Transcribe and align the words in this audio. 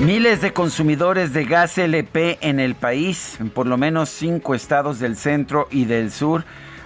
Miles 0.00 0.40
de 0.40 0.52
consumidores 0.52 1.32
de 1.32 1.44
gas 1.44 1.76
LP 1.76 2.38
en 2.40 2.60
el 2.60 2.76
país, 2.76 3.36
en 3.40 3.50
por 3.50 3.66
lo 3.66 3.76
menos 3.76 4.08
cinco 4.08 4.54
estados 4.54 5.00
del 5.00 5.16
centro 5.16 5.66
y 5.72 5.86
del 5.86 6.12
sur, 6.12 6.44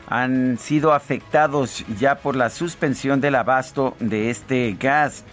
han 0.08 0.56
sido 0.56 0.94
afectados 0.94 1.84
ya 1.98 2.16
por 2.16 2.36
la 2.36 2.48
suspensión 2.48 3.20
del 3.20 3.34
abasto 3.34 3.94
de 4.00 4.30
este 4.30 4.74
gas. 4.80 5.24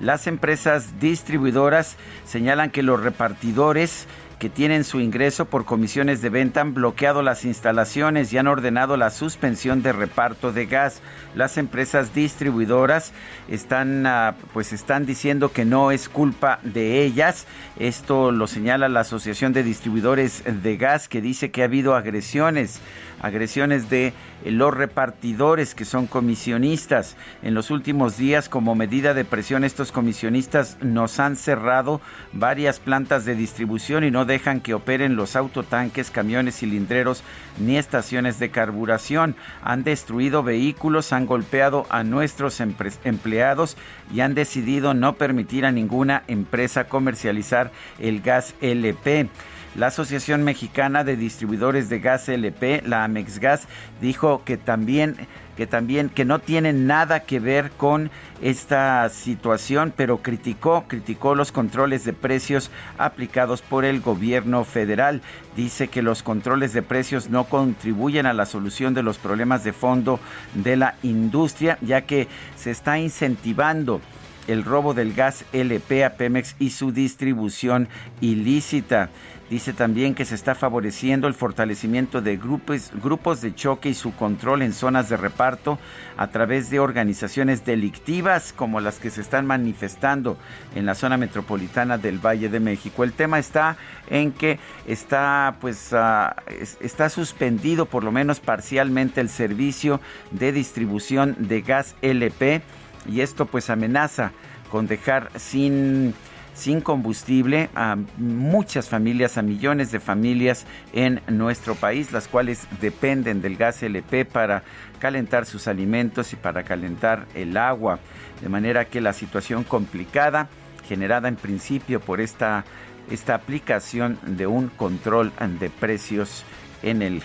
Las 0.00 0.26
empresas 0.26 0.98
distribuidoras 0.98 1.96
señalan 2.26 2.70
que 2.70 2.82
los 2.82 3.00
repartidores 3.00 4.08
que 4.42 4.50
tienen 4.50 4.82
su 4.82 4.98
ingreso 4.98 5.44
por 5.44 5.64
comisiones 5.64 6.20
de 6.20 6.28
venta 6.28 6.62
han 6.62 6.74
bloqueado 6.74 7.22
las 7.22 7.44
instalaciones 7.44 8.32
y 8.32 8.38
han 8.38 8.48
ordenado 8.48 8.96
la 8.96 9.10
suspensión 9.10 9.84
de 9.84 9.92
reparto 9.92 10.50
de 10.50 10.66
gas. 10.66 11.00
Las 11.36 11.58
empresas 11.58 12.12
distribuidoras 12.12 13.12
están 13.48 14.04
ah, 14.04 14.34
pues 14.52 14.72
están 14.72 15.06
diciendo 15.06 15.52
que 15.52 15.64
no 15.64 15.92
es 15.92 16.08
culpa 16.08 16.58
de 16.64 17.04
ellas. 17.04 17.46
Esto 17.78 18.32
lo 18.32 18.48
señala 18.48 18.88
la 18.88 19.02
Asociación 19.02 19.52
de 19.52 19.62
Distribuidores 19.62 20.42
de 20.44 20.76
Gas 20.76 21.06
que 21.06 21.20
dice 21.20 21.52
que 21.52 21.62
ha 21.62 21.66
habido 21.66 21.94
agresiones 21.94 22.80
agresiones 23.22 23.88
de 23.88 24.12
los 24.44 24.74
repartidores 24.74 25.74
que 25.74 25.84
son 25.84 26.06
comisionistas. 26.06 27.16
En 27.42 27.54
los 27.54 27.70
últimos 27.70 28.16
días, 28.16 28.48
como 28.48 28.74
medida 28.74 29.14
de 29.14 29.24
presión, 29.24 29.64
estos 29.64 29.92
comisionistas 29.92 30.76
nos 30.82 31.20
han 31.20 31.36
cerrado 31.36 32.00
varias 32.32 32.80
plantas 32.80 33.24
de 33.24 33.34
distribución 33.34 34.04
y 34.04 34.10
no 34.10 34.24
dejan 34.24 34.60
que 34.60 34.74
operen 34.74 35.16
los 35.16 35.36
autotanques, 35.36 36.10
camiones 36.10 36.56
cilindreros 36.56 37.22
ni 37.58 37.76
estaciones 37.76 38.38
de 38.38 38.50
carburación. 38.50 39.36
Han 39.62 39.84
destruido 39.84 40.42
vehículos, 40.42 41.12
han 41.12 41.26
golpeado 41.26 41.86
a 41.88 42.02
nuestros 42.02 42.60
empleados 42.60 43.76
y 44.12 44.20
han 44.20 44.34
decidido 44.34 44.94
no 44.94 45.14
permitir 45.14 45.64
a 45.64 45.72
ninguna 45.72 46.24
empresa 46.26 46.84
comercializar 46.84 47.70
el 47.98 48.20
gas 48.20 48.54
LP. 48.60 49.28
La 49.74 49.86
Asociación 49.86 50.44
Mexicana 50.44 51.02
de 51.02 51.16
Distribuidores 51.16 51.88
de 51.88 51.98
Gas 51.98 52.28
LP, 52.28 52.82
la 52.84 53.04
Amexgas, 53.04 53.66
dijo 54.02 54.42
que 54.44 54.58
también 54.58 55.16
que 55.56 55.66
también 55.66 56.08
que 56.08 56.24
no 56.24 56.38
tiene 56.38 56.72
nada 56.72 57.20
que 57.20 57.38
ver 57.38 57.70
con 57.72 58.10
esta 58.40 59.08
situación, 59.10 59.92
pero 59.94 60.22
criticó, 60.22 60.84
criticó 60.88 61.34
los 61.34 61.52
controles 61.52 62.04
de 62.04 62.12
precios 62.12 62.70
aplicados 62.98 63.60
por 63.60 63.84
el 63.84 64.00
gobierno 64.00 64.64
federal. 64.64 65.20
Dice 65.56 65.88
que 65.88 66.02
los 66.02 66.22
controles 66.22 66.72
de 66.72 66.82
precios 66.82 67.28
no 67.28 67.44
contribuyen 67.44 68.26
a 68.26 68.32
la 68.32 68.46
solución 68.46 68.94
de 68.94 69.02
los 69.02 69.18
problemas 69.18 69.62
de 69.62 69.74
fondo 69.74 70.20
de 70.54 70.76
la 70.76 70.94
industria, 71.02 71.78
ya 71.82 72.02
que 72.02 72.28
se 72.56 72.70
está 72.70 72.98
incentivando 72.98 74.00
el 74.48 74.64
robo 74.64 74.94
del 74.94 75.14
gas 75.14 75.44
LP 75.52 76.04
a 76.04 76.14
Pemex 76.14 76.56
y 76.58 76.70
su 76.70 76.92
distribución 76.92 77.88
ilícita. 78.20 79.10
Dice 79.52 79.74
también 79.74 80.14
que 80.14 80.24
se 80.24 80.34
está 80.34 80.54
favoreciendo 80.54 81.28
el 81.28 81.34
fortalecimiento 81.34 82.22
de 82.22 82.38
grupos, 82.38 82.90
grupos 83.02 83.42
de 83.42 83.54
choque 83.54 83.90
y 83.90 83.94
su 83.94 84.14
control 84.14 84.62
en 84.62 84.72
zonas 84.72 85.10
de 85.10 85.18
reparto 85.18 85.78
a 86.16 86.28
través 86.28 86.70
de 86.70 86.80
organizaciones 86.80 87.62
delictivas 87.62 88.54
como 88.54 88.80
las 88.80 88.98
que 88.98 89.10
se 89.10 89.20
están 89.20 89.44
manifestando 89.44 90.38
en 90.74 90.86
la 90.86 90.94
zona 90.94 91.18
metropolitana 91.18 91.98
del 91.98 92.18
Valle 92.18 92.48
de 92.48 92.60
México. 92.60 93.04
El 93.04 93.12
tema 93.12 93.38
está 93.38 93.76
en 94.08 94.32
que 94.32 94.58
está 94.86 95.56
pues 95.60 95.92
ah, 95.92 96.34
está 96.80 97.10
suspendido 97.10 97.84
por 97.84 98.04
lo 98.04 98.10
menos 98.10 98.40
parcialmente 98.40 99.20
el 99.20 99.28
servicio 99.28 100.00
de 100.30 100.52
distribución 100.52 101.36
de 101.38 101.60
gas 101.60 101.94
LP 102.00 102.62
y 103.06 103.20
esto 103.20 103.44
pues 103.44 103.68
amenaza 103.68 104.32
con 104.70 104.86
dejar 104.86 105.28
sin 105.36 106.14
sin 106.54 106.80
combustible 106.80 107.70
a 107.74 107.96
muchas 108.18 108.88
familias, 108.88 109.38
a 109.38 109.42
millones 109.42 109.90
de 109.90 110.00
familias 110.00 110.66
en 110.92 111.20
nuestro 111.28 111.74
país, 111.74 112.12
las 112.12 112.28
cuales 112.28 112.66
dependen 112.80 113.40
del 113.40 113.56
gas 113.56 113.82
LP 113.82 114.24
para 114.24 114.62
calentar 114.98 115.46
sus 115.46 115.66
alimentos 115.68 116.32
y 116.32 116.36
para 116.36 116.62
calentar 116.62 117.26
el 117.34 117.56
agua. 117.56 117.98
De 118.40 118.48
manera 118.48 118.84
que 118.84 119.00
la 119.00 119.12
situación 119.12 119.64
complicada, 119.64 120.48
generada 120.86 121.28
en 121.28 121.36
principio 121.36 122.00
por 122.00 122.20
esta, 122.20 122.64
esta 123.10 123.34
aplicación 123.34 124.18
de 124.22 124.46
un 124.46 124.68
control 124.68 125.32
de 125.58 125.70
precios 125.70 126.44
en 126.82 127.02
el 127.02 127.22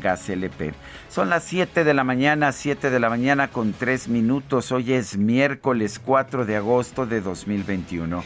gas 0.00 0.28
LP. 0.28 0.72
Son 1.08 1.28
las 1.28 1.44
7 1.44 1.84
de 1.84 1.94
la 1.94 2.04
mañana, 2.04 2.52
7 2.52 2.90
de 2.90 3.00
la 3.00 3.10
mañana 3.10 3.48
con 3.48 3.72
3 3.72 4.08
minutos. 4.08 4.72
Hoy 4.72 4.92
es 4.92 5.16
miércoles 5.16 6.00
4 6.02 6.46
de 6.46 6.56
agosto 6.56 7.06
de 7.06 7.20
2021. 7.20 8.22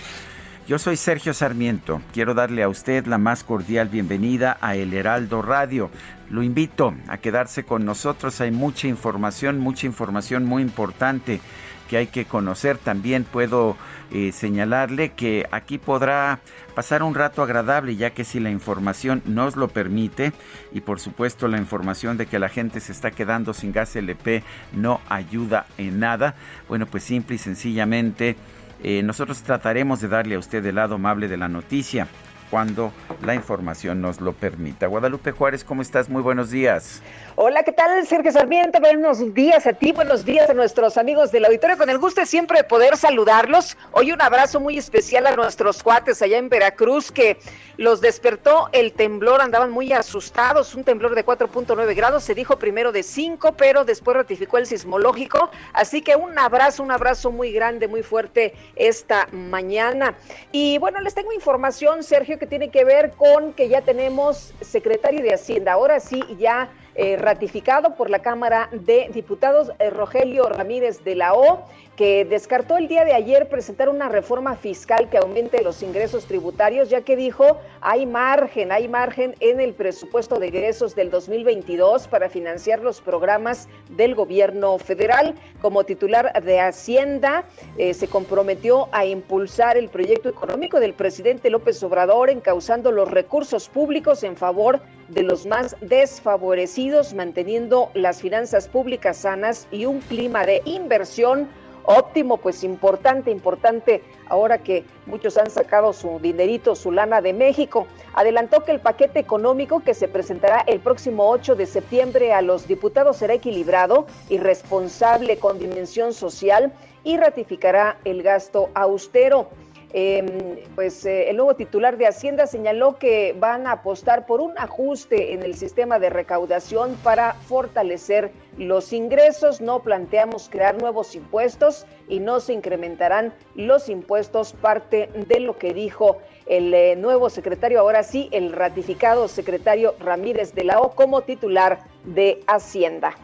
Yo 0.67 0.79
soy 0.79 0.97
Sergio 0.97 1.35
Sarmiento. 1.35 2.01
Quiero 2.15 2.33
darle 2.33 2.63
a 2.63 2.71
usted 2.71 3.05
la 3.05 3.19
más 3.19 3.45
cordial 3.45 3.91
bienvenida 3.91 4.57
a 4.63 4.77
El 4.77 4.95
Heraldo 4.95 5.43
Radio. 5.43 5.91
Lo 6.31 6.43
invito 6.43 6.95
a 7.07 7.19
quedarse 7.19 7.65
con 7.65 7.85
nosotros. 7.85 8.41
Hay 8.41 8.51
mucha 8.51 8.89
información, 8.89 9.59
mucha 9.59 9.87
información 9.87 10.47
muy 10.47 10.63
importante 10.63 11.43
que 11.91 11.99
hay 11.99 12.07
que 12.07 12.25
conocer. 12.25 12.79
También 12.79 13.25
puedo 13.25 13.77
eh, 14.11 14.33
señalarle 14.33 15.13
que 15.13 15.47
aquí 15.51 15.77
podrá 15.77 16.41
pasar 16.75 17.03
un 17.03 17.15
rato 17.15 17.43
agradable, 17.43 17.97
ya 17.97 18.11
que 18.11 18.25
si 18.25 18.41
la 18.41 18.51
información 18.51 19.21
nos 19.27 19.57
lo 19.57 19.69
permite, 19.69 20.33
y 20.73 20.81
por 20.81 20.99
supuesto 20.99 21.47
la 21.47 21.59
información 21.59 22.17
de 22.17 22.25
que 22.25 22.39
la 22.39 22.49
gente 22.49 22.81
se 22.81 22.93
está 22.93 23.11
quedando 23.11 23.53
sin 23.53 23.73
gas 23.73 23.97
LP 23.97 24.43
no 24.73 25.03
ayuda 25.11 25.67
en 25.77 26.01
nada, 26.01 26.37
bueno, 26.69 26.87
pues 26.87 27.05
simple 27.05 27.37
y 27.37 27.39
sencillamente 27.39 28.37
eh, 28.85 29.03
nosotros 29.03 29.43
trataremos 29.43 30.01
de 30.01 30.09
darle 30.09 30.35
a 30.35 30.39
usted 30.39 30.65
el 30.67 30.75
lado 30.75 30.97
amable 30.97 31.27
de 31.27 31.39
la 31.39 31.49
noticia 31.49 32.07
cuando 32.51 32.93
la 33.25 33.35
información 33.35 34.01
nos 34.01 34.21
lo 34.21 34.33
permita. 34.35 34.87
Guadalupe 34.87 35.33
Juárez, 35.33 35.65
¿cómo 35.65 35.83
estás? 35.83 36.09
Muy 36.09 36.23
buenos 36.23 36.51
días. 36.51 37.03
Hola, 37.37 37.65
¿qué 37.65 37.73
tal, 37.73 38.07
Sergio 38.07 38.31
Sarmiento? 38.31 38.79
Buenos 38.79 39.35
días 39.35 39.67
a 39.67 39.73
ti, 39.73 39.91
buenos 39.91 40.25
días 40.25 40.49
a 40.49 40.55
nuestros 40.55 40.97
amigos 40.97 41.33
del 41.33 41.45
auditorio. 41.47 41.77
Con 41.77 41.91
el 41.91 41.99
gusto 41.99 42.21
de 42.21 42.29
siempre 42.29 42.63
poder 42.63 42.97
saludarlos. 42.97 43.77
Hoy 43.91 44.13
un 44.13 44.23
abrazo 44.23 44.61
muy 44.61 44.79
especial 44.79 45.27
a 45.27 45.35
nuestros 45.35 45.83
cuates 45.83 46.23
allá 46.23 46.39
en 46.39 46.49
Veracruz 46.49 47.11
que 47.11 47.37
los 47.77 48.01
despertó 48.01 48.69
el 48.71 48.93
temblor, 48.93 49.41
andaban 49.41 49.73
muy 49.73 49.93
asustados, 49.93 50.77
un 50.77 50.85
temblor 50.85 51.17
de 51.17 51.27
4.9 51.27 51.97
grados, 51.97 52.23
se 52.23 52.37
dijo 52.37 52.57
primero 52.57 52.93
de 52.93 53.03
5, 53.03 53.55
pero 53.57 53.85
después 53.85 54.17
ratificó 54.17 54.59
el 54.59 54.67
sismológico. 54.67 55.51
Así 55.73 56.03
que 56.03 56.15
un 56.15 56.39
abrazo, 56.39 56.85
un 56.85 56.93
abrazo 56.93 57.33
muy 57.33 57.51
grande, 57.51 57.89
muy 57.89 58.05
fuerte 58.05 58.55
esta 58.77 59.27
mañana. 59.33 60.15
Y 60.53 60.79
bueno, 60.79 61.01
les 61.01 61.15
tengo 61.15 61.33
información, 61.33 62.05
Sergio, 62.05 62.39
que 62.39 62.47
tiene 62.47 62.71
que 62.71 62.85
ver 62.85 63.11
con 63.11 63.55
que 63.55 63.69
ya 63.69 63.81
tenemos 63.81 64.55
secretario 64.61 65.21
de 65.21 65.35
Hacienda. 65.35 65.73
Ahora 65.73 65.99
sí, 65.99 66.23
ya 66.39 66.71
eh, 66.95 67.17
ratificado 67.17 67.97
por 67.97 68.11
la 68.11 68.21
Cámara 68.21 68.69
de 68.73 69.11
Diputados 69.13 69.73
eh, 69.79 69.91
Rogelio 69.91 70.49
Ramírez 70.49 71.03
de 71.05 71.17
la 71.17 71.35
O, 71.35 71.67
que 71.97 72.25
descartó 72.25 72.77
el 72.77 72.89
día 72.89 73.05
de 73.05 73.13
ayer 73.13 73.49
presentar 73.49 73.89
una 73.89 74.09
reforma 74.09 74.57
fiscal 74.57 75.09
que 75.09 75.19
aumente 75.19 75.63
los 75.63 75.83
ingresos 75.83 76.27
tributarios, 76.27 76.91
ya 76.91 77.03
que 77.03 77.17
dijo 77.17 77.59
hay 77.81 78.07
margen, 78.07 78.73
hay 78.73 78.89
margen 78.89 79.35
en 79.41 79.61
el 79.61 79.75
presupuesto 79.75 80.39
de 80.39 80.49
egresos 80.49 80.95
del 80.95 81.11
2022 81.11 82.09
para 82.09 82.29
financiar 82.29 82.81
los 82.81 83.01
programas 83.01 83.69
del 83.91 84.15
gobierno 84.15 84.79
federal. 84.79 85.35
Como 85.61 85.85
titular 85.85 86.43
de 86.43 86.61
Hacienda, 86.61 87.45
eh, 87.79 87.95
se 87.95 88.09
comprometió 88.09 88.89
a 88.93 89.05
impulsar 89.05 89.77
el 89.77 89.89
proyecto 89.89 90.29
económico 90.29 90.81
del 90.81 90.95
presidente 90.95 91.51
López 91.51 91.83
Obrador, 91.83 92.31
encauzando 92.31 92.91
los 92.91 93.11
recursos 93.11 93.69
públicos 93.69 94.25
en 94.25 94.37
favor 94.37 94.81
de 95.09 95.23
los 95.23 95.47
más 95.47 95.77
desfavorecidos, 95.81 97.15
manteniendo 97.15 97.91
las 97.95 98.21
finanzas 98.21 98.69
públicas 98.69 99.19
sanas 99.19 99.69
y 99.71 99.85
un 99.85 100.01
clima 100.01 100.47
de 100.47 100.63
inversión 100.65 101.49
óptimo, 101.85 102.39
pues 102.39 102.65
importante, 102.65 103.31
importante, 103.31 104.03
ahora 104.29 104.59
que 104.59 104.85
muchos 105.07 105.37
han 105.37 105.51
sacado 105.51 105.93
su 105.93 106.19
dinerito, 106.21 106.75
su 106.75 106.91
lana 106.93 107.21
de 107.21 107.33
México. 107.33 107.87
Adelantó 108.15 108.65
que 108.65 108.73
el 108.73 108.81
paquete 108.81 109.21
económico 109.21 109.81
que 109.81 109.95
se 109.95 110.09
presentará 110.09 110.61
el 110.67 110.81
próximo 110.81 111.29
8 111.31 111.55
de 111.55 111.67
septiembre 111.67 112.33
a 112.33 112.43
los 112.43 112.67
diputados 112.67 113.19
será 113.19 113.35
equilibrado 113.35 114.07
y 114.29 114.39
responsable 114.39 115.39
con 115.39 115.59
dimensión 115.59 116.13
social 116.13 116.73
y 117.05 117.17
ratificará 117.19 117.99
el 118.05 118.23
gasto 118.23 118.71
austero. 118.75 119.49
Em, 119.97 120.27
pues 120.75 121.07
eh, 121.07 121.31
el 121.31 121.37
nuevo 121.37 121.55
titular 121.55 121.97
de 121.97 122.09
Hacienda 122.09 122.49
señaló 122.49 122.99
que 122.99 123.33
van 123.39 123.69
a 123.69 123.75
apostar 123.75 124.27
por 124.27 124.41
un 124.41 124.59
ajuste 124.59 125.35
en 125.35 125.45
el 125.45 125.55
sistema 125.55 126.01
de 126.01 126.11
recaudación 126.11 126.97
para 127.05 127.35
fortalecer 127.35 128.33
los 128.59 128.93
ingresos. 128.93 129.61
No 129.61 129.85
planteamos 129.85 130.49
crear 130.51 130.77
nuevos 130.77 131.15
impuestos 131.15 131.87
y 132.09 132.19
no 132.19 132.41
se 132.41 132.55
incrementarán 132.55 133.33
los 133.55 133.89
impuestos, 133.89 134.53
parte 134.55 135.11
de 135.29 135.39
lo 135.39 135.59
que 135.59 135.73
dijo 135.73 136.19
el 136.47 136.75
eh, 136.75 136.97
nuevo 136.97 137.31
secretario, 137.31 137.79
ahora 137.79 138.03
sí, 138.03 138.29
el 138.33 138.51
ratificado 138.51 139.29
secretario 139.29 139.95
Ramírez 140.01 140.55
de 140.55 140.65
la 140.65 140.81
O 140.81 140.97
como 140.97 141.21
titular 141.21 141.79
de 142.03 142.41
Hacienda. 142.49 143.15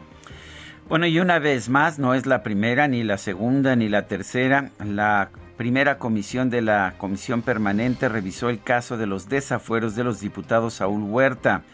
Bueno, 0.88 1.06
y 1.08 1.19
una 1.19 1.40
vez 1.40 1.69
más, 1.69 1.99
no 1.99 2.14
es 2.14 2.26
la 2.26 2.44
primera, 2.44 2.87
ni 2.87 3.02
la 3.02 3.19
segunda, 3.19 3.75
ni 3.75 3.88
la 3.88 4.06
tercera, 4.06 4.70
la 4.84 5.31
primera 5.60 5.98
comisión 5.98 6.48
de 6.48 6.62
la 6.62 6.94
Comisión 6.96 7.42
Permanente 7.42 8.08
revisó 8.08 8.48
el 8.48 8.62
caso 8.62 8.96
de 8.96 9.06
los 9.06 9.28
desafueros 9.28 9.94
de 9.94 10.04
los 10.04 10.18
diputados 10.18 10.72
Saúl 10.72 11.02
Huerta, 11.02 11.64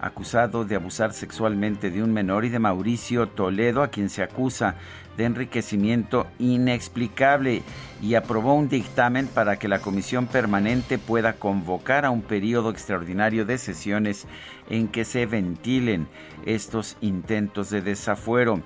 acusado 0.00 0.64
de 0.64 0.74
abusar 0.74 1.12
sexualmente 1.12 1.92
de 1.92 2.02
un 2.02 2.12
menor, 2.12 2.44
y 2.44 2.48
de 2.48 2.58
Mauricio 2.58 3.28
Toledo, 3.28 3.84
a 3.84 3.88
quien 3.88 4.10
se 4.10 4.24
acusa 4.24 4.74
de 5.16 5.26
enriquecimiento 5.26 6.26
inexplicable, 6.40 7.62
y 8.02 8.16
aprobó 8.16 8.52
un 8.54 8.68
dictamen 8.68 9.28
para 9.28 9.60
que 9.60 9.68
la 9.68 9.78
Comisión 9.78 10.26
Permanente 10.26 10.98
pueda 10.98 11.34
convocar 11.34 12.04
a 12.04 12.10
un 12.10 12.22
periodo 12.22 12.70
extraordinario 12.70 13.44
de 13.44 13.58
sesiones 13.58 14.26
en 14.68 14.88
que 14.88 15.04
se 15.04 15.24
ventilen 15.24 16.08
estos 16.46 16.96
intentos 17.00 17.70
de 17.70 17.80
desafuero 17.80 18.60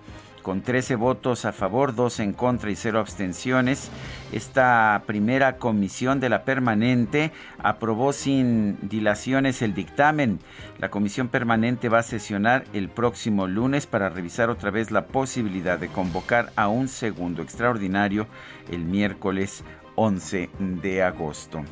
con 0.50 0.62
13 0.62 0.96
votos 0.96 1.44
a 1.44 1.52
favor, 1.52 1.94
2 1.94 2.18
en 2.18 2.32
contra 2.32 2.72
y 2.72 2.74
0 2.74 2.98
abstenciones. 2.98 3.88
Esta 4.32 5.00
primera 5.06 5.58
comisión 5.58 6.18
de 6.18 6.28
la 6.28 6.42
permanente 6.42 7.30
aprobó 7.60 8.12
sin 8.12 8.76
dilaciones 8.88 9.62
el 9.62 9.74
dictamen. 9.74 10.40
La 10.80 10.90
comisión 10.90 11.28
permanente 11.28 11.88
va 11.88 12.00
a 12.00 12.02
sesionar 12.02 12.64
el 12.72 12.88
próximo 12.88 13.46
lunes 13.46 13.86
para 13.86 14.08
revisar 14.08 14.50
otra 14.50 14.72
vez 14.72 14.90
la 14.90 15.06
posibilidad 15.06 15.78
de 15.78 15.86
convocar 15.86 16.50
a 16.56 16.66
un 16.66 16.88
segundo 16.88 17.42
extraordinario 17.42 18.26
el 18.72 18.84
miércoles 18.84 19.62
11 19.94 20.50
de 20.58 21.04
agosto. 21.04 21.62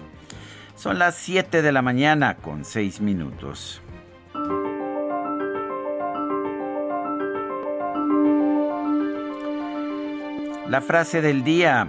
Son 0.76 1.00
las 1.00 1.16
7 1.16 1.62
de 1.62 1.72
la 1.72 1.82
mañana 1.82 2.36
con 2.36 2.64
6 2.64 3.00
minutos. 3.00 3.82
La 10.68 10.82
frase 10.82 11.22
del 11.22 11.44
día, 11.44 11.88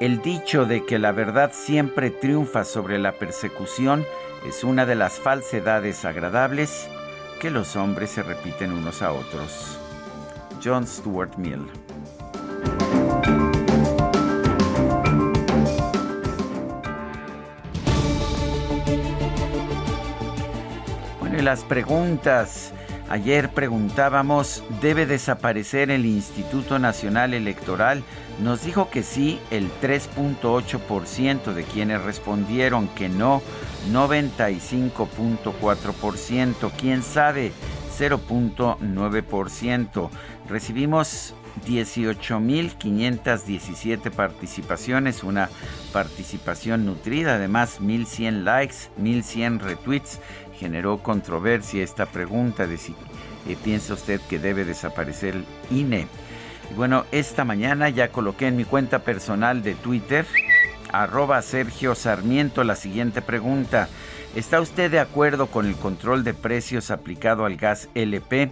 el 0.00 0.20
dicho 0.20 0.66
de 0.66 0.84
que 0.84 0.98
la 0.98 1.12
verdad 1.12 1.52
siempre 1.54 2.10
triunfa 2.10 2.62
sobre 2.62 2.98
la 2.98 3.12
persecución 3.12 4.04
es 4.46 4.64
una 4.64 4.84
de 4.84 4.94
las 4.94 5.14
falsedades 5.14 6.04
agradables 6.04 6.90
que 7.40 7.50
los 7.50 7.74
hombres 7.74 8.10
se 8.10 8.22
repiten 8.22 8.72
unos 8.72 9.00
a 9.00 9.12
otros. 9.12 9.78
John 10.62 10.86
Stuart 10.86 11.38
Mill. 11.38 11.66
Bueno, 21.18 21.38
y 21.38 21.40
las 21.40 21.64
preguntas 21.64 22.74
Ayer 23.08 23.50
preguntábamos, 23.50 24.64
¿debe 24.80 25.06
desaparecer 25.06 25.92
el 25.92 26.06
Instituto 26.06 26.80
Nacional 26.80 27.34
Electoral? 27.34 28.02
Nos 28.42 28.64
dijo 28.64 28.90
que 28.90 29.04
sí 29.04 29.38
el 29.52 29.70
3.8% 29.80 31.54
de 31.54 31.62
quienes 31.62 32.02
respondieron 32.02 32.88
que 32.88 33.08
no, 33.08 33.42
95.4%, 33.92 36.72
quién 36.76 37.04
sabe, 37.04 37.52
0.9%. 37.96 40.10
Recibimos 40.48 41.32
18.517 41.64 44.10
participaciones, 44.10 45.22
una 45.22 45.48
participación 45.92 46.84
nutrida, 46.84 47.36
además 47.36 47.80
1.100 47.80 48.42
likes, 48.42 48.74
1.100 49.00 49.60
retweets 49.60 50.18
generó 50.58 50.98
controversia 50.98 51.84
esta 51.84 52.06
pregunta 52.06 52.66
de 52.66 52.76
si 52.76 52.94
eh, 53.48 53.56
piensa 53.62 53.94
usted 53.94 54.20
que 54.22 54.38
debe 54.38 54.64
desaparecer 54.64 55.36
el 55.36 55.44
INE. 55.70 56.06
bueno, 56.76 57.04
esta 57.12 57.44
mañana 57.44 57.88
ya 57.88 58.08
coloqué 58.08 58.48
en 58.48 58.56
mi 58.56 58.64
cuenta 58.64 58.98
personal 59.00 59.62
de 59.62 59.74
Twitter, 59.74 60.26
arroba 60.92 61.40
Sergio 61.42 61.94
Sarmiento, 61.94 62.64
la 62.64 62.74
siguiente 62.74 63.22
pregunta. 63.22 63.88
¿Está 64.34 64.60
usted 64.60 64.90
de 64.90 65.00
acuerdo 65.00 65.46
con 65.46 65.66
el 65.66 65.76
control 65.76 66.24
de 66.24 66.34
precios 66.34 66.90
aplicado 66.90 67.44
al 67.44 67.56
gas 67.56 67.88
LP? 67.94 68.50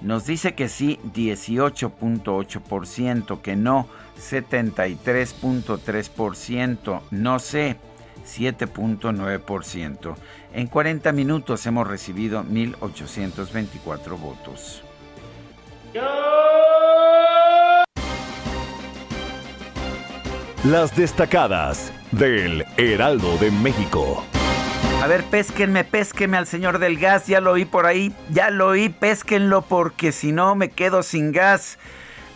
Nos 0.00 0.26
dice 0.26 0.54
que 0.54 0.68
sí 0.68 1.00
18.8%, 1.14 3.40
que 3.40 3.56
no 3.56 3.88
73.3%, 4.18 7.00
no 7.10 7.38
sé 7.38 7.76
7.9%. 8.26 10.14
En 10.52 10.66
40 10.66 11.12
minutos 11.12 11.64
hemos 11.66 11.86
recibido 11.86 12.42
1.824 12.44 14.18
votos. 14.18 14.82
Las 20.64 20.96
destacadas 20.96 21.92
del 22.10 22.64
Heraldo 22.76 23.36
de 23.38 23.50
México. 23.50 24.24
A 25.02 25.06
ver, 25.06 25.22
pésquenme, 25.24 25.84
pésquenme 25.84 26.36
al 26.36 26.46
señor 26.46 26.78
del 26.78 26.98
gas, 26.98 27.26
ya 27.26 27.40
lo 27.40 27.52
oí 27.52 27.64
por 27.64 27.86
ahí, 27.86 28.12
ya 28.30 28.50
lo 28.50 28.68
oí, 28.68 28.88
pésquenlo 28.88 29.62
porque 29.62 30.10
si 30.10 30.32
no 30.32 30.54
me 30.56 30.70
quedo 30.70 31.02
sin 31.02 31.32
gas. 31.32 31.78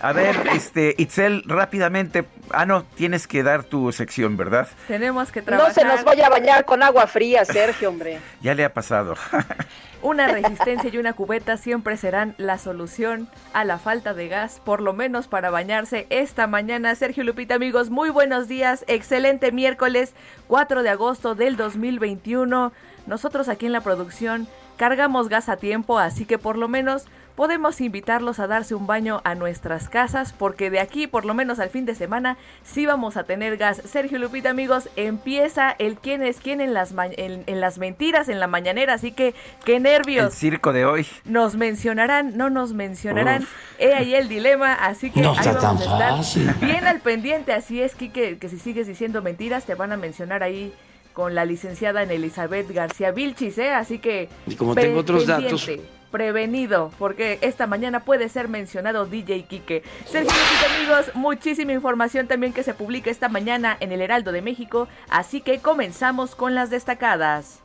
A 0.03 0.13
ver, 0.13 0.49
este, 0.55 0.95
Itzel, 0.97 1.43
rápidamente. 1.47 2.25
Ah, 2.51 2.65
no, 2.65 2.85
tienes 2.95 3.27
que 3.27 3.43
dar 3.43 3.65
tu 3.65 3.93
sección, 3.93 4.37
¿verdad? 4.37 4.67
Tenemos 4.89 5.31
que 5.31 5.43
trabajar. 5.43 5.69
No 5.69 5.75
se 5.75 5.85
nos 5.85 6.05
vaya 6.05 6.27
a 6.27 6.31
bañar 6.31 6.65
con 6.65 6.83
agua 6.83 7.07
fría, 7.07 7.45
Sergio, 7.45 7.91
hombre. 7.91 8.19
ya 8.41 8.55
le 8.55 8.65
ha 8.65 8.73
pasado. 8.73 9.15
una 10.03 10.29
resistencia 10.29 10.91
y 10.91 10.97
una 10.97 11.13
cubeta 11.13 11.59
siempre 11.59 11.99
serán 11.99 12.35
la 12.39 12.57
solución 12.57 13.29
a 13.53 13.65
la 13.65 13.79
falta 13.79 14.15
de 14.15 14.29
gas, 14.29 14.61
por 14.65 14.81
lo 14.81 14.95
menos 14.95 15.29
para 15.29 15.51
bañarse 15.51 16.07
esta 16.09 16.47
mañana. 16.47 16.95
Sergio 16.95 17.23
Lupita, 17.23 17.57
amigos, 17.57 17.91
muy 17.91 18.09
buenos 18.09 18.49
días. 18.49 18.85
Excelente 18.89 19.53
miércoles 19.53 20.15
4 20.49 20.83
de 20.83 20.89
agosto 20.89 21.35
del 21.35 21.57
2021. 21.57 22.73
Nosotros 23.07 23.49
aquí 23.49 23.67
en 23.67 23.73
la 23.73 23.83
producción 23.83 24.49
cargamos 24.79 25.29
gas 25.29 25.51
a 25.51 25.57
tiempo, 25.57 25.99
así 25.99 26.25
que 26.25 26.39
por 26.39 26.57
lo 26.57 26.67
menos 26.67 27.05
podemos 27.41 27.81
invitarlos 27.81 28.39
a 28.39 28.47
darse 28.47 28.75
un 28.75 28.87
baño 28.87 29.23
a 29.25 29.35
nuestras 29.35 29.89
casas 29.89 30.35
porque 30.35 30.69
de 30.69 30.79
aquí 30.79 31.07
por 31.07 31.25
lo 31.25 31.33
menos 31.33 31.59
al 31.59 31.71
fin 31.71 31.87
de 31.87 31.95
semana 31.95 32.37
sí 32.65 32.85
vamos 32.85 33.17
a 33.17 33.25
tener 33.25 33.57
gas. 33.57 33.81
Sergio 33.87 34.19
Lupita 34.19 34.51
amigos, 34.51 34.91
empieza 34.95 35.75
el 35.79 35.97
quién 35.97 36.23
es 36.23 36.37
quién 36.37 36.61
en 36.61 36.75
las, 36.75 36.93
en, 36.99 37.61
las 37.63 37.79
mentiras, 37.79 38.29
en 38.29 38.41
la 38.41 38.47
mañanera, 38.47 38.93
así 38.93 39.13
que 39.13 39.35
qué 39.65 39.81
nervios. 39.81 40.27
El 40.27 40.33
circo 40.33 40.75
de 40.75 40.85
hoy. 40.85 41.07
Nos 41.25 41.57
mencionarán, 41.57 42.37
no 42.37 42.51
nos 42.51 42.75
mencionarán. 42.75 43.47
He 43.79 43.95
ahí 43.95 44.15
el 44.15 44.29
dilema, 44.29 44.75
así 44.75 45.11
que 45.11 45.23
no 45.23 45.31
ahí 45.31 45.39
vamos 45.63 45.89
a 45.89 46.23
estar 46.23 46.61
bien 46.61 46.87
al 46.87 47.01
pendiente, 47.01 47.55
así 47.55 47.81
es 47.81 47.95
Kike, 47.95 48.37
que 48.37 48.49
si 48.51 48.59
sigues 48.59 48.87
diciendo 48.87 49.23
mentiras 49.23 49.65
te 49.65 49.75
van 49.75 49.93
a 49.93 49.97
mencionar 49.97 50.43
ahí 50.43 50.75
con 51.15 51.35
la 51.35 51.47
licenciada 51.47 52.03
en 52.03 52.11
Elizabeth 52.11 52.71
García 52.71 53.13
Vilchis, 53.13 53.57
¿eh? 53.57 53.71
Así 53.71 53.99
que... 53.99 54.29
Y 54.47 54.57
como 54.57 54.75
tengo 54.75 55.01
otros 55.01 55.27
datos, 55.27 55.67
prevenido, 56.11 56.91
porque 56.99 57.39
esta 57.41 57.67
mañana 57.67 58.01
puede 58.01 58.29
ser 58.29 58.49
mencionado 58.49 59.07
DJ 59.07 59.45
Quique. 59.45 59.83
Sergio 60.07 60.33
amigos, 60.77 61.11
muchísima 61.15 61.73
información 61.73 62.27
también 62.27 62.53
que 62.53 62.63
se 62.63 62.75
publica 62.75 63.11
esta 63.11 63.29
mañana 63.29 63.77
en 63.81 63.93
el 63.93 64.01
Heraldo 64.01 64.33
de 64.33 64.43
México, 64.43 64.89
así 65.09 65.41
que 65.41 65.61
comenzamos 65.61 66.35
con 66.35 66.55
las 66.55 66.71
destacadas. 66.71 67.61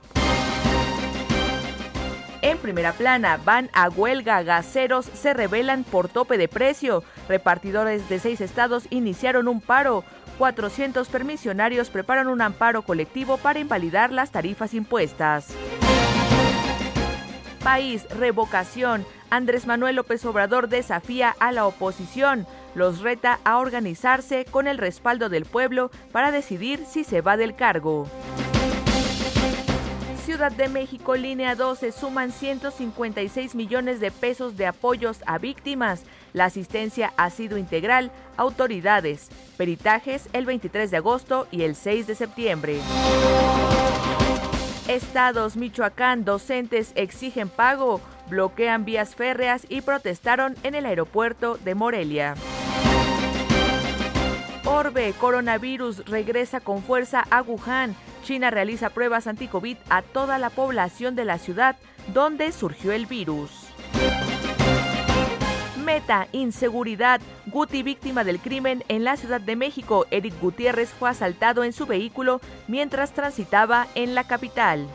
En 2.45 2.59
primera 2.59 2.93
plana, 2.93 3.39
van 3.43 3.71
a 3.73 3.89
huelga, 3.89 4.43
gaseros 4.43 5.05
se 5.07 5.33
rebelan 5.33 5.83
por 5.83 6.09
tope 6.09 6.37
de 6.37 6.47
precio. 6.47 7.03
Repartidores 7.27 8.07
de 8.07 8.19
seis 8.19 8.39
estados 8.39 8.85
iniciaron 8.91 9.47
un 9.47 9.61
paro. 9.61 10.03
400 10.37 11.07
permisionarios 11.07 11.89
preparan 11.89 12.27
un 12.27 12.41
amparo 12.41 12.83
colectivo 12.83 13.37
para 13.37 13.57
invalidar 13.57 14.11
las 14.11 14.29
tarifas 14.29 14.75
impuestas. 14.75 15.47
País, 17.65 18.07
revocación. 18.11 19.07
Andrés 19.31 19.65
Manuel 19.65 19.95
López 19.95 20.23
Obrador 20.23 20.69
desafía 20.69 21.35
a 21.39 21.51
la 21.51 21.65
oposición. 21.65 22.45
Los 22.75 22.99
reta 22.99 23.39
a 23.43 23.57
organizarse 23.57 24.45
con 24.45 24.67
el 24.67 24.77
respaldo 24.77 25.29
del 25.29 25.45
pueblo 25.45 25.89
para 26.11 26.31
decidir 26.31 26.85
si 26.85 27.03
se 27.03 27.21
va 27.21 27.37
del 27.37 27.55
cargo. 27.55 28.07
Ciudad 30.23 30.51
de 30.51 30.69
México, 30.69 31.15
línea 31.15 31.55
12, 31.55 31.91
suman 31.91 32.31
156 32.31 33.55
millones 33.55 33.99
de 33.99 34.11
pesos 34.11 34.57
de 34.57 34.67
apoyos 34.67 35.23
a 35.25 35.39
víctimas. 35.39 36.03
La 36.33 36.45
asistencia 36.45 37.13
ha 37.17 37.31
sido 37.31 37.57
integral. 37.57 38.11
Autoridades. 38.37 39.29
Peritajes 39.57 40.29
el 40.33 40.45
23 40.45 40.91
de 40.91 40.97
agosto 40.97 41.47
y 41.49 41.63
el 41.63 41.75
6 41.75 42.05
de 42.05 42.13
septiembre. 42.13 42.79
Estados 44.87 45.57
Michoacán, 45.57 46.25
docentes 46.25 46.91
exigen 46.95 47.49
pago, 47.49 48.01
bloquean 48.29 48.85
vías 48.85 49.15
férreas 49.15 49.65
y 49.67 49.81
protestaron 49.81 50.55
en 50.61 50.75
el 50.75 50.85
aeropuerto 50.85 51.57
de 51.57 51.73
Morelia. 51.73 52.35
Orbe, 54.63 55.13
coronavirus 55.19 56.05
regresa 56.05 56.59
con 56.59 56.83
fuerza 56.83 57.25
a 57.31 57.41
Wuhan. 57.41 57.95
China 58.23 58.51
realiza 58.51 58.91
pruebas 58.91 59.25
anti-COVID 59.25 59.77
a 59.89 60.03
toda 60.03 60.37
la 60.37 60.51
población 60.51 61.15
de 61.15 61.25
la 61.25 61.39
ciudad 61.39 61.77
donde 62.13 62.51
surgió 62.51 62.91
el 62.91 63.07
virus. 63.07 63.64
Meta, 65.85 66.27
inseguridad. 66.31 67.21
Guti 67.45 67.83
víctima 67.83 68.23
del 68.23 68.39
crimen 68.39 68.83
en 68.87 69.03
la 69.03 69.17
Ciudad 69.17 69.39
de 69.39 69.55
México. 69.55 70.07
Eric 70.09 70.33
Gutiérrez 70.41 70.89
fue 70.89 71.11
asaltado 71.11 71.63
en 71.63 71.73
su 71.73 71.85
vehículo 71.85 72.41
mientras 72.67 73.13
transitaba 73.13 73.87
en 73.93 74.15
la 74.15 74.25
capital. 74.25 74.87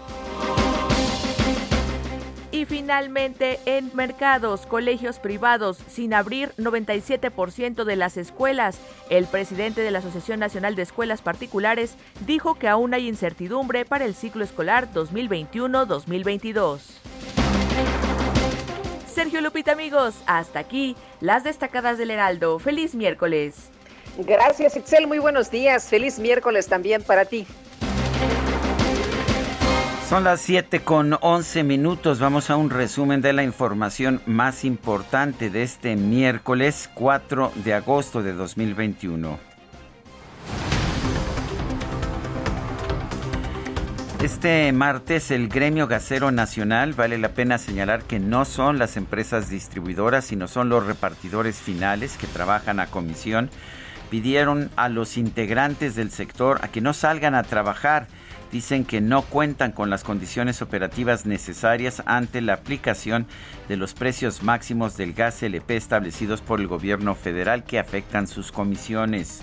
Y 2.50 2.64
finalmente, 2.64 3.60
en 3.64 3.92
mercados, 3.94 4.66
colegios 4.66 5.20
privados, 5.20 5.78
sin 5.88 6.12
abrir 6.12 6.52
97% 6.56 7.84
de 7.84 7.96
las 7.96 8.16
escuelas, 8.16 8.80
el 9.08 9.26
presidente 9.26 9.82
de 9.82 9.92
la 9.92 10.00
Asociación 10.00 10.40
Nacional 10.40 10.74
de 10.74 10.82
Escuelas 10.82 11.22
Particulares 11.22 11.94
dijo 12.26 12.56
que 12.56 12.66
aún 12.66 12.92
hay 12.92 13.06
incertidumbre 13.06 13.84
para 13.84 14.04
el 14.04 14.16
ciclo 14.16 14.42
escolar 14.42 14.92
2021-2022. 14.92 16.80
Sergio 19.20 19.42
Lupita, 19.42 19.72
amigos, 19.72 20.14
hasta 20.24 20.60
aquí 20.60 20.96
las 21.20 21.44
destacadas 21.44 21.98
del 21.98 22.10
Heraldo. 22.10 22.58
Feliz 22.58 22.94
miércoles. 22.94 23.68
Gracias, 24.16 24.78
Itzel. 24.78 25.06
Muy 25.06 25.18
buenos 25.18 25.50
días. 25.50 25.90
Feliz 25.90 26.18
miércoles 26.18 26.68
también 26.68 27.02
para 27.02 27.26
ti. 27.26 27.46
Son 30.08 30.24
las 30.24 30.40
7 30.40 30.80
con 30.80 31.18
11 31.20 31.64
minutos. 31.64 32.18
Vamos 32.18 32.48
a 32.48 32.56
un 32.56 32.70
resumen 32.70 33.20
de 33.20 33.34
la 33.34 33.42
información 33.42 34.22
más 34.24 34.64
importante 34.64 35.50
de 35.50 35.64
este 35.64 35.96
miércoles 35.96 36.88
4 36.94 37.52
de 37.56 37.74
agosto 37.74 38.22
de 38.22 38.32
2021. 38.32 39.49
Este 44.22 44.70
martes 44.72 45.30
el 45.30 45.48
gremio 45.48 45.86
gasero 45.86 46.30
nacional, 46.30 46.92
vale 46.92 47.16
la 47.16 47.30
pena 47.30 47.56
señalar 47.56 48.02
que 48.02 48.20
no 48.20 48.44
son 48.44 48.78
las 48.78 48.98
empresas 48.98 49.48
distribuidoras, 49.48 50.26
sino 50.26 50.46
son 50.46 50.68
los 50.68 50.84
repartidores 50.84 51.56
finales 51.56 52.18
que 52.18 52.26
trabajan 52.26 52.80
a 52.80 52.86
comisión, 52.88 53.48
pidieron 54.10 54.70
a 54.76 54.90
los 54.90 55.16
integrantes 55.16 55.94
del 55.94 56.10
sector 56.10 56.58
a 56.62 56.68
que 56.68 56.82
no 56.82 56.92
salgan 56.92 57.34
a 57.34 57.44
trabajar 57.44 58.08
dicen 58.52 58.84
que 58.84 59.00
no 59.00 59.22
cuentan 59.22 59.72
con 59.72 59.90
las 59.90 60.04
condiciones 60.04 60.60
operativas 60.60 61.24
necesarias 61.24 62.02
ante 62.04 62.40
la 62.40 62.54
aplicación 62.54 63.26
de 63.68 63.76
los 63.76 63.94
precios 63.94 64.42
máximos 64.42 64.96
del 64.96 65.14
gas 65.14 65.42
LP 65.42 65.76
establecidos 65.76 66.40
por 66.40 66.60
el 66.60 66.66
gobierno 66.66 67.14
federal 67.14 67.64
que 67.64 67.78
afectan 67.78 68.26
sus 68.26 68.52
comisiones. 68.52 69.42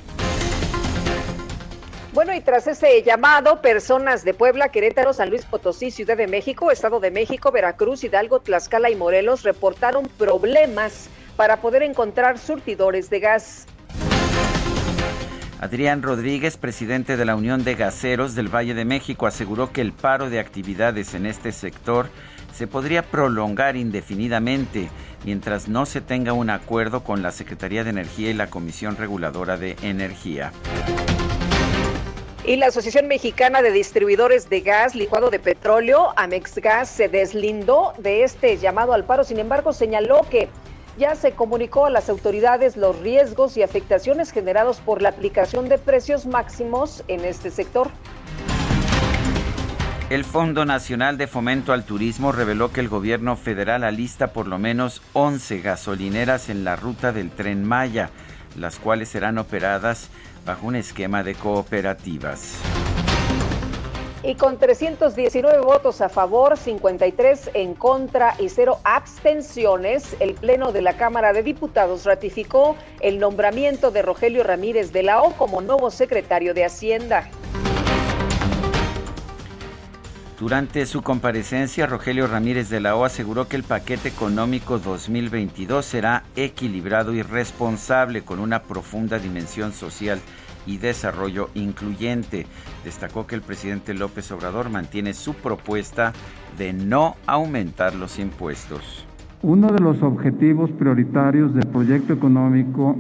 Bueno, 2.17 2.33
y 2.33 2.41
tras 2.41 2.65
ese 2.65 3.03
llamado, 3.03 3.61
personas 3.61 4.25
de 4.25 4.33
Puebla, 4.33 4.69
Querétaro, 4.69 5.13
San 5.13 5.29
Luis 5.29 5.45
Potosí, 5.45 5.91
Ciudad 5.91 6.17
de 6.17 6.25
México, 6.25 6.71
Estado 6.71 6.99
de 6.99 7.11
México, 7.11 7.51
Veracruz, 7.51 8.03
Hidalgo, 8.03 8.39
Tlaxcala 8.39 8.89
y 8.89 8.95
Morelos 8.95 9.43
reportaron 9.43 10.07
problemas 10.17 11.11
para 11.35 11.61
poder 11.61 11.83
encontrar 11.83 12.39
surtidores 12.39 13.11
de 13.11 13.19
gas. 13.19 13.67
Adrián 15.59 16.01
Rodríguez, 16.01 16.57
presidente 16.57 17.17
de 17.17 17.25
la 17.25 17.35
Unión 17.35 17.63
de 17.63 17.75
Gaseros 17.75 18.33
del 18.33 18.47
Valle 18.47 18.73
de 18.73 18.83
México, 18.83 19.27
aseguró 19.27 19.71
que 19.71 19.81
el 19.81 19.93
paro 19.93 20.31
de 20.31 20.39
actividades 20.39 21.13
en 21.13 21.27
este 21.27 21.51
sector 21.51 22.09
se 22.51 22.65
podría 22.65 23.03
prolongar 23.03 23.75
indefinidamente 23.75 24.89
mientras 25.23 25.67
no 25.67 25.85
se 25.85 26.01
tenga 26.01 26.33
un 26.33 26.49
acuerdo 26.49 27.03
con 27.03 27.21
la 27.21 27.29
Secretaría 27.29 27.83
de 27.83 27.91
Energía 27.91 28.31
y 28.31 28.33
la 28.33 28.47
Comisión 28.47 28.97
Reguladora 28.97 29.55
de 29.55 29.75
Energía. 29.83 30.51
Y 32.47 32.55
la 32.55 32.67
Asociación 32.67 33.09
Mexicana 33.09 33.61
de 33.61 33.71
Distribuidores 33.71 34.49
de 34.49 34.61
Gas 34.61 34.95
Licuado 34.95 35.29
de 35.29 35.37
Petróleo, 35.37 36.13
Amexgas, 36.15 36.87
se 36.87 37.09
deslindó 37.09 37.91
de 37.97 38.23
este 38.23 38.55
llamado 38.55 38.93
al 38.93 39.03
paro. 39.03 39.25
Sin 39.25 39.37
embargo, 39.37 39.73
señaló 39.73 40.21
que 40.31 40.47
ya 40.97 41.15
se 41.15 41.33
comunicó 41.33 41.87
a 41.87 41.89
las 41.89 42.07
autoridades 42.07 42.77
los 42.77 42.97
riesgos 42.99 43.57
y 43.57 43.63
afectaciones 43.63 44.31
generados 44.31 44.79
por 44.79 45.01
la 45.01 45.09
aplicación 45.09 45.67
de 45.67 45.77
precios 45.77 46.25
máximos 46.25 47.03
en 47.09 47.25
este 47.25 47.51
sector. 47.51 47.89
El 50.09 50.23
Fondo 50.23 50.63
Nacional 50.63 51.17
de 51.17 51.27
Fomento 51.27 51.73
al 51.73 51.83
Turismo 51.83 52.31
reveló 52.31 52.71
que 52.71 52.79
el 52.79 52.87
gobierno 52.87 53.35
federal 53.35 53.83
alista 53.83 54.31
por 54.31 54.47
lo 54.47 54.57
menos 54.57 55.01
11 55.11 55.59
gasolineras 55.59 56.47
en 56.47 56.63
la 56.63 56.77
ruta 56.77 57.11
del 57.11 57.29
tren 57.29 57.65
Maya, 57.65 58.09
las 58.55 58.79
cuales 58.79 59.09
serán 59.09 59.37
operadas 59.37 60.09
bajo 60.47 60.65
un 60.65 60.77
esquema 60.77 61.23
de 61.23 61.35
cooperativas. 61.35 62.59
Y 64.23 64.35
con 64.35 64.57
319 64.57 65.59
votos 65.59 66.01
a 66.01 66.09
favor, 66.09 66.57
53 66.57 67.51
en 67.53 67.75
contra 67.75 68.33
y 68.39 68.49
cero 68.49 68.79
abstenciones, 68.83 70.15
el 70.19 70.33
Pleno 70.33 70.71
de 70.71 70.81
la 70.81 70.97
Cámara 70.97 71.33
de 71.33 71.43
Diputados 71.43 72.05
ratificó 72.05 72.75
el 72.99 73.19
nombramiento 73.19 73.91
de 73.91 74.01
Rogelio 74.01 74.43
Ramírez 74.43 74.91
de 74.91 75.03
la 75.03 75.21
O 75.21 75.33
como 75.33 75.61
nuevo 75.61 75.91
secretario 75.91 76.53
de 76.53 76.65
Hacienda. 76.65 77.29
Durante 80.39 80.85
su 80.85 81.01
comparecencia, 81.01 81.87
Rogelio 81.87 82.27
Ramírez 82.27 82.69
de 82.69 82.79
la 82.79 82.95
O 82.95 83.05
aseguró 83.05 83.47
que 83.47 83.55
el 83.55 83.63
paquete 83.63 84.09
económico 84.09 84.77
2022 84.77 85.83
será 85.83 86.25
equilibrado 86.35 87.11
y 87.11 87.23
responsable 87.23 88.21
con 88.21 88.39
una 88.39 88.61
profunda 88.61 89.17
dimensión 89.17 89.73
social 89.73 90.19
y 90.67 90.77
desarrollo 90.77 91.49
incluyente. 91.55 92.45
Destacó 92.85 93.25
que 93.25 93.33
el 93.33 93.41
presidente 93.41 93.95
López 93.95 94.31
Obrador 94.31 94.69
mantiene 94.69 95.15
su 95.15 95.33
propuesta 95.33 96.13
de 96.55 96.71
no 96.71 97.15
aumentar 97.25 97.95
los 97.95 98.19
impuestos. 98.19 99.07
Uno 99.41 99.71
de 99.71 99.79
los 99.79 100.03
objetivos 100.03 100.69
prioritarios 100.69 101.55
del 101.55 101.65
proyecto 101.65 102.13
económico 102.13 102.95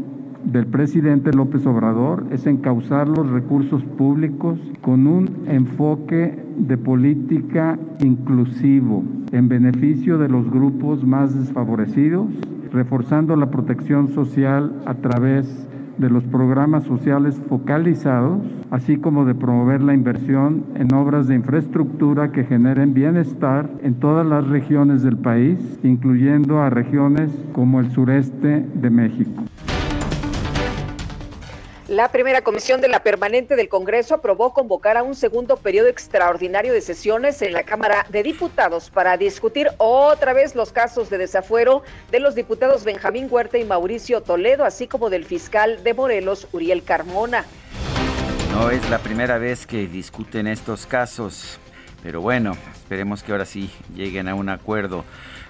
del 0.51 0.65
presidente 0.65 1.33
López 1.33 1.65
Obrador 1.65 2.25
es 2.31 2.47
encauzar 2.47 3.09
los 3.09 3.29
recursos 3.29 3.83
públicos 3.83 4.57
con 4.81 5.05
un 5.05 5.43
enfoque 5.45 6.41
de 6.57 6.77
política 6.77 7.77
inclusivo 7.99 9.03
en 9.33 9.49
beneficio 9.49 10.17
de 10.17 10.29
los 10.29 10.49
grupos 10.49 11.03
más 11.03 11.37
desfavorecidos, 11.37 12.27
reforzando 12.71 13.35
la 13.35 13.51
protección 13.51 14.07
social 14.13 14.73
a 14.85 14.93
través 14.95 15.67
de 15.97 16.09
los 16.09 16.23
programas 16.23 16.85
sociales 16.85 17.41
focalizados, 17.49 18.39
así 18.71 18.97
como 18.97 19.25
de 19.25 19.35
promover 19.35 19.81
la 19.81 19.93
inversión 19.93 20.63
en 20.75 20.93
obras 20.93 21.27
de 21.27 21.35
infraestructura 21.35 22.31
que 22.31 22.45
generen 22.45 22.93
bienestar 22.93 23.69
en 23.81 23.95
todas 23.95 24.25
las 24.25 24.47
regiones 24.47 25.03
del 25.03 25.17
país, 25.17 25.57
incluyendo 25.83 26.61
a 26.61 26.69
regiones 26.69 27.31
como 27.51 27.81
el 27.81 27.91
sureste 27.91 28.65
de 28.75 28.89
México. 28.89 29.43
La 31.87 32.11
primera 32.11 32.41
comisión 32.41 32.81
de 32.81 32.89
la 32.89 33.01
permanente 33.01 33.55
del 33.55 33.69
Congreso 33.69 34.15
aprobó 34.15 34.53
convocar 34.53 34.97
a 34.97 35.03
un 35.03 35.15
segundo 35.15 35.55
periodo 35.55 35.87
extraordinario 35.87 36.73
de 36.73 36.81
sesiones 36.81 37.41
en 37.41 37.53
la 37.53 37.63
Cámara 37.63 38.05
de 38.09 38.23
Diputados 38.23 38.89
para 38.89 39.15
discutir 39.15 39.69
otra 39.77 40.33
vez 40.33 40.53
los 40.53 40.73
casos 40.73 41.09
de 41.09 41.17
desafuero 41.17 41.83
de 42.11 42.19
los 42.19 42.35
diputados 42.35 42.83
Benjamín 42.83 43.27
Huerta 43.29 43.57
y 43.57 43.63
Mauricio 43.63 44.19
Toledo, 44.19 44.65
así 44.65 44.87
como 44.87 45.09
del 45.09 45.23
fiscal 45.23 45.81
de 45.85 45.93
Morelos, 45.93 46.49
Uriel 46.51 46.83
Carmona. 46.83 47.45
No 48.51 48.69
es 48.69 48.89
la 48.89 48.99
primera 48.99 49.37
vez 49.37 49.65
que 49.65 49.87
discuten 49.87 50.47
estos 50.47 50.85
casos, 50.87 51.57
pero 52.03 52.19
bueno, 52.19 52.57
esperemos 52.73 53.23
que 53.23 53.31
ahora 53.31 53.45
sí 53.45 53.71
lleguen 53.95 54.27
a 54.27 54.35
un 54.35 54.49
acuerdo. 54.49 55.05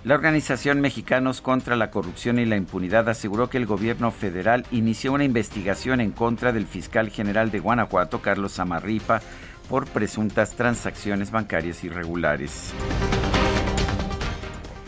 La 0.07 0.15
Organización 0.15 0.79
Mexicanos 0.79 1.41
contra 1.41 1.75
la 1.75 1.91
Corrupción 1.91 2.39
y 2.39 2.45
la 2.45 2.55
Impunidad 2.55 3.09
aseguró 3.09 3.49
que 3.49 3.57
el 3.57 3.65
gobierno 3.65 4.09
federal 4.09 4.65
inició 4.71 5.11
una 5.11 5.25
investigación 5.25 5.99
en 5.99 6.11
contra 6.11 6.53
del 6.53 6.65
fiscal 6.65 7.09
general 7.09 7.51
de 7.51 7.59
Guanajuato, 7.59 8.21
Carlos 8.21 8.53
Samarripa, 8.53 9.19
por 9.67 9.85
presuntas 9.85 10.51
transacciones 10.51 11.29
bancarias 11.29 11.83
irregulares. 11.83 12.73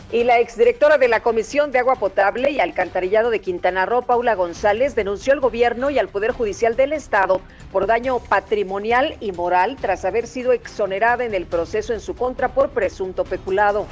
Y 0.10 0.24
la 0.24 0.40
exdirectora 0.40 0.98
de 0.98 1.10
la 1.10 1.20
Comisión 1.20 1.74
de 1.74 1.80
Agua 1.80 1.96
Potable 1.96 2.52
y 2.52 2.62
Alcantarillado 2.62 3.30
de 3.30 3.42
Quintana 3.42 3.86
Roo, 3.86 4.04
Paula 4.04 4.36
González, 4.36 4.96
denunció 4.96 5.34
al 5.34 5.42
gobierno 5.42 5.90
y 5.90 6.00
al 6.00 6.08
Poder 6.08 6.32
Judicial 6.32 6.78
del 6.78 6.94
Estado 6.94 7.42
por 7.74 7.88
daño 7.88 8.20
patrimonial 8.20 9.18
y 9.20 9.34
moral 9.34 9.76
tras 9.82 10.06
haber 10.06 10.28
sido 10.28 10.54
exonerada 10.54 11.26
en 11.26 11.34
el 11.34 11.46
proceso 11.46 11.92
en 11.92 12.00
su 12.00 12.16
contra 12.16 12.54
por 12.54 12.70
presunto 12.70 13.26
peculado. 13.26 13.86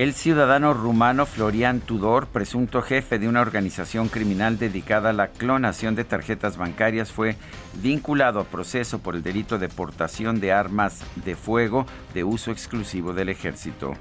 El 0.00 0.14
ciudadano 0.14 0.72
rumano 0.72 1.26
Florian 1.26 1.80
Tudor, 1.80 2.26
presunto 2.28 2.80
jefe 2.80 3.18
de 3.18 3.28
una 3.28 3.42
organización 3.42 4.08
criminal 4.08 4.58
dedicada 4.58 5.10
a 5.10 5.12
la 5.12 5.28
clonación 5.28 5.94
de 5.94 6.04
tarjetas 6.04 6.56
bancarias, 6.56 7.12
fue 7.12 7.36
vinculado 7.82 8.40
a 8.40 8.44
proceso 8.44 9.00
por 9.00 9.14
el 9.14 9.22
delito 9.22 9.58
de 9.58 9.68
portación 9.68 10.40
de 10.40 10.52
armas 10.52 11.02
de 11.16 11.36
fuego 11.36 11.84
de 12.14 12.24
uso 12.24 12.50
exclusivo 12.50 13.12
del 13.12 13.28
ejército. 13.28 13.92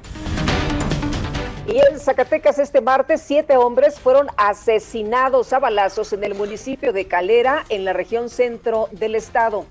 Y 1.68 1.77
en 1.79 2.00
Zacatecas 2.00 2.60
este 2.60 2.79
martes, 2.79 3.22
siete 3.22 3.58
hombres 3.58 4.00
fueron 4.00 4.27
asesinados 4.38 5.51
a 5.51 5.60
balazos 5.60 6.13
en 6.13 6.24
el 6.24 6.34
municipio 6.34 6.94
de 6.94 7.08
Calera, 7.10 7.65
en 7.68 7.84
la 7.84 7.91
región 7.91 8.29
centro 8.29 8.88
del 8.94 9.15
estado. 9.15 9.65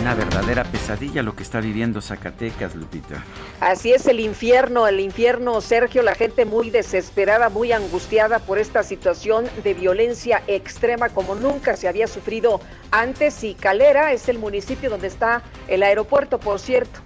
Una 0.00 0.14
verdadera 0.14 0.64
pesadilla 0.64 1.22
lo 1.22 1.36
que 1.36 1.42
está 1.42 1.60
viviendo 1.60 2.00
Zacatecas, 2.00 2.74
Lupita. 2.74 3.22
Así 3.60 3.92
es 3.92 4.06
el 4.06 4.20
infierno, 4.20 4.88
el 4.88 5.00
infierno, 5.00 5.60
Sergio, 5.60 6.02
la 6.02 6.14
gente 6.14 6.46
muy 6.46 6.70
desesperada, 6.70 7.50
muy 7.50 7.72
angustiada 7.72 8.38
por 8.38 8.58
esta 8.58 8.82
situación 8.82 9.44
de 9.62 9.74
violencia 9.74 10.42
extrema 10.46 11.10
como 11.10 11.34
nunca 11.34 11.76
se 11.76 11.88
había 11.88 12.06
sufrido 12.06 12.60
antes 12.90 13.44
y 13.44 13.54
Calera 13.54 14.12
es 14.12 14.28
el 14.28 14.38
municipio 14.38 14.88
donde 14.88 15.08
está 15.08 15.42
el 15.68 15.82
aeropuerto, 15.82 16.40
por 16.40 16.58
cierto. 16.58 17.00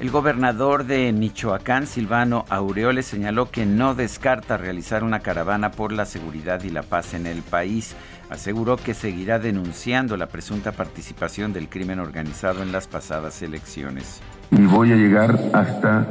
El 0.00 0.10
gobernador 0.10 0.86
de 0.86 1.12
Michoacán, 1.12 1.86
Silvano 1.86 2.46
Aureoles, 2.48 3.06
señaló 3.06 3.52
que 3.52 3.64
no 3.64 3.94
descarta 3.94 4.56
realizar 4.56 5.04
una 5.04 5.20
caravana 5.20 5.70
por 5.70 5.92
la 5.92 6.04
seguridad 6.04 6.64
y 6.64 6.70
la 6.70 6.82
paz 6.82 7.14
en 7.14 7.28
el 7.28 7.42
país 7.42 7.94
aseguró 8.30 8.76
que 8.76 8.94
seguirá 8.94 9.38
denunciando 9.38 10.16
la 10.16 10.26
presunta 10.26 10.72
participación 10.72 11.52
del 11.52 11.68
crimen 11.68 11.98
organizado 11.98 12.62
en 12.62 12.72
las 12.72 12.86
pasadas 12.86 13.42
elecciones. 13.42 14.20
Y 14.50 14.62
voy 14.66 14.92
a 14.92 14.96
llegar 14.96 15.38
hasta 15.52 16.06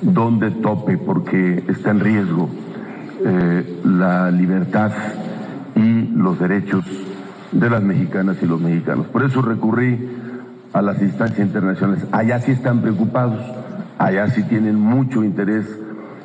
donde 0.00 0.50
tope 0.50 0.98
porque 0.98 1.64
está 1.68 1.90
en 1.90 2.00
riesgo 2.00 2.50
eh, 3.24 3.80
la 3.84 4.30
libertad 4.30 4.92
y 5.74 6.02
los 6.14 6.38
derechos 6.38 6.84
de 7.52 7.70
las 7.70 7.82
mexicanas 7.82 8.36
y 8.42 8.46
los 8.46 8.60
mexicanos. 8.60 9.06
Por 9.06 9.24
eso 9.24 9.40
recurrí 9.42 9.98
a 10.72 10.82
las 10.82 11.00
instancias 11.00 11.40
internacionales. 11.40 12.04
Allá 12.12 12.40
sí 12.40 12.52
están 12.52 12.82
preocupados, 12.82 13.40
allá 13.98 14.28
sí 14.30 14.42
tienen 14.42 14.78
mucho 14.78 15.24
interés 15.24 15.66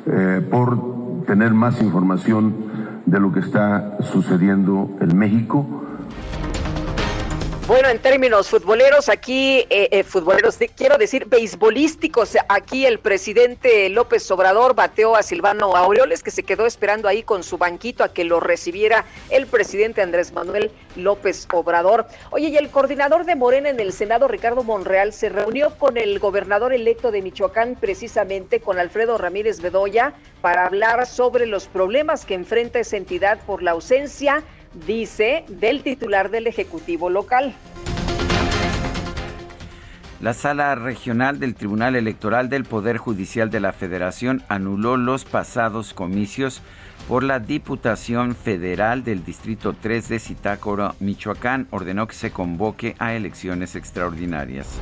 eh, 0.06 0.46
por 0.50 1.24
tener 1.26 1.54
más 1.54 1.80
información 1.80 2.54
de 3.06 3.20
lo 3.20 3.32
que 3.32 3.40
está 3.40 3.96
sucediendo 4.00 4.90
en 5.00 5.16
México. 5.16 5.66
Bueno, 7.72 7.88
en 7.88 8.00
términos 8.00 8.50
futboleros, 8.50 9.08
aquí, 9.08 9.60
eh, 9.70 9.88
eh, 9.90 10.04
futboleros, 10.04 10.58
quiero 10.76 10.98
decir, 10.98 11.24
beisbolísticos, 11.24 12.36
aquí 12.50 12.84
el 12.84 12.98
presidente 12.98 13.88
López 13.88 14.30
Obrador 14.30 14.74
bateó 14.74 15.16
a 15.16 15.22
Silvano 15.22 15.74
Aureoles, 15.74 16.22
que 16.22 16.30
se 16.30 16.42
quedó 16.42 16.66
esperando 16.66 17.08
ahí 17.08 17.22
con 17.22 17.42
su 17.42 17.56
banquito 17.56 18.04
a 18.04 18.12
que 18.12 18.24
lo 18.24 18.40
recibiera 18.40 19.06
el 19.30 19.46
presidente 19.46 20.02
Andrés 20.02 20.34
Manuel 20.34 20.70
López 20.96 21.48
Obrador. 21.50 22.04
Oye, 22.30 22.48
y 22.48 22.58
el 22.58 22.68
coordinador 22.68 23.24
de 23.24 23.36
Morena 23.36 23.70
en 23.70 23.80
el 23.80 23.94
Senado, 23.94 24.28
Ricardo 24.28 24.62
Monreal, 24.64 25.14
se 25.14 25.30
reunió 25.30 25.78
con 25.78 25.96
el 25.96 26.18
gobernador 26.18 26.74
electo 26.74 27.10
de 27.10 27.22
Michoacán, 27.22 27.78
precisamente 27.80 28.60
con 28.60 28.78
Alfredo 28.78 29.16
Ramírez 29.16 29.62
Bedoya, 29.62 30.12
para 30.42 30.66
hablar 30.66 31.06
sobre 31.06 31.46
los 31.46 31.68
problemas 31.68 32.26
que 32.26 32.34
enfrenta 32.34 32.80
esa 32.80 32.98
entidad 32.98 33.38
por 33.46 33.62
la 33.62 33.70
ausencia 33.70 34.44
dice 34.86 35.44
del 35.48 35.82
titular 35.82 36.30
del 36.30 36.46
Ejecutivo 36.46 37.10
local. 37.10 37.54
La 40.20 40.34
sala 40.34 40.76
regional 40.76 41.40
del 41.40 41.56
Tribunal 41.56 41.96
Electoral 41.96 42.48
del 42.48 42.64
Poder 42.64 42.96
Judicial 42.96 43.50
de 43.50 43.58
la 43.58 43.72
Federación 43.72 44.44
anuló 44.48 44.96
los 44.96 45.24
pasados 45.24 45.94
comicios 45.94 46.62
por 47.08 47.24
la 47.24 47.40
Diputación 47.40 48.36
Federal 48.36 49.02
del 49.02 49.24
Distrito 49.24 49.74
3 49.74 50.08
de 50.08 50.18
Zitácuaro, 50.20 50.94
Michoacán. 51.00 51.66
Ordenó 51.70 52.06
que 52.06 52.14
se 52.14 52.30
convoque 52.30 52.94
a 53.00 53.14
elecciones 53.14 53.74
extraordinarias. 53.74 54.78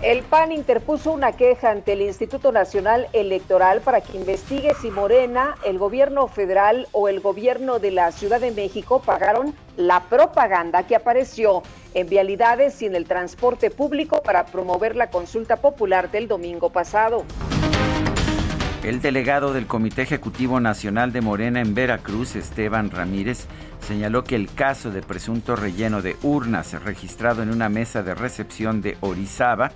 El 0.00 0.22
PAN 0.22 0.52
interpuso 0.52 1.10
una 1.10 1.32
queja 1.32 1.70
ante 1.70 1.94
el 1.94 2.02
Instituto 2.02 2.52
Nacional 2.52 3.08
Electoral 3.12 3.80
para 3.80 4.00
que 4.00 4.16
investigue 4.16 4.72
si 4.80 4.92
Morena, 4.92 5.56
el 5.64 5.76
gobierno 5.76 6.28
federal 6.28 6.86
o 6.92 7.08
el 7.08 7.18
gobierno 7.18 7.80
de 7.80 7.90
la 7.90 8.12
Ciudad 8.12 8.40
de 8.40 8.52
México 8.52 9.02
pagaron 9.04 9.56
la 9.76 10.04
propaganda 10.04 10.86
que 10.86 10.94
apareció 10.94 11.64
en 11.94 12.08
vialidades 12.08 12.80
y 12.80 12.86
en 12.86 12.94
el 12.94 13.06
transporte 13.06 13.72
público 13.72 14.22
para 14.22 14.46
promover 14.46 14.94
la 14.94 15.10
consulta 15.10 15.56
popular 15.56 16.12
del 16.12 16.28
domingo 16.28 16.70
pasado. 16.70 17.24
El 18.84 19.02
delegado 19.02 19.52
del 19.52 19.66
Comité 19.66 20.02
Ejecutivo 20.02 20.60
Nacional 20.60 21.12
de 21.12 21.20
Morena 21.20 21.60
en 21.60 21.74
Veracruz, 21.74 22.36
Esteban 22.36 22.92
Ramírez, 22.92 23.46
señaló 23.80 24.22
que 24.22 24.36
el 24.36 24.52
caso 24.54 24.92
de 24.92 25.02
presunto 25.02 25.56
relleno 25.56 26.00
de 26.00 26.16
urnas 26.22 26.80
registrado 26.84 27.42
en 27.42 27.50
una 27.50 27.68
mesa 27.68 28.04
de 28.04 28.14
recepción 28.14 28.80
de 28.80 28.96
Orizaba, 29.00 29.72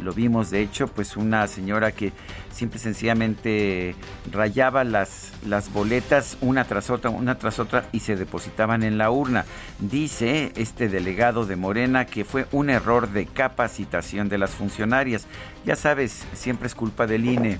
lo 0.00 0.12
vimos 0.12 0.50
de 0.50 0.60
hecho, 0.60 0.86
pues 0.86 1.16
una 1.16 1.46
señora 1.48 1.92
que 1.92 2.12
simple 2.52 2.78
sencillamente 2.78 3.96
rayaba 4.30 4.84
las, 4.84 5.32
las 5.46 5.72
boletas 5.72 6.36
una 6.40 6.64
tras 6.64 6.90
otra, 6.90 7.10
una 7.10 7.38
tras 7.38 7.58
otra 7.58 7.86
y 7.90 8.00
se 8.00 8.16
depositaban 8.16 8.84
en 8.84 8.98
la 8.98 9.10
urna. 9.10 9.44
Dice 9.80 10.52
este 10.56 10.88
delegado 10.88 11.44
de 11.44 11.56
Morena 11.56 12.06
que 12.06 12.24
fue 12.24 12.46
un 12.52 12.70
error 12.70 13.10
de 13.10 13.26
capacitación 13.26 14.28
de 14.28 14.38
las 14.38 14.50
funcionarias. 14.50 15.26
Ya 15.64 15.74
sabes, 15.76 16.24
siempre 16.34 16.68
es 16.68 16.74
culpa 16.74 17.06
del 17.06 17.26
INE. 17.26 17.58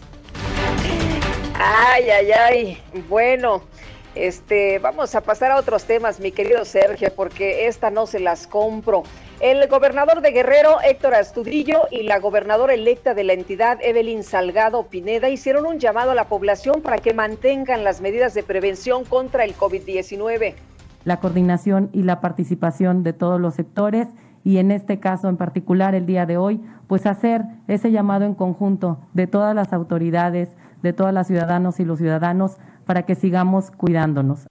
Ay, 1.67 2.11
ay, 2.11 2.33
ay. 2.33 2.79
Bueno, 3.09 3.63
este, 4.15 4.79
vamos 4.81 5.15
a 5.15 5.23
pasar 5.23 5.51
a 5.51 5.57
otros 5.57 5.85
temas, 5.85 6.21
mi 6.21 6.31
querido 6.31 6.63
Sergio, 6.67 7.09
porque 7.17 7.67
esta 7.67 7.91
no 7.91 8.07
se 8.07 8.21
las 8.21 8.47
compro. 8.47 9.03
El 9.41 9.67
gobernador 9.69 10.21
de 10.21 10.33
Guerrero, 10.33 10.83
Héctor 10.83 11.15
Astudillo, 11.15 11.85
y 11.91 12.03
la 12.03 12.19
gobernadora 12.19 12.75
electa 12.75 13.15
de 13.15 13.25
la 13.25 13.33
entidad, 13.33 13.79
Evelyn 13.81 14.25
Salgado 14.25 14.83
Pineda, 14.89 15.31
hicieron 15.31 15.65
un 15.65 15.79
llamado 15.79 16.11
a 16.11 16.15
la 16.15 16.29
población 16.29 16.83
para 16.83 16.99
que 16.99 17.15
mantengan 17.15 17.83
las 17.83 18.03
medidas 18.03 18.35
de 18.35 18.43
prevención 18.43 19.07
contra 19.07 19.45
el 19.45 19.57
COVID-19. 19.57 20.55
La 21.05 21.19
coordinación 21.19 21.89
y 21.95 22.03
la 22.03 22.21
participación 22.21 23.05
de 23.05 23.15
todos 23.15 23.41
los 23.41 23.55
sectores 23.55 24.09
y 24.45 24.59
en 24.59 24.71
este 24.71 25.01
caso 25.01 25.29
en 25.29 25.39
particular 25.39 25.95
el 25.95 26.05
día 26.05 26.27
de 26.27 26.37
hoy, 26.37 26.61
pues 26.87 27.07
hacer 27.07 27.43
ese 27.67 27.91
llamado 27.91 28.27
en 28.27 28.35
conjunto 28.35 28.99
de 29.15 29.27
todas 29.27 29.55
las 29.55 29.73
autoridades, 29.73 30.51
de 30.85 30.93
todas 30.93 31.13
las 31.13 31.27
ciudadanos 31.27 31.81
y 31.81 31.85
los 31.85 31.99
ciudadanos 31.99 32.59
para 32.87 33.03
que 33.03 33.17
sigamos 33.17 33.73
cuidándonos. 33.73 34.47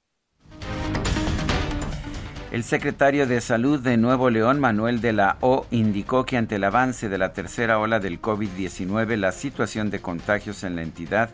El 2.52 2.64
secretario 2.64 3.26
de 3.26 3.40
Salud 3.40 3.80
de 3.80 3.98
Nuevo 3.98 4.30
León, 4.30 4.60
Manuel 4.60 5.00
de 5.00 5.14
la 5.14 5.38
O, 5.42 5.66
indicó 5.72 6.26
que 6.26 6.38
ante 6.38 6.56
el 6.56 6.64
avance 6.64 7.08
de 7.08 7.18
la 7.18 7.34
tercera 7.34 7.80
ola 7.80 8.00
del 8.00 8.22
COVID-19, 8.22 9.16
la 9.16 9.32
situación 9.32 9.90
de 9.90 10.02
contagios 10.02 10.64
en 10.64 10.76
la 10.76 10.82
entidad 10.82 11.30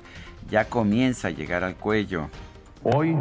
ya 0.49 0.65
comienza 0.65 1.29
a 1.29 1.31
llegar 1.31 1.63
al 1.63 1.75
cuello. 1.75 2.29
Hoy 2.83 3.17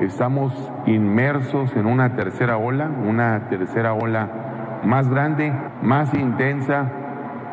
estamos 0.00 0.52
inmersos 0.86 1.70
en 1.76 1.86
una 1.86 2.16
tercera 2.16 2.56
ola, 2.56 2.88
una 2.88 3.48
tercera 3.48 3.92
ola 3.92 4.80
más 4.84 5.08
grande, 5.08 5.52
más 5.82 6.12
intensa 6.14 6.90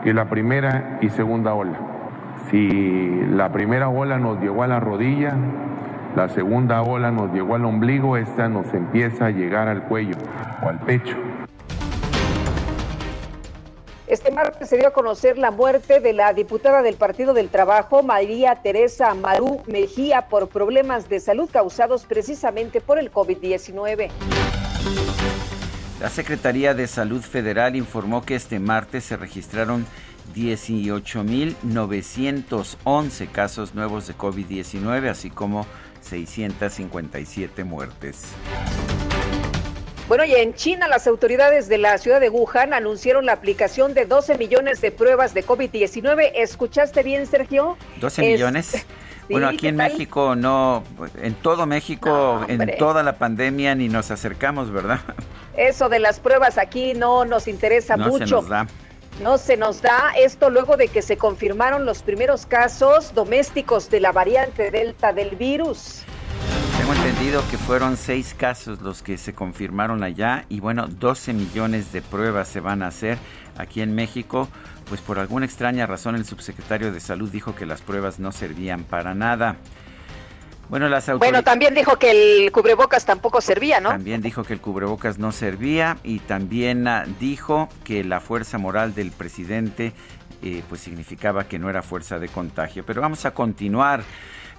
que 0.03 0.13
la 0.13 0.29
primera 0.29 0.97
y 1.01 1.09
segunda 1.09 1.53
ola. 1.53 1.92
Si 2.49 3.21
la 3.31 3.51
primera 3.51 3.89
ola 3.89 4.17
nos 4.17 4.39
llegó 4.39 4.63
a 4.63 4.67
la 4.67 4.79
rodilla, 4.79 5.35
La 6.15 6.29
segunda 6.29 6.83
ola 6.83 7.09
nos 7.09 7.33
llegó 7.33 7.55
al 7.55 7.65
ombligo, 7.65 8.17
esta 8.17 8.47
nos 8.47 8.71
empieza 8.71 9.25
a 9.25 9.29
llegar 9.31 9.67
al 9.67 9.83
cuello 9.85 10.15
o 10.63 10.69
al 10.69 10.79
pecho. 10.81 11.17
Este 14.05 14.29
martes 14.29 14.69
se 14.69 14.77
dio 14.77 14.89
a 14.89 14.91
conocer 14.91 15.39
la 15.39 15.49
muerte 15.49 15.99
de 15.99 16.13
la 16.13 16.33
diputada 16.33 16.83
del 16.83 16.97
Partido 16.97 17.33
del 17.33 17.49
Trabajo, 17.49 18.03
María 18.03 18.61
Teresa 18.61 19.15
Marú 19.15 19.63
Mejía, 19.65 20.27
por 20.27 20.49
problemas 20.49 21.09
de 21.09 21.19
salud 21.19 21.49
causados 21.51 22.05
precisamente 22.05 22.79
por 22.79 22.99
el 22.99 23.11
COVID-19. 23.11 24.11
La 25.99 26.09
Secretaría 26.09 26.75
de 26.75 26.85
Salud 26.85 27.21
Federal 27.21 27.75
informó 27.75 28.23
que 28.23 28.35
este 28.35 28.59
martes 28.59 29.05
se 29.05 29.17
registraron 29.17 29.87
18.911 30.35 33.31
casos 33.31 33.75
nuevos 33.75 34.07
de 34.07 34.15
COVID-19, 34.15 35.09
así 35.09 35.29
como 35.29 35.67
657 36.01 37.63
muertes. 37.63 38.23
Bueno, 40.07 40.25
y 40.25 40.35
en 40.35 40.53
China 40.53 40.87
las 40.87 41.07
autoridades 41.07 41.69
de 41.69 41.77
la 41.77 41.97
ciudad 41.97 42.19
de 42.19 42.29
Wuhan 42.29 42.73
anunciaron 42.73 43.25
la 43.25 43.31
aplicación 43.31 43.93
de 43.93 44.05
12 44.05 44.37
millones 44.37 44.81
de 44.81 44.91
pruebas 44.91 45.33
de 45.33 45.45
COVID-19. 45.45 46.31
¿Escuchaste 46.35 47.03
bien, 47.03 47.25
Sergio? 47.25 47.77
12 48.01 48.21
millones. 48.21 48.85
bueno, 49.29 49.47
aquí 49.47 49.69
en 49.69 49.77
México 49.77 50.35
no, 50.35 50.83
en 51.21 51.35
todo 51.35 51.65
México, 51.65 52.43
en 52.49 52.77
toda 52.77 53.01
la 53.01 53.17
pandemia 53.17 53.75
ni 53.75 53.87
nos 53.87 54.11
acercamos, 54.11 54.71
¿verdad? 54.71 54.99
Eso 55.55 55.87
de 55.87 55.99
las 55.99 56.19
pruebas 56.19 56.57
aquí 56.57 56.93
no 56.93 57.23
nos 57.23 57.47
interesa 57.47 57.95
no 57.95 58.09
mucho. 58.09 58.27
Se 58.27 58.33
nos 58.33 58.49
da. 58.49 58.67
No 59.21 59.37
se 59.37 59.57
nos 59.57 59.81
da 59.81 60.11
esto 60.17 60.49
luego 60.49 60.75
de 60.75 60.87
que 60.87 61.03
se 61.03 61.17
confirmaron 61.17 61.85
los 61.85 62.01
primeros 62.01 62.47
casos 62.47 63.13
domésticos 63.13 63.89
de 63.91 63.99
la 63.99 64.11
variante 64.11 64.71
Delta 64.71 65.13
del 65.13 65.35
virus. 65.35 66.03
Tengo 66.79 66.93
entendido 66.93 67.43
que 67.51 67.57
fueron 67.57 67.95
seis 67.95 68.33
casos 68.33 68.81
los 68.81 69.03
que 69.03 69.19
se 69.19 69.33
confirmaron 69.33 70.03
allá 70.03 70.45
y 70.49 70.59
bueno, 70.59 70.87
12 70.87 71.33
millones 71.33 71.93
de 71.93 72.01
pruebas 72.01 72.47
se 72.47 72.59
van 72.59 72.81
a 72.81 72.87
hacer 72.87 73.19
aquí 73.57 73.81
en 73.81 73.93
México. 73.93 74.49
Pues 74.89 74.99
por 74.99 75.19
alguna 75.19 75.45
extraña 75.45 75.85
razón 75.85 76.15
el 76.15 76.25
subsecretario 76.25 76.91
de 76.91 76.99
Salud 76.99 77.29
dijo 77.29 77.55
que 77.55 77.67
las 77.67 77.81
pruebas 77.81 78.19
no 78.19 78.31
servían 78.31 78.83
para 78.83 79.13
nada. 79.13 79.57
Bueno, 80.69 80.89
las 80.89 81.05
bueno, 81.17 81.43
también 81.43 81.75
dijo 81.75 81.97
que 81.97 82.11
el 82.11 82.51
cubrebocas 82.51 83.05
tampoco 83.05 83.41
servía, 83.41 83.79
¿no? 83.79 83.89
También 83.89 84.21
dijo 84.21 84.43
que 84.43 84.53
el 84.53 84.61
cubrebocas 84.61 85.19
no 85.19 85.31
servía 85.31 85.97
y 86.03 86.19
también 86.19 86.87
ah, 86.87 87.05
dijo 87.19 87.69
que 87.83 88.03
la 88.03 88.19
fuerza 88.19 88.57
moral 88.57 88.95
del 88.95 89.11
presidente 89.11 89.93
eh, 90.41 90.63
pues 90.67 90.81
significaba 90.81 91.47
que 91.47 91.59
no 91.59 91.69
era 91.69 91.81
fuerza 91.81 92.19
de 92.19 92.27
contagio. 92.27 92.83
Pero 92.85 93.01
vamos 93.01 93.25
a 93.25 93.31
continuar. 93.31 94.03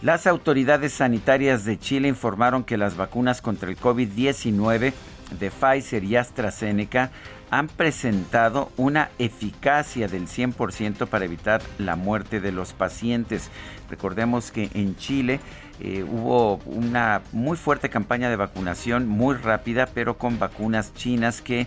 Las 0.02 0.26
autoridades 0.26 0.92
sanitarias 0.92 1.64
de 1.64 1.78
Chile 1.78 2.08
informaron 2.08 2.64
que 2.64 2.76
las 2.76 2.96
vacunas 2.96 3.40
contra 3.40 3.70
el 3.70 3.78
COVID-19 3.78 4.92
de 5.38 5.50
Pfizer 5.50 6.04
y 6.04 6.16
AstraZeneca 6.16 7.10
han 7.50 7.68
presentado 7.68 8.70
una 8.76 9.10
eficacia 9.18 10.08
del 10.08 10.26
100% 10.26 11.06
para 11.06 11.24
evitar 11.24 11.62
la 11.78 11.96
muerte 11.96 12.40
de 12.40 12.52
los 12.52 12.72
pacientes. 12.72 13.50
Recordemos 13.88 14.50
que 14.50 14.70
en 14.74 14.96
Chile 14.96 15.40
eh, 15.80 16.04
hubo 16.04 16.56
una 16.66 17.22
muy 17.32 17.56
fuerte 17.56 17.90
campaña 17.90 18.30
de 18.30 18.36
vacunación, 18.36 19.08
muy 19.08 19.34
rápida, 19.34 19.86
pero 19.92 20.16
con 20.16 20.38
vacunas 20.38 20.94
chinas 20.94 21.42
que, 21.42 21.66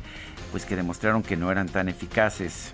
pues, 0.52 0.65
que 0.65 0.76
demostraron 0.76 1.24
que 1.24 1.36
no 1.36 1.52
eran 1.52 1.67
tan 1.67 1.89
eficaces. 1.89 2.74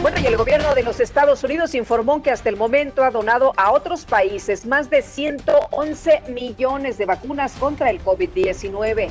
Bueno, 0.00 0.18
y 0.20 0.26
el 0.26 0.36
gobierno 0.36 0.74
de 0.74 0.82
los 0.82 0.98
Estados 0.98 1.44
Unidos 1.44 1.74
informó 1.74 2.22
que 2.22 2.30
hasta 2.30 2.48
el 2.48 2.56
momento 2.56 3.04
ha 3.04 3.10
donado 3.10 3.52
a 3.56 3.70
otros 3.70 4.04
países 4.04 4.66
más 4.66 4.90
de 4.90 5.02
111 5.02 6.22
millones 6.30 6.98
de 6.98 7.06
vacunas 7.06 7.52
contra 7.52 7.88
el 7.90 8.02
COVID-19. 8.02 9.08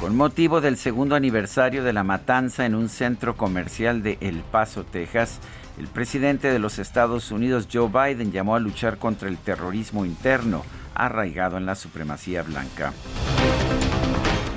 Con 0.00 0.16
motivo 0.16 0.60
del 0.60 0.76
segundo 0.76 1.14
aniversario 1.14 1.82
de 1.84 1.92
la 1.92 2.04
matanza 2.04 2.64
en 2.64 2.74
un 2.74 2.88
centro 2.88 3.36
comercial 3.36 4.02
de 4.02 4.18
El 4.20 4.40
Paso, 4.40 4.84
Texas, 4.84 5.40
el 5.78 5.88
presidente 5.88 6.50
de 6.50 6.58
los 6.58 6.78
Estados 6.78 7.30
Unidos, 7.30 7.68
Joe 7.72 7.88
Biden, 7.88 8.32
llamó 8.32 8.56
a 8.56 8.60
luchar 8.60 8.98
contra 8.98 9.28
el 9.28 9.36
terrorismo 9.36 10.04
interno 10.04 10.64
arraigado 10.94 11.58
en 11.58 11.66
la 11.66 11.74
supremacía 11.74 12.42
blanca. 12.42 12.92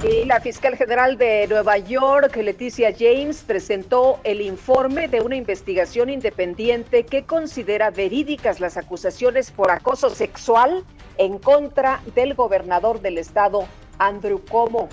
Y 0.01 0.23
la 0.23 0.39
fiscal 0.39 0.77
general 0.77 1.17
de 1.17 1.45
Nueva 1.49 1.77
York, 1.77 2.33
Leticia 2.37 2.95
James, 2.97 3.43
presentó 3.45 4.21
el 4.23 4.39
informe 4.39 5.09
de 5.09 5.19
una 5.19 5.35
investigación 5.35 6.09
independiente 6.09 7.05
que 7.05 7.25
considera 7.25 7.89
verídicas 7.91 8.61
las 8.61 8.77
acusaciones 8.77 9.51
por 9.51 9.71
acoso 9.71 10.09
sexual 10.09 10.85
en 11.17 11.37
contra 11.37 12.01
del 12.15 12.33
gobernador 12.33 13.01
del 13.01 13.17
estado, 13.17 13.65
Andrew 13.97 14.39
Cuomo. 14.49 14.87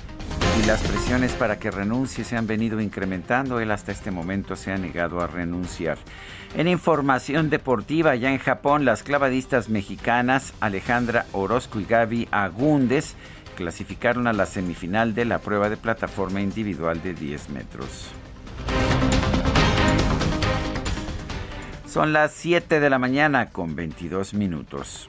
Y 0.58 0.66
las 0.66 0.80
presiones 0.82 1.32
para 1.32 1.58
que 1.58 1.70
renuncie 1.70 2.24
se 2.24 2.36
han 2.36 2.46
venido 2.46 2.80
incrementando. 2.80 3.60
Él 3.60 3.70
hasta 3.70 3.92
este 3.92 4.10
momento 4.10 4.56
se 4.56 4.72
ha 4.72 4.78
negado 4.78 5.20
a 5.20 5.26
renunciar. 5.26 5.98
En 6.56 6.68
información 6.68 7.50
deportiva, 7.50 8.14
ya 8.14 8.30
en 8.30 8.38
Japón, 8.38 8.84
las 8.84 9.02
clavadistas 9.02 9.68
mexicanas 9.68 10.54
Alejandra 10.60 11.26
Orozco 11.32 11.78
y 11.80 11.84
Gaby 11.84 12.28
Agúndez 12.30 13.14
clasificaron 13.56 14.26
a 14.26 14.32
la 14.32 14.46
semifinal 14.46 15.14
de 15.14 15.24
la 15.24 15.38
prueba 15.38 15.68
de 15.68 15.76
plataforma 15.76 16.40
individual 16.40 17.02
de 17.02 17.14
10 17.14 17.50
metros. 17.50 18.08
Son 21.86 22.12
las 22.12 22.32
7 22.32 22.78
de 22.78 22.90
la 22.90 22.98
mañana 22.98 23.50
con 23.50 23.74
22 23.74 24.34
minutos. 24.34 25.08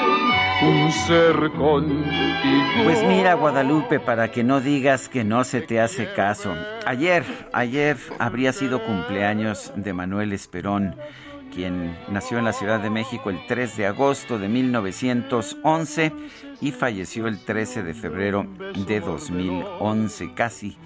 un 0.61 0.91
ser 0.91 1.51
contigo. 1.51 2.83
Pues 2.83 3.03
mira, 3.03 3.33
Guadalupe, 3.33 3.99
para 3.99 4.31
que 4.31 4.43
no 4.43 4.61
digas 4.61 5.09
que 5.09 5.23
no 5.23 5.43
se 5.43 5.61
te 5.61 5.79
hace 5.79 6.13
caso. 6.13 6.53
Ayer, 6.85 7.23
ayer 7.53 7.97
habría 8.19 8.53
sido 8.53 8.83
cumpleaños 8.83 9.71
de 9.75 9.93
Manuel 9.93 10.33
Esperón 10.33 10.95
quien 11.53 11.97
nació 12.09 12.39
en 12.39 12.45
la 12.45 12.53
Ciudad 12.53 12.79
de 12.79 12.89
México 12.89 13.29
el 13.29 13.45
3 13.45 13.77
de 13.77 13.85
agosto 13.85 14.39
de 14.39 14.47
1911 14.47 16.13
y 16.61 16.71
falleció 16.71 17.27
el 17.27 17.43
13 17.43 17.83
de 17.83 17.93
febrero 17.93 18.47
de 18.87 18.99
2011, 19.01 20.33
casi 20.33 20.77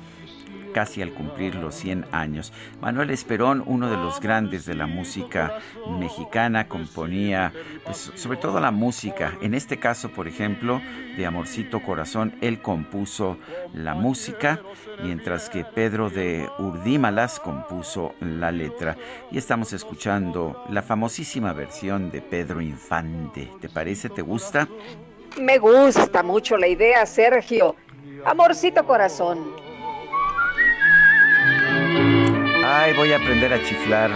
casi 0.76 1.02
al 1.02 1.14
cumplir 1.14 1.56
los 1.56 1.74
100 1.76 2.08
años. 2.12 2.52
Manuel 2.82 3.10
Esperón, 3.10 3.64
uno 3.66 3.90
de 3.90 3.96
los 3.96 4.20
grandes 4.20 4.66
de 4.66 4.76
la 4.76 4.88
música 4.88 5.60
mexicana, 5.88 6.68
componía 6.68 7.54
pues, 7.86 8.12
sobre 8.16 8.38
todo 8.38 8.60
la 8.60 8.72
música. 8.72 9.38
En 9.40 9.54
este 9.54 9.80
caso, 9.80 10.10
por 10.10 10.28
ejemplo, 10.28 10.82
de 11.16 11.26
Amorcito 11.26 11.82
Corazón, 11.82 12.36
él 12.42 12.62
compuso 12.62 13.38
la 13.74 13.94
música, 13.94 14.60
mientras 15.02 15.50
que 15.50 15.64
Pedro 15.64 16.10
de 16.10 16.50
Urdímalas 16.60 17.40
compuso 17.40 18.14
la 18.20 18.52
letra. 18.52 18.98
Y 19.32 19.38
estamos 19.38 19.72
escuchando 19.72 20.62
la 20.70 20.82
famosísima 20.82 21.54
versión 21.54 22.12
de 22.12 22.22
Pedro 22.22 22.60
Infante. 22.60 23.50
¿Te 23.62 23.70
parece? 23.70 24.10
¿Te 24.10 24.24
gusta? 24.24 24.68
Me 25.40 25.58
gusta 25.58 26.22
mucho 26.22 26.58
la 26.58 26.68
idea, 26.68 27.06
Sergio. 27.06 27.78
Amorcito 28.26 28.86
Corazón. 28.86 29.65
Ay, 32.78 32.92
voy 32.92 33.14
a 33.14 33.16
aprender 33.16 33.54
a 33.54 33.64
chiflar. 33.64 34.12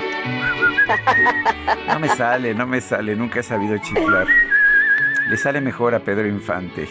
No 1.87 1.97
me 1.97 2.09
sale, 2.09 2.53
no 2.53 2.67
me 2.67 2.81
sale, 2.81 3.15
nunca 3.15 3.39
he 3.39 3.43
sabido 3.43 3.77
chiflar. 3.77 4.27
Le 5.29 5.37
sale 5.37 5.61
mejor 5.61 5.95
a 5.95 5.99
Pedro 5.99 6.27
Infante. 6.27 6.89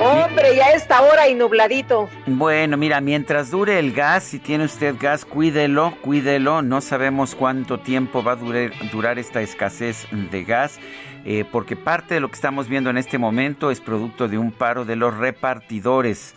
Hombre, 0.00 0.54
ya 0.54 0.70
esta 0.70 1.02
hora 1.02 1.28
y 1.28 1.34
nubladito. 1.34 2.08
Bueno, 2.26 2.76
mira, 2.76 3.00
mientras 3.00 3.50
dure 3.50 3.80
el 3.80 3.92
gas, 3.92 4.22
si 4.22 4.38
tiene 4.38 4.66
usted 4.66 4.94
gas, 4.96 5.24
cuídelo, 5.24 5.92
cuídelo. 6.02 6.62
No 6.62 6.80
sabemos 6.80 7.34
cuánto 7.34 7.80
tiempo 7.80 8.22
va 8.22 8.32
a 8.32 8.36
durar, 8.36 8.70
durar 8.92 9.18
esta 9.18 9.40
escasez 9.40 10.06
de 10.12 10.44
gas. 10.44 10.78
Eh, 11.28 11.44
porque 11.50 11.74
parte 11.74 12.14
de 12.14 12.20
lo 12.20 12.28
que 12.28 12.36
estamos 12.36 12.68
viendo 12.68 12.88
en 12.88 12.96
este 12.96 13.18
momento 13.18 13.72
es 13.72 13.80
producto 13.80 14.28
de 14.28 14.38
un 14.38 14.52
paro 14.52 14.84
de 14.84 14.94
los 14.94 15.16
repartidores. 15.16 16.34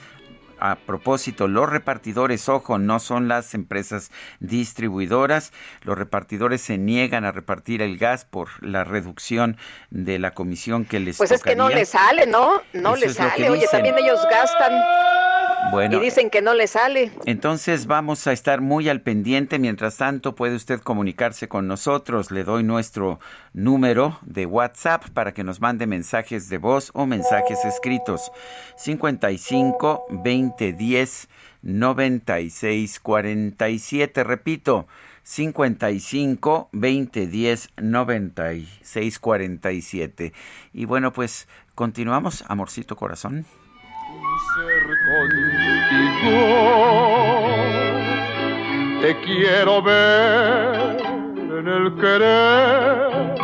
a 0.61 0.75
propósito, 0.75 1.47
los 1.47 1.69
repartidores, 1.69 2.49
ojo, 2.49 2.79
no 2.79 2.99
son 2.99 3.29
las 3.29 3.53
empresas 3.53 4.11
distribuidoras. 4.41 5.53
Los 5.83 5.97
repartidores 5.97 6.59
se 6.61 6.77
niegan 6.77 7.23
a 7.23 7.31
repartir 7.31 7.81
el 7.81 7.97
gas 7.97 8.25
por 8.25 8.49
la 8.61 8.83
reducción 8.83 9.55
de 9.89 10.19
la 10.19 10.31
comisión 10.31 10.83
que 10.83 10.99
les 10.99 11.17
Pues 11.17 11.31
es 11.31 11.43
que 11.43 11.55
no 11.55 11.69
les 11.69 11.89
sale, 11.89 12.25
¿no? 12.25 12.61
No 12.73 12.95
les 12.95 13.13
sale. 13.13 13.49
Oye, 13.49 13.67
también 13.71 13.95
ellos 13.99 14.19
gastan. 14.29 14.73
Bueno, 15.71 15.97
y 15.97 15.99
dicen 16.05 16.29
que 16.29 16.41
no 16.41 16.53
le 16.53 16.67
sale. 16.67 17.11
Entonces 17.25 17.85
vamos 17.85 18.25
a 18.25 18.31
estar 18.31 18.59
muy 18.61 18.89
al 18.89 19.01
pendiente. 19.01 19.59
Mientras 19.59 19.97
tanto, 19.97 20.33
puede 20.33 20.55
usted 20.55 20.79
comunicarse 20.79 21.47
con 21.47 21.67
nosotros. 21.67 22.31
Le 22.31 22.43
doy 22.43 22.63
nuestro 22.63 23.19
número 23.53 24.17
de 24.23 24.45
WhatsApp 24.45 25.09
para 25.09 25.33
que 25.33 25.43
nos 25.43 25.61
mande 25.61 25.85
mensajes 25.85 26.49
de 26.49 26.57
voz 26.57 26.91
o 26.93 27.05
mensajes 27.05 27.63
escritos. 27.65 28.31
55 28.77 30.05
20 30.09 30.73
10 30.73 31.29
96 31.61 32.99
47. 32.99 34.23
Repito, 34.23 34.87
55 35.23 36.69
20 36.71 37.27
10 37.27 37.69
96 37.77 39.19
47. 39.19 40.33
Y 40.73 40.85
bueno, 40.85 41.13
pues 41.13 41.47
continuamos, 41.75 42.43
amorcito 42.47 42.95
corazón 42.95 43.45
ser 44.55 44.83
contigo. 45.09 46.37
Te 49.01 49.11
quiero 49.21 49.81
ver 49.81 50.97
en 51.35 51.67
el 51.67 51.95
querer 51.95 53.35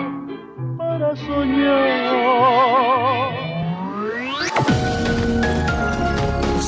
para 0.78 1.16
soñar. 1.16 2.16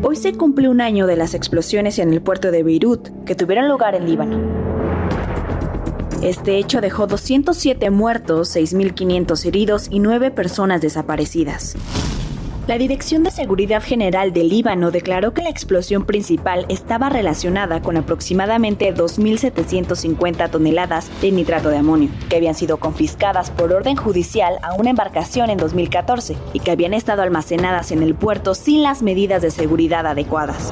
Hoy 0.00 0.14
se 0.14 0.32
cumple 0.32 0.68
un 0.68 0.80
año 0.80 1.08
de 1.08 1.16
las 1.16 1.34
explosiones 1.34 1.98
en 1.98 2.12
el 2.12 2.22
puerto 2.22 2.52
de 2.52 2.62
Beirut 2.62 3.08
que 3.24 3.34
tuvieron 3.34 3.68
lugar 3.68 3.96
en 3.96 4.06
Líbano. 4.06 4.38
Este 6.22 6.56
hecho 6.56 6.80
dejó 6.80 7.08
207 7.08 7.90
muertos, 7.90 8.54
6.500 8.54 9.44
heridos 9.44 9.88
y 9.90 9.98
9 9.98 10.30
personas 10.30 10.80
desaparecidas. 10.80 11.74
La 12.68 12.76
Dirección 12.76 13.22
de 13.22 13.30
Seguridad 13.30 13.82
General 13.82 14.34
del 14.34 14.50
Líbano 14.50 14.90
declaró 14.90 15.32
que 15.32 15.40
la 15.40 15.48
explosión 15.48 16.04
principal 16.04 16.66
estaba 16.68 17.08
relacionada 17.08 17.80
con 17.80 17.96
aproximadamente 17.96 18.94
2.750 18.94 20.50
toneladas 20.50 21.10
de 21.22 21.32
nitrato 21.32 21.70
de 21.70 21.78
amonio, 21.78 22.10
que 22.28 22.36
habían 22.36 22.54
sido 22.54 22.76
confiscadas 22.76 23.50
por 23.50 23.72
orden 23.72 23.96
judicial 23.96 24.58
a 24.62 24.74
una 24.74 24.90
embarcación 24.90 25.48
en 25.48 25.56
2014 25.56 26.36
y 26.52 26.60
que 26.60 26.70
habían 26.70 26.92
estado 26.92 27.22
almacenadas 27.22 27.90
en 27.90 28.02
el 28.02 28.14
puerto 28.14 28.54
sin 28.54 28.82
las 28.82 29.00
medidas 29.00 29.40
de 29.40 29.50
seguridad 29.50 30.06
adecuadas. 30.06 30.70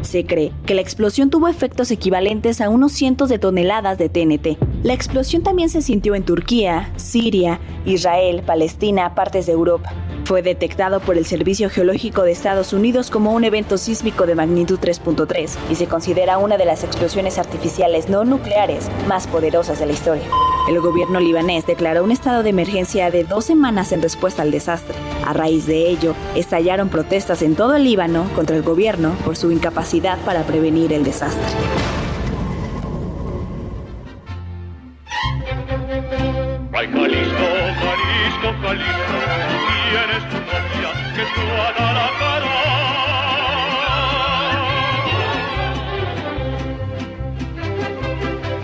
Se 0.00 0.26
cree 0.26 0.50
que 0.66 0.74
la 0.74 0.80
explosión 0.80 1.30
tuvo 1.30 1.46
efectos 1.46 1.92
equivalentes 1.92 2.60
a 2.60 2.68
unos 2.68 2.90
cientos 2.90 3.28
de 3.28 3.38
toneladas 3.38 3.96
de 3.96 4.08
TNT. 4.08 4.71
La 4.82 4.94
explosión 4.94 5.44
también 5.44 5.68
se 5.68 5.80
sintió 5.80 6.16
en 6.16 6.24
Turquía, 6.24 6.90
Siria, 6.96 7.60
Israel, 7.84 8.42
Palestina, 8.44 9.14
partes 9.14 9.46
de 9.46 9.52
Europa. 9.52 9.92
Fue 10.24 10.42
detectado 10.42 10.98
por 10.98 11.16
el 11.16 11.24
Servicio 11.24 11.70
Geológico 11.70 12.22
de 12.24 12.32
Estados 12.32 12.72
Unidos 12.72 13.08
como 13.08 13.32
un 13.32 13.44
evento 13.44 13.78
sísmico 13.78 14.26
de 14.26 14.34
magnitud 14.34 14.80
3.3 14.80 15.56
y 15.70 15.76
se 15.76 15.86
considera 15.86 16.38
una 16.38 16.56
de 16.56 16.64
las 16.64 16.82
explosiones 16.82 17.38
artificiales 17.38 18.08
no 18.08 18.24
nucleares 18.24 18.88
más 19.06 19.28
poderosas 19.28 19.78
de 19.78 19.86
la 19.86 19.92
historia. 19.92 20.24
El 20.68 20.80
gobierno 20.80 21.20
libanés 21.20 21.64
declaró 21.64 22.02
un 22.02 22.10
estado 22.10 22.42
de 22.42 22.50
emergencia 22.50 23.12
de 23.12 23.22
dos 23.22 23.44
semanas 23.44 23.92
en 23.92 24.02
respuesta 24.02 24.42
al 24.42 24.50
desastre. 24.50 24.96
A 25.24 25.32
raíz 25.32 25.64
de 25.66 25.90
ello, 25.90 26.16
estallaron 26.34 26.88
protestas 26.88 27.42
en 27.42 27.54
todo 27.54 27.76
el 27.76 27.84
Líbano 27.84 28.28
contra 28.34 28.56
el 28.56 28.62
gobierno 28.62 29.14
por 29.24 29.36
su 29.36 29.52
incapacidad 29.52 30.18
para 30.24 30.42
prevenir 30.42 30.92
el 30.92 31.04
desastre. 31.04 32.01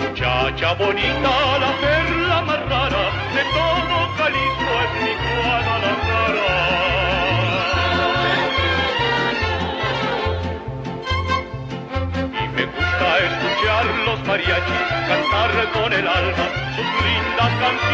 Muchacha 0.00 0.74
bonita, 0.74 1.58
la 1.60 1.72
perla 1.80 2.42
más 2.42 2.60
rara 2.68 3.04
de 3.34 3.42
todo 3.54 3.96
Jalisco 4.16 4.72
es 4.82 4.92
mi 5.04 5.14
Guadalajara. 5.44 6.50
Y 12.32 12.48
me 12.56 12.64
gusta 12.66 13.08
escuchar 13.18 13.84
los 14.06 14.18
mariachis 14.26 14.87
con 15.66 15.92
el 15.92 16.06
alma 16.06 16.46
sus 16.76 16.86
lindas 17.04 17.52
canciones. 17.60 17.88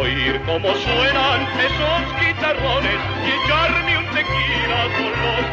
Oír 0.00 0.40
cómo 0.46 0.68
suenan 0.74 1.42
esos 1.68 2.02
guitarrones 2.20 3.00
y 3.24 3.30
echarme 3.44 3.98
un 3.98 4.06
tequila 4.06 4.82
con 4.96 5.10
los 5.10 5.46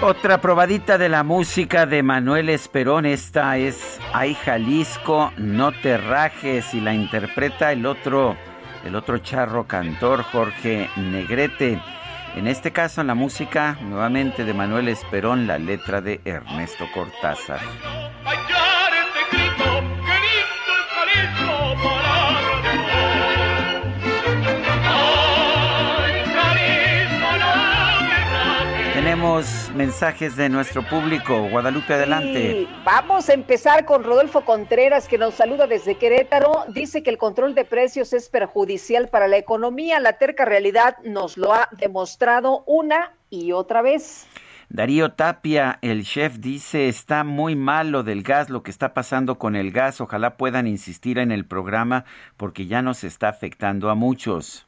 Otra 0.00 0.40
probadita 0.40 0.96
de 0.96 1.08
la 1.08 1.24
música 1.24 1.84
de 1.84 2.04
Manuel 2.04 2.50
Esperón, 2.50 3.04
esta 3.04 3.56
es 3.58 3.98
Ay 4.12 4.34
Jalisco, 4.34 5.32
no 5.36 5.72
te 5.72 5.98
rajes 5.98 6.72
y 6.72 6.80
la 6.80 6.94
interpreta 6.94 7.72
el 7.72 7.84
otro, 7.84 8.36
el 8.84 8.94
otro 8.94 9.18
charro 9.18 9.64
cantor 9.66 10.22
Jorge 10.22 10.88
Negrete. 10.96 11.97
En 12.36 12.46
este 12.46 12.72
caso 12.72 13.00
en 13.00 13.08
la 13.08 13.14
música 13.14 13.78
nuevamente 13.82 14.44
de 14.44 14.54
Manuel 14.54 14.88
Esperón, 14.88 15.46
la 15.46 15.58
letra 15.58 16.00
de 16.00 16.20
Ernesto 16.24 16.84
Cortázar. 16.94 17.60
Tenemos 29.18 29.72
mensajes 29.74 30.36
de 30.36 30.48
nuestro 30.48 30.88
público. 30.88 31.48
Guadalupe, 31.50 31.92
adelante. 31.92 32.68
vamos 32.84 33.28
a 33.28 33.32
empezar 33.34 33.84
con 33.84 34.04
Rodolfo 34.04 34.44
Contreras, 34.44 35.08
que 35.08 35.18
nos 35.18 35.34
saluda 35.34 35.66
desde 35.66 35.96
Querétaro. 35.96 36.66
Dice 36.68 37.02
que 37.02 37.10
el 37.10 37.18
control 37.18 37.56
de 37.56 37.64
precios 37.64 38.12
es 38.12 38.28
perjudicial 38.28 39.08
para 39.08 39.26
la 39.26 39.36
economía. 39.36 39.98
La 39.98 40.18
terca 40.18 40.44
realidad 40.44 40.98
nos 41.02 41.36
lo 41.36 41.52
ha 41.52 41.68
demostrado 41.72 42.62
una 42.64 43.12
y 43.28 43.50
otra 43.50 43.82
vez. 43.82 44.28
Darío 44.68 45.10
Tapia, 45.10 45.80
el 45.82 46.04
chef, 46.04 46.38
dice, 46.38 46.86
está 46.86 47.24
muy 47.24 47.56
mal 47.56 47.90
lo 47.90 48.04
del 48.04 48.22
gas, 48.22 48.50
lo 48.50 48.62
que 48.62 48.70
está 48.70 48.94
pasando 48.94 49.36
con 49.36 49.56
el 49.56 49.72
gas. 49.72 50.00
Ojalá 50.00 50.36
puedan 50.36 50.68
insistir 50.68 51.18
en 51.18 51.32
el 51.32 51.44
programa 51.44 52.04
porque 52.36 52.66
ya 52.66 52.82
nos 52.82 53.02
está 53.02 53.30
afectando 53.30 53.90
a 53.90 53.96
muchos. 53.96 54.67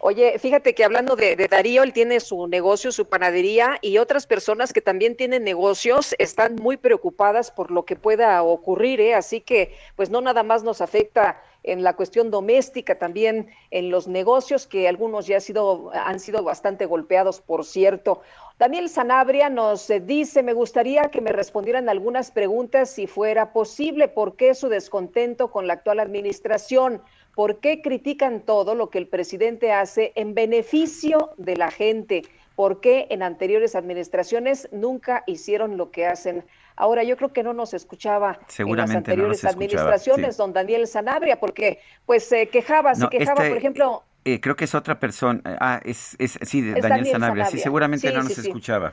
Oye, 0.00 0.38
fíjate 0.38 0.74
que 0.74 0.84
hablando 0.84 1.16
de, 1.16 1.34
Darío, 1.36 1.82
él 1.82 1.92
tiene 1.92 2.20
su 2.20 2.46
negocio, 2.46 2.92
su 2.92 3.06
panadería 3.06 3.78
y 3.80 3.98
otras 3.98 4.26
personas 4.26 4.72
que 4.72 4.80
también 4.80 5.16
tienen 5.16 5.44
negocios 5.44 6.14
están 6.18 6.56
muy 6.56 6.76
preocupadas 6.76 7.50
por 7.50 7.70
lo 7.70 7.84
que 7.84 7.96
pueda 7.96 8.42
ocurrir, 8.42 9.00
¿eh? 9.00 9.14
así 9.14 9.40
que 9.40 9.74
pues 9.96 10.10
no 10.10 10.20
nada 10.20 10.42
más 10.42 10.62
nos 10.62 10.80
afecta 10.80 11.42
en 11.64 11.82
la 11.82 11.96
cuestión 11.96 12.30
doméstica, 12.30 12.98
también 12.98 13.50
en 13.70 13.90
los 13.90 14.08
negocios, 14.08 14.66
que 14.66 14.88
algunos 14.88 15.26
ya 15.26 15.36
han 15.36 15.42
sido, 15.42 15.90
han 15.92 16.20
sido 16.20 16.42
bastante 16.42 16.86
golpeados, 16.86 17.40
por 17.40 17.64
cierto. 17.64 18.20
Daniel 18.58 18.88
Sanabria 18.88 19.48
nos 19.50 19.90
dice, 20.02 20.42
me 20.42 20.52
gustaría 20.52 21.10
que 21.10 21.20
me 21.20 21.32
respondieran 21.32 21.88
algunas 21.88 22.30
preguntas 22.30 22.90
si 22.90 23.06
fuera 23.06 23.52
posible, 23.52 24.08
¿por 24.08 24.36
qué 24.36 24.54
su 24.54 24.68
descontento 24.68 25.50
con 25.50 25.66
la 25.66 25.74
actual 25.74 26.00
administración? 26.00 27.02
¿Por 27.38 27.60
qué 27.60 27.82
critican 27.82 28.40
todo 28.40 28.74
lo 28.74 28.90
que 28.90 28.98
el 28.98 29.06
presidente 29.06 29.70
hace 29.70 30.10
en 30.16 30.34
beneficio 30.34 31.34
de 31.36 31.56
la 31.56 31.70
gente? 31.70 32.22
¿Por 32.56 32.80
qué 32.80 33.06
en 33.10 33.22
anteriores 33.22 33.76
administraciones 33.76 34.68
nunca 34.72 35.22
hicieron 35.24 35.76
lo 35.76 35.92
que 35.92 36.04
hacen 36.04 36.44
ahora? 36.74 37.04
Yo 37.04 37.16
creo 37.16 37.32
que 37.32 37.44
no 37.44 37.54
nos 37.54 37.74
escuchaba 37.74 38.40
en 38.58 38.76
las 38.76 38.90
anteriores 38.90 39.44
administraciones, 39.44 40.36
don 40.36 40.52
Daniel 40.52 40.88
Sanabria, 40.88 41.38
porque 41.38 41.78
pues 42.06 42.24
se 42.24 42.48
quejaba, 42.48 42.96
se 42.96 43.08
quejaba, 43.08 43.42
este, 43.42 43.50
por 43.50 43.56
ejemplo, 43.56 44.02
eh, 44.24 44.40
creo 44.40 44.56
que 44.56 44.64
es 44.64 44.74
otra 44.74 44.98
persona. 45.00 45.40
Ah, 45.44 45.80
es, 45.84 46.16
es 46.18 46.38
sí, 46.42 46.62
Daniel, 46.72 47.06
Sanabria. 47.06 47.46
Sí, 47.46 47.58
seguramente 47.58 48.12
no 48.12 48.22
nos 48.22 48.36
escuchaba. 48.38 48.92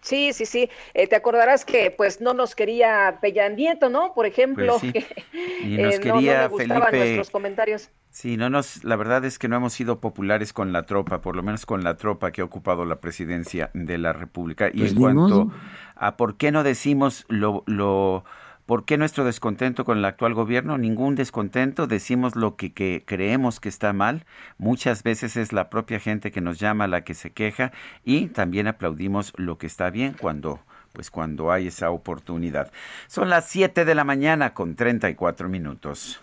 Sí, 0.00 0.32
sí, 0.32 0.46
sí. 0.46 0.68
Eh, 0.94 1.06
te 1.06 1.16
acordarás 1.16 1.64
que 1.64 1.90
pues 1.90 2.20
no 2.20 2.34
nos 2.34 2.54
quería 2.54 3.18
Peña 3.20 3.48
Nieto, 3.48 3.88
¿no? 3.88 4.12
Por 4.14 4.26
ejemplo, 4.26 4.78
pues 4.80 4.92
que 4.92 5.82
nos 5.82 6.00
quería 6.00 6.48
no, 6.48 6.50
no 6.50 6.56
Felipe... 6.56 6.96
nuestros 6.98 7.30
comentarios. 7.30 7.90
Sí, 8.10 8.36
no 8.36 8.50
nos, 8.50 8.84
la 8.84 8.96
verdad 8.96 9.24
es 9.24 9.38
que 9.38 9.48
no 9.48 9.56
hemos 9.56 9.72
sido 9.72 10.00
populares 10.00 10.52
con 10.52 10.72
la 10.72 10.84
tropa, 10.84 11.22
por 11.22 11.34
lo 11.34 11.42
menos 11.42 11.64
con 11.64 11.82
la 11.82 11.96
tropa 11.96 12.30
que 12.30 12.42
ha 12.42 12.44
ocupado 12.44 12.84
la 12.84 13.00
presidencia 13.00 13.70
de 13.72 13.96
la 13.96 14.12
República. 14.12 14.68
Y 14.68 14.80
pues 14.80 14.92
en 14.92 14.98
cuanto 14.98 15.50
a 15.94 16.16
por 16.16 16.36
qué 16.36 16.52
no 16.52 16.62
decimos 16.62 17.24
lo, 17.28 17.62
lo 17.66 18.24
¿Por 18.66 18.84
qué 18.84 18.96
nuestro 18.96 19.24
descontento 19.24 19.84
con 19.84 19.98
el 19.98 20.04
actual 20.04 20.34
gobierno? 20.34 20.78
Ningún 20.78 21.16
descontento, 21.16 21.88
decimos 21.88 22.36
lo 22.36 22.54
que, 22.56 23.02
creemos 23.04 23.58
que 23.58 23.68
está 23.68 23.92
mal. 23.92 24.24
Muchas 24.56 25.02
veces 25.02 25.36
es 25.36 25.52
la 25.52 25.68
propia 25.68 25.98
gente 25.98 26.30
que 26.30 26.40
nos 26.40 26.60
llama 26.60 26.86
la 26.86 27.02
que 27.02 27.14
se 27.14 27.32
queja 27.32 27.72
y 28.04 28.28
también 28.28 28.68
aplaudimos 28.68 29.32
lo 29.36 29.58
que 29.58 29.66
está 29.66 29.90
bien 29.90 30.14
cuando 30.18 30.60
pues 30.92 31.10
cuando 31.10 31.50
hay 31.50 31.68
esa 31.68 31.90
oportunidad. 31.90 32.70
Son 33.06 33.30
las 33.30 33.48
7 33.48 33.86
de 33.86 33.94
la 33.94 34.04
mañana 34.04 34.52
con 34.52 34.76
34 34.76 35.48
minutos. 35.48 36.20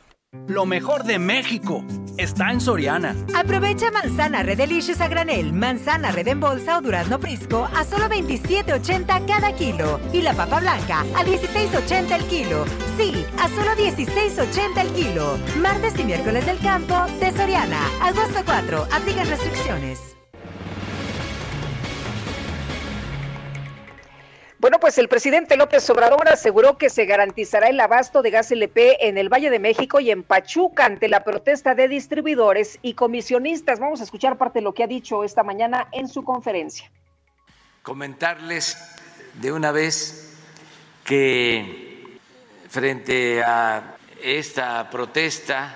Lo 0.47 0.65
mejor 0.65 1.05
de 1.05 1.17
México 1.17 1.83
está 2.17 2.51
en 2.51 2.61
Soriana. 2.61 3.15
Aprovecha 3.35 3.89
manzana 3.91 4.43
Red 4.43 4.57
Delicious 4.57 5.01
a 5.01 5.07
granel, 5.07 5.53
manzana 5.53 6.11
Red 6.11 6.27
en 6.27 6.39
bolsa 6.39 6.77
o 6.77 6.81
durazno 6.81 7.19
prisco 7.19 7.67
a 7.75 7.83
solo 7.83 8.05
27.80 8.05 9.25
cada 9.25 9.53
kilo. 9.53 9.99
Y 10.13 10.21
la 10.21 10.33
papa 10.33 10.59
blanca 10.59 11.01
a 11.01 11.23
16.80 11.23 12.11
el 12.11 12.23
kilo. 12.25 12.65
Sí, 12.97 13.25
a 13.39 13.47
solo 13.49 13.71
16.80 13.71 14.81
el 14.81 14.93
kilo. 14.93 15.37
Martes 15.61 15.99
y 15.99 16.03
miércoles 16.03 16.45
del 16.45 16.59
campo 16.59 16.95
de 17.19 17.31
Soriana. 17.31 17.81
Agosto 18.01 18.41
4. 18.45 18.87
Aplican 18.91 19.27
restricciones. 19.27 20.18
Bueno, 24.59 24.77
pues 24.81 24.97
el 24.97 25.07
presidente 25.07 25.55
López 25.55 25.89
Obrador 25.89 26.27
aseguró 26.27 26.77
que 26.77 26.89
se 26.89 27.05
garantizará 27.05 27.69
el 27.69 27.79
abasto 27.79 28.21
de 28.21 28.29
gas 28.29 28.51
LP 28.51 29.07
en 29.07 29.17
el 29.17 29.29
Valle 29.29 29.49
de 29.49 29.57
México 29.57 30.01
y 30.01 30.11
en 30.11 30.21
Pachuca 30.21 30.85
ante 30.85 31.07
la 31.07 31.23
protesta 31.23 31.75
de 31.75 31.87
distribuidores 31.87 32.77
y 32.81 32.93
comisionistas. 32.93 33.79
Vamos 33.79 34.01
a 34.01 34.03
escuchar 34.03 34.37
parte 34.37 34.59
de 34.59 34.63
lo 34.63 34.73
que 34.73 34.83
ha 34.83 34.87
dicho 34.87 35.23
esta 35.23 35.43
mañana 35.43 35.87
en 35.93 36.09
su 36.09 36.25
conferencia. 36.25 36.91
Comentarles 37.83 38.77
de 39.35 39.53
una 39.53 39.71
vez 39.71 40.37
que 41.05 42.19
frente 42.67 43.41
a 43.41 43.95
esta 44.21 44.89
protesta 44.89 45.73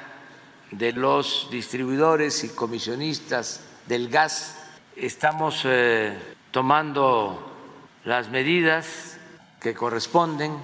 de 0.71 0.91
los 0.91 1.47
distribuidores 1.49 2.43
y 2.43 2.49
comisionistas 2.49 3.61
del 3.87 4.09
gas, 4.09 4.57
estamos 4.97 5.61
eh, 5.63 6.17
tomando 6.51 7.52
las 8.05 8.29
medidas 8.29 9.17
que 9.61 9.73
corresponden 9.73 10.57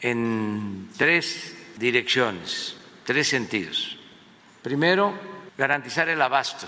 en 0.00 0.88
tres 0.96 1.54
direcciones, 1.78 2.76
tres 3.04 3.28
sentidos. 3.28 3.98
Primero, 4.62 5.14
garantizar 5.56 6.08
el 6.08 6.20
abasto 6.20 6.66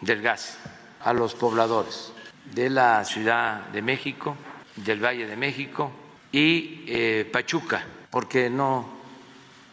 del 0.00 0.20
gas 0.20 0.58
a 1.04 1.12
los 1.12 1.34
pobladores 1.34 2.12
de 2.44 2.68
la 2.68 3.04
Ciudad 3.04 3.66
de 3.68 3.82
México, 3.82 4.36
del 4.76 5.02
Valle 5.02 5.26
de 5.26 5.36
México 5.36 5.90
y 6.30 6.84
eh, 6.86 7.28
Pachuca, 7.32 7.84
porque 8.10 8.50
no 8.50 9.00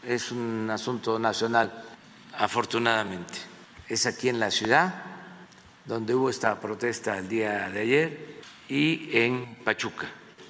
es 0.08 0.32
un 0.32 0.70
asunto 0.72 1.20
nacional, 1.20 1.84
afortunadamente. 2.38 3.40
Es 3.88 4.06
aquí 4.06 4.30
en 4.30 4.40
la 4.40 4.52
ciudad 4.52 5.04
donde 5.86 6.16
hubo 6.16 6.30
esta 6.30 6.60
protesta 6.60 7.18
el 7.18 7.28
día 7.28 7.70
de 7.70 7.82
ayer 7.82 8.39
y 8.70 9.10
en 9.12 9.58
Pachuca. 9.64 10.08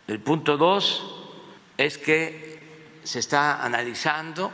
El 0.08 0.20
punto 0.20 0.58
dos 0.58 1.16
es 1.78 1.98
que 1.98 2.60
se 3.04 3.20
está 3.20 3.64
analizando 3.64 4.52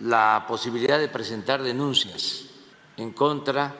la 0.00 0.44
posibilidad 0.48 0.98
de 0.98 1.08
presentar 1.08 1.62
denuncias 1.62 2.46
en 2.96 3.10
contra 3.10 3.74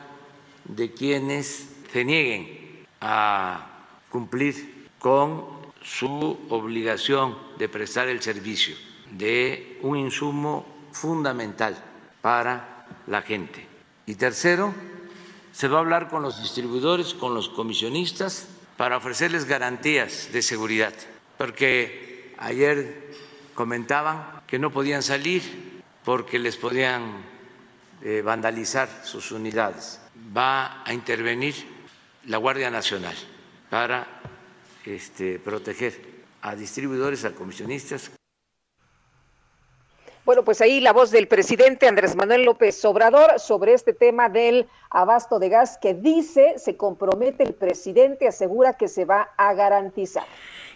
de 0.65 0.93
quienes 0.93 1.69
se 1.91 2.05
nieguen 2.05 2.85
a 3.01 3.87
cumplir 4.11 4.89
con 4.99 5.63
su 5.83 6.39
obligación 6.51 7.37
de 7.59 7.69
prestar 7.69 8.09
el 8.09 8.21
servicio 8.21 8.77
de 9.11 9.79
un 9.83 9.97
insumo 9.97 10.67
fundamental 10.93 11.77
para 12.21 12.87
la 13.07 13.23
gente. 13.23 13.67
Y 14.07 14.15
tercero, 14.15 14.75
se 15.53 15.69
va 15.69 15.79
a 15.79 15.81
hablar 15.81 16.09
con 16.09 16.23
los 16.23 16.41
distribuidores, 16.41 17.15
con 17.15 17.35
los 17.35 17.49
comisionistas 17.49 18.49
para 18.77 18.97
ofrecerles 18.97 19.45
garantías 19.45 20.31
de 20.33 20.43
seguridad, 20.43 20.93
porque 21.39 22.35
ayer 22.39 23.13
comentaban 23.55 24.43
que 24.47 24.59
no 24.59 24.71
podían 24.71 25.03
salir 25.03 25.83
porque 26.05 26.39
les 26.39 26.57
podían 26.57 27.23
eh, 28.03 28.23
vandalizar 28.23 28.89
sus 29.05 29.31
unidades. 29.31 30.01
Va 30.37 30.83
a 30.85 30.93
intervenir 30.93 31.55
la 32.27 32.39
Guardia 32.39 32.71
Nacional 32.71 33.15
para 33.71 34.07
este, 34.85 35.39
proteger 35.39 36.01
a 36.43 36.57
distribuidores, 36.57 37.25
a 37.25 37.33
comisionistas 37.33 38.11
bueno, 40.25 40.45
pues 40.45 40.61
ahí 40.61 40.81
la 40.81 40.93
voz 40.93 41.11
del 41.11 41.27
presidente 41.27 41.89
Andrés 41.89 42.15
Manuel 42.15 42.45
López 42.45 42.85
Obrador 42.85 43.41
sobre 43.41 43.75
este 43.75 43.93
tema 43.93 44.29
del 44.29 44.67
abasto 44.91 45.39
de 45.39 45.49
gas 45.49 45.79
que 45.79 45.95
dice 45.95 46.55
se 46.59 46.77
compromete 46.77 47.43
el 47.43 47.55
presidente, 47.55 48.29
asegura 48.29 48.75
que 48.75 48.89
se 48.89 49.05
va 49.05 49.31
a 49.37 49.53
garantizar. 49.55 50.25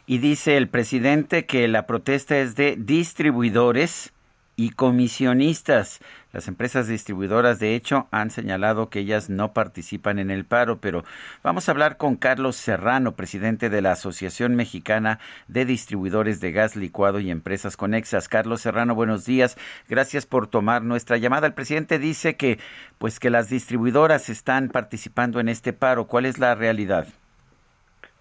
Y 0.07 0.19
dice 0.19 0.57
el 0.57 0.69
presidente 0.69 1.47
que 1.47 1.69
la 1.69 1.87
protesta 1.87 2.39
es 2.39 2.55
de 2.57 2.77
distribuidores 2.77 4.13
y 4.57 4.71
comisionistas. 4.71 6.01
Las 6.33 6.49
empresas 6.49 6.88
distribuidoras, 6.88 7.59
de 7.59 7.75
hecho, 7.75 8.09
han 8.11 8.31
señalado 8.31 8.88
que 8.88 9.01
ellas 9.01 9.31
no 9.31 9.53
participan 9.53 10.19
en 10.19 10.31
el 10.31 10.45
paro, 10.45 10.79
pero 10.81 11.05
vamos 11.42 11.69
a 11.69 11.73
hablar 11.73 11.99
con 11.99 12.16
Carlos 12.16 12.57
Serrano, 12.57 13.12
presidente 13.12 13.71
de 13.71 13.83
la 13.83 13.92
Asociación 13.92 14.55
Mexicana 14.55 15.19
de 15.49 15.64
Distribuidores 15.66 16.40
de 16.40 16.53
Gas 16.53 16.75
Licuado 16.75 17.21
y 17.21 17.31
Empresas 17.31 17.77
Conexas. 17.77 18.29
Carlos 18.29 18.62
Serrano, 18.62 18.95
buenos 18.95 19.25
días. 19.27 19.57
Gracias 19.88 20.27
por 20.27 20.47
tomar 20.47 20.83
nuestra 20.83 21.19
llamada. 21.19 21.47
El 21.47 21.55
presidente 21.55 21.99
dice 21.99 22.37
que, 22.37 22.59
pues, 22.99 23.21
que 23.21 23.31
las 23.31 23.51
distribuidoras 23.51 24.29
están 24.29 24.69
participando 24.71 25.38
en 25.38 25.49
este 25.49 25.73
paro. 25.73 26.07
¿Cuál 26.07 26.27
es 26.27 26.38
la 26.38 26.55
realidad? 26.55 27.07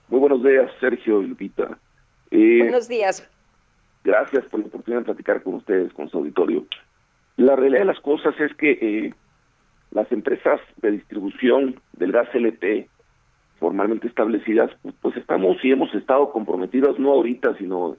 Muy 0.09 0.19
buenos 0.19 0.43
días, 0.43 0.69
Sergio 0.79 1.21
y 1.21 1.27
Lupita. 1.27 1.77
Eh, 2.31 2.59
buenos 2.59 2.87
días. 2.87 3.27
Gracias 4.05 4.45
por 4.45 4.59
la 4.59 4.67
oportunidad 4.67 4.99
de 4.99 5.05
platicar 5.05 5.41
con 5.41 5.55
ustedes, 5.55 5.91
con 5.93 6.07
su 6.09 6.19
auditorio. 6.19 6.63
La 7.37 7.55
realidad 7.55 7.79
de 7.79 7.85
las 7.85 7.99
cosas 8.01 8.39
es 8.39 8.53
que 8.55 8.77
eh, 8.79 9.13
las 9.89 10.09
empresas 10.11 10.61
de 10.77 10.91
distribución 10.91 11.81
del 11.93 12.11
gas 12.11 12.29
LP 12.35 12.87
formalmente 13.59 14.07
establecidas, 14.07 14.69
pues 15.01 15.17
estamos 15.17 15.57
y 15.63 15.71
hemos 15.71 15.91
estado 15.95 16.31
comprometidas 16.31 16.99
no 16.99 17.13
ahorita, 17.13 17.57
sino 17.57 17.97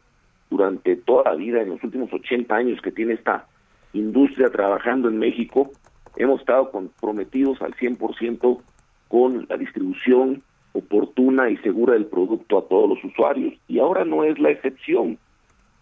durante 0.49 0.95
toda 0.95 1.33
la 1.33 1.35
vida, 1.37 1.61
en 1.61 1.71
los 1.71 1.83
últimos 1.83 2.13
80 2.13 2.55
años 2.55 2.81
que 2.83 2.93
tiene 2.93 3.15
esta 3.15 3.49
industria 3.93 4.49
trabajando 4.51 5.09
en 5.09 5.19
México, 5.19 5.73
hemos 6.15 6.39
estado 6.39 6.71
comprometidos 6.71 7.61
al 7.63 7.75
100% 7.75 8.61
con 9.09 9.47
la 9.49 9.57
distribución 9.57 10.45
oportuna 10.73 11.51
y 11.51 11.57
segura 11.57 11.95
del 11.95 12.07
producto 12.07 12.59
a 12.59 12.69
todos 12.69 12.91
los 12.91 13.05
usuarios. 13.05 13.55
Y 13.67 13.81
ahora 13.81 14.05
no 14.05 14.23
es 14.23 14.39
la 14.39 14.51
excepción 14.51 15.19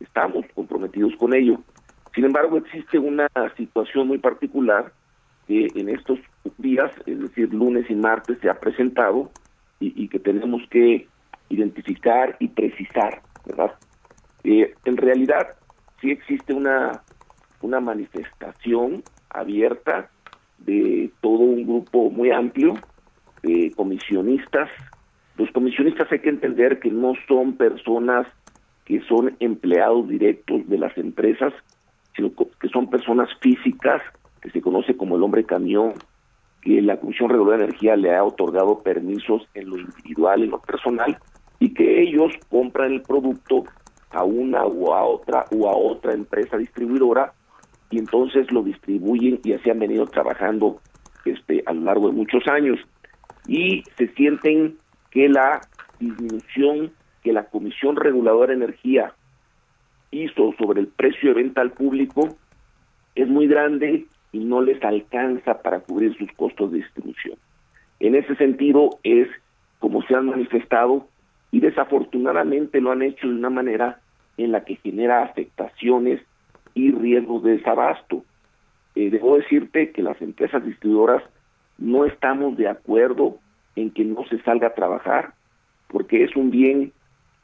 estamos 0.04 0.44
comprometidos 0.54 1.14
con 1.16 1.34
ello. 1.34 1.60
Sin 2.14 2.24
embargo, 2.24 2.56
existe 2.58 2.98
una 2.98 3.28
situación 3.56 4.06
muy 4.06 4.18
particular 4.18 4.92
que 5.46 5.66
en 5.74 5.88
estos 5.88 6.18
días, 6.58 6.92
es 7.06 7.20
decir, 7.20 7.52
lunes 7.52 7.90
y 7.90 7.94
martes, 7.94 8.38
se 8.40 8.48
ha 8.48 8.60
presentado 8.60 9.30
y, 9.80 10.08
que 10.08 10.18
tenemos 10.18 10.62
que 10.70 11.06
identificar 11.50 12.36
y 12.38 12.48
precisar, 12.48 13.20
¿verdad? 13.44 13.74
Eh, 14.44 14.74
en 14.84 14.96
realidad, 14.96 15.48
sí 16.00 16.10
existe 16.10 16.54
una, 16.54 17.02
una 17.60 17.80
manifestación 17.80 19.02
abierta 19.28 20.08
de 20.58 21.10
todo 21.20 21.40
un 21.40 21.64
grupo 21.64 22.10
muy 22.10 22.30
amplio 22.30 22.74
de 23.42 23.72
comisionistas. 23.76 24.70
Los 25.36 25.50
comisionistas 25.50 26.10
hay 26.12 26.20
que 26.20 26.30
entender 26.30 26.78
que 26.78 26.90
no 26.90 27.12
son 27.28 27.56
personas 27.56 28.26
que 28.84 29.00
son 29.02 29.36
empleados 29.40 30.08
directos 30.08 30.68
de 30.68 30.78
las 30.78 30.96
empresas, 30.98 31.52
sino 32.14 32.30
que 32.34 32.68
son 32.68 32.90
personas 32.90 33.28
físicas 33.40 34.02
que 34.40 34.50
se 34.50 34.60
conoce 34.60 34.96
como 34.96 35.16
el 35.16 35.22
hombre 35.22 35.44
camión, 35.44 35.94
que 36.60 36.80
la 36.82 36.98
Comisión 36.98 37.30
Reguladora 37.30 37.58
de 37.58 37.64
Energía 37.64 37.96
le 37.96 38.14
ha 38.14 38.22
otorgado 38.22 38.82
permisos 38.82 39.46
en 39.54 39.70
lo 39.70 39.78
individual, 39.78 40.42
en 40.42 40.50
lo 40.50 40.60
personal, 40.60 41.16
y 41.58 41.72
que 41.72 42.02
ellos 42.02 42.32
compran 42.50 42.92
el 42.92 43.02
producto 43.02 43.64
a 44.10 44.22
una 44.22 44.64
o 44.64 44.94
a 44.94 45.02
otra 45.02 45.46
o 45.50 45.68
a 45.68 45.76
otra 45.76 46.12
empresa 46.12 46.56
distribuidora 46.56 47.32
y 47.90 47.98
entonces 47.98 48.50
lo 48.50 48.62
distribuyen 48.62 49.40
y 49.44 49.52
así 49.52 49.70
han 49.70 49.78
venido 49.78 50.06
trabajando 50.06 50.80
este 51.24 51.62
a 51.66 51.72
lo 51.72 51.82
largo 51.82 52.08
de 52.08 52.14
muchos 52.14 52.46
años. 52.48 52.78
Y 53.46 53.82
se 53.96 54.08
sienten 54.14 54.76
que 55.10 55.28
la 55.28 55.60
disminución 56.00 56.92
que 57.24 57.32
la 57.32 57.46
Comisión 57.46 57.96
Reguladora 57.96 58.48
de 58.48 58.64
Energía 58.64 59.14
hizo 60.12 60.54
sobre 60.58 60.80
el 60.80 60.86
precio 60.86 61.30
de 61.30 61.42
venta 61.42 61.62
al 61.62 61.72
público 61.72 62.36
es 63.16 63.28
muy 63.28 63.48
grande 63.48 64.06
y 64.30 64.38
no 64.38 64.60
les 64.60 64.82
alcanza 64.84 65.62
para 65.62 65.80
cubrir 65.80 66.16
sus 66.16 66.30
costos 66.32 66.70
de 66.70 66.78
distribución. 66.78 67.36
En 68.00 68.14
ese 68.14 68.36
sentido 68.36 68.98
es 69.02 69.28
como 69.78 70.02
se 70.02 70.14
han 70.14 70.26
manifestado 70.26 71.08
y 71.50 71.60
desafortunadamente 71.60 72.80
lo 72.80 72.92
han 72.92 73.02
hecho 73.02 73.28
de 73.28 73.34
una 73.34 73.50
manera 73.50 74.00
en 74.36 74.52
la 74.52 74.64
que 74.64 74.76
genera 74.76 75.22
afectaciones 75.22 76.20
y 76.74 76.90
riesgos 76.90 77.42
de 77.44 77.58
desabasto. 77.58 78.24
Eh, 78.96 79.10
debo 79.10 79.36
decirte 79.36 79.92
que 79.92 80.02
las 80.02 80.20
empresas 80.20 80.64
distribuidoras 80.64 81.22
no 81.78 82.04
estamos 82.04 82.56
de 82.56 82.68
acuerdo 82.68 83.38
en 83.76 83.90
que 83.90 84.04
no 84.04 84.24
se 84.26 84.40
salga 84.42 84.68
a 84.68 84.74
trabajar, 84.74 85.34
porque 85.88 86.24
es 86.24 86.34
un 86.36 86.50
bien 86.50 86.92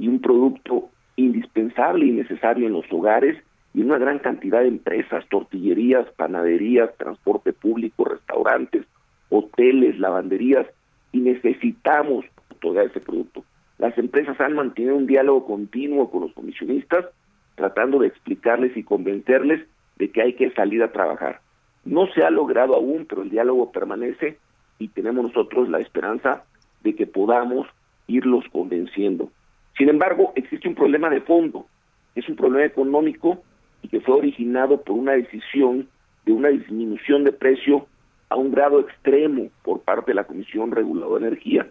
y 0.01 0.09
un 0.09 0.21
producto 0.21 0.89
indispensable 1.17 2.07
y 2.07 2.13
necesario 2.13 2.67
en 2.67 2.73
los 2.73 2.91
hogares 2.91 3.37
y 3.75 3.83
una 3.83 3.99
gran 3.99 4.19
cantidad 4.19 4.61
de 4.61 4.69
empresas, 4.69 5.25
tortillerías, 5.29 6.09
panaderías, 6.17 6.97
transporte 6.97 7.53
público, 7.53 8.05
restaurantes, 8.05 8.85
hoteles, 9.29 9.99
lavanderías, 9.99 10.67
y 11.13 11.21
necesitamos 11.21 12.25
todo 12.61 12.81
ese 12.81 13.01
producto. 13.01 13.45
Las 13.79 13.97
empresas 13.99 14.41
han 14.41 14.55
mantenido 14.55 14.97
un 14.97 15.07
diálogo 15.07 15.47
continuo 15.47 16.11
con 16.11 16.23
los 16.23 16.33
comisionistas, 16.33 17.07
tratando 17.55 17.99
de 17.99 18.09
explicarles 18.09 18.77
y 18.77 18.83
convencerles 18.83 19.67
de 19.97 20.11
que 20.11 20.23
hay 20.23 20.33
que 20.35 20.51
salir 20.53 20.83
a 20.83 20.93
trabajar. 20.93 21.41
No 21.85 22.07
se 22.09 22.23
ha 22.23 22.31
logrado 22.31 22.75
aún, 22.75 23.07
pero 23.09 23.23
el 23.23 23.31
diálogo 23.31 23.71
permanece 23.71 24.39
y 24.79 24.89
tenemos 24.89 25.25
nosotros 25.25 25.69
la 25.69 25.79
esperanza 25.79 26.45
de 26.83 26.95
que 26.95 27.07
podamos 27.07 27.67
irlos 28.07 28.45
convenciendo. 28.51 29.31
Sin 29.77 29.89
embargo, 29.89 30.33
existe 30.37 30.69
un 30.69 30.75
problema 30.75 31.09
de 31.11 31.21
fondo, 31.21 31.67
es 32.15 32.29
un 32.29 32.37
problema 32.37 32.65
económico 32.65 33.43
y 33.83 33.89
que 33.89 34.01
fue 34.01 34.17
originado 34.17 34.83
por 34.83 34.97
una 34.97 35.13
decisión 35.13 35.89
de 36.25 36.33
una 36.33 36.49
disminución 36.49 37.25
de 37.25 37.33
precio 37.33 37.87
a 38.29 38.37
un 38.37 38.53
grado 38.53 38.81
extremo 38.81 39.49
por 39.63 39.81
parte 39.81 40.13
de 40.13 40.17
la 40.17 40.25
Comisión 40.25 40.71
Reguladora 40.71 41.23
de 41.23 41.29
Energía. 41.29 41.67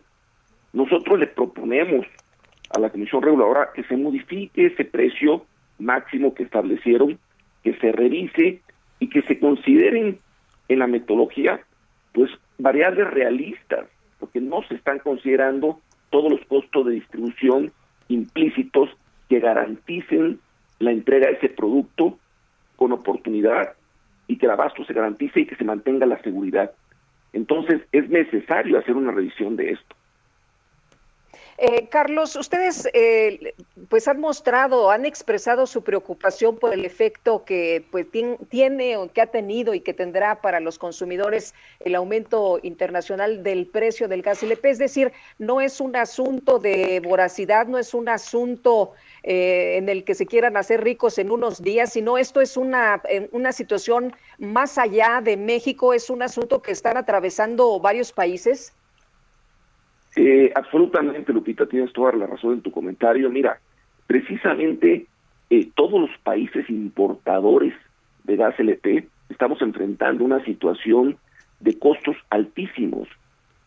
Nosotros 0.73 1.19
le 1.19 1.27
proponemos 1.27 2.05
a 2.71 2.79
la 2.79 2.89
Comisión 2.89 3.21
Reguladora 3.21 3.69
que 3.73 3.83
se 3.83 3.95
modifique 3.95 4.67
ese 4.67 4.85
precio 4.85 5.45
máximo 5.77 6.33
que 6.33 6.43
establecieron, 6.43 7.17
que 7.63 7.73
se 7.75 7.91
revise 7.91 8.61
y 8.99 9.09
que 9.09 9.21
se 9.23 9.39
consideren 9.39 10.19
en 10.67 10.79
la 10.79 10.87
metodología 10.87 11.61
pues 12.13 12.31
variables 12.57 13.09
realistas, 13.09 13.87
porque 14.19 14.41
no 14.41 14.61
se 14.63 14.75
están 14.75 14.99
considerando 14.99 15.79
todos 16.09 16.31
los 16.31 16.41
costos 16.47 16.85
de 16.87 16.93
distribución 16.93 17.71
implícitos 18.09 18.89
que 19.29 19.39
garanticen 19.39 20.39
la 20.79 20.91
entrega 20.91 21.27
de 21.27 21.33
ese 21.33 21.49
producto 21.49 22.17
con 22.75 22.91
oportunidad 22.91 23.73
y 24.27 24.37
que 24.37 24.45
el 24.45 24.51
abasto 24.51 24.83
se 24.85 24.93
garantice 24.93 25.41
y 25.41 25.45
que 25.45 25.55
se 25.55 25.63
mantenga 25.63 26.05
la 26.05 26.21
seguridad. 26.21 26.71
Entonces 27.33 27.81
es 27.91 28.09
necesario 28.09 28.77
hacer 28.77 28.95
una 28.95 29.11
revisión 29.11 29.55
de 29.55 29.71
esto. 29.71 29.95
Eh, 31.61 31.89
Carlos, 31.89 32.37
ustedes 32.37 32.87
eh, 32.93 33.53
pues 33.89 34.07
han 34.07 34.21
mostrado, 34.21 34.91
han 34.91 35.05
expresado 35.05 35.67
su 35.67 35.83
preocupación 35.83 36.57
por 36.57 36.73
el 36.73 36.85
efecto 36.85 37.43
que 37.43 37.83
pues 37.91 38.07
tiene 38.47 38.95
o 38.95 39.11
que 39.11 39.19
ha 39.19 39.27
tenido 39.27 39.73
y 39.73 39.81
que 39.81 39.93
tendrá 39.93 40.39
para 40.39 40.61
los 40.61 40.79
consumidores 40.79 41.53
el 41.81 41.95
aumento 41.95 42.61
internacional 42.63 43.43
del 43.43 43.67
precio 43.67 44.07
del 44.07 44.21
gas 44.21 44.41
LP. 44.41 44.69
Es 44.69 44.77
decir, 44.77 45.11
no 45.37 45.59
es 45.59 45.81
un 45.81 45.97
asunto 45.97 46.59
de 46.59 47.01
voracidad, 47.01 47.67
no 47.67 47.77
es 47.77 47.93
un 47.93 48.07
asunto 48.07 48.93
eh, 49.23 49.75
en 49.75 49.89
el 49.89 50.05
que 50.05 50.15
se 50.15 50.25
quieran 50.25 50.55
hacer 50.55 50.81
ricos 50.81 51.17
en 51.17 51.29
unos 51.29 51.61
días, 51.61 51.91
sino 51.91 52.17
esto 52.17 52.39
es 52.39 52.55
una, 52.55 53.01
una 53.33 53.51
situación 53.51 54.15
más 54.37 54.77
allá 54.77 55.19
de 55.21 55.35
México, 55.35 55.93
es 55.93 56.09
un 56.09 56.21
asunto 56.21 56.61
que 56.61 56.71
están 56.71 56.95
atravesando 56.95 57.81
varios 57.81 58.13
países. 58.13 58.71
Eh, 60.15 60.51
absolutamente, 60.55 61.33
Lupita, 61.33 61.65
tienes 61.65 61.93
toda 61.93 62.13
la 62.13 62.27
razón 62.27 62.53
en 62.53 62.61
tu 62.61 62.71
comentario. 62.71 63.29
Mira, 63.29 63.59
precisamente 64.07 65.05
eh, 65.49 65.69
todos 65.75 65.99
los 65.99 66.17
países 66.23 66.69
importadores 66.69 67.73
de 68.23 68.35
gas 68.35 68.59
LP 68.59 69.07
estamos 69.29 69.61
enfrentando 69.61 70.23
una 70.23 70.43
situación 70.43 71.17
de 71.59 71.77
costos 71.77 72.15
altísimos 72.29 73.07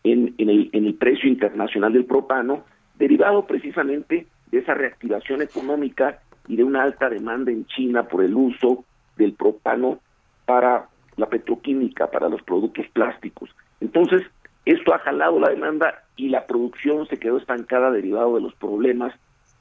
en, 0.03 0.35
el 0.37 0.95
precio 0.95 1.29
internacional 1.29 1.93
del 1.93 2.05
propano, 2.05 2.63
derivado 2.97 3.45
precisamente 3.47 4.27
de 4.51 4.59
esa 4.59 4.73
reactivación 4.73 5.41
económica 5.41 6.19
y 6.47 6.57
de 6.57 6.63
una 6.63 6.83
alta 6.83 7.09
demanda 7.09 7.51
en 7.51 7.65
China 7.65 8.03
por 8.03 8.23
el 8.23 8.35
uso 8.35 8.83
del 9.15 9.33
propano 9.33 9.99
para 10.45 10.87
la 11.15 11.27
petroquímica, 11.27 12.11
para 12.11 12.27
los 12.27 12.41
productos 12.43 12.85
plásticos. 12.91 13.49
Entonces, 13.79 14.23
esto 14.65 14.93
ha 14.93 14.99
jalado 14.99 15.39
la 15.39 15.49
demanda 15.49 16.03
y 16.15 16.29
la 16.29 16.45
producción 16.45 17.07
se 17.07 17.17
quedó 17.17 17.37
estancada 17.37 17.91
derivado 17.91 18.35
de 18.35 18.41
los 18.41 18.53
problemas 18.55 19.13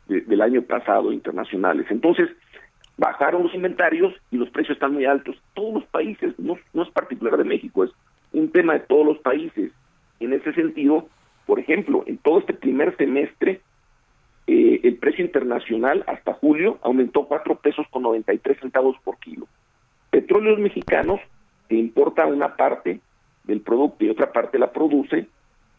del 0.09 0.40
año 0.40 0.62
pasado 0.62 1.12
internacionales. 1.12 1.86
Entonces, 1.90 2.28
bajaron 2.96 3.44
los 3.44 3.55
inventarios 3.55 4.14
y 4.30 4.36
los 4.36 4.50
precios 4.50 4.76
están 4.76 4.92
muy 4.92 5.05
altos. 5.05 5.36
Todos 5.55 5.74
los 5.74 5.84
países, 5.86 6.38
no, 6.38 6.57
no 6.72 6.82
es 6.82 6.90
particular 6.90 7.36
de 7.36 7.44
México, 7.44 7.84
es 7.84 7.90
un 8.32 8.50
tema 8.50 8.74
de 8.74 8.80
todos 8.80 9.07
los 9.07 9.18
países. 9.18 9.72
En 10.20 10.32
ese 10.32 10.53
sentido, 10.53 11.09
por 11.46 11.59
ejemplo, 11.59 12.05
en 12.07 12.18
todo 12.18 12.38
este 12.38 12.53
primer 12.53 12.96
semestre, 12.96 13.61
eh, 14.46 14.80
el 14.82 14.96
precio 14.96 15.24
internacional 15.24 16.05
hasta 16.07 16.34
julio 16.34 16.78
aumentó 16.82 17.26
cuatro 17.26 17.57
pesos 17.57 17.86
con 17.90 18.03
93 18.03 18.59
centavos 18.61 18.96
por 19.05 19.18
kilo. 19.18 19.46
Petróleos 20.11 20.59
mexicanos, 20.59 21.20
que 21.68 21.76
importa 21.76 22.26
una 22.26 22.57
parte, 22.57 23.00
del 23.45 23.61
producto 23.61 24.05
y 24.05 24.11
otra 24.11 24.32
parte 24.32 24.59
la 24.59 24.72
produce, 24.72 25.26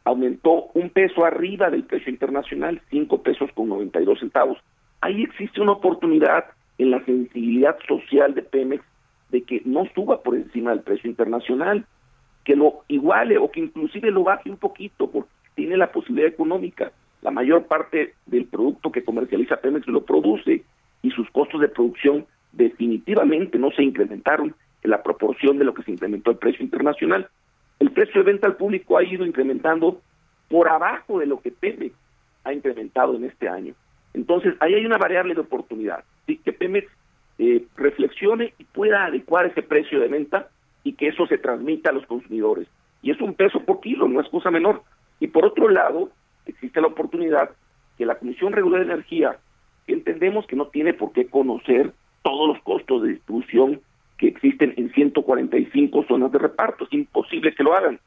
aumentó 0.03 0.67
un 0.73 0.89
peso 0.89 1.25
arriba 1.25 1.69
del 1.69 1.83
precio 1.83 2.11
internacional, 2.11 2.81
cinco 2.89 3.21
pesos 3.21 3.49
con 3.53 3.69
92 3.69 4.19
centavos. 4.19 4.57
Ahí 5.01 5.23
existe 5.23 5.61
una 5.61 5.73
oportunidad 5.73 6.45
en 6.77 6.91
la 6.91 7.03
sensibilidad 7.05 7.77
social 7.87 8.33
de 8.33 8.41
Pemex 8.41 8.83
de 9.29 9.43
que 9.43 9.61
no 9.65 9.85
suba 9.95 10.21
por 10.21 10.35
encima 10.35 10.71
del 10.71 10.81
precio 10.81 11.09
internacional, 11.09 11.85
que 12.43 12.55
lo 12.55 12.83
iguale 12.87 13.37
o 13.37 13.49
que 13.49 13.61
inclusive 13.61 14.11
lo 14.11 14.23
baje 14.23 14.49
un 14.49 14.57
poquito, 14.57 15.09
porque 15.09 15.29
tiene 15.55 15.77
la 15.77 15.91
posibilidad 15.91 16.29
económica. 16.29 16.91
La 17.21 17.31
mayor 17.31 17.65
parte 17.67 18.13
del 18.25 18.45
producto 18.45 18.91
que 18.91 19.03
comercializa 19.03 19.57
Pemex 19.57 19.87
lo 19.87 20.03
produce 20.03 20.63
y 21.01 21.11
sus 21.11 21.29
costos 21.31 21.61
de 21.61 21.69
producción 21.69 22.25
definitivamente 22.51 23.57
no 23.57 23.71
se 23.71 23.83
incrementaron 23.83 24.55
en 24.83 24.89
la 24.89 25.01
proporción 25.01 25.57
de 25.57 25.65
lo 25.65 25.73
que 25.73 25.83
se 25.83 25.91
incrementó 25.91 26.31
el 26.31 26.37
precio 26.37 26.63
internacional 26.63 27.29
el 27.83 27.91
precio 27.91 28.23
de 28.23 28.31
venta 28.31 28.47
al 28.47 28.55
público 28.55 28.97
ha 28.97 29.03
ido 29.03 29.25
incrementando 29.25 30.01
por 30.47 30.69
abajo 30.69 31.19
de 31.19 31.25
lo 31.25 31.41
que 31.41 31.51
Pemex 31.51 31.93
ha 32.45 32.53
incrementado 32.53 33.13
en 33.15 33.25
este 33.25 33.49
año. 33.49 33.73
Entonces, 34.13 34.55
ahí 34.61 34.73
hay 34.73 34.85
una 34.85 34.97
variable 34.97 35.33
de 35.33 35.41
oportunidad, 35.41 36.05
¿sí? 36.25 36.37
que 36.37 36.53
Pemex 36.53 36.87
eh, 37.39 37.65
reflexione 37.75 38.53
y 38.57 38.63
pueda 38.63 39.03
adecuar 39.03 39.47
ese 39.47 39.63
precio 39.63 39.99
de 39.99 40.07
venta 40.07 40.47
y 40.85 40.93
que 40.93 41.09
eso 41.09 41.27
se 41.27 41.37
transmita 41.37 41.89
a 41.89 41.93
los 41.93 42.05
consumidores. 42.05 42.69
Y 43.01 43.11
es 43.11 43.19
un 43.19 43.33
peso 43.33 43.59
por 43.65 43.81
kilo, 43.81 44.07
no 44.07 44.21
es 44.21 44.29
cosa 44.29 44.49
menor. 44.49 44.83
Y 45.19 45.27
por 45.27 45.45
otro 45.45 45.67
lado, 45.67 46.09
existe 46.45 46.79
la 46.79 46.87
oportunidad 46.87 47.49
que 47.97 48.05
la 48.05 48.15
Comisión 48.15 48.53
Regular 48.53 48.79
de 48.79 48.93
Energía, 48.93 49.39
que 49.85 49.91
entendemos 49.91 50.47
que 50.47 50.55
no 50.55 50.67
tiene 50.67 50.93
por 50.93 51.11
qué 51.11 51.27
conocer 51.27 51.91
todos 52.21 52.47
los 52.47 52.63
costos 52.63 53.03
de 53.03 53.09
distribución 53.09 53.81
que 54.23 54.29
existen 54.29 54.73
en 54.77 54.89
145 54.93 56.05
zonas 56.07 56.31
de 56.31 56.39
reparto. 56.39 56.85
Es 56.85 56.93
imposible 56.93 57.53
que 57.53 57.61
lo 57.61 57.73
hagan. 57.73 57.99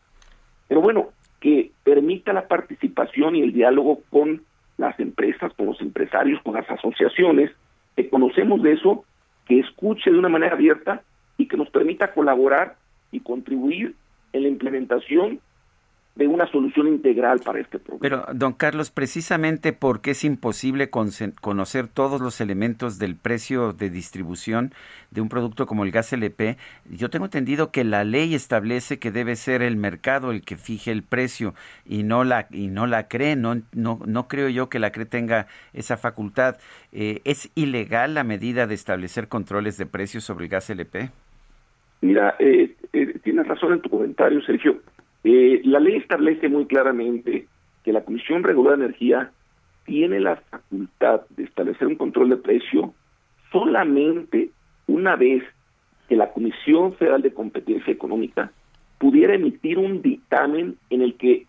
Pero 0.67 0.81
bueno, 0.81 1.11
que 1.41 1.73
permita 1.85 2.33
la 2.33 2.49
participación 2.49 3.37
y 3.37 3.43
el 3.43 3.53
diálogo 3.53 4.01
con 4.09 4.41
las 4.79 4.99
empresas, 4.99 5.53
con 5.53 5.67
los 5.67 5.79
empresarios, 5.83 6.41
con 6.43 6.55
las 6.55 6.71
asociaciones, 6.71 7.51
que 7.97 8.09
conocemos 8.09 8.63
de 8.63 8.73
eso, 8.73 9.05
que 9.47 9.61
escuche 9.61 10.11
de 10.11 10.19
una 10.19 10.31
manera 10.31 10.55
abierta 10.55 11.03
y 11.37 11.49
que 11.49 11.59
nos 11.59 11.69
permita 11.69 12.15
colaborar 12.15 12.77
y 13.13 13.21
contribuir 13.21 13.95
en 14.33 14.43
la 14.45 14.49
implementación 14.49 15.41
de 16.17 16.27
una 16.27 16.51
solución 16.51 16.89
integral 16.89 17.41
para 17.45 17.61
este 17.61 17.79
problema. 17.79 18.01
Pero, 18.01 18.35
don 18.35 18.55
Carlos, 18.55 18.91
precisamente 18.91 19.75
porque 19.75 20.13
es 20.13 20.25
imposible 20.25 20.89
conocer 20.89 21.89
todos 21.89 22.23
los 22.23 22.41
elementos 22.41 22.99
del 22.99 23.17
precio 23.17 23.75
de 23.75 23.91
distribución 23.91 24.73
de 25.11 25.21
un 25.21 25.29
producto 25.29 25.67
como 25.67 25.85
el 25.85 25.93
gas 25.93 26.13
LP, 26.15 26.57
yo 26.91 27.11
tengo 27.11 27.27
entendido 27.27 27.71
que 27.71 27.85
la 27.85 28.03
ley 28.05 28.35
establece 28.35 28.99
que 28.99 29.11
debe 29.11 29.37
ser 29.37 29.61
el 29.61 29.77
mercado 29.77 30.31
el 30.31 30.43
que 30.43 30.57
fije 30.57 30.91
el 30.91 31.03
precio 31.03 31.55
y 31.85 32.03
no 32.03 32.25
la 32.25 32.47
y 32.51 32.69
no 32.69 32.87
la 32.87 33.09
cree, 33.09 33.37
no 33.37 33.57
no 33.73 34.01
no 34.07 34.29
creo 34.29 34.49
yo 34.49 34.69
que 34.71 34.79
la 34.79 34.91
CRE 34.93 35.05
tenga 35.05 35.47
esa 35.75 35.99
facultad. 35.99 36.57
Eh, 36.93 37.21
¿Es 37.25 37.51
ilegal 37.55 38.15
la 38.15 38.25
medida 38.25 38.67
de 38.67 38.75
establecer 38.75 39.29
controles 39.29 39.77
de 39.77 39.85
precios 39.85 40.25
sobre 40.25 40.47
el 40.47 40.51
gas 40.51 40.71
LP? 40.71 41.11
Mira, 42.01 42.37
eh, 42.39 42.75
eh, 42.93 43.19
tienes 43.23 43.47
razón 43.47 43.75
en 43.75 43.81
tu 43.81 43.91
comentario, 43.91 44.41
Sergio. 44.43 44.81
Eh, 45.25 45.61
la 45.65 45.81
ley 45.81 45.97
establece 45.97 46.49
muy 46.49 46.67
claramente 46.67 47.47
que 47.85 47.93
la 47.93 48.05
Comisión 48.05 48.43
Regular 48.43 48.79
de 48.79 48.85
Energía 48.85 49.31
tiene 49.85 50.21
la 50.21 50.37
facultad 50.37 51.23
de 51.31 51.45
establecer 51.45 51.87
un 51.87 51.97
control 51.97 52.31
de 52.31 52.37
precio 52.37 52.95
solamente 53.53 54.51
una 54.87 55.17
vez 55.17 55.43
que 56.09 56.17
la 56.17 56.33
Comisión 56.33 56.95
Federal 56.95 57.23
de 57.23 57.33
Competencia 57.33 57.93
Económica 57.93 58.53
pudiera 58.99 59.35
emitir 59.35 59.79
un 59.79 60.03
dictamen 60.03 60.77
en 60.91 61.03
el 61.03 61.15
que 61.15 61.47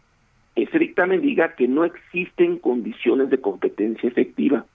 ese 0.55 0.79
dictamen 0.79 1.21
diga 1.21 1.55
que 1.55 1.67
no 1.67 1.85
existen 1.85 2.57
condiciones 2.57 3.29
de 3.29 3.39
competencia 3.39 4.09
efectiva. 4.09 4.65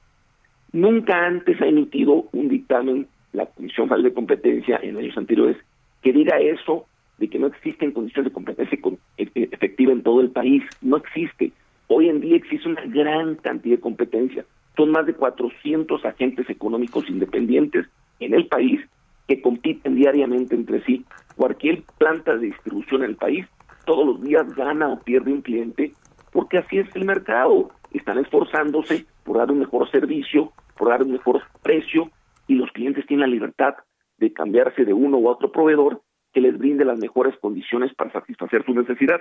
Nunca 0.72 1.26
antes 1.26 1.60
ha 1.60 1.66
emitido 1.66 2.28
un 2.32 2.48
dictamen 2.48 3.08
la 3.32 3.46
Comisión 3.46 3.88
Federal 3.88 4.04
de 4.04 4.14
Competencia 4.14 4.78
en 4.82 4.96
años 4.96 5.16
anteriores 5.16 5.56
que 6.02 6.12
diga 6.12 6.38
eso 6.38 6.86
de 7.18 7.28
que 7.28 7.38
no 7.38 7.46
existen 7.46 7.92
condiciones 7.92 8.30
de 8.30 8.34
competencia 8.34 8.78
e, 9.16 9.22
e, 9.34 9.48
efectiva 9.52 9.92
en 9.92 10.02
todo 10.02 10.20
el 10.20 10.30
país. 10.30 10.62
No 10.80 10.96
existe. 10.96 11.52
Hoy 11.88 12.08
en 12.08 12.20
día 12.20 12.36
existe 12.36 12.68
una 12.68 12.82
gran 12.86 13.36
cantidad 13.36 13.76
de 13.76 13.80
competencia. 13.80 14.44
Son 14.76 14.90
más 14.90 15.06
de 15.06 15.14
400 15.14 16.04
agentes 16.04 16.48
económicos 16.48 17.08
independientes 17.08 17.86
en 18.20 18.34
el 18.34 18.46
país 18.46 18.80
que 19.28 19.40
compiten 19.42 19.94
diariamente 19.94 20.54
entre 20.54 20.82
sí. 20.84 21.04
Cualquier 21.36 21.82
planta 21.98 22.34
de 22.34 22.46
distribución 22.46 23.02
en 23.02 23.10
el 23.10 23.16
país 23.16 23.46
todos 23.84 24.06
los 24.06 24.22
días 24.22 24.54
gana 24.54 24.88
o 24.88 25.00
pierde 25.00 25.32
un 25.32 25.42
cliente 25.42 25.92
porque 26.32 26.58
así 26.58 26.78
es 26.78 26.88
el 26.96 27.04
mercado. 27.04 27.70
Están 27.92 28.18
esforzándose 28.18 29.06
por 29.24 29.36
dar 29.36 29.50
un 29.50 29.58
mejor 29.58 29.90
servicio, 29.90 30.52
por 30.76 30.88
dar 30.88 31.02
un 31.02 31.12
mejor 31.12 31.42
precio 31.62 32.10
y 32.48 32.54
los 32.54 32.70
clientes 32.72 33.06
tienen 33.06 33.28
la 33.28 33.34
libertad 33.34 33.74
de 34.18 34.32
cambiarse 34.32 34.84
de 34.84 34.92
uno 34.92 35.18
u 35.18 35.28
otro 35.28 35.52
proveedor 35.52 36.00
que 36.32 36.40
les 36.40 36.56
brinde 36.56 36.84
las 36.84 36.98
mejores 36.98 37.36
condiciones 37.38 37.94
para 37.94 38.12
satisfacer 38.12 38.64
su 38.64 38.74
necesidad. 38.74 39.20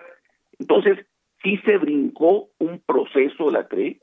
Entonces, 0.59 1.05
sí 1.43 1.57
se 1.65 1.77
brincó 1.77 2.49
un 2.59 2.79
proceso 2.79 3.45
de 3.45 3.51
la 3.51 3.67
CRE 3.67 3.99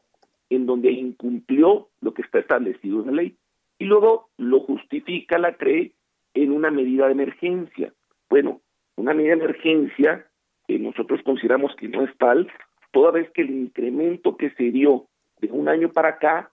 en 0.51 0.67
donde 0.67 0.91
incumplió 0.91 1.89
lo 2.01 2.15
que 2.15 2.23
está 2.23 2.39
establecido 2.39 3.01
en 3.01 3.07
la 3.07 3.13
ley 3.13 3.37
y 3.79 3.85
luego 3.85 4.29
lo 4.37 4.61
justifica 4.61 5.39
la 5.39 5.55
CRE 5.55 5.93
en 6.35 6.53
una 6.53 6.71
medida 6.71 7.07
de 7.07 7.13
emergencia. 7.13 7.93
Bueno, 8.29 8.61
una 8.97 9.15
medida 9.15 9.37
de 9.37 9.45
emergencia 9.45 10.27
que 10.67 10.79
nosotros 10.79 11.21
consideramos 11.25 11.75
que 11.77 11.89
no 11.89 12.03
es 12.03 12.17
tal, 12.19 12.51
toda 12.93 13.13
vez 13.13 13.31
que 13.31 13.43
el 13.43 13.51
incremento 13.51 14.37
que 14.37 14.51
se 14.51 14.65
dio 14.71 15.07
de 15.41 15.51
un 15.51 15.69
año 15.69 15.93
para 15.93 16.11
acá 16.11 16.51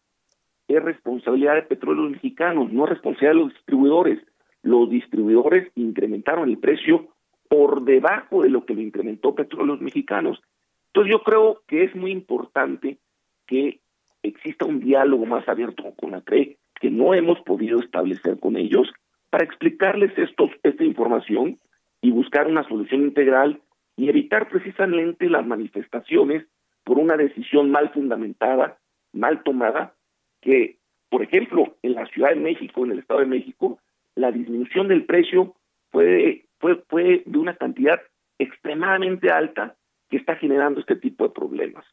es 0.68 0.82
responsabilidad 0.82 1.56
de 1.56 1.64
petróleos 1.64 2.12
mexicanos, 2.12 2.72
no 2.72 2.86
responsabilidad 2.86 3.34
de 3.34 3.40
los 3.40 3.54
distribuidores 3.54 4.20
los 4.66 4.90
distribuidores 4.90 5.72
incrementaron 5.76 6.50
el 6.50 6.58
precio 6.58 7.10
por 7.48 7.84
debajo 7.84 8.42
de 8.42 8.50
lo 8.50 8.66
que 8.66 8.74
lo 8.74 8.82
incrementó 8.82 9.36
Petróleos 9.36 9.80
Mexicanos. 9.80 10.42
Entonces 10.88 11.14
yo 11.14 11.22
creo 11.22 11.62
que 11.68 11.84
es 11.84 11.96
muy 11.96 12.12
importante 12.12 12.98
que 13.46 13.80
exista 14.24 14.66
un 14.66 14.80
diálogo 14.80 15.28
más 15.28 15.48
abierto 15.48 15.94
con 15.96 16.12
la 16.12 16.22
CRE, 16.22 16.58
que 16.82 16.90
no 16.90 17.14
hemos 17.14 17.40
podido 17.42 17.80
establecer 17.80 18.40
con 18.40 18.58
ellos, 18.58 18.92
para 19.30 19.46
explicarles 19.46 20.18
estos, 20.18 20.50
esta 20.64 20.84
información 20.84 21.60
y 22.02 22.10
buscar 22.10 22.48
una 22.48 22.68
solución 22.68 23.02
integral 23.02 23.62
y 23.96 24.10
evitar 24.10 24.50
precisamente 24.50 25.30
las 25.30 25.46
manifestaciones 25.46 26.48
por 26.84 26.98
una 26.98 27.18
decisión 27.18 27.70
mal 27.70 27.92
fundamentada, 27.94 28.80
mal 29.14 29.44
tomada, 29.44 29.94
que, 30.42 30.80
por 31.10 31.22
ejemplo, 31.22 31.76
en 31.84 31.94
la 31.94 32.08
Ciudad 32.08 32.30
de 32.30 32.36
México, 32.38 32.84
en 32.84 32.94
el 32.94 33.00
Estado 33.00 33.20
de 33.20 33.28
México, 33.28 33.80
la 34.16 34.32
disminución 34.32 34.88
del 34.88 35.06
precio 35.06 35.56
fue, 35.92 36.46
fue, 36.60 36.84
fue 36.88 37.24
de 37.26 37.38
una 37.38 37.56
cantidad 37.56 38.02
extremadamente 38.40 39.32
alta 39.32 39.76
que 40.10 40.18
está 40.18 40.36
generando 40.36 40.80
este 40.80 40.96
tipo 40.96 41.26
de 41.26 41.34
problemas. 41.34 41.86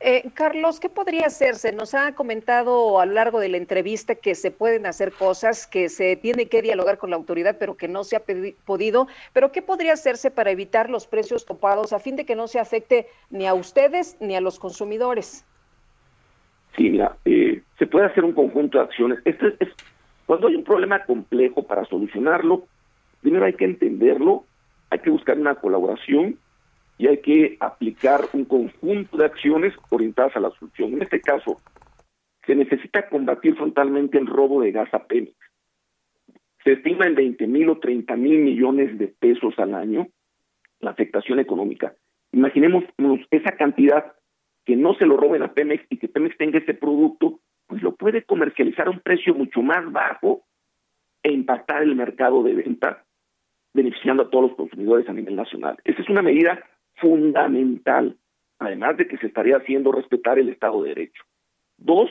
Eh, 0.00 0.30
Carlos, 0.34 0.80
¿qué 0.80 0.88
podría 0.88 1.26
hacerse? 1.26 1.72
Nos 1.72 1.94
ha 1.94 2.14
comentado 2.14 3.00
a 3.00 3.06
lo 3.06 3.12
largo 3.12 3.40
de 3.40 3.48
la 3.48 3.56
entrevista 3.56 4.14
que 4.14 4.34
se 4.34 4.50
pueden 4.50 4.86
hacer 4.86 5.12
cosas, 5.12 5.66
que 5.66 5.88
se 5.88 6.16
tiene 6.16 6.46
que 6.46 6.62
dialogar 6.62 6.98
con 6.98 7.10
la 7.10 7.16
autoridad, 7.16 7.56
pero 7.58 7.76
que 7.76 7.88
no 7.88 8.04
se 8.04 8.16
ha 8.16 8.22
podido. 8.64 9.08
Pero 9.32 9.52
¿qué 9.52 9.62
podría 9.62 9.94
hacerse 9.94 10.30
para 10.30 10.50
evitar 10.50 10.90
los 10.90 11.06
precios 11.06 11.46
topados 11.46 11.92
a 11.92 12.00
fin 12.00 12.16
de 12.16 12.26
que 12.26 12.36
no 12.36 12.48
se 12.48 12.58
afecte 12.58 13.06
ni 13.30 13.46
a 13.46 13.54
ustedes 13.54 14.16
ni 14.20 14.36
a 14.36 14.40
los 14.40 14.58
consumidores? 14.58 15.46
Sí, 16.76 16.90
mira, 16.90 17.16
eh, 17.24 17.62
se 17.78 17.86
puede 17.86 18.06
hacer 18.06 18.24
un 18.24 18.32
conjunto 18.32 18.78
de 18.78 18.84
acciones. 18.84 19.20
Este 19.24 19.56
es, 19.60 19.68
cuando 20.26 20.48
hay 20.48 20.56
un 20.56 20.64
problema 20.64 21.04
complejo 21.04 21.66
para 21.66 21.84
solucionarlo, 21.84 22.66
primero 23.20 23.44
hay 23.44 23.54
que 23.54 23.64
entenderlo, 23.64 24.44
hay 24.90 25.00
que 25.00 25.10
buscar 25.10 25.38
una 25.38 25.56
colaboración 25.56 26.38
y 26.98 27.08
hay 27.08 27.18
que 27.18 27.56
aplicar 27.60 28.20
un 28.32 28.44
conjunto 28.44 29.16
de 29.16 29.26
acciones 29.26 29.74
orientadas 29.90 30.36
a 30.36 30.40
la 30.40 30.50
solución. 30.50 30.94
En 30.94 31.02
este 31.02 31.20
caso, 31.20 31.60
se 32.46 32.54
necesita 32.54 33.08
combatir 33.08 33.56
frontalmente 33.56 34.18
el 34.18 34.26
robo 34.26 34.62
de 34.62 34.72
gas 34.72 34.92
a 34.92 35.06
Pemex. 35.06 35.34
Se 36.62 36.72
estima 36.72 37.06
en 37.06 37.14
20 37.14 37.46
mil 37.46 37.68
o 37.68 37.78
30 37.78 38.16
mil 38.16 38.38
millones 38.38 38.96
de 38.98 39.08
pesos 39.08 39.58
al 39.58 39.74
año 39.74 40.08
la 40.80 40.90
afectación 40.90 41.38
económica. 41.38 41.94
Imaginemos 42.32 42.84
esa 43.30 43.52
cantidad 43.52 44.12
que 44.64 44.76
no 44.76 44.94
se 44.94 45.06
lo 45.06 45.16
roben 45.16 45.42
a 45.42 45.52
Pemex 45.52 45.84
y 45.90 45.98
que 45.98 46.08
Pemex 46.08 46.36
tenga 46.36 46.58
ese 46.58 46.74
producto 46.74 47.40
pues 47.66 47.82
lo 47.82 47.94
puede 47.94 48.24
comercializar 48.24 48.86
a 48.86 48.90
un 48.90 49.00
precio 49.00 49.34
mucho 49.34 49.62
más 49.62 49.90
bajo 49.90 50.42
e 51.22 51.32
impactar 51.32 51.82
el 51.82 51.96
mercado 51.96 52.42
de 52.42 52.54
venta, 52.54 53.04
beneficiando 53.72 54.24
a 54.24 54.30
todos 54.30 54.50
los 54.50 54.56
consumidores 54.56 55.08
a 55.08 55.12
nivel 55.12 55.36
nacional. 55.36 55.76
Esa 55.84 56.02
es 56.02 56.08
una 56.08 56.22
medida 56.22 56.64
fundamental, 56.96 58.16
además 58.58 58.96
de 58.96 59.08
que 59.08 59.16
se 59.18 59.26
estaría 59.26 59.56
haciendo 59.56 59.92
respetar 59.92 60.38
el 60.38 60.50
Estado 60.50 60.82
de 60.82 60.90
Derecho. 60.90 61.22
Dos, 61.78 62.10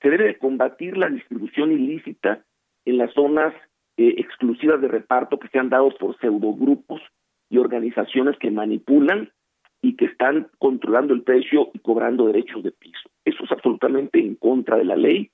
se 0.00 0.10
debe 0.10 0.24
de 0.24 0.38
combatir 0.38 0.96
la 0.96 1.08
distribución 1.08 1.72
ilícita 1.72 2.44
en 2.84 2.98
las 2.98 3.12
zonas 3.12 3.54
eh, 3.96 4.14
exclusivas 4.18 4.80
de 4.80 4.88
reparto 4.88 5.38
que 5.38 5.48
se 5.48 5.58
han 5.58 5.68
dado 5.68 5.90
por 5.98 6.18
pseudogrupos 6.18 7.00
y 7.50 7.58
organizaciones 7.58 8.38
que 8.38 8.50
manipulan 8.50 9.30
y 9.82 9.96
que 9.96 10.06
están 10.06 10.48
controlando 10.58 11.12
el 11.12 11.22
precio 11.22 11.70
y 11.74 11.80
cobrando 11.80 12.26
derechos 12.26 12.62
de 12.62 12.72
piso. 12.72 13.10
Eso 13.24 13.44
es 13.44 13.52
absolutamente 13.52 14.18
en 14.18 14.34
contra 14.34 14.76
de 14.76 14.84
la 14.84 14.96
ley 14.96 15.30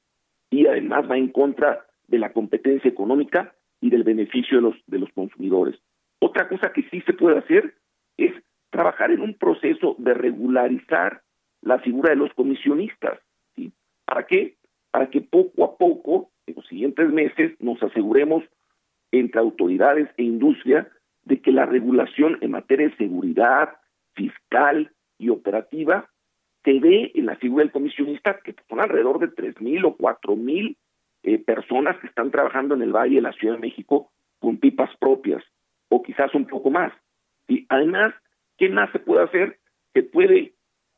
y 0.50 0.66
además 0.66 1.10
va 1.10 1.16
en 1.16 1.28
contra 1.28 1.86
de 2.06 2.18
la 2.18 2.32
competencia 2.32 2.90
económica 2.90 3.54
y 3.80 3.90
del 3.90 4.04
beneficio 4.04 4.58
de 4.58 4.62
los, 4.62 4.74
de 4.86 4.98
los 4.98 5.10
consumidores. 5.12 5.78
Otra 6.20 6.48
cosa 6.48 6.72
que 6.72 6.82
sí 6.90 7.00
se 7.02 7.12
puede 7.12 7.38
hacer 7.38 7.74
es 8.16 8.32
trabajar 8.70 9.10
en 9.10 9.20
un 9.20 9.34
proceso 9.34 9.94
de 9.98 10.14
regularizar 10.14 11.22
la 11.62 11.78
figura 11.78 12.10
de 12.10 12.16
los 12.16 12.32
comisionistas. 12.34 13.20
¿sí? 13.54 13.72
¿Para 14.04 14.26
qué? 14.26 14.56
Para 14.90 15.10
que 15.10 15.20
poco 15.20 15.64
a 15.64 15.76
poco, 15.76 16.30
en 16.46 16.54
los 16.56 16.66
siguientes 16.66 17.10
meses, 17.10 17.52
nos 17.60 17.82
aseguremos 17.82 18.44
entre 19.12 19.40
autoridades 19.40 20.08
e 20.16 20.24
industria 20.24 20.88
de 21.24 21.40
que 21.40 21.52
la 21.52 21.66
regulación 21.66 22.38
en 22.40 22.50
materia 22.52 22.88
de 22.88 22.96
seguridad 22.96 23.76
fiscal 24.14 24.92
y 25.18 25.28
operativa 25.28 26.08
se 26.68 26.80
ve 26.80 27.12
en 27.14 27.24
la 27.24 27.36
figura 27.36 27.64
del 27.64 27.72
comisionista 27.72 28.40
que 28.44 28.54
son 28.68 28.78
alrededor 28.78 29.18
de 29.20 29.28
tres 29.28 29.58
mil 29.58 29.86
o 29.86 29.96
cuatro 29.96 30.36
mil 30.36 30.76
eh, 31.22 31.38
personas 31.38 31.96
que 31.98 32.08
están 32.08 32.30
trabajando 32.30 32.74
en 32.74 32.82
el 32.82 32.92
Valle 32.92 33.16
de 33.16 33.22
la 33.22 33.32
Ciudad 33.32 33.54
de 33.54 33.60
México 33.60 34.10
con 34.38 34.58
pipas 34.58 34.90
propias, 34.98 35.42
o 35.88 36.02
quizás 36.02 36.34
un 36.34 36.46
poco 36.46 36.70
más. 36.70 36.92
Y 37.48 37.64
además, 37.70 38.12
¿qué 38.58 38.68
más 38.68 38.92
se 38.92 38.98
puede 38.98 39.24
hacer? 39.24 39.58
Se 39.94 40.02
puede 40.02 40.52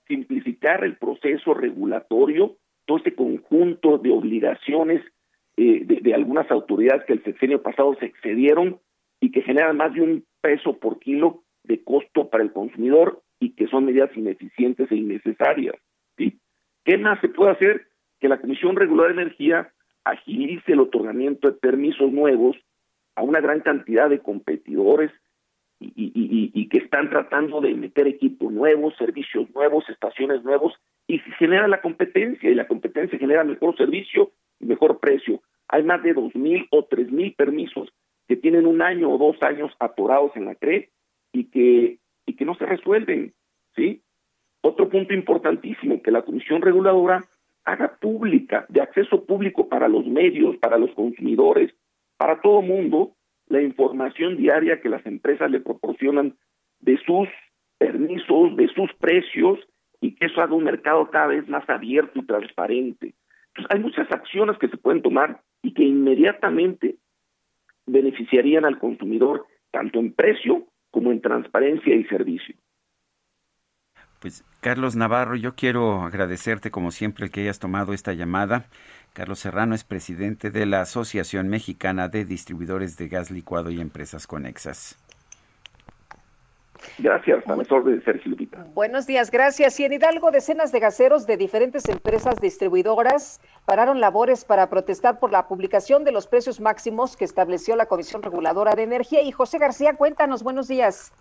simplificar 0.09 0.83
el 0.83 0.97
proceso 0.97 1.55
regulatorio, 1.55 2.57
todo 2.85 2.99
este 2.99 3.15
conjunto 3.15 3.99
de 3.99 4.11
obligaciones 4.11 5.03
eh, 5.57 5.85
de, 5.85 6.01
de, 6.01 6.15
algunas 6.15 6.51
autoridades 6.51 7.05
que 7.05 7.13
el 7.13 7.23
sexenio 7.23 7.63
pasado 7.63 7.95
se 8.01 8.07
excedieron 8.07 8.81
y 9.21 9.31
que 9.31 9.43
generan 9.43 9.77
más 9.77 9.95
de 9.95 10.03
un 10.03 10.25
peso 10.41 10.79
por 10.81 10.99
kilo 10.99 11.45
de 11.63 11.85
costo 11.85 12.29
para 12.29 12.43
el 12.43 12.53
consumidor 12.53 13.23
y 13.41 13.55
que 13.55 13.67
son 13.67 13.87
medidas 13.87 14.15
ineficientes 14.17 14.91
e 14.93 14.97
innecesarias. 14.97 15.75
¿sí? 16.17 16.39
¿Qué 16.85 16.99
más 16.99 17.21
se 17.21 17.29
puede 17.29 17.53
hacer? 17.53 17.87
Que 18.21 18.29
la 18.29 18.41
Comisión 18.41 18.77
Regular 18.77 19.09
de 19.09 19.23
Energía 19.23 19.73
agilice 20.05 20.73
el 20.73 20.81
otorgamiento 20.81 21.51
de 21.51 21.59
permisos 21.59 22.13
nuevos 22.13 22.57
a 23.17 23.23
una 23.23 23.41
gran 23.41 23.61
cantidad 23.61 24.09
de 24.09 24.21
competidores 24.21 25.11
y, 25.81 26.69
que 26.69 26.79
están 26.79 27.09
tratando 27.09 27.61
de 27.61 27.75
meter 27.75 28.07
equipos 28.07 28.53
nuevos, 28.53 28.95
servicios 28.97 29.49
nuevos, 29.55 29.89
estaciones 29.89 30.45
nuevos, 30.45 30.75
y 31.07 31.19
se 31.21 31.31
genera 31.33 31.67
la 31.69 31.81
competencia, 31.81 32.51
y 32.51 32.55
la 32.55 32.69
competencia 32.69 33.19
genera 33.19 33.45
mejor 33.45 33.77
servicio 33.77 34.31
y 34.61 34.67
mejor 34.67 35.01
precio. 35.01 35.43
Hay 35.69 35.83
más 35.83 36.03
de 36.03 36.13
dos 36.13 36.35
mil 36.35 36.67
o 36.71 36.85
tres 36.85 37.11
mil 37.11 37.35
permisos 37.35 37.89
que 38.29 38.37
tienen 38.37 38.67
un 38.67 38.83
año 38.83 39.11
o 39.11 39.19
dos 39.19 39.43
años 39.43 39.73
atorados 39.81 40.33
en 40.37 40.45
la 40.45 40.55
CRE 40.55 40.91
y 41.33 41.45
que, 41.45 41.99
y 42.27 42.35
que 42.35 42.45
no 42.45 42.55
se 42.55 42.67
resuelven, 42.67 43.33
¿sí? 43.75 44.03
Otro 44.63 44.89
punto 44.89 45.15
importantísimo, 45.15 46.03
que 46.03 46.11
la 46.11 46.23
Comisión 46.23 46.63
Reguladora 46.63 47.25
haga 47.65 47.97
pública, 48.01 48.67
de 48.69 48.81
acceso 48.81 49.25
público 49.25 49.69
para 49.69 49.89
los 49.89 50.07
medios, 50.07 50.57
para 50.59 50.79
los 50.79 50.91
consumidores, 50.93 51.73
para 52.17 52.41
todo 52.41 52.63
mundo, 52.63 53.13
la 53.47 53.63
información 53.63 54.37
diaria 54.37 54.81
que 54.81 54.89
las 54.89 55.05
empresas 55.07 55.51
le 55.51 55.61
proporcionan 55.61 56.37
de 56.81 56.99
sus 56.99 57.29
permisos, 57.79 58.57
de 58.57 58.69
sus 58.69 58.93
precios, 58.95 59.59
y 60.01 60.15
que 60.15 60.27
eso 60.27 60.41
haga 60.41 60.55
un 60.55 60.65
mercado 60.65 61.11
cada 61.11 61.29
vez 61.29 61.49
más 61.49 61.69
abierto 61.69 62.19
y 62.19 62.27
transparente. 62.27 63.15
Entonces, 63.49 63.75
hay 63.75 63.81
muchas 63.81 64.11
acciones 64.11 64.59
que 64.59 64.69
se 64.69 64.77
pueden 64.77 65.03
tomar 65.03 65.41
y 65.63 65.75
que 65.75 65.83
inmediatamente 65.83 66.97
beneficiarían 67.87 68.65
al 68.65 68.79
consumidor, 68.79 69.47
tanto 69.71 69.99
en 69.99 70.13
precio 70.13 70.67
como 70.91 71.13
en 71.13 71.21
transparencia 71.21 71.95
y 71.95 72.05
servicio. 72.05 72.55
Pues 74.21 74.45
Carlos 74.61 74.97
Navarro, 74.97 75.35
yo 75.35 75.55
quiero 75.55 76.03
agradecerte 76.03 76.71
como 76.71 76.91
siempre 76.91 77.31
que 77.31 77.41
hayas 77.41 77.59
tomado 77.59 77.95
esta 77.95 78.13
llamada. 78.13 78.67
Carlos 79.15 79.39
Serrano 79.39 79.75
es 79.75 79.85
presidente 79.85 80.51
de 80.51 80.67
la 80.67 80.83
Asociación 80.83 81.49
Mexicana 81.49 82.09
de 82.09 82.27
Distribuidores 82.27 82.99
de 82.99 83.09
Gas 83.09 83.31
Licuado 83.31 83.71
y 83.71 83.81
Empresas 83.81 84.27
Conexas. 84.27 84.99
Gracias, 86.99 87.47
a 87.49 87.57
de 87.57 88.01
Sergio 88.03 88.31
Lupita. 88.31 88.65
Buenos 88.75 89.07
días, 89.07 89.31
gracias. 89.31 89.79
Y 89.81 89.85
en 89.85 89.93
Hidalgo, 89.93 90.31
decenas 90.31 90.73
de 90.73 90.81
gaseros 90.81 91.27
de 91.27 91.37
diferentes 91.37 91.89
empresas 91.89 92.37
distribuidoras 92.41 93.41
pararon 93.67 94.01
labores 94.01 94.45
para 94.45 94.69
protestar 94.69 95.19
por 95.19 95.33
la 95.33 95.49
publicación 95.49 96.05
de 96.05 96.13
los 96.13 96.27
precios 96.27 96.61
máximos 96.61 97.17
que 97.17 97.25
estableció 97.25 97.77
la 97.77 97.87
Comisión 97.87 98.23
Reguladora 98.23 98.75
de 98.75 98.83
Energía. 98.83 99.23
Y 99.23 99.33
José 99.33 99.59
García, 99.59 99.95
cuéntanos, 99.97 100.43
buenos 100.43 100.69
días. 100.69 101.13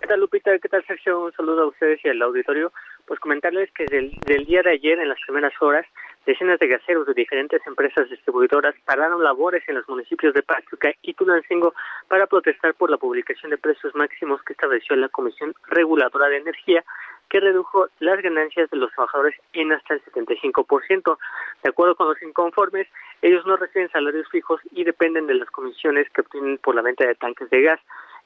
¿Qué 0.00 0.08
tal, 0.08 0.20
Lupita? 0.20 0.58
¿Qué 0.58 0.68
tal, 0.68 0.84
Sergio? 0.84 1.26
Un 1.26 1.32
saludo 1.32 1.62
a 1.62 1.66
ustedes 1.68 2.00
y 2.04 2.08
al 2.08 2.20
auditorio. 2.22 2.72
Pues 3.06 3.20
comentarles 3.20 3.70
que 3.72 3.84
del, 3.84 4.10
del 4.26 4.44
día 4.46 4.62
de 4.62 4.72
ayer, 4.72 4.98
en 4.98 5.08
las 5.08 5.18
primeras 5.24 5.52
horas, 5.60 5.86
decenas 6.26 6.58
de 6.58 6.68
gaseros 6.68 7.06
de 7.06 7.14
diferentes 7.14 7.60
empresas 7.66 8.08
distribuidoras 8.08 8.74
pararon 8.84 9.22
labores 9.22 9.62
en 9.68 9.76
los 9.76 9.88
municipios 9.88 10.34
de 10.34 10.42
Pachuca 10.42 10.92
y 11.02 11.14
Tulancingo 11.14 11.74
para 12.08 12.26
protestar 12.26 12.74
por 12.74 12.90
la 12.90 12.96
publicación 12.96 13.50
de 13.50 13.58
precios 13.58 13.94
máximos 13.94 14.42
que 14.42 14.52
estableció 14.52 14.96
la 14.96 15.08
Comisión 15.08 15.54
Reguladora 15.66 16.28
de 16.28 16.38
Energía, 16.38 16.84
que 17.28 17.40
redujo 17.40 17.88
las 17.98 18.20
ganancias 18.22 18.70
de 18.70 18.76
los 18.76 18.92
trabajadores 18.92 19.34
en 19.54 19.72
hasta 19.72 19.94
el 19.94 20.04
75%. 20.04 21.18
De 21.62 21.70
acuerdo 21.70 21.96
con 21.96 22.08
los 22.08 22.22
inconformes, 22.22 22.86
ellos 23.22 23.46
no 23.46 23.56
reciben 23.56 23.90
salarios 23.90 24.28
fijos 24.28 24.60
y 24.70 24.84
dependen 24.84 25.26
de 25.26 25.34
las 25.34 25.50
comisiones 25.50 26.08
que 26.10 26.20
obtienen 26.20 26.58
por 26.58 26.74
la 26.74 26.82
venta 26.82 27.06
de 27.06 27.14
tanques 27.14 27.48
de 27.50 27.62
gas 27.62 27.80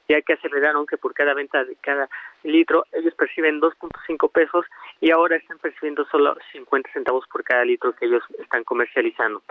ya 0.07 0.21
que 0.21 0.33
aceleraron 0.33 0.85
que 0.85 0.97
por 0.97 1.13
cada 1.13 1.33
venta 1.33 1.63
de 1.63 1.75
cada 1.81 2.09
litro 2.43 2.85
ellos 2.93 3.13
perciben 3.15 3.59
2.5 3.59 4.31
pesos 4.31 4.65
y 5.01 5.11
ahora 5.11 5.35
están 5.35 5.57
percibiendo 5.59 6.05
solo 6.05 6.37
50 6.51 6.91
centavos 6.93 7.25
por 7.27 7.43
cada 7.43 7.65
litro 7.65 7.93
que 7.93 8.05
ellos 8.05 8.23
están 8.39 8.63
comercializando. 8.63 9.41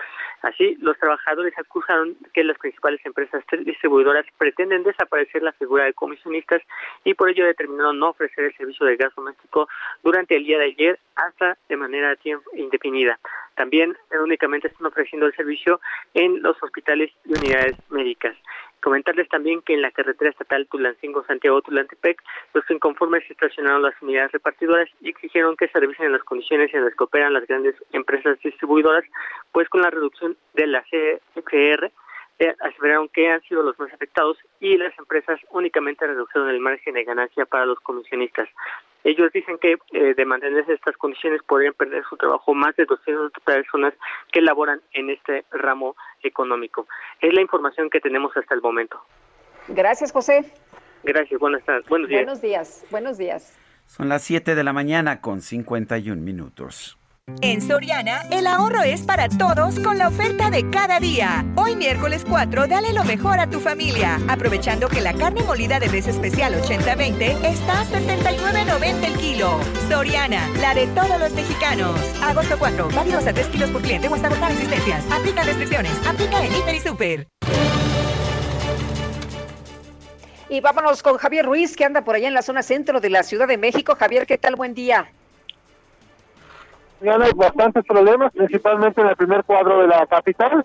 Así, 0.42 0.76
los 0.80 0.98
trabajadores 0.98 1.56
acusaron 1.58 2.16
que 2.32 2.44
las 2.44 2.58
principales 2.58 3.04
empresas 3.04 3.44
distribuidoras 3.64 4.26
pretenden 4.38 4.82
desaparecer 4.82 5.42
la 5.42 5.52
figura 5.52 5.84
de 5.84 5.94
comisionistas 5.94 6.62
y 7.04 7.14
por 7.14 7.30
ello 7.30 7.46
determinaron 7.46 7.98
no 7.98 8.10
ofrecer 8.10 8.44
el 8.44 8.56
servicio 8.56 8.86
de 8.86 8.96
gas 8.96 9.14
doméstico 9.14 9.68
durante 10.02 10.36
el 10.36 10.44
día 10.44 10.58
de 10.58 10.66
ayer 10.66 10.98
hasta 11.16 11.56
de 11.68 11.76
manera 11.76 12.16
indefinida. 12.54 13.18
También 13.56 13.96
únicamente 14.22 14.68
están 14.68 14.86
ofreciendo 14.86 15.26
el 15.26 15.34
servicio 15.34 15.80
en 16.14 16.42
los 16.42 16.62
hospitales 16.62 17.10
y 17.24 17.38
unidades 17.38 17.76
médicas. 17.90 18.36
Comentarles 18.86 19.28
también 19.28 19.62
que 19.62 19.74
en 19.74 19.82
la 19.82 19.90
carretera 19.90 20.30
estatal 20.30 20.68
Tulancingo-Santiago-Tulantepec, 20.68 22.22
los 22.54 22.70
inconformes 22.70 23.28
estacionaron 23.28 23.82
las 23.82 24.00
unidades 24.00 24.30
repartidoras 24.30 24.88
y 25.00 25.08
exigieron 25.08 25.56
que 25.56 25.66
se 25.66 25.80
revisen 25.80 26.12
las 26.12 26.22
condiciones 26.22 26.72
en 26.72 26.84
las 26.84 26.94
que 26.94 27.02
operan 27.02 27.32
las 27.32 27.48
grandes 27.48 27.74
empresas 27.90 28.38
distribuidoras, 28.44 29.02
pues 29.50 29.68
con 29.70 29.82
la 29.82 29.90
reducción 29.90 30.36
de 30.54 30.68
la 30.68 30.84
CFR 30.84 31.90
eh, 32.38 32.54
aseveraron 32.60 33.08
que 33.08 33.28
han 33.28 33.42
sido 33.42 33.64
los 33.64 33.76
más 33.80 33.92
afectados 33.92 34.38
y 34.60 34.76
las 34.76 34.96
empresas 35.00 35.40
únicamente 35.50 36.06
redujeron 36.06 36.48
el 36.48 36.60
margen 36.60 36.94
de 36.94 37.02
ganancia 37.02 37.44
para 37.44 37.66
los 37.66 37.80
comisionistas. 37.80 38.48
Ellos 39.06 39.30
dicen 39.32 39.56
que 39.58 39.76
eh, 39.92 40.14
de 40.16 40.24
mantenerse 40.24 40.72
estas 40.72 40.96
condiciones 40.96 41.40
podrían 41.44 41.74
perder 41.74 42.02
su 42.10 42.16
trabajo 42.16 42.52
más 42.54 42.74
de 42.74 42.86
200 42.86 43.30
personas 43.44 43.94
que 44.32 44.40
laboran 44.40 44.80
en 44.94 45.10
este 45.10 45.44
ramo 45.52 45.94
económico. 46.24 46.88
Es 47.20 47.32
la 47.32 47.40
información 47.40 47.88
que 47.88 48.00
tenemos 48.00 48.36
hasta 48.36 48.52
el 48.56 48.60
momento. 48.60 49.00
Gracias, 49.68 50.10
José. 50.10 50.52
Gracias, 51.04 51.38
buenas 51.38 51.64
tardes. 51.64 51.88
Buenos 51.88 52.08
días. 52.08 52.24
Buenos 52.24 52.42
días, 52.42 52.84
buenos 52.90 53.16
días. 53.16 53.56
Son 53.86 54.08
las 54.08 54.24
7 54.24 54.56
de 54.56 54.64
la 54.64 54.72
mañana 54.72 55.20
con 55.20 55.40
51 55.40 56.20
minutos. 56.20 56.98
En 57.42 57.60
Soriana, 57.60 58.22
el 58.30 58.46
ahorro 58.46 58.82
es 58.82 59.02
para 59.02 59.28
todos 59.28 59.80
con 59.80 59.98
la 59.98 60.06
oferta 60.06 60.48
de 60.48 60.70
cada 60.70 61.00
día. 61.00 61.44
Hoy 61.56 61.74
miércoles 61.74 62.24
4, 62.26 62.68
dale 62.68 62.92
lo 62.92 63.02
mejor 63.02 63.40
a 63.40 63.50
tu 63.50 63.58
familia, 63.58 64.20
aprovechando 64.28 64.88
que 64.88 65.00
la 65.00 65.12
carne 65.12 65.42
molida 65.42 65.80
de 65.80 65.88
res 65.88 66.06
especial 66.06 66.54
80-20 66.54 67.44
está 67.44 67.80
a 67.80 67.84
79.90 67.84 69.04
el 69.04 69.16
kilo. 69.18 69.58
Soriana, 69.88 70.48
la 70.60 70.74
de 70.74 70.86
todos 70.88 71.18
los 71.18 71.32
mexicanos. 71.32 71.98
Agosto 72.22 72.56
4, 72.60 72.90
válidos 72.94 73.26
a 73.26 73.32
3 73.32 73.48
kilos 73.48 73.70
por 73.70 73.82
cliente 73.82 74.06
o 74.06 74.14
hasta 74.14 74.28
agotar 74.28 74.52
existencias. 74.52 75.04
Aplica 75.10 75.42
restricciones. 75.42 75.92
Aplica 76.06 76.44
en 76.44 76.54
Hiper 76.54 76.74
y 76.76 76.80
Super. 76.80 77.28
Y 80.48 80.60
vámonos 80.60 81.02
con 81.02 81.18
Javier 81.18 81.44
Ruiz, 81.44 81.76
que 81.76 81.84
anda 81.84 82.02
por 82.02 82.14
allá 82.14 82.28
en 82.28 82.34
la 82.34 82.42
zona 82.42 82.62
centro 82.62 83.00
de 83.00 83.10
la 83.10 83.24
Ciudad 83.24 83.48
de 83.48 83.58
México. 83.58 83.96
Javier, 83.98 84.26
¿qué 84.26 84.38
tal? 84.38 84.54
Buen 84.54 84.74
día 84.74 85.10
hay 87.00 87.32
bastantes 87.34 87.84
problemas, 87.84 88.32
principalmente 88.32 89.00
en 89.00 89.08
el 89.08 89.16
primer 89.16 89.44
cuadro 89.44 89.80
de 89.80 89.88
la 89.88 90.06
capital. 90.06 90.64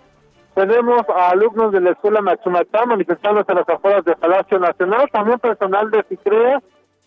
Tenemos 0.56 1.04
a 1.10 1.30
alumnos 1.30 1.72
de 1.72 1.82
la 1.82 1.92
escuela 1.92 2.22
Matsumatá 2.22 2.86
manifestándose 2.86 3.52
a 3.52 3.56
las 3.56 3.70
afueras 3.70 4.04
del 4.04 4.16
Palacio 4.16 4.60
Nacional, 4.60 5.10
también 5.12 5.40
personal 5.40 5.90
de 5.92 6.04
FICREA, 6.04 6.62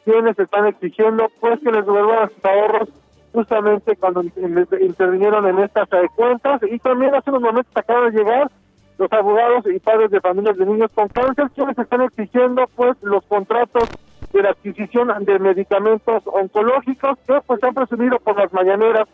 quienes 0.04 0.38
están 0.38 0.66
exigiendo 0.66 1.30
pues 1.40 1.60
que 1.60 1.70
les 1.70 1.84
devuelvan 1.84 2.30
sus 2.30 2.44
ahorros 2.44 2.88
justamente 3.32 3.96
cuando 3.96 4.22
intervinieron 4.22 5.46
en 5.48 5.58
estas 5.58 5.88
cuentas 6.14 6.60
y 6.70 6.78
también 6.78 7.14
hace 7.14 7.30
unos 7.30 7.42
momentos 7.42 7.72
acaban 7.74 8.10
de 8.10 8.18
llegar 8.18 8.50
los 8.96 9.12
abogados 9.12 9.64
y 9.66 9.78
padres 9.80 10.10
de 10.12 10.20
familias 10.20 10.56
de 10.56 10.66
niños 10.66 10.90
con 10.94 11.08
cáncer 11.08 11.50
quienes 11.52 11.76
están 11.76 12.02
exigiendo 12.02 12.64
pues 12.76 12.96
los 13.02 13.24
contratos 13.24 13.88
de 14.34 14.42
la 14.42 14.50
adquisición 14.50 15.12
de 15.24 15.38
medicamentos 15.38 16.24
oncológicos 16.26 17.16
que 17.26 17.40
pues 17.46 17.62
han 17.62 17.72
presumido 17.72 18.18
por 18.18 18.36
las 18.36 18.52
mañaneras. 18.52 19.08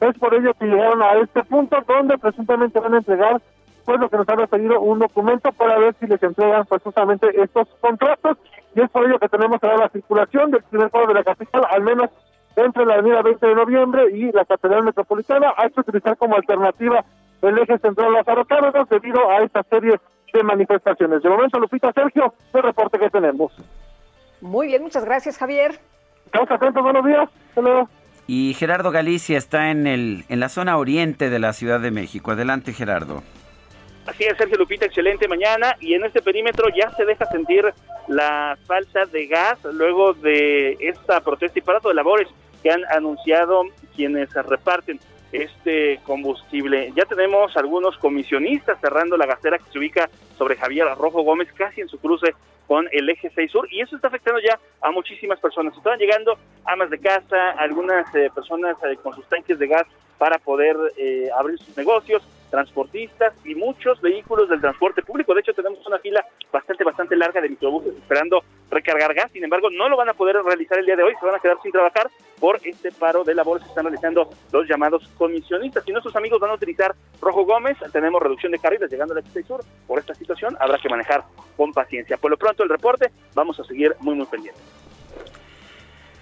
Es 0.00 0.18
por 0.18 0.34
ello 0.34 0.52
que 0.52 0.66
llegaron 0.66 1.02
a 1.02 1.14
este 1.14 1.42
punto 1.44 1.78
donde 1.88 2.18
presuntamente 2.18 2.78
van 2.78 2.94
a 2.94 2.98
entregar 2.98 3.40
pues 3.86 3.98
lo 3.98 4.10
que 4.10 4.18
nos 4.18 4.28
ha 4.28 4.46
pedido 4.46 4.80
un 4.80 4.98
documento 4.98 5.50
para 5.52 5.78
ver 5.78 5.94
si 5.98 6.06
les 6.06 6.22
entregan 6.22 6.66
pues 6.66 6.82
justamente 6.82 7.28
estos 7.40 7.68
contratos 7.80 8.36
y 8.74 8.82
es 8.82 8.90
por 8.90 9.06
ello 9.06 9.18
que 9.18 9.28
tenemos 9.30 9.62
ahora 9.62 9.84
la 9.84 9.88
circulación 9.88 10.50
del 10.50 10.62
primer 10.64 10.90
cuadro 10.90 11.08
de 11.08 11.14
la 11.14 11.24
capital, 11.24 11.62
al 11.70 11.82
menos 11.82 12.10
entre 12.56 12.84
la 12.84 12.94
avenida 12.94 13.22
20 13.22 13.46
de 13.46 13.54
noviembre 13.54 14.10
y 14.12 14.30
la 14.32 14.44
Catedral 14.44 14.84
Metropolitana, 14.84 15.54
hay 15.56 15.70
que 15.70 15.80
utilizar 15.80 16.18
como 16.18 16.36
alternativa 16.36 17.02
el 17.40 17.58
eje 17.58 17.78
central 17.78 18.12
Lázaro 18.12 18.44
Cárdenas 18.44 18.88
debido 18.90 19.30
a 19.30 19.38
esta 19.38 19.62
serie 19.62 19.98
de 20.32 20.42
manifestaciones. 20.42 21.22
De 21.22 21.30
momento, 21.30 21.58
Lupita 21.58 21.92
Sergio, 21.92 22.34
el 22.52 22.62
reporte 22.62 22.98
que 22.98 23.08
tenemos. 23.08 23.52
Muy 24.40 24.66
bien, 24.66 24.82
muchas 24.82 25.04
gracias, 25.04 25.38
Javier. 25.38 25.78
Estamos 26.26 26.50
atentos, 26.50 26.82
buenos 26.82 27.04
días. 27.04 27.28
Hasta 27.48 27.88
Y 28.26 28.54
Gerardo 28.54 28.90
Galicia 28.90 29.38
está 29.38 29.70
en, 29.70 29.86
el, 29.86 30.24
en 30.28 30.40
la 30.40 30.48
zona 30.48 30.76
oriente 30.76 31.30
de 31.30 31.38
la 31.38 31.52
Ciudad 31.52 31.80
de 31.80 31.90
México. 31.90 32.32
Adelante, 32.32 32.72
Gerardo. 32.72 33.22
Así 34.06 34.24
es, 34.24 34.36
Sergio 34.36 34.58
Lupita, 34.58 34.86
excelente 34.86 35.26
mañana. 35.26 35.74
Y 35.80 35.94
en 35.94 36.04
este 36.04 36.22
perímetro 36.22 36.68
ya 36.68 36.90
se 36.96 37.04
deja 37.04 37.24
sentir 37.26 37.64
la 38.08 38.56
falta 38.66 39.04
de 39.06 39.26
gas 39.26 39.58
luego 39.72 40.12
de 40.14 40.76
esta 40.80 41.20
protesta 41.20 41.58
y 41.58 41.62
parado 41.62 41.88
de 41.88 41.94
labores 41.96 42.28
que 42.62 42.70
han 42.70 42.84
anunciado 42.90 43.62
quienes 43.94 44.32
reparten 44.32 45.00
este 45.32 46.00
combustible. 46.04 46.92
Ya 46.94 47.04
tenemos 47.04 47.56
algunos 47.56 47.96
comisionistas 47.98 48.80
cerrando 48.80 49.16
la 49.16 49.26
gasera 49.26 49.58
que 49.58 49.70
se 49.70 49.78
ubica 49.78 50.08
sobre 50.38 50.56
Javier 50.56 50.86
Rojo 50.98 51.22
Gómez, 51.22 51.52
casi 51.52 51.80
en 51.80 51.88
su 51.88 51.98
cruce 51.98 52.34
con 52.66 52.88
el 52.92 53.08
eje 53.08 53.30
6 53.34 53.50
sur, 53.50 53.68
y 53.70 53.80
eso 53.80 53.94
está 53.96 54.08
afectando 54.08 54.40
ya 54.40 54.58
a 54.80 54.90
muchísimas 54.90 55.38
personas. 55.38 55.76
Estaban 55.76 55.98
llegando 55.98 56.36
amas 56.64 56.90
de 56.90 56.98
casa, 56.98 57.50
algunas 57.52 58.12
eh, 58.14 58.30
personas 58.34 58.76
eh, 58.84 58.96
con 59.02 59.14
sus 59.14 59.26
tanques 59.28 59.58
de 59.58 59.68
gas 59.68 59.86
para 60.18 60.38
poder 60.38 60.76
eh, 60.96 61.28
abrir 61.36 61.58
sus 61.58 61.76
negocios, 61.76 62.22
transportistas 62.56 63.34
y 63.44 63.54
muchos 63.54 64.00
vehículos 64.00 64.48
del 64.48 64.62
transporte 64.62 65.02
público. 65.02 65.34
De 65.34 65.40
hecho, 65.40 65.52
tenemos 65.52 65.86
una 65.86 65.98
fila 65.98 66.24
bastante, 66.50 66.84
bastante 66.84 67.14
larga 67.14 67.38
de 67.42 67.50
microbuses 67.50 67.94
esperando 67.94 68.42
recargar 68.70 69.12
gas. 69.12 69.30
Sin 69.30 69.44
embargo, 69.44 69.68
no 69.70 69.90
lo 69.90 69.96
van 69.98 70.08
a 70.08 70.14
poder 70.14 70.36
realizar 70.42 70.78
el 70.78 70.86
día 70.86 70.96
de 70.96 71.02
hoy. 71.02 71.12
Se 71.20 71.26
van 71.26 71.34
a 71.34 71.38
quedar 71.38 71.58
sin 71.62 71.70
trabajar 71.70 72.08
por 72.40 72.58
este 72.64 72.92
paro 72.92 73.24
de 73.24 73.34
labores 73.34 73.62
que 73.62 73.68
están 73.68 73.84
realizando 73.84 74.30
los 74.52 74.66
llamados 74.66 75.06
comisionistas. 75.18 75.84
Si 75.84 75.92
nuestros 75.92 76.16
amigos 76.16 76.40
van 76.40 76.50
a 76.52 76.54
utilizar 76.54 76.94
Rojo 77.20 77.44
Gómez, 77.44 77.76
tenemos 77.92 78.22
reducción 78.22 78.52
de 78.52 78.58
carriles 78.58 78.90
llegando 78.90 79.12
al 79.12 79.18
Este 79.18 79.42
Sur. 79.42 79.62
Por 79.86 79.98
esta 79.98 80.14
situación 80.14 80.56
habrá 80.58 80.78
que 80.78 80.88
manejar 80.88 81.24
con 81.58 81.74
paciencia. 81.74 82.16
Por 82.16 82.30
lo 82.30 82.38
pronto, 82.38 82.62
el 82.62 82.70
reporte, 82.70 83.10
vamos 83.34 83.60
a 83.60 83.64
seguir 83.64 83.94
muy, 84.00 84.14
muy 84.14 84.24
pendientes. 84.24 84.62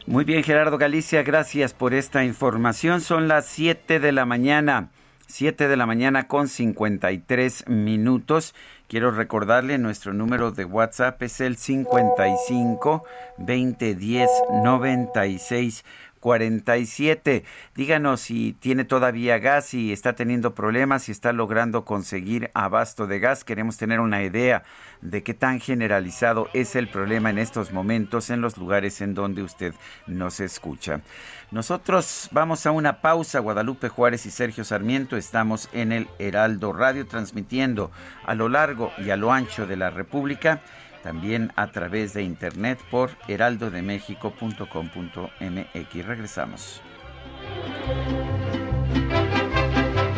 Muy 0.06 0.24
bien, 0.24 0.42
Gerardo 0.42 0.78
Galicia, 0.78 1.22
gracias 1.22 1.74
por 1.74 1.94
esta 1.94 2.24
información. 2.24 3.00
Son 3.00 3.28
las 3.28 3.46
7 3.46 4.00
de 4.00 4.10
la 4.10 4.26
mañana. 4.26 4.90
7 5.26 5.68
de 5.68 5.76
la 5.76 5.86
mañana 5.86 6.28
con 6.28 6.48
53 6.48 7.68
minutos. 7.68 8.54
Quiero 8.88 9.10
recordarle 9.10 9.78
nuestro 9.78 10.12
número 10.12 10.50
de 10.50 10.64
WhatsApp 10.64 11.22
es 11.22 11.40
el 11.40 11.56
55 11.56 13.04
2010 13.38 14.28
96 14.62 15.84
47. 16.24 17.44
Díganos 17.74 18.22
si 18.22 18.54
tiene 18.54 18.86
todavía 18.86 19.38
gas, 19.38 19.66
si 19.66 19.92
está 19.92 20.14
teniendo 20.14 20.54
problemas, 20.54 21.02
si 21.02 21.12
está 21.12 21.34
logrando 21.34 21.84
conseguir 21.84 22.50
abasto 22.54 23.06
de 23.06 23.18
gas. 23.18 23.44
Queremos 23.44 23.76
tener 23.76 24.00
una 24.00 24.22
idea 24.22 24.62
de 25.02 25.22
qué 25.22 25.34
tan 25.34 25.60
generalizado 25.60 26.48
es 26.54 26.76
el 26.76 26.88
problema 26.88 27.28
en 27.28 27.36
estos 27.36 27.72
momentos 27.72 28.30
en 28.30 28.40
los 28.40 28.56
lugares 28.56 29.02
en 29.02 29.12
donde 29.12 29.42
usted 29.42 29.74
nos 30.06 30.40
escucha. 30.40 31.02
Nosotros 31.50 32.30
vamos 32.32 32.64
a 32.64 32.70
una 32.70 33.02
pausa. 33.02 33.40
Guadalupe 33.40 33.90
Juárez 33.90 34.24
y 34.24 34.30
Sergio 34.30 34.64
Sarmiento 34.64 35.18
estamos 35.18 35.68
en 35.74 35.92
el 35.92 36.08
Heraldo 36.18 36.72
Radio 36.72 37.06
transmitiendo 37.06 37.90
a 38.24 38.34
lo 38.34 38.48
largo 38.48 38.92
y 38.96 39.10
a 39.10 39.18
lo 39.18 39.30
ancho 39.30 39.66
de 39.66 39.76
la 39.76 39.90
República 39.90 40.62
también 41.04 41.52
a 41.54 41.68
través 41.68 42.14
de 42.14 42.22
internet 42.22 42.80
por 42.90 43.10
heraldodemexico.com.mx. 43.28 46.06
Regresamos. 46.06 46.80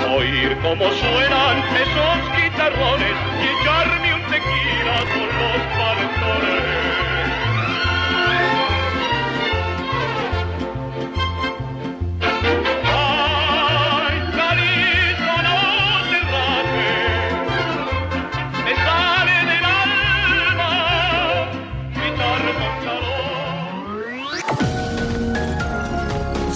Oír 0.09 0.57
cómo 0.63 0.89
suenan 0.93 1.59
esos 1.75 2.19
guitarrones 2.41 3.17
y 3.43 3.45
echarme 3.61 4.15
un 4.15 4.23
tequila 4.31 4.99
con 5.13 5.27
los 5.27 5.61
pastores. 5.75 6.06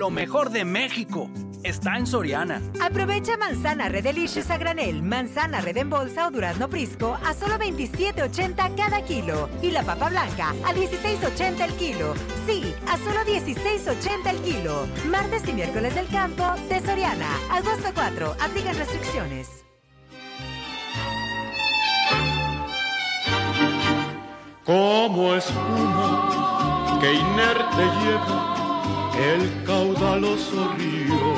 Lo 0.00 0.08
mejor 0.08 0.48
de 0.48 0.64
México 0.64 1.28
está 1.62 1.98
en 1.98 2.06
Soriana. 2.06 2.62
Aprovecha 2.80 3.36
manzana 3.36 3.90
Red 3.90 4.04
Delicious 4.04 4.48
a 4.48 4.56
granel, 4.56 5.02
manzana 5.02 5.60
Red 5.60 5.76
en 5.76 5.90
bolsa 5.90 6.26
o 6.26 6.30
durazno 6.30 6.70
Prisco 6.70 7.18
a 7.22 7.34
solo 7.34 7.58
27.80 7.58 8.76
cada 8.76 9.04
kilo. 9.04 9.50
Y 9.60 9.72
la 9.72 9.82
papa 9.82 10.08
blanca 10.08 10.54
a 10.64 10.72
16.80 10.72 11.60
el 11.60 11.72
kilo. 11.74 12.14
Sí, 12.46 12.74
a 12.88 12.96
solo 12.96 13.20
16.80 13.26 14.30
el 14.30 14.40
kilo. 14.40 14.86
Martes 15.10 15.46
y 15.46 15.52
miércoles 15.52 15.94
del 15.94 16.08
campo 16.08 16.44
de 16.70 16.80
Soriana. 16.80 17.28
Agosto 17.50 17.90
4. 17.92 18.36
Aplican 18.40 18.78
restricciones. 18.78 19.66
Como 24.64 25.34
espuma 25.34 26.98
que 27.02 27.12
inerte 27.12 27.84
llega 28.02 28.39
el 29.20 29.64
caudaloso 29.64 30.72
río, 30.78 31.34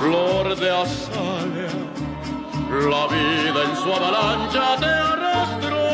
flor 0.00 0.56
de 0.56 0.70
azalea, 0.70 1.76
la 2.88 3.06
vida 3.08 3.60
en 3.68 3.76
su 3.76 3.92
avalancha 3.92 4.76
te 4.78 4.86
arrastró. 4.86 5.86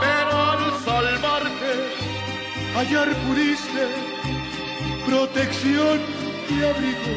Pero 0.00 0.32
al 0.52 0.62
salvarte, 0.86 1.70
hallar 2.74 3.08
pudiste 3.26 3.84
protección 5.06 6.00
y 6.48 6.64
abrigo 6.64 7.14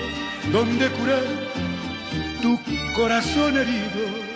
donde 0.51 0.89
curar 0.89 1.23
tu 2.41 2.59
corazón 2.95 3.57
herido 3.57 4.27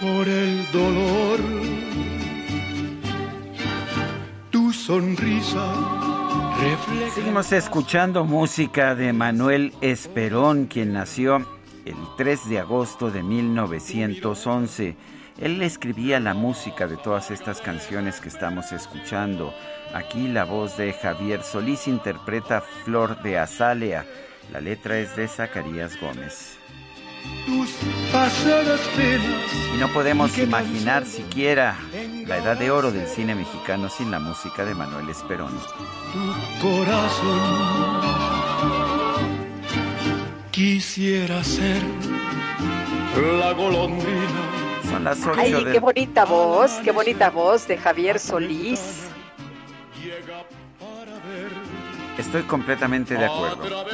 por 0.00 0.28
el 0.28 0.70
dolor 0.72 1.40
sonrisa. 4.86 5.72
Seguimos 7.14 7.52
escuchando 7.52 8.24
música 8.24 8.96
de 8.96 9.12
Manuel 9.12 9.72
Esperón, 9.80 10.66
quien 10.66 10.92
nació 10.92 11.46
el 11.84 11.94
3 12.16 12.48
de 12.48 12.58
agosto 12.58 13.10
de 13.10 13.22
1911. 13.22 14.96
Él 15.38 15.62
escribía 15.62 16.18
la 16.18 16.34
música 16.34 16.88
de 16.88 16.96
todas 16.96 17.30
estas 17.30 17.60
canciones 17.60 18.20
que 18.20 18.28
estamos 18.28 18.72
escuchando. 18.72 19.54
Aquí 19.94 20.26
la 20.26 20.44
voz 20.44 20.76
de 20.76 20.92
Javier 20.92 21.44
Solís 21.44 21.86
interpreta 21.86 22.60
Flor 22.60 23.22
de 23.22 23.38
Azalea. 23.38 24.04
La 24.52 24.60
letra 24.60 24.98
es 24.98 25.14
de 25.14 25.28
Zacarías 25.28 26.00
Gómez. 26.00 26.61
Y 29.74 29.78
no 29.78 29.88
podemos 29.88 30.36
imaginar 30.38 31.06
siquiera 31.06 31.76
la 32.26 32.38
edad 32.38 32.56
de 32.58 32.70
oro 32.70 32.92
del 32.92 33.06
cine 33.06 33.34
mexicano 33.34 33.88
sin 33.88 34.10
la 34.10 34.18
música 34.18 34.64
de 34.64 34.74
Manuel 34.74 35.08
Esperón. 35.08 35.58
Tu 36.60 36.66
corazón 36.66 37.40
quisiera 40.50 41.42
ser 41.42 41.82
la 43.38 43.52
golondrina. 43.52 44.52
Son 44.90 45.04
las 45.04 45.20
ocho 45.20 45.34
Ay, 45.36 45.64
qué 45.72 45.80
bonita 45.80 46.24
voz, 46.24 46.72
qué 46.84 46.92
bonita 46.92 47.30
voz 47.30 47.66
de 47.66 47.78
Javier 47.78 48.18
Solís. 48.18 49.08
Estoy 52.18 52.42
completamente 52.42 53.14
de 53.14 53.24
acuerdo. 53.24 53.86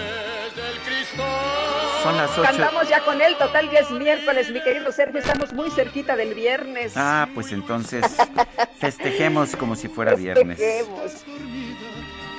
Son 2.02 2.16
las 2.16 2.30
ocho. 2.32 2.42
Cantamos 2.42 2.88
ya 2.88 3.00
con 3.00 3.20
él, 3.20 3.36
total 3.36 3.70
ya 3.70 3.80
es 3.80 3.90
miércoles, 3.90 4.50
mi 4.50 4.62
querido 4.62 4.92
Sergio, 4.92 5.18
estamos 5.20 5.52
muy 5.52 5.70
cerquita 5.70 6.16
del 6.16 6.34
viernes. 6.34 6.92
Ah, 6.96 7.28
pues 7.34 7.52
entonces 7.52 8.04
festejemos 8.78 9.56
como 9.56 9.74
si 9.74 9.88
fuera 9.88 10.14
viernes. 10.14 10.58
Festejemos. 10.58 11.24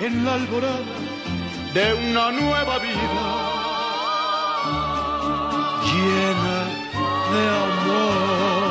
En 0.01 0.25
la 0.25 0.35
alborada 0.35 0.79
de 1.73 1.93
una 1.93 2.31
nueva 2.31 2.79
vida 2.79 3.59
llena 5.83 6.63
de 7.33 7.49
amor. 7.49 8.68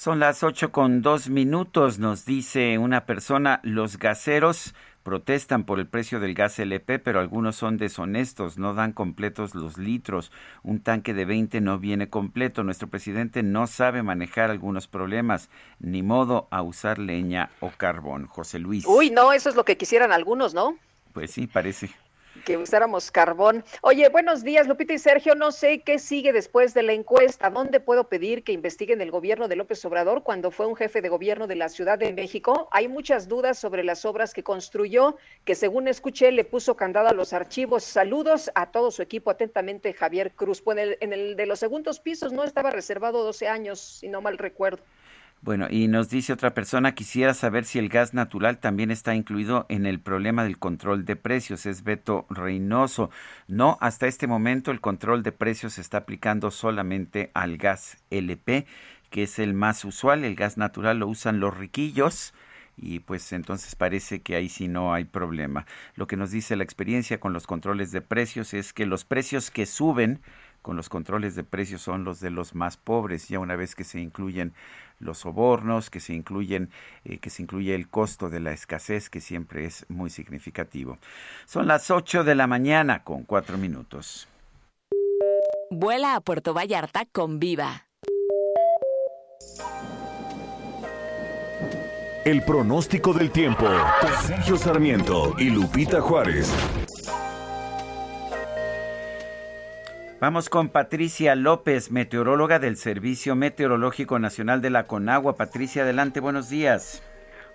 Son 0.00 0.18
las 0.18 0.42
ocho 0.42 0.72
con 0.72 1.02
dos 1.02 1.28
minutos, 1.28 1.98
nos 1.98 2.24
dice 2.24 2.78
una 2.78 3.04
persona, 3.04 3.60
los 3.62 3.98
gaseros 3.98 4.74
protestan 5.02 5.64
por 5.64 5.78
el 5.78 5.88
precio 5.88 6.20
del 6.20 6.32
gas 6.32 6.58
LP, 6.58 7.00
pero 7.00 7.20
algunos 7.20 7.56
son 7.56 7.76
deshonestos, 7.76 8.56
no 8.56 8.72
dan 8.72 8.94
completos 8.94 9.54
los 9.54 9.76
litros. 9.76 10.32
Un 10.62 10.80
tanque 10.80 11.12
de 11.12 11.26
20 11.26 11.60
no 11.60 11.78
viene 11.78 12.08
completo. 12.08 12.64
Nuestro 12.64 12.88
presidente 12.88 13.42
no 13.42 13.66
sabe 13.66 14.02
manejar 14.02 14.50
algunos 14.50 14.88
problemas, 14.88 15.50
ni 15.80 16.02
modo 16.02 16.48
a 16.50 16.62
usar 16.62 16.98
leña 16.98 17.50
o 17.60 17.68
carbón. 17.68 18.26
José 18.26 18.58
Luis. 18.58 18.86
Uy, 18.86 19.10
no, 19.10 19.34
eso 19.34 19.50
es 19.50 19.54
lo 19.54 19.66
que 19.66 19.76
quisieran 19.76 20.12
algunos, 20.12 20.54
¿no? 20.54 20.78
Pues 21.12 21.30
sí, 21.30 21.46
parece. 21.46 21.90
Que 22.44 22.56
usáramos 22.56 23.10
carbón. 23.10 23.64
Oye, 23.82 24.08
buenos 24.08 24.42
días, 24.42 24.66
Lupita 24.66 24.92
y 24.94 24.98
Sergio. 24.98 25.34
No 25.34 25.52
sé 25.52 25.80
qué 25.80 25.98
sigue 25.98 26.32
después 26.32 26.74
de 26.74 26.82
la 26.82 26.92
encuesta. 26.92 27.50
¿Dónde 27.50 27.80
puedo 27.80 28.08
pedir 28.08 28.44
que 28.44 28.52
investiguen 28.52 29.00
el 29.00 29.10
gobierno 29.10 29.48
de 29.48 29.56
López 29.56 29.84
Obrador 29.84 30.22
cuando 30.22 30.50
fue 30.50 30.66
un 30.66 30.76
jefe 30.76 31.02
de 31.02 31.08
gobierno 31.08 31.46
de 31.46 31.56
la 31.56 31.68
Ciudad 31.68 31.98
de 31.98 32.12
México? 32.12 32.68
Hay 32.72 32.88
muchas 32.88 33.28
dudas 33.28 33.58
sobre 33.58 33.84
las 33.84 34.04
obras 34.04 34.32
que 34.32 34.42
construyó, 34.42 35.16
que 35.44 35.54
según 35.54 35.88
escuché 35.88 36.32
le 36.32 36.44
puso 36.44 36.76
candado 36.76 37.08
a 37.08 37.14
los 37.14 37.32
archivos. 37.32 37.84
Saludos 37.84 38.50
a 38.54 38.70
todo 38.70 38.90
su 38.90 39.02
equipo. 39.02 39.30
Atentamente, 39.30 39.92
Javier 39.92 40.32
Cruz. 40.32 40.62
Pues 40.62 40.78
en 40.78 40.82
el, 40.82 40.98
en 41.00 41.12
el 41.12 41.36
de 41.36 41.46
los 41.46 41.58
segundos 41.58 42.00
pisos 42.00 42.32
no 42.32 42.44
estaba 42.44 42.70
reservado 42.70 43.24
12 43.24 43.48
años, 43.48 43.80
si 43.80 44.08
no 44.08 44.20
mal 44.20 44.38
recuerdo. 44.38 44.82
Bueno, 45.42 45.68
y 45.70 45.88
nos 45.88 46.10
dice 46.10 46.34
otra 46.34 46.52
persona, 46.52 46.94
quisiera 46.94 47.32
saber 47.32 47.64
si 47.64 47.78
el 47.78 47.88
gas 47.88 48.12
natural 48.12 48.58
también 48.58 48.90
está 48.90 49.14
incluido 49.14 49.64
en 49.70 49.86
el 49.86 49.98
problema 49.98 50.44
del 50.44 50.58
control 50.58 51.06
de 51.06 51.16
precios. 51.16 51.64
Es 51.64 51.82
Beto 51.82 52.26
Reynoso. 52.28 53.08
No, 53.48 53.78
hasta 53.80 54.06
este 54.06 54.26
momento 54.26 54.70
el 54.70 54.82
control 54.82 55.22
de 55.22 55.32
precios 55.32 55.74
se 55.74 55.80
está 55.80 55.98
aplicando 55.98 56.50
solamente 56.50 57.30
al 57.32 57.56
gas 57.56 57.96
LP, 58.10 58.66
que 59.08 59.22
es 59.22 59.38
el 59.38 59.54
más 59.54 59.82
usual. 59.86 60.24
El 60.24 60.36
gas 60.36 60.58
natural 60.58 60.98
lo 60.98 61.08
usan 61.08 61.40
los 61.40 61.56
riquillos 61.56 62.34
y 62.76 63.00
pues 63.00 63.32
entonces 63.32 63.74
parece 63.74 64.20
que 64.20 64.36
ahí 64.36 64.50
sí 64.50 64.68
no 64.68 64.92
hay 64.92 65.04
problema. 65.04 65.64
Lo 65.94 66.06
que 66.06 66.16
nos 66.18 66.30
dice 66.32 66.54
la 66.54 66.64
experiencia 66.64 67.18
con 67.18 67.32
los 67.32 67.46
controles 67.46 67.92
de 67.92 68.02
precios 68.02 68.52
es 68.52 68.74
que 68.74 68.84
los 68.84 69.06
precios 69.06 69.50
que 69.50 69.64
suben 69.64 70.20
con 70.62 70.76
los 70.76 70.90
controles 70.90 71.34
de 71.34 71.44
precios 71.44 71.80
son 71.80 72.04
los 72.04 72.20
de 72.20 72.30
los 72.30 72.54
más 72.54 72.76
pobres, 72.76 73.28
ya 73.28 73.38
una 73.38 73.56
vez 73.56 73.74
que 73.74 73.84
se 73.84 74.00
incluyen 74.00 74.52
los 75.00 75.18
sobornos, 75.18 75.90
que 75.90 75.98
se 75.98 76.14
incluyen, 76.14 76.70
eh, 77.04 77.18
que 77.18 77.30
se 77.30 77.42
incluye 77.42 77.74
el 77.74 77.88
costo 77.88 78.30
de 78.30 78.40
la 78.40 78.52
escasez, 78.52 79.10
que 79.10 79.20
siempre 79.20 79.64
es 79.64 79.86
muy 79.88 80.10
significativo. 80.10 80.98
Son 81.46 81.66
las 81.66 81.90
8 81.90 82.22
de 82.22 82.34
la 82.34 82.46
mañana 82.46 83.02
con 83.02 83.24
cuatro 83.24 83.58
minutos. 83.58 84.28
Vuela 85.70 86.14
a 86.14 86.20
Puerto 86.20 86.54
Vallarta 86.54 87.04
con 87.10 87.38
Viva. 87.38 87.86
El 92.24 92.42
pronóstico 92.42 93.14
del 93.14 93.30
tiempo. 93.30 93.66
Sergio 94.26 94.56
Sarmiento 94.56 95.34
y 95.38 95.48
Lupita 95.48 96.02
Juárez. 96.02 96.52
Vamos 100.20 100.50
con 100.50 100.68
Patricia 100.68 101.34
López, 101.34 101.90
meteoróloga 101.90 102.58
del 102.58 102.76
Servicio 102.76 103.34
Meteorológico 103.36 104.18
Nacional 104.18 104.60
de 104.60 104.68
la 104.68 104.86
Conagua. 104.86 105.34
Patricia, 105.34 105.82
adelante, 105.82 106.20
buenos 106.20 106.50
días. 106.50 107.02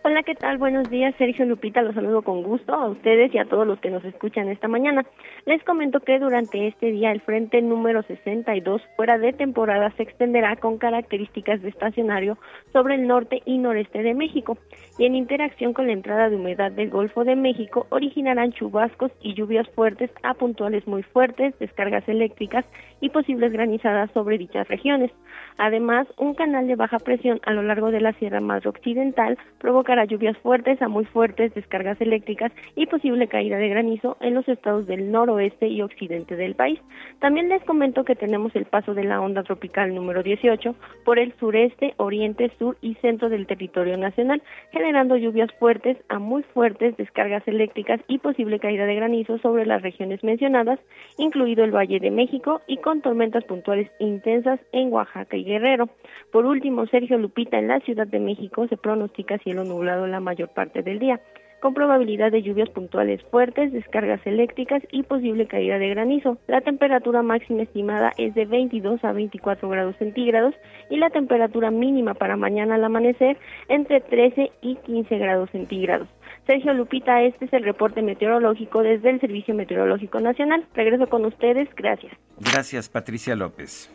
Hola, 0.08 0.22
¿qué 0.22 0.36
tal? 0.36 0.60
Buenos 0.60 0.88
días, 0.92 1.16
Sergio 1.18 1.46
Lupita, 1.46 1.82
los 1.82 1.96
saludo 1.96 2.22
con 2.22 2.44
gusto 2.44 2.76
a 2.76 2.90
ustedes 2.90 3.34
y 3.34 3.40
a 3.40 3.46
todos 3.46 3.66
los 3.66 3.80
que 3.80 3.90
nos 3.90 4.06
escuchan 4.06 4.50
esta 4.50 4.68
mañana. 4.68 5.04
Les 5.48 5.64
comento 5.64 6.00
que 6.00 6.20
durante 6.20 6.68
este 6.68 6.92
día 6.92 7.12
el 7.12 7.22
frente 7.22 7.60
número 7.64 8.04
62 8.04 8.84
fuera 8.96 9.18
de 9.18 9.34
temporada 9.34 9.92
se 9.98 10.04
extenderá 10.04 10.58
con 10.58 10.78
características 10.78 11.60
de 11.64 11.70
estacionario 11.70 12.38
sobre 12.72 12.94
el 12.94 13.08
norte 13.08 13.42
y 13.46 13.58
noreste 13.58 14.04
de 14.04 14.14
México 14.14 14.60
y 15.00 15.06
en 15.08 15.16
interacción 15.16 15.74
con 15.74 15.88
la 15.88 15.94
entrada 15.94 16.30
de 16.30 16.36
humedad 16.36 16.72
del 16.72 16.92
Golfo 16.92 17.24
de 17.24 17.36
México 17.36 17.88
originarán 17.90 18.52
chubascos 18.52 19.12
y 19.22 19.34
lluvias 19.34 19.68
fuertes 19.70 20.12
a 20.22 20.36
puntuales 20.36 20.86
muy 20.86 21.02
fuertes, 21.02 21.58
descargas 21.58 22.08
eléctricas 22.08 22.64
y 23.02 23.10
posibles 23.10 23.52
granizadas 23.52 24.12
sobre 24.12 24.38
dichas 24.38 24.68
regiones. 24.68 25.10
Además, 25.58 26.08
un 26.18 26.34
canal 26.34 26.68
de 26.68 26.76
baja 26.76 27.00
presión 27.00 27.40
a 27.46 27.52
lo 27.52 27.64
largo 27.64 27.92
de 27.92 28.02
la 28.02 28.14
Sierra 28.14 28.42
Madre 28.42 28.70
Occidental 28.70 29.38
provocará 29.60 30.06
lluvias 30.06 30.38
fuertes 30.40 30.82
a 30.82 30.90
muy 30.90 31.06
fuertes, 31.06 31.54
descargas 31.54 32.00
eléctricas 32.02 32.52
y 32.76 32.88
posible 32.88 33.28
caída 33.28 33.58
de 33.58 33.70
granizo 33.70 34.18
en 34.20 34.34
los 34.34 34.48
estados 34.50 34.86
del 34.86 35.12
noroeste 35.12 35.68
y 35.68 35.82
occidente 35.82 36.36
del 36.36 36.56
país. 36.56 36.80
También 37.20 37.48
les 37.48 37.64
comento 37.64 38.04
que 38.04 38.16
tenemos 38.16 38.54
el 38.56 38.66
paso 38.66 38.94
de 38.94 39.06
la 39.06 39.22
onda 39.22 39.44
tropical 39.44 39.96
número 39.96 40.24
18 40.24 40.76
por 41.06 41.20
el 41.20 41.34
sureste, 41.40 41.94
oriente, 41.98 42.52
sur 42.60 42.78
y 42.82 42.96
centro 42.96 43.30
del 43.30 43.48
territorio 43.48 43.98
nacional, 43.98 44.44
generando 44.72 45.16
lluvias 45.16 45.52
fuertes 45.54 45.98
a 46.10 46.20
muy 46.20 46.44
fuertes, 46.44 46.98
descargas 46.98 47.48
eléctricas 47.48 48.02
y 48.08 48.18
posible 48.18 48.60
caída 48.60 48.86
de 48.86 48.96
granizo 48.96 49.38
sobre 49.38 49.66
las 49.66 49.82
regiones 49.82 50.24
mencionadas, 50.24 50.80
incluido 51.18 51.64
el 51.64 51.72
Valle 51.72 52.00
de 52.00 52.12
México 52.12 52.62
y 52.68 52.78
con 52.78 53.02
tormentas 53.02 53.46
puntuales 53.46 53.90
intensas 54.00 54.60
en 54.74 54.92
Oaxaca 54.92 55.38
y 55.38 55.45
Guerrero. 55.46 55.90
Por 56.32 56.46
último, 56.46 56.86
Sergio 56.88 57.18
Lupita, 57.18 57.58
en 57.58 57.70
la 57.70 57.80
Ciudad 57.80 58.08
de 58.08 58.20
México 58.20 58.68
se 58.68 58.76
pronostica 58.76 59.38
cielo 59.38 59.64
nublado 59.64 60.08
la 60.08 60.20
mayor 60.20 60.50
parte 60.50 60.82
del 60.82 61.00
día, 61.00 61.22
con 61.62 61.74
probabilidad 61.74 62.32
de 62.32 62.44
lluvias 62.44 62.70
puntuales 62.70 63.24
fuertes, 63.32 63.72
descargas 63.72 64.20
eléctricas 64.26 64.84
y 64.92 65.04
posible 65.04 65.48
caída 65.48 65.80
de 65.80 65.90
granizo. 65.90 66.38
La 66.48 66.62
temperatura 66.62 67.24
máxima 67.24 67.64
estimada 67.64 68.12
es 68.18 68.36
de 68.36 68.46
22 68.46 69.04
a 69.04 69.14
24 69.14 69.70
grados 69.70 69.96
centígrados 69.98 70.54
y 70.90 70.98
la 70.98 71.10
temperatura 71.10 71.72
mínima 71.72 72.14
para 72.14 72.36
mañana 72.36 72.76
al 72.76 72.84
amanecer 72.84 73.38
entre 73.70 74.02
13 74.02 74.52
y 74.62 74.76
15 74.76 75.18
grados 75.18 75.50
centígrados. 75.52 76.08
Sergio 76.46 76.74
Lupita, 76.74 77.24
este 77.24 77.46
es 77.46 77.54
el 77.54 77.64
reporte 77.64 78.02
meteorológico 78.04 78.84
desde 78.84 79.10
el 79.10 79.20
Servicio 79.20 79.56
Meteorológico 79.56 80.20
Nacional. 80.20 80.66
Regreso 80.76 81.08
con 81.08 81.26
ustedes, 81.26 81.68
gracias. 81.76 82.14
Gracias, 82.40 82.90
Patricia 82.90 83.36
López. 83.36 83.92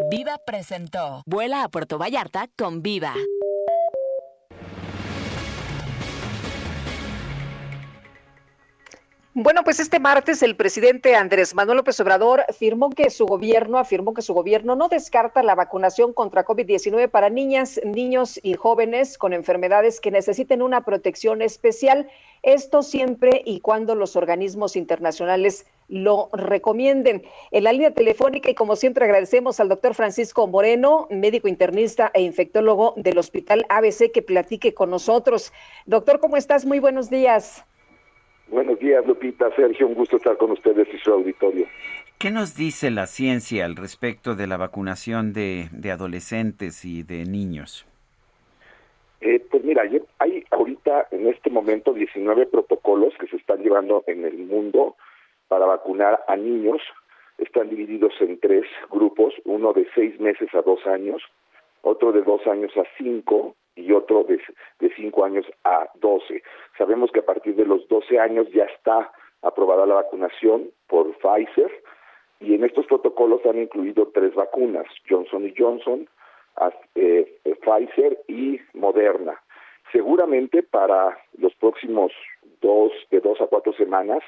Viva 0.00 0.38
presentó 0.44 1.22
Vuela 1.24 1.62
a 1.62 1.68
Puerto 1.68 1.98
Vallarta 1.98 2.48
con 2.56 2.82
Viva. 2.82 3.14
Bueno, 9.36 9.64
pues 9.64 9.80
este 9.80 9.98
martes 9.98 10.42
el 10.42 10.56
presidente 10.56 11.16
Andrés 11.16 11.54
Manuel 11.54 11.78
López 11.78 11.98
Obrador 12.00 12.44
afirmó 12.48 12.90
que 12.90 13.10
su 13.10 13.26
gobierno 13.26 13.78
afirmó 13.78 14.14
que 14.14 14.22
su 14.22 14.32
gobierno 14.34 14.76
no 14.76 14.88
descarta 14.88 15.42
la 15.42 15.54
vacunación 15.54 16.12
contra 16.12 16.44
COVID-19 16.44 17.10
para 17.10 17.30
niñas, 17.30 17.80
niños 17.84 18.38
y 18.42 18.54
jóvenes 18.54 19.18
con 19.18 19.32
enfermedades 19.32 20.00
que 20.00 20.10
necesiten 20.10 20.62
una 20.62 20.84
protección 20.84 21.42
especial. 21.42 22.08
Esto 22.42 22.82
siempre 22.82 23.42
y 23.44 23.60
cuando 23.60 23.94
los 23.94 24.16
organismos 24.16 24.76
internacionales 24.76 25.66
lo 25.88 26.28
recomienden. 26.32 27.22
En 27.50 27.64
la 27.64 27.72
línea 27.72 27.92
telefónica 27.92 28.50
y 28.50 28.54
como 28.54 28.76
siempre 28.76 29.04
agradecemos 29.04 29.60
al 29.60 29.68
doctor 29.68 29.94
Francisco 29.94 30.46
Moreno, 30.46 31.06
médico 31.10 31.48
internista 31.48 32.10
e 32.14 32.22
infectólogo 32.22 32.94
del 32.96 33.18
Hospital 33.18 33.64
ABC 33.68 34.10
que 34.12 34.22
platique 34.22 34.74
con 34.74 34.90
nosotros. 34.90 35.52
Doctor, 35.86 36.20
¿cómo 36.20 36.36
estás? 36.36 36.64
Muy 36.64 36.78
buenos 36.78 37.10
días. 37.10 37.64
Buenos 38.48 38.78
días, 38.78 39.06
Lupita. 39.06 39.50
Sergio, 39.56 39.86
un 39.86 39.94
gusto 39.94 40.16
estar 40.16 40.36
con 40.36 40.50
ustedes 40.50 40.86
y 40.92 40.98
su 40.98 41.12
auditorio. 41.12 41.66
¿Qué 42.18 42.30
nos 42.30 42.56
dice 42.56 42.90
la 42.90 43.06
ciencia 43.06 43.64
al 43.64 43.76
respecto 43.76 44.34
de 44.34 44.46
la 44.46 44.56
vacunación 44.56 45.32
de, 45.32 45.68
adolescentes 45.90 46.84
y 46.84 47.02
de 47.02 47.24
niños? 47.24 47.86
Eh, 49.20 49.44
pues 49.50 49.64
mira, 49.64 49.82
hay 50.18 50.44
ahorita 50.50 51.08
en 51.10 51.26
este 51.26 51.50
momento 51.50 51.92
19 51.92 52.46
protocolos 52.46 53.14
que 53.18 53.26
se 53.26 53.36
están 53.36 53.62
llevando 53.62 54.04
en 54.06 54.24
el 54.24 54.38
mundo 54.38 54.96
para 55.54 55.66
vacunar 55.66 56.24
a 56.26 56.34
niños. 56.34 56.82
Están 57.38 57.70
divididos 57.70 58.12
en 58.18 58.40
tres 58.40 58.64
grupos, 58.90 59.32
uno 59.44 59.72
de 59.72 59.86
seis 59.94 60.18
meses 60.18 60.52
a 60.52 60.62
dos 60.62 60.84
años, 60.84 61.22
otro 61.82 62.10
de 62.10 62.22
dos 62.22 62.44
años 62.48 62.76
a 62.76 62.82
cinco 62.98 63.54
y 63.76 63.92
otro 63.92 64.24
de, 64.24 64.40
de 64.80 64.92
5 64.96 65.24
años 65.24 65.46
a 65.62 65.88
12. 66.00 66.42
Sabemos 66.76 67.12
que 67.12 67.20
a 67.20 67.24
partir 67.24 67.54
de 67.54 67.66
los 67.66 67.86
12 67.86 68.18
años 68.18 68.48
ya 68.52 68.64
está 68.64 69.12
aprobada 69.42 69.86
la 69.86 69.94
vacunación 69.94 70.70
por 70.88 71.06
Pfizer 71.18 71.70
y 72.40 72.54
en 72.54 72.64
estos 72.64 72.86
protocolos 72.86 73.46
han 73.46 73.60
incluido 73.60 74.10
tres 74.12 74.34
vacunas, 74.34 74.86
Johnson 75.08 75.46
y 75.46 75.54
Johnson, 75.56 76.08
eh, 76.96 77.40
Pfizer 77.44 78.18
y 78.26 78.60
Moderna. 78.72 79.40
Seguramente 79.92 80.64
para 80.64 81.16
los 81.38 81.54
próximos 81.54 82.10
dos, 82.60 82.90
de 83.12 83.20
dos 83.20 83.40
a 83.40 83.46
cuatro 83.46 83.72
semanas 83.74 84.24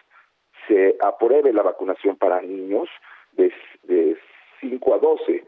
se 0.66 0.96
apruebe 1.00 1.52
la 1.52 1.62
vacunación 1.62 2.16
para 2.16 2.40
niños 2.40 2.88
de, 3.32 3.52
de 3.84 4.16
5 4.61 4.94
a 4.94 4.98
12 4.98 5.44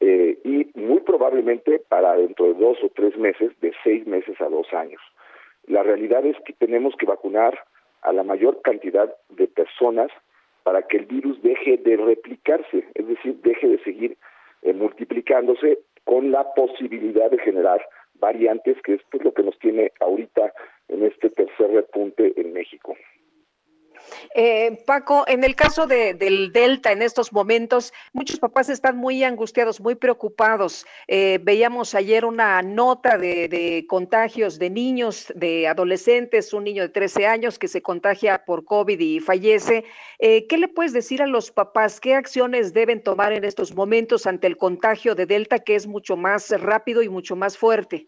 eh, 0.00 0.38
y 0.44 0.78
muy 0.78 1.00
probablemente 1.00 1.78
para 1.88 2.14
dentro 2.16 2.46
de 2.46 2.54
dos 2.54 2.76
o 2.82 2.90
tres 2.90 3.16
meses, 3.16 3.52
de 3.60 3.72
seis 3.82 4.06
meses 4.06 4.38
a 4.40 4.48
dos 4.48 4.72
años. 4.74 5.00
La 5.66 5.82
realidad 5.82 6.24
es 6.26 6.36
que 6.44 6.52
tenemos 6.52 6.94
que 6.96 7.06
vacunar 7.06 7.58
a 8.02 8.12
la 8.12 8.22
mayor 8.22 8.60
cantidad 8.62 9.12
de 9.30 9.48
personas 9.48 10.10
para 10.64 10.82
que 10.82 10.98
el 10.98 11.06
virus 11.06 11.40
deje 11.42 11.78
de 11.78 11.96
replicarse, 11.96 12.84
es 12.94 13.08
decir, 13.08 13.36
deje 13.42 13.68
de 13.68 13.78
seguir 13.84 14.18
eh, 14.62 14.74
multiplicándose 14.74 15.78
con 16.04 16.30
la 16.30 16.52
posibilidad 16.54 17.30
de 17.30 17.38
generar 17.38 17.80
variantes, 18.20 18.76
que 18.82 18.94
esto 18.94 19.16
es 19.16 19.24
lo 19.24 19.32
que 19.32 19.42
nos 19.42 19.58
tiene 19.58 19.92
ahorita 20.00 20.52
en 20.88 21.04
este 21.04 21.30
tercer 21.30 21.70
repunte 21.70 22.32
en 22.36 22.52
México. 22.52 22.96
Eh, 24.34 24.82
Paco, 24.86 25.24
en 25.26 25.44
el 25.44 25.54
caso 25.54 25.86
de, 25.86 26.14
del 26.14 26.52
Delta, 26.52 26.92
en 26.92 27.02
estos 27.02 27.32
momentos, 27.32 27.92
muchos 28.12 28.38
papás 28.38 28.68
están 28.68 28.96
muy 28.96 29.24
angustiados, 29.24 29.80
muy 29.80 29.94
preocupados. 29.94 30.86
Eh, 31.08 31.38
veíamos 31.42 31.94
ayer 31.94 32.24
una 32.24 32.62
nota 32.62 33.18
de, 33.18 33.84
contagios 33.88 34.58
de 34.58 34.70
niños, 34.70 35.32
de 35.34 35.68
adolescentes, 35.68 36.52
un 36.52 36.64
niño 36.64 36.82
de 36.82 36.88
13 36.88 37.26
años 37.26 37.58
que 37.58 37.68
se 37.68 37.82
contagia 37.82 38.44
por 38.44 38.64
COVID 38.64 38.98
y 38.98 39.20
fallece. 39.20 39.84
Eh, 40.18 40.46
¿Qué 40.46 40.58
le 40.58 40.68
puedes 40.68 40.92
decir 40.92 41.22
a 41.22 41.26
los 41.26 41.50
papás? 41.50 42.00
¿Qué 42.00 42.14
acciones 42.14 42.72
deben 42.72 43.02
tomar 43.02 43.32
en 43.32 43.44
estos 43.44 43.74
momentos 43.74 44.26
ante 44.26 44.46
el 44.46 44.56
contagio 44.56 45.14
de 45.14 45.26
Delta, 45.26 45.58
que 45.58 45.74
es 45.74 45.86
mucho 45.86 46.16
más 46.16 46.50
rápido 46.60 47.02
y 47.02 47.08
mucho 47.08 47.36
más 47.36 47.56
fuerte? 47.56 48.06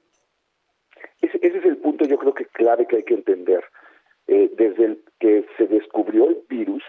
Ese, 1.21 1.39
ese 1.43 1.59
es 1.59 1.65
el 1.65 1.79
punto, 1.79 2.05
yo 2.05 2.19
creo 2.19 2.35
que 2.35 2.47
clave 2.47 2.87
que 2.87 2.97
hay 2.97 3.03
que 3.03 3.15
entender 3.15 3.65
eh, 4.29 4.51
desde 4.57 4.85
el 4.85 5.03
que 5.21 5.45
se 5.57 5.67
descubrió 5.67 6.29
el 6.29 6.39
virus, 6.49 6.83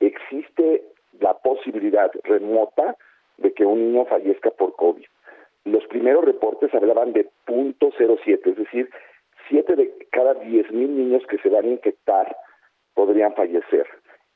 existe 0.00 0.84
la 1.20 1.34
posibilidad 1.34 2.10
remota 2.24 2.96
de 3.38 3.52
que 3.52 3.64
un 3.64 3.92
niño 3.92 4.04
fallezca 4.06 4.50
por 4.50 4.74
COVID. 4.76 5.04
Los 5.64 5.84
primeros 5.86 6.24
reportes 6.24 6.74
hablaban 6.74 7.12
de 7.12 7.28
0.07, 7.46 8.50
es 8.50 8.56
decir, 8.56 8.90
7 9.48 9.76
de 9.76 9.94
cada 10.10 10.34
10 10.34 10.72
mil 10.72 10.96
niños 10.96 11.22
que 11.26 11.38
se 11.38 11.48
van 11.48 11.64
a 11.64 11.68
infectar 11.68 12.36
podrían 12.94 13.34
fallecer. 13.34 13.86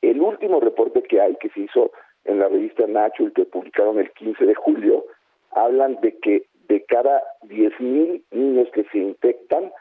El 0.01 0.21
último 0.21 0.59
reporte 0.59 1.03
que 1.03 1.21
hay, 1.21 1.35
que 1.35 1.49
se 1.49 1.61
hizo 1.61 1.91
en 2.25 2.39
la 2.39 2.47
revista 2.47 2.85
Nature, 2.87 3.31
que 3.33 3.45
publicaron 3.45 3.99
el 3.99 4.11
15 4.11 4.45
de 4.45 4.55
julio, 4.55 5.05
hablan 5.51 5.99
de 6.01 6.17
que 6.19 6.45
de 6.67 6.83
cada 6.85 7.23
10 7.43 7.79
mil 7.79 8.23
niños 8.31 8.69
que 8.71 8.83
se 8.85 8.97
infectan, 8.97 9.71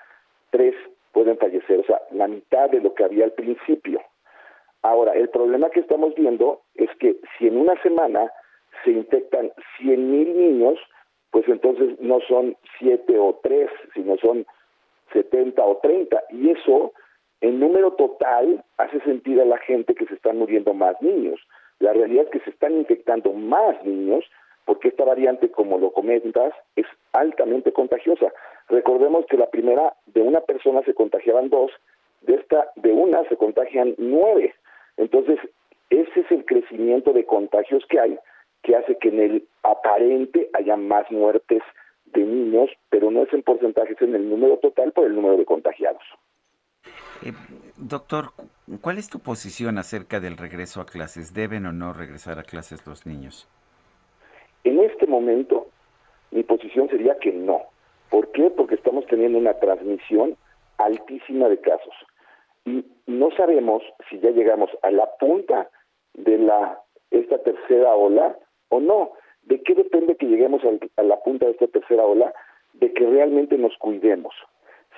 3 0.51 0.74
pueden 1.13 1.39
fallecer, 1.39 1.81
o 1.81 1.85
sea, 1.85 2.01
la 2.13 2.29
mitad 2.29 2.71
de 2.71 2.81
lo 2.81 2.95
que 2.95 3.05
había 3.05 3.25
al 3.25 3.33
principio. 3.33 4.01
Ahora, 4.83 5.13
el 5.13 5.29
problema 5.31 5.71
que 5.71 5.81
estamos 5.81 6.15
viendo 6.15 6.63
es 6.75 6.89
que 6.99 7.17
si 7.37 7.49
en 7.49 7.57
una 7.57 7.81
semana 7.83 8.31
se 8.85 8.93
infectan 8.93 9.53
100 9.79 10.11
mil 10.11 10.37
niños, 10.37 10.79
pues 11.31 11.49
entonces 11.49 11.99
no 12.01 12.21
son 12.29 12.57
7 12.79 13.19
o 13.19 13.39
3, 13.43 13.69
sino 13.95 14.17
son 14.19 14.47
70 15.13 15.63
o 15.63 15.79
30. 15.79 16.23
Y 16.31 16.51
eso, 16.51 16.93
en 17.41 17.61
número 17.61 17.93
total, 17.95 18.65
hace 18.77 19.01
sentir 19.01 19.41
a 19.41 19.45
la 19.45 19.59
gente 19.59 19.95
que 19.95 20.07
se 20.07 20.15
están 20.15 20.39
muriendo 20.39 20.75
más 20.75 21.01
niños. 21.03 21.41
La 21.81 21.93
realidad 21.93 22.25
es 22.25 22.31
que 22.31 22.41
se 22.41 22.51
están 22.51 22.75
infectando 22.75 23.33
más 23.33 23.83
niños 23.85 24.25
porque 24.69 24.89
esta 24.89 25.05
variante, 25.05 25.51
como 25.51 25.79
lo 25.79 25.93
comentas, 25.93 26.53
es 26.77 26.85
altamente 27.12 27.73
contagiosa. 27.73 28.31
Recordemos 28.69 29.25
que 29.25 29.39
la 29.39 29.49
primera 29.49 29.95
de 30.09 30.21
una 30.21 30.43
persona 30.43 30.83
se 30.83 30.93
contagiaban 30.93 31.49
dos, 31.49 31.71
de 32.21 32.35
esta 32.35 32.69
de 32.77 32.93
una 32.93 33.27
se 33.31 33.39
contagian 33.39 33.95
nueve. 33.97 34.55
Entonces, 34.99 35.39
ese 35.89 36.21
es 36.21 36.31
el 36.31 36.45
crecimiento 36.45 37.14
de 37.14 37.25
contagios 37.25 37.83
que 37.89 37.99
hay, 37.99 38.19
que 38.62 38.77
hace 38.77 38.99
que 38.99 39.09
en 39.09 39.21
el 39.21 39.49
aparente 39.62 40.51
haya 40.53 40.77
más 40.77 41.11
muertes 41.11 41.62
de 42.05 42.21
niños, 42.21 42.69
pero 42.91 43.11
no 43.11 43.23
es 43.23 43.33
en 43.33 43.43
porcentajes 43.43 43.97
en 44.03 44.14
el 44.14 44.29
número 44.29 44.59
total 44.59 44.93
por 44.93 45.07
el 45.07 45.14
número 45.14 45.39
de 45.39 45.47
contagiados. 45.47 46.03
Eh, 47.25 47.33
doctor, 47.79 48.33
¿cuál 48.83 48.99
es 48.99 49.09
tu 49.09 49.19
posición 49.21 49.79
acerca 49.79 50.21
del 50.21 50.37
regreso 50.37 50.83
a 50.83 50.85
clases? 50.85 51.33
¿Deben 51.33 51.64
o 51.64 51.73
no 51.73 51.95
regresar 51.95 52.39
a 52.39 52.43
clases 52.43 52.87
los 52.87 53.07
niños? 53.07 53.49
En 55.19 55.25
momento, 55.25 55.66
mi 56.31 56.45
posición 56.45 56.89
sería 56.89 57.19
que 57.19 57.33
no. 57.33 57.62
¿Por 58.09 58.31
qué? 58.31 58.51
Porque 58.51 58.77
estamos 58.77 59.05
teniendo 59.07 59.37
una 59.39 59.55
transmisión 59.55 60.37
altísima 60.77 61.49
de 61.49 61.59
casos. 61.61 61.95
Y 62.64 62.85
no 63.07 63.33
sabemos 63.33 63.83
si 64.09 64.21
ya 64.21 64.31
llegamos 64.31 64.71
a 64.83 64.93
la 64.93 65.11
punta 65.19 65.69
de 66.14 66.39
la 66.39 66.81
esta 67.11 67.39
tercera 67.39 67.97
ola 67.97 68.37
o 68.69 68.79
no. 68.79 69.11
¿De 69.43 69.61
qué 69.62 69.75
depende 69.75 70.14
que 70.14 70.27
lleguemos 70.27 70.62
a 70.97 71.03
la 71.03 71.16
punta 71.21 71.47
de 71.47 71.53
esta 71.53 71.66
tercera 71.66 72.05
ola? 72.05 72.33
De 72.75 72.93
que 72.93 73.05
realmente 73.05 73.59
nos 73.59 73.77
cuidemos. 73.79 74.35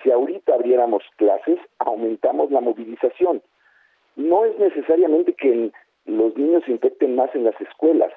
Si 0.03 0.11
ahorita 0.11 0.53
abriéramos 0.53 1.03
clases, 1.16 1.59
aumentamos 1.79 2.51
la 2.51 2.61
movilización. 2.61 3.41
No 4.16 4.45
es 4.45 4.59
necesariamente 4.59 5.33
que 5.33 5.73
los 6.05 6.37
niños 6.37 6.62
se 6.66 6.73
infecten 6.73 7.14
más 7.14 7.35
en 7.35 7.45
las 7.45 7.59
escuelas, 7.59 8.12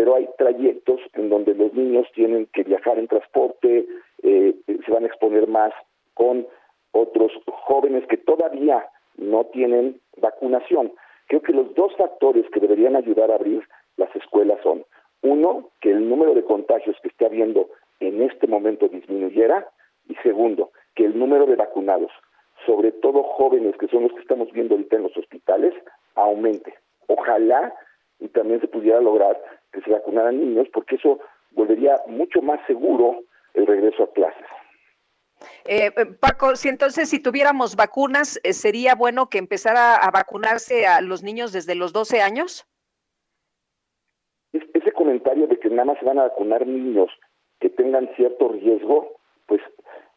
pero 0.00 0.14
hay 0.14 0.26
trayectos 0.38 0.98
en 1.12 1.28
donde 1.28 1.54
los 1.54 1.74
niños 1.74 2.06
tienen 2.14 2.46
que 2.54 2.62
viajar 2.62 2.98
en 2.98 3.06
transporte, 3.06 3.86
eh, 4.22 4.54
se 4.66 4.90
van 4.90 5.04
a 5.04 5.08
exponer 5.08 5.46
más 5.46 5.74
con 6.14 6.46
otros 6.92 7.30
jóvenes 7.46 8.06
que 8.06 8.16
todavía 8.16 8.88
no 9.18 9.44
tienen 9.52 10.00
vacunación. 10.16 10.90
Creo 11.28 11.42
que 11.42 11.52
los 11.52 11.74
dos 11.74 11.94
factores 11.98 12.46
que 12.50 12.60
deberían 12.60 12.96
ayudar 12.96 13.30
a 13.30 13.34
abrir 13.34 13.62
las 13.98 14.08
escuelas 14.16 14.58
son, 14.62 14.86
uno, 15.20 15.68
que 15.82 15.90
el 15.90 16.08
número 16.08 16.32
de 16.32 16.44
contagios 16.44 16.96
que 17.02 17.08
esté 17.08 17.26
habiendo 17.26 17.68
en 18.00 18.22
este 18.22 18.46
momento 18.46 18.88
disminuyera, 18.88 19.68
y 20.08 20.14
segundo, 20.22 20.70
que 20.94 21.04
el 21.04 21.18
número 21.18 21.44
de 21.44 21.56
vacunados, 21.56 22.10
sobre 22.64 22.90
todo 22.90 23.22
jóvenes 23.22 23.76
que 23.76 23.88
son 23.88 24.04
los 24.04 24.12
que 24.14 24.20
estamos 24.20 24.50
viendo 24.52 24.76
ahorita 24.76 24.96
en 24.96 25.02
los 25.02 25.16
hospitales, 25.18 25.74
aumente. 26.14 26.72
Ojalá 27.06 27.74
y 28.20 28.28
también 28.28 28.60
se 28.60 28.68
pudiera 28.68 29.00
lograr 29.00 29.40
que 29.72 29.80
se 29.82 29.90
vacunaran 29.90 30.38
niños, 30.38 30.68
porque 30.72 30.96
eso 30.96 31.18
volvería 31.52 31.96
mucho 32.06 32.42
más 32.42 32.60
seguro 32.66 33.22
el 33.54 33.66
regreso 33.66 34.04
a 34.04 34.12
clases. 34.12 34.46
Eh, 35.64 35.90
eh 35.96 36.06
Paco, 36.20 36.54
si 36.56 36.68
entonces 36.68 37.08
si 37.08 37.20
tuviéramos 37.20 37.76
vacunas, 37.76 38.38
eh, 38.42 38.52
¿sería 38.52 38.94
bueno 38.94 39.28
que 39.28 39.38
empezara 39.38 39.96
a 39.96 40.10
vacunarse 40.10 40.86
a 40.86 41.00
los 41.00 41.22
niños 41.22 41.52
desde 41.52 41.74
los 41.74 41.92
12 41.92 42.20
años? 42.20 42.66
ese 44.52 44.92
comentario 44.92 45.46
de 45.46 45.58
que 45.58 45.68
nada 45.68 45.84
más 45.84 45.98
se 45.98 46.04
van 46.04 46.18
a 46.18 46.24
vacunar 46.24 46.66
niños 46.66 47.10
que 47.60 47.70
tengan 47.70 48.08
cierto 48.16 48.48
riesgo, 48.48 49.20
pues 49.46 49.60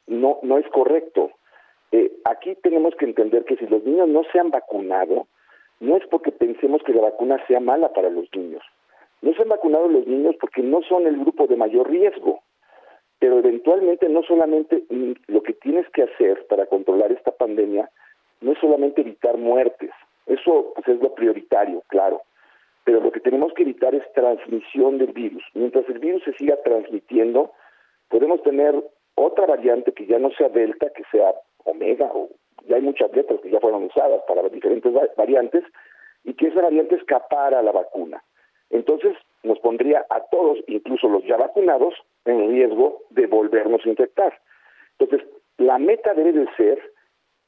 no, 0.07 0.39
no 0.41 0.57
es 0.57 0.67
correcto. 0.69 1.31
Eh, 1.91 2.11
aquí 2.25 2.55
tenemos 2.63 2.95
que 2.95 3.05
entender 3.05 3.45
que 3.45 3.57
si 3.57 3.67
los 3.67 3.83
niños 3.83 4.07
no 4.07 4.23
se 4.31 4.39
han 4.39 4.49
vacunado, 4.49 5.27
no 5.83 5.97
es 5.97 6.07
porque 6.07 6.31
pensemos 6.31 6.81
que 6.83 6.93
la 6.93 7.01
vacuna 7.01 7.45
sea 7.45 7.59
mala 7.59 7.91
para 7.91 8.09
los 8.09 8.27
niños. 8.33 8.63
No 9.21 9.33
se 9.33 9.41
han 9.41 9.49
vacunado 9.49 9.89
los 9.89 10.07
niños 10.07 10.35
porque 10.39 10.61
no 10.61 10.81
son 10.83 11.07
el 11.07 11.17
grupo 11.17 11.45
de 11.45 11.57
mayor 11.57 11.89
riesgo, 11.89 12.41
pero 13.19 13.39
eventualmente 13.39 14.07
no 14.07 14.23
solamente 14.23 14.83
mm, 14.89 15.11
lo 15.27 15.43
que 15.43 15.53
tienes 15.53 15.87
que 15.89 16.03
hacer 16.03 16.45
para 16.47 16.65
controlar 16.67 17.11
esta 17.11 17.31
pandemia 17.31 17.89
no 18.41 18.53
es 18.53 18.59
solamente 18.59 19.01
evitar 19.01 19.37
muertes, 19.37 19.91
eso 20.25 20.73
pues, 20.73 20.87
es 20.87 21.01
lo 21.01 21.13
prioritario, 21.15 21.83
claro, 21.87 22.21
pero 22.85 23.01
lo 23.01 23.11
que 23.11 23.19
tenemos 23.19 23.53
que 23.53 23.63
evitar 23.63 23.93
es 23.93 24.03
transmisión 24.13 24.97
del 24.97 25.13
virus. 25.13 25.43
Mientras 25.53 25.87
el 25.89 25.99
virus 25.99 26.23
se 26.23 26.33
siga 26.33 26.57
transmitiendo, 26.63 27.51
podemos 28.09 28.41
tener 28.43 28.75
otra 29.15 29.45
variante 29.45 29.91
que 29.93 30.05
ya 30.05 30.19
no 30.19 30.31
sea 30.31 30.49
delta, 30.49 30.89
que 30.89 31.03
sea 31.11 31.33
omega 31.65 32.09
o 32.13 32.29
ya 32.67 32.77
hay 32.77 32.81
muchas 32.81 33.11
letras 33.13 33.39
que 33.41 33.49
ya 33.49 33.59
fueron 33.59 33.83
usadas 33.83 34.21
para 34.27 34.47
diferentes 34.49 34.93
variantes, 35.15 35.63
y 36.23 36.33
que 36.33 36.47
esa 36.47 36.61
variante 36.61 36.95
escapara 36.95 37.59
a 37.59 37.63
la 37.63 37.71
vacuna. 37.71 38.23
Entonces 38.69 39.15
nos 39.43 39.59
pondría 39.59 40.05
a 40.09 40.21
todos, 40.31 40.59
incluso 40.67 41.07
los 41.09 41.23
ya 41.25 41.37
vacunados, 41.37 41.93
en 42.25 42.49
riesgo 42.49 43.01
de 43.09 43.27
volvernos 43.27 43.85
a 43.85 43.89
infectar. 43.89 44.39
Entonces, 44.97 45.27
la 45.57 45.77
meta 45.77 46.13
debe 46.13 46.31
de 46.31 46.47
ser 46.55 46.79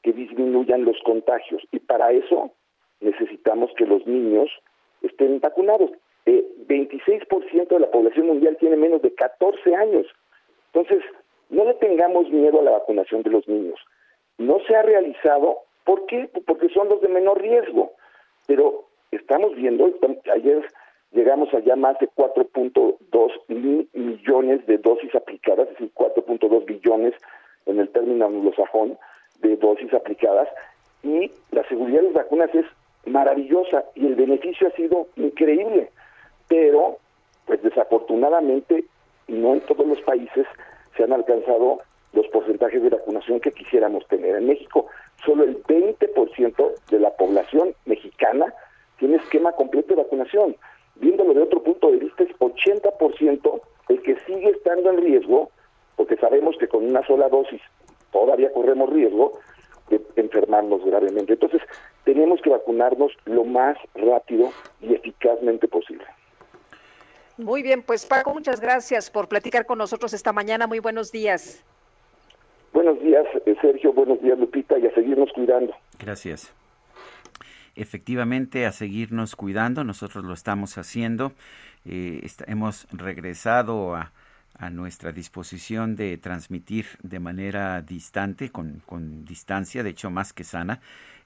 que 0.04 0.12
disminuyan 0.12 0.84
los 0.84 1.00
contagios 1.04 1.64
y 1.72 1.80
para 1.80 2.12
eso 2.12 2.52
necesitamos 3.00 3.72
que 3.78 3.86
los 3.86 4.06
niños 4.06 4.52
estén 5.02 5.40
vacunados. 5.40 5.92
Eh, 6.26 6.46
26% 6.68 7.68
de 7.68 7.80
la 7.80 7.92
población 7.92 8.28
mundial 8.28 8.58
tiene 8.60 8.76
menos 8.76 9.02
de 9.02 9.14
14 9.14 9.76
años. 9.76 10.08
Entonces, 10.74 11.02
no 11.50 11.64
le 11.64 11.76
tengamos 11.76 12.30
miedo 12.30 12.60
a 12.60 12.64
la 12.64 12.72
vacunación 12.72 13.24
de 13.24 13.30
los 13.30 13.48
niños 13.48 13.80
no 14.38 14.60
se 14.68 14.76
ha 14.76 14.82
realizado. 14.82 15.60
¿Por 15.84 16.06
qué? 16.08 16.30
Porque 16.46 16.70
son 16.70 16.90
los 16.90 17.02
de 17.02 17.10
menor 17.10 17.42
riesgo. 17.42 17.94
Pero 18.48 18.86
estamos 19.12 19.56
viendo, 19.56 19.92
ayer 20.34 20.66
llegamos 21.12 21.54
allá 21.54 21.76
más 21.76 21.98
de 22.00 22.10
4.2 22.10 23.90
millones 23.94 24.66
de 24.66 24.78
dosis 24.78 25.16
aplicadas, 25.16 25.68
es 25.70 25.74
decir, 25.74 25.92
4.2 25.94 26.66
billones 26.66 27.14
en 27.66 27.80
el 27.80 27.90
término 27.90 28.26
anglosajón 28.26 28.98
de 29.40 29.56
dosis 29.58 29.94
aplicadas, 29.94 30.48
y 31.04 31.32
la 31.52 31.68
seguridad 31.68 32.02
de 32.02 32.08
las 32.08 32.14
vacunas 32.14 32.54
es 32.54 32.66
maravillosa 33.06 33.86
y 33.96 34.08
el 34.08 34.16
beneficio 34.16 34.68
ha 34.68 34.72
sido 34.72 35.08
increíble, 35.16 35.90
pero 36.48 36.98
pues 37.46 37.62
desafortunadamente 37.62 38.86
no 39.28 39.54
en 39.54 39.62
todos 39.62 39.86
los 39.86 40.02
países 40.02 40.48
se 40.98 41.04
han 41.04 41.14
alcanzado 41.14 41.80
los 42.16 42.28
porcentajes 42.28 42.82
de 42.82 42.90
vacunación 42.90 43.40
que 43.40 43.52
quisiéramos 43.52 44.08
tener. 44.08 44.36
En 44.36 44.48
México, 44.48 44.88
solo 45.26 45.44
el 45.44 45.62
20% 45.64 46.74
de 46.90 47.00
la 47.00 47.12
población 47.12 47.76
mexicana 47.86 48.54
tiene 48.98 49.18
esquema 49.18 49.52
completo 49.52 49.90
de 49.90 50.04
vacunación. 50.04 50.56
Viéndolo 50.96 51.34
de 51.34 51.42
otro 51.42 51.62
punto 51.62 51.92
de 51.92 51.98
vista, 51.98 52.24
es 52.24 52.32
80% 52.40 53.62
el 53.90 54.02
que 54.02 54.18
sigue 54.26 54.50
estando 54.50 54.90
en 54.90 54.98
riesgo, 54.98 55.52
porque 55.98 56.16
sabemos 56.16 56.56
que 56.58 56.68
con 56.68 56.86
una 56.86 57.06
sola 57.06 57.28
dosis 57.28 57.62
todavía 58.12 58.52
corremos 58.54 58.90
riesgo 58.90 59.34
de 59.90 60.02
enfermarnos 60.16 60.84
gravemente. 60.86 61.34
Entonces, 61.34 61.62
tenemos 62.06 62.42
que 62.42 62.50
vacunarnos 62.50 63.12
lo 63.26 63.44
más 63.44 63.78
rápido 63.94 64.52
y 64.82 64.94
eficazmente 64.94 65.68
posible. 65.68 66.06
Muy 67.38 67.62
bien, 67.62 67.84
pues 67.84 68.06
Paco, 68.06 68.34
muchas 68.34 68.62
gracias 68.62 69.10
por 69.10 69.28
platicar 69.28 69.66
con 69.66 69.78
nosotros 69.78 70.14
esta 70.14 70.32
mañana. 70.32 70.68
Muy 70.68 70.80
buenos 70.80 71.12
días. 71.12 71.66
Buenos 72.76 73.02
días, 73.02 73.26
eh, 73.46 73.56
Sergio. 73.62 73.94
Buenos 73.94 74.22
días, 74.22 74.38
Lupita. 74.38 74.78
Y 74.78 74.86
a 74.86 74.94
seguirnos 74.94 75.32
cuidando. 75.32 75.74
Gracias. 75.98 76.54
Efectivamente, 77.74 78.66
a 78.66 78.74
seguirnos 78.74 79.38
cuidando. 79.38 79.86
Nosotros 79.86 80.26
lo 80.26 80.34
estamos 80.34 80.78
haciendo. 80.78 81.32
Eh, 81.86 82.28
hemos 82.48 82.86
regresado 82.92 83.96
a, 83.96 84.12
a, 84.60 84.70
nuestra 84.72 85.14
disposición 85.14 85.96
de 85.96 86.18
transmitir 86.18 86.86
de 87.02 87.22
manera 87.22 87.82
distante, 87.82 88.50
con, 88.50 88.82
con 88.86 89.24
distancia, 89.24 89.82
de 89.82 89.92
hecho 89.92 90.10
más 90.10 90.34
que 90.34 90.44
sana. 90.44 90.82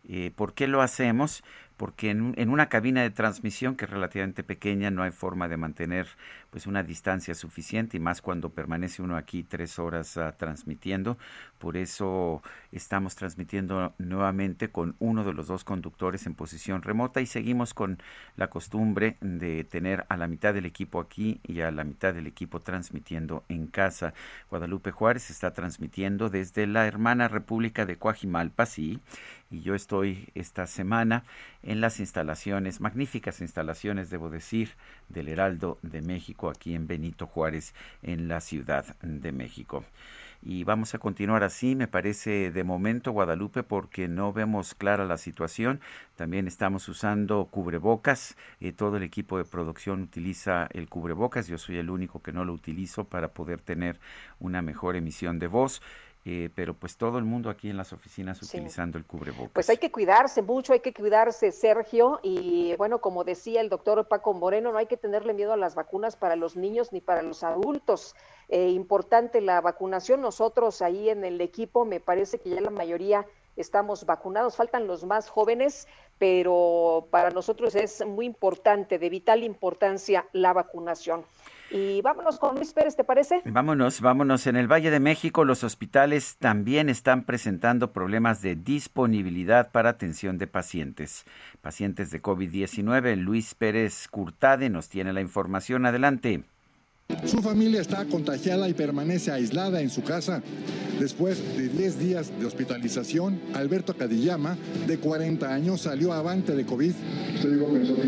Eh, 0.07 0.29
¿Por 0.35 0.53
qué 0.53 0.67
lo 0.67 0.83
hacemos? 0.83 1.43
Porque 1.79 2.09
en, 2.09 2.49
una 2.49 2.67
cabina 2.67 3.03
de 3.03 3.09
transmisión 3.09 3.77
que 3.77 3.85
es 3.85 3.91
relativamente 3.91 4.43
pequeña 4.43 4.91
no 4.91 5.01
hay 5.01 5.11
forma 5.11 5.47
de 5.47 5.55
mantener 5.55 6.07
pues 6.49 6.67
una 6.67 6.83
distancia 6.83 7.33
suficiente 7.33 7.95
y 7.95 8.01
más 8.01 8.21
cuando 8.21 8.49
permanece 8.49 9.01
uno 9.01 9.15
aquí 9.15 9.43
tres 9.43 9.79
horas 9.79 10.17
uh, 10.17 10.33
transmitiendo. 10.37 11.17
Por 11.57 11.77
eso 11.77 12.43
estamos 12.73 13.15
transmitiendo 13.15 13.93
nuevamente 13.97 14.71
con 14.71 14.97
uno 14.99 15.23
de 15.23 15.31
los 15.31 15.47
dos 15.47 15.63
conductores 15.63 16.25
en 16.25 16.35
posición 16.35 16.81
remota 16.81 17.21
y 17.21 17.25
seguimos 17.25 17.73
con 17.73 17.97
la 18.35 18.49
costumbre 18.49 19.15
de 19.21 19.63
tener 19.63 20.05
a 20.09 20.17
la 20.17 20.27
mitad 20.27 20.53
del 20.53 20.65
equipo 20.65 20.99
aquí 20.99 21.39
y 21.43 21.61
a 21.61 21.71
la 21.71 21.85
mitad 21.85 22.13
del 22.13 22.27
equipo 22.27 22.59
transmitiendo 22.59 23.45
en 23.47 23.67
casa. 23.67 24.13
Guadalupe 24.49 24.91
Juárez 24.91 25.29
está 25.29 25.53
transmitiendo 25.53 26.29
desde 26.29 26.67
la 26.67 26.85
hermana 26.87 27.29
República 27.29 27.85
de 27.85 27.95
Coajimalpa, 27.95 28.65
sí, 28.65 28.99
y 29.51 29.61
yo 29.61 29.75
estoy 29.75 30.29
esta 30.35 30.67
semana 30.67 31.23
en 31.69 31.81
las 31.81 31.99
instalaciones, 31.99 32.81
magníficas 32.81 33.41
instalaciones, 33.41 34.09
debo 34.09 34.31
decir, 34.31 34.71
del 35.07 35.27
Heraldo 35.27 35.77
de 35.83 36.01
México, 36.01 36.49
aquí 36.49 36.73
en 36.73 36.87
Benito 36.87 37.27
Juárez, 37.27 37.75
en 38.01 38.27
la 38.27 38.41
Ciudad 38.41 38.95
de 39.03 39.31
México. 39.31 39.85
Y 40.41 40.63
vamos 40.63 40.95
a 40.95 40.97
continuar 40.97 41.43
así, 41.43 41.75
me 41.75 41.87
parece 41.87 42.49
de 42.49 42.63
momento, 42.63 43.11
Guadalupe, 43.11 43.61
porque 43.61 44.07
no 44.07 44.33
vemos 44.33 44.73
clara 44.73 45.05
la 45.05 45.17
situación. 45.17 45.79
También 46.15 46.47
estamos 46.47 46.87
usando 46.89 47.45
cubrebocas. 47.45 48.35
Eh, 48.61 48.71
todo 48.71 48.97
el 48.97 49.03
equipo 49.03 49.37
de 49.37 49.43
producción 49.43 50.01
utiliza 50.01 50.67
el 50.71 50.89
cubrebocas. 50.89 51.47
Yo 51.47 51.59
soy 51.59 51.77
el 51.77 51.91
único 51.91 52.23
que 52.23 52.31
no 52.31 52.45
lo 52.45 52.53
utilizo 52.53 53.03
para 53.03 53.27
poder 53.27 53.59
tener 53.59 53.99
una 54.39 54.63
mejor 54.63 54.95
emisión 54.95 55.37
de 55.37 55.47
voz. 55.47 55.83
Eh, 56.31 56.51
pero 56.53 56.75
pues 56.75 56.95
todo 56.95 57.17
el 57.17 57.23
mundo 57.23 57.49
aquí 57.49 57.71
en 57.71 57.77
las 57.77 57.91
oficinas 57.91 58.37
sí. 58.37 58.45
utilizando 58.45 58.99
el 58.99 59.05
cubrebocas. 59.05 59.51
Pues 59.51 59.67
hay 59.67 59.77
que 59.77 59.91
cuidarse 59.91 60.43
mucho, 60.43 60.73
hay 60.73 60.79
que 60.79 60.93
cuidarse, 60.93 61.51
Sergio, 61.51 62.19
y 62.21 62.75
bueno, 62.75 63.01
como 63.01 63.23
decía 63.23 63.61
el 63.61 63.69
doctor 63.69 64.07
Paco 64.07 64.35
Moreno, 64.35 64.71
no 64.71 64.77
hay 64.77 64.85
que 64.85 64.95
tenerle 64.95 65.33
miedo 65.33 65.53
a 65.53 65.57
las 65.57 65.73
vacunas 65.73 66.15
para 66.15 66.35
los 66.35 66.55
niños 66.55 66.93
ni 66.93 67.01
para 67.01 67.23
los 67.23 67.41
adultos. 67.41 68.15
Eh, 68.47 68.69
importante 68.69 69.41
la 69.41 69.59
vacunación, 69.59 70.21
nosotros 70.21 70.83
ahí 70.83 71.09
en 71.09 71.25
el 71.25 71.41
equipo 71.41 71.83
me 71.83 71.99
parece 71.99 72.37
que 72.37 72.51
ya 72.51 72.61
la 72.61 72.69
mayoría 72.69 73.25
estamos 73.55 74.05
vacunados, 74.05 74.55
faltan 74.55 74.85
los 74.85 75.05
más 75.05 75.29
jóvenes, 75.29 75.87
pero 76.19 77.07
para 77.09 77.31
nosotros 77.31 77.73
es 77.73 78.05
muy 78.05 78.27
importante, 78.27 78.99
de 78.99 79.09
vital 79.09 79.43
importancia 79.43 80.27
la 80.31 80.53
vacunación. 80.53 81.25
Y 81.71 82.01
vámonos 82.01 82.39
con 82.39 82.55
Luis 82.55 82.73
Pérez, 82.73 82.95
¿te 82.95 83.03
parece? 83.03 83.41
Vámonos, 83.45 84.01
vámonos. 84.01 84.47
En 84.47 84.55
el 84.55 84.67
Valle 84.67 84.89
de 84.89 84.99
México 84.99 85.45
los 85.45 85.63
hospitales 85.63 86.37
también 86.39 86.89
están 86.89 87.25
presentando 87.25 87.91
problemas 87.91 88.41
de 88.41 88.55
disponibilidad 88.55 89.71
para 89.71 89.89
atención 89.89 90.37
de 90.37 90.47
pacientes. 90.47 91.25
Pacientes 91.61 92.11
de 92.11 92.21
COVID-19. 92.21 93.15
Luis 93.17 93.53
Pérez 93.53 94.07
Curtade 94.07 94.69
nos 94.69 94.89
tiene 94.89 95.13
la 95.13 95.21
información. 95.21 95.85
Adelante. 95.85 96.43
Su 97.25 97.41
familia 97.41 97.81
está 97.81 98.05
contagiada 98.05 98.69
y 98.69 98.73
permanece 98.73 99.31
aislada 99.31 99.81
en 99.81 99.89
su 99.89 100.03
casa. 100.03 100.43
Después 100.99 101.57
de 101.57 101.67
10 101.67 101.99
días 101.99 102.39
de 102.39 102.45
hospitalización, 102.45 103.39
Alberto 103.55 103.95
Cadillama, 103.95 104.57
de 104.85 104.99
40 104.99 105.51
años, 105.51 105.81
salió 105.81 106.13
avante 106.13 106.55
de 106.55 106.65
COVID. 106.65 106.93
¿Usted 107.35 107.49
llegó 107.49 107.67
a 107.67 107.71
pensar 107.71 107.95
que, 107.95 108.07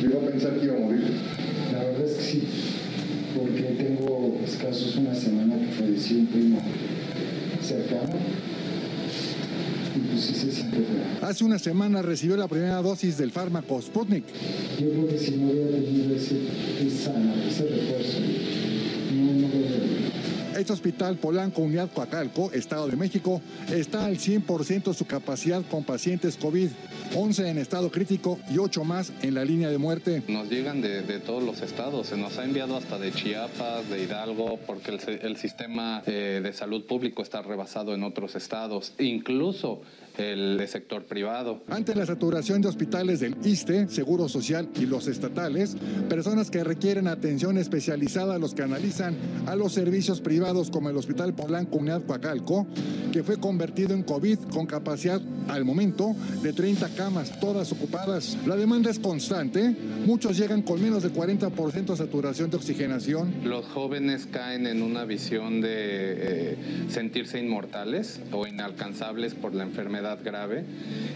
llegó 0.00 0.20
a 0.20 0.30
pensar 0.30 0.54
que 0.58 0.64
iba 0.64 0.76
a 0.76 0.80
morir? 0.80 1.20
La 1.72 1.78
verdad 1.78 2.02
es 2.02 2.14
que 2.14 2.22
sí, 2.22 2.48
porque 3.36 3.62
tengo 3.62 4.38
escasos 4.44 4.96
una 4.96 5.14
semana 5.14 5.58
que 5.58 5.72
falleció 5.72 6.18
un 6.18 6.26
primo 6.26 6.60
cercano. 7.62 8.14
Y 9.94 9.98
pues 9.98 10.20
sí 10.24 10.34
se 10.34 10.52
siente 10.52 10.76
feo. 10.76 11.28
Hace 11.28 11.44
una 11.44 11.58
semana 11.58 12.02
recibió 12.02 12.36
la 12.36 12.48
primera 12.48 12.82
dosis 12.82 13.16
del 13.16 13.30
fármaco 13.30 13.80
Sputnik. 13.80 14.24
Yo 14.78 14.90
creo 14.90 15.08
que 15.08 15.18
si 15.18 15.36
no 15.36 15.48
hubiera 15.48 15.70
tenido 15.70 16.14
ese, 16.14 16.36
esa, 16.86 17.14
ese 17.48 17.66
refuerzo, 17.66 18.18
no, 19.14 19.32
no 19.32 19.48
lo 19.48 19.56
hubiera 19.56 19.76
este 20.58 20.72
hospital 20.72 21.16
Polanco 21.16 21.62
Unidad 21.62 21.90
Coacalco, 21.92 22.50
Estado 22.52 22.88
de 22.88 22.96
México, 22.96 23.40
está 23.70 24.06
al 24.06 24.18
100% 24.18 24.94
su 24.94 25.06
capacidad 25.06 25.62
con 25.70 25.84
pacientes 25.84 26.36
COVID, 26.36 26.70
11 27.14 27.48
en 27.48 27.58
estado 27.58 27.90
crítico 27.90 28.38
y 28.50 28.58
8 28.58 28.84
más 28.84 29.12
en 29.22 29.34
la 29.34 29.44
línea 29.44 29.68
de 29.68 29.78
muerte. 29.78 30.22
Nos 30.28 30.48
llegan 30.48 30.80
de, 30.80 31.02
todos 31.20 31.42
los 31.42 31.62
estados, 31.62 32.08
se 32.08 32.16
nos 32.16 32.38
ha 32.38 32.44
enviado 32.44 32.76
hasta 32.76 32.98
de 32.98 33.12
Chiapas, 33.12 33.88
de 33.88 34.02
Hidalgo, 34.02 34.58
porque 34.66 34.92
el, 34.92 35.00
el 35.22 35.36
sistema 35.36 36.02
eh, 36.06 36.40
de 36.42 36.52
salud 36.52 36.84
público 36.84 37.22
está 37.22 37.42
rebasado 37.42 37.94
en 37.94 38.02
otros 38.02 38.34
estados, 38.34 38.92
incluso 38.98 39.82
el 40.18 40.66
sector 40.68 41.04
privado. 41.04 41.62
Ante 41.68 41.94
la 41.94 42.06
saturación 42.06 42.62
de 42.62 42.68
hospitales 42.68 43.20
del 43.20 43.36
ISTE, 43.44 43.88
Seguro 43.88 44.28
Social 44.28 44.68
y 44.76 44.86
los 44.86 45.06
estatales, 45.06 45.76
personas 46.08 46.50
que 46.50 46.64
requieren 46.64 47.08
atención 47.08 47.58
especializada 47.58 48.38
los 48.38 48.54
canalizan 48.54 49.16
a 49.46 49.56
los 49.56 49.72
servicios 49.72 50.20
privados 50.20 50.70
como 50.70 50.90
el 50.90 50.96
Hospital 50.96 51.34
Polanco 51.34 51.78
Unidad 51.78 52.04
Coacalco, 52.04 52.66
que 53.12 53.22
fue 53.22 53.38
convertido 53.38 53.94
en 53.94 54.02
COVID 54.02 54.38
con 54.52 54.66
capacidad 54.66 55.20
al 55.48 55.64
momento 55.64 56.14
de 56.42 56.52
30 56.52 56.88
camas, 56.90 57.38
todas 57.40 57.72
ocupadas. 57.72 58.36
La 58.46 58.56
demanda 58.56 58.90
es 58.90 58.98
constante, 58.98 59.74
muchos 60.04 60.36
llegan 60.36 60.62
con 60.62 60.82
menos 60.82 61.02
de 61.02 61.10
40% 61.10 61.86
de 61.86 61.96
saturación 61.96 62.50
de 62.50 62.56
oxigenación. 62.56 63.34
Los 63.44 63.66
jóvenes 63.66 64.26
caen 64.30 64.66
en 64.66 64.82
una 64.82 65.04
visión 65.04 65.60
de 65.60 65.68
eh, 65.72 66.56
sentirse 66.88 67.38
inmortales 67.38 68.20
o 68.32 68.46
inalcanzables 68.46 69.34
por 69.34 69.54
la 69.54 69.62
enfermedad 69.64 70.05
grave 70.14 70.64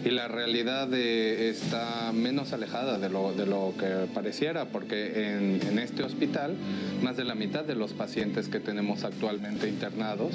y 0.04 0.10
la 0.10 0.26
realidad 0.26 0.88
de, 0.88 1.50
está 1.50 2.10
menos 2.12 2.52
alejada 2.52 2.98
de 2.98 3.08
lo, 3.08 3.32
de 3.32 3.46
lo 3.46 3.74
que 3.78 4.08
pareciera, 4.12 4.64
porque 4.66 5.34
en, 5.34 5.60
en, 5.66 5.78
este 5.78 6.02
hospital 6.02 6.56
más 7.02 7.16
de 7.16 7.24
la 7.24 7.34
mitad 7.34 7.64
de 7.64 7.74
los 7.74 7.92
pacientes 7.92 8.48
que 8.48 8.58
tenemos 8.58 9.04
actualmente 9.04 9.68
internados 9.68 10.34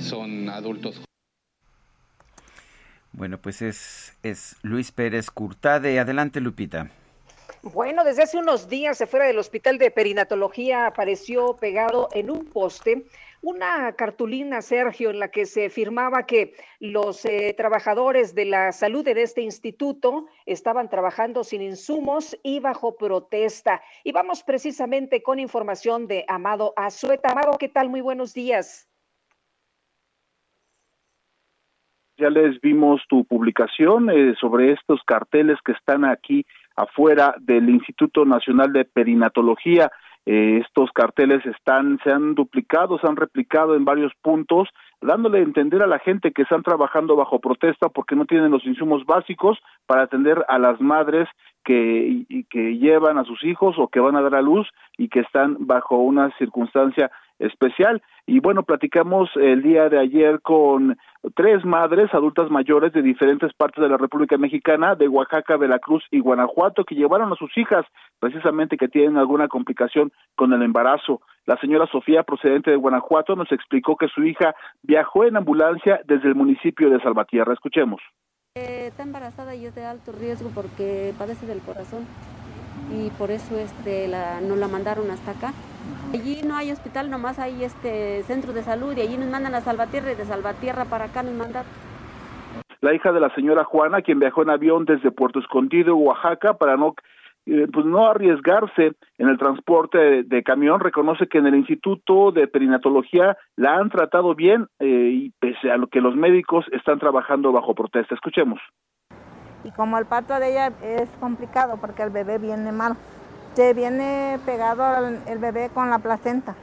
son 0.00 0.48
adultos. 0.48 1.00
Bueno, 3.12 3.38
pues 3.38 3.62
es, 3.62 4.12
es 4.22 4.56
Luis 4.62 4.92
Pérez 4.92 5.30
Curtade. 5.30 5.98
Adelante, 5.98 6.40
Lupita. 6.40 6.90
Bueno, 7.62 8.04
desde 8.04 8.22
hace 8.22 8.38
unos 8.38 8.68
días 8.68 9.00
afuera 9.00 9.26
del 9.26 9.38
hospital 9.38 9.78
de 9.78 9.90
perinatología 9.90 10.86
apareció 10.86 11.56
pegado 11.56 12.08
en 12.12 12.30
un 12.30 12.44
poste 12.44 13.06
una 13.42 13.92
cartulina, 13.92 14.62
Sergio, 14.62 15.10
en 15.10 15.18
la 15.18 15.30
que 15.30 15.46
se 15.46 15.70
firmaba 15.70 16.26
que 16.26 16.54
los 16.80 17.24
eh, 17.24 17.54
trabajadores 17.56 18.34
de 18.34 18.44
la 18.44 18.72
salud 18.72 19.04
de 19.04 19.22
este 19.22 19.42
instituto 19.42 20.26
estaban 20.46 20.88
trabajando 20.88 21.44
sin 21.44 21.62
insumos 21.62 22.36
y 22.42 22.60
bajo 22.60 22.96
protesta. 22.96 23.80
Y 24.04 24.12
vamos 24.12 24.42
precisamente 24.42 25.22
con 25.22 25.38
información 25.38 26.06
de 26.06 26.24
Amado 26.28 26.72
Azueta. 26.76 27.30
Amado, 27.30 27.56
¿qué 27.58 27.68
tal? 27.68 27.88
Muy 27.88 28.00
buenos 28.00 28.34
días. 28.34 28.88
Ya 32.16 32.30
les 32.30 32.60
vimos 32.60 33.00
tu 33.08 33.24
publicación 33.24 34.10
eh, 34.10 34.34
sobre 34.40 34.72
estos 34.72 35.00
carteles 35.04 35.56
que 35.64 35.70
están 35.70 36.04
aquí 36.04 36.44
afuera 36.74 37.36
del 37.38 37.70
Instituto 37.70 38.24
Nacional 38.24 38.72
de 38.72 38.84
Perinatología. 38.84 39.90
Eh, 40.30 40.58
estos 40.62 40.90
carteles 40.92 41.40
están, 41.46 41.98
se 42.04 42.12
han 42.12 42.34
duplicado, 42.34 42.98
se 42.98 43.06
han 43.06 43.16
replicado 43.16 43.74
en 43.74 43.86
varios 43.86 44.12
puntos, 44.20 44.68
dándole 45.00 45.38
a 45.38 45.42
entender 45.42 45.82
a 45.82 45.86
la 45.86 45.98
gente 46.00 46.32
que 46.32 46.42
están 46.42 46.62
trabajando 46.62 47.16
bajo 47.16 47.38
protesta 47.38 47.88
porque 47.88 48.14
no 48.14 48.26
tienen 48.26 48.50
los 48.50 48.66
insumos 48.66 49.06
básicos 49.06 49.56
para 49.86 50.02
atender 50.02 50.44
a 50.48 50.58
las 50.58 50.82
madres 50.82 51.30
que, 51.64 52.26
que 52.50 52.76
llevan 52.76 53.16
a 53.16 53.24
sus 53.24 53.42
hijos 53.42 53.76
o 53.78 53.88
que 53.88 54.00
van 54.00 54.16
a 54.16 54.20
dar 54.20 54.34
a 54.34 54.42
luz 54.42 54.68
y 54.98 55.08
que 55.08 55.20
están 55.20 55.56
bajo 55.60 55.96
una 55.96 56.30
circunstancia 56.36 57.10
especial. 57.38 58.02
Y 58.26 58.40
bueno, 58.40 58.62
platicamos 58.62 59.30
el 59.36 59.62
día 59.62 59.88
de 59.88 59.98
ayer 59.98 60.40
con 60.42 60.98
tres 61.34 61.64
madres 61.64 62.12
adultas 62.12 62.50
mayores 62.50 62.92
de 62.92 63.02
diferentes 63.02 63.52
partes 63.54 63.82
de 63.82 63.88
la 63.88 63.96
República 63.96 64.36
Mexicana, 64.36 64.94
de 64.94 65.08
Oaxaca, 65.08 65.56
Veracruz 65.56 66.04
y 66.10 66.20
Guanajuato, 66.20 66.84
que 66.84 66.94
llevaron 66.94 67.32
a 67.32 67.36
sus 67.36 67.56
hijas 67.56 67.86
precisamente 68.18 68.76
que 68.76 68.88
tienen 68.88 69.16
alguna 69.16 69.48
complicación 69.48 70.12
con 70.36 70.52
el 70.52 70.62
embarazo. 70.62 71.20
La 71.46 71.56
señora 71.58 71.86
Sofía, 71.86 72.22
procedente 72.22 72.70
de 72.70 72.76
Guanajuato, 72.76 73.34
nos 73.34 73.50
explicó 73.52 73.96
que 73.96 74.08
su 74.08 74.24
hija 74.24 74.54
viajó 74.82 75.24
en 75.24 75.36
ambulancia 75.36 76.00
desde 76.04 76.28
el 76.28 76.34
municipio 76.34 76.90
de 76.90 77.00
Salvatierra. 77.00 77.54
Escuchemos. 77.54 78.00
está 78.54 79.02
embarazada 79.02 79.54
y 79.54 79.66
es 79.66 79.74
de 79.74 79.86
alto 79.86 80.12
riesgo 80.12 80.50
porque 80.54 81.14
padece 81.18 81.46
del 81.46 81.60
corazón 81.60 82.06
y 82.92 83.10
por 83.10 83.30
eso 83.30 83.58
este, 83.58 84.08
la, 84.08 84.40
nos 84.40 84.58
la 84.58 84.68
mandaron 84.68 85.10
hasta 85.10 85.32
acá. 85.32 85.52
Allí 86.12 86.40
no 86.42 86.56
hay 86.56 86.72
hospital, 86.72 87.10
nomás 87.10 87.38
hay 87.38 87.64
este 87.64 88.22
centro 88.24 88.52
de 88.52 88.62
salud 88.62 88.96
y 88.96 89.00
allí 89.00 89.16
nos 89.16 89.28
mandan 89.28 89.54
a 89.54 89.60
Salvatierra 89.60 90.12
y 90.12 90.14
de 90.14 90.24
Salvatierra 90.24 90.84
para 90.86 91.06
acá 91.06 91.22
nos 91.22 91.34
mandan. 91.34 91.64
La 92.80 92.94
hija 92.94 93.12
de 93.12 93.20
la 93.20 93.34
señora 93.34 93.64
Juana, 93.64 94.02
quien 94.02 94.20
viajó 94.20 94.42
en 94.42 94.50
avión 94.50 94.84
desde 94.84 95.10
Puerto 95.10 95.40
Escondido, 95.40 95.96
Oaxaca, 95.96 96.54
para 96.54 96.76
no 96.76 96.94
eh, 97.50 97.66
pues 97.72 97.86
no 97.86 98.06
arriesgarse 98.06 98.92
en 99.16 99.28
el 99.28 99.38
transporte 99.38 100.22
de, 100.22 100.42
camión, 100.42 100.80
reconoce 100.80 101.26
que 101.28 101.38
en 101.38 101.46
el 101.46 101.54
Instituto 101.54 102.30
de 102.30 102.46
Perinatología 102.46 103.38
la 103.56 103.76
han 103.76 103.88
tratado 103.88 104.34
bien 104.34 104.66
eh, 104.78 104.84
y 104.86 105.30
pese 105.40 105.70
a 105.70 105.78
lo 105.78 105.86
que 105.86 106.02
los 106.02 106.14
médicos 106.14 106.66
están 106.72 106.98
trabajando 106.98 107.50
bajo 107.50 107.74
protesta. 107.74 108.14
Escuchemos. 108.14 108.60
Y 109.64 109.70
como 109.70 109.96
el 109.98 110.04
parto 110.04 110.38
de 110.38 110.50
ella 110.50 110.72
es 110.82 111.08
complicado 111.20 111.78
porque 111.80 112.02
el 112.02 112.10
bebé 112.10 112.36
viene 112.36 112.70
mal, 112.70 112.96
se 113.54 113.74
viene 113.74 114.38
pegado 114.46 115.08
el, 115.26 115.38
bebé 115.38 115.70
con 115.70 115.90
la 115.90 115.98
placenta. 115.98 116.54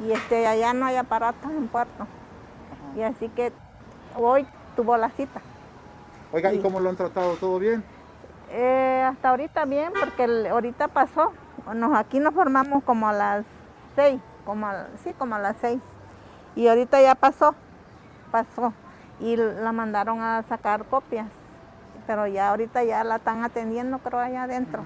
Y 0.00 0.12
este 0.12 0.46
allá 0.46 0.72
no 0.72 0.86
hay 0.86 0.96
aparato 0.96 1.50
en 1.50 1.68
Puerto. 1.68 2.06
Y 2.96 3.02
así 3.02 3.28
que 3.28 3.52
hoy 4.16 4.46
tuvo 4.76 4.96
la 4.96 5.10
cita. 5.10 5.40
Oiga, 6.32 6.52
¿y, 6.52 6.60
cómo 6.60 6.80
lo 6.80 6.90
han 6.90 6.96
tratado? 6.96 7.34
¿Todo 7.34 7.58
bien? 7.58 7.84
Eh, 8.50 9.04
hasta 9.06 9.30
ahorita 9.30 9.64
bien, 9.64 9.92
porque 9.98 10.48
ahorita 10.48 10.88
pasó. 10.88 11.32
Nos, 11.74 11.96
aquí 11.96 12.18
nos 12.18 12.34
formamos 12.34 12.82
como 12.84 13.08
a 13.08 13.12
las 13.12 13.44
seis, 13.94 14.20
como 14.44 14.66
sí, 15.02 15.12
como 15.14 15.36
a 15.36 15.38
las 15.38 15.56
seis. 15.60 15.80
Y 16.56 16.68
ahorita 16.68 17.00
ya 17.00 17.14
pasó, 17.14 17.54
pasó. 18.30 18.72
Y 19.20 19.36
la 19.36 19.72
mandaron 19.72 20.20
a 20.20 20.42
sacar 20.44 20.84
copias. 20.84 21.26
Pero 22.06 22.26
ya 22.26 22.50
ahorita 22.50 22.84
ya 22.84 23.02
la 23.04 23.16
están 23.16 23.44
atendiendo, 23.44 23.98
creo, 23.98 24.18
allá 24.18 24.42
adentro. 24.42 24.82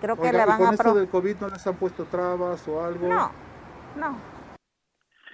Creo 0.00 0.16
que 0.16 0.32
le 0.32 0.46
van 0.46 0.58
con 0.58 0.68
a... 0.68 0.70
esto 0.70 0.94
del 0.94 1.08
COVID 1.08 1.36
no 1.40 1.48
les 1.48 1.66
han 1.66 1.76
puesto 1.76 2.04
trabas 2.04 2.66
o 2.68 2.82
algo? 2.82 3.08
No, 3.08 3.30
no. 3.96 4.16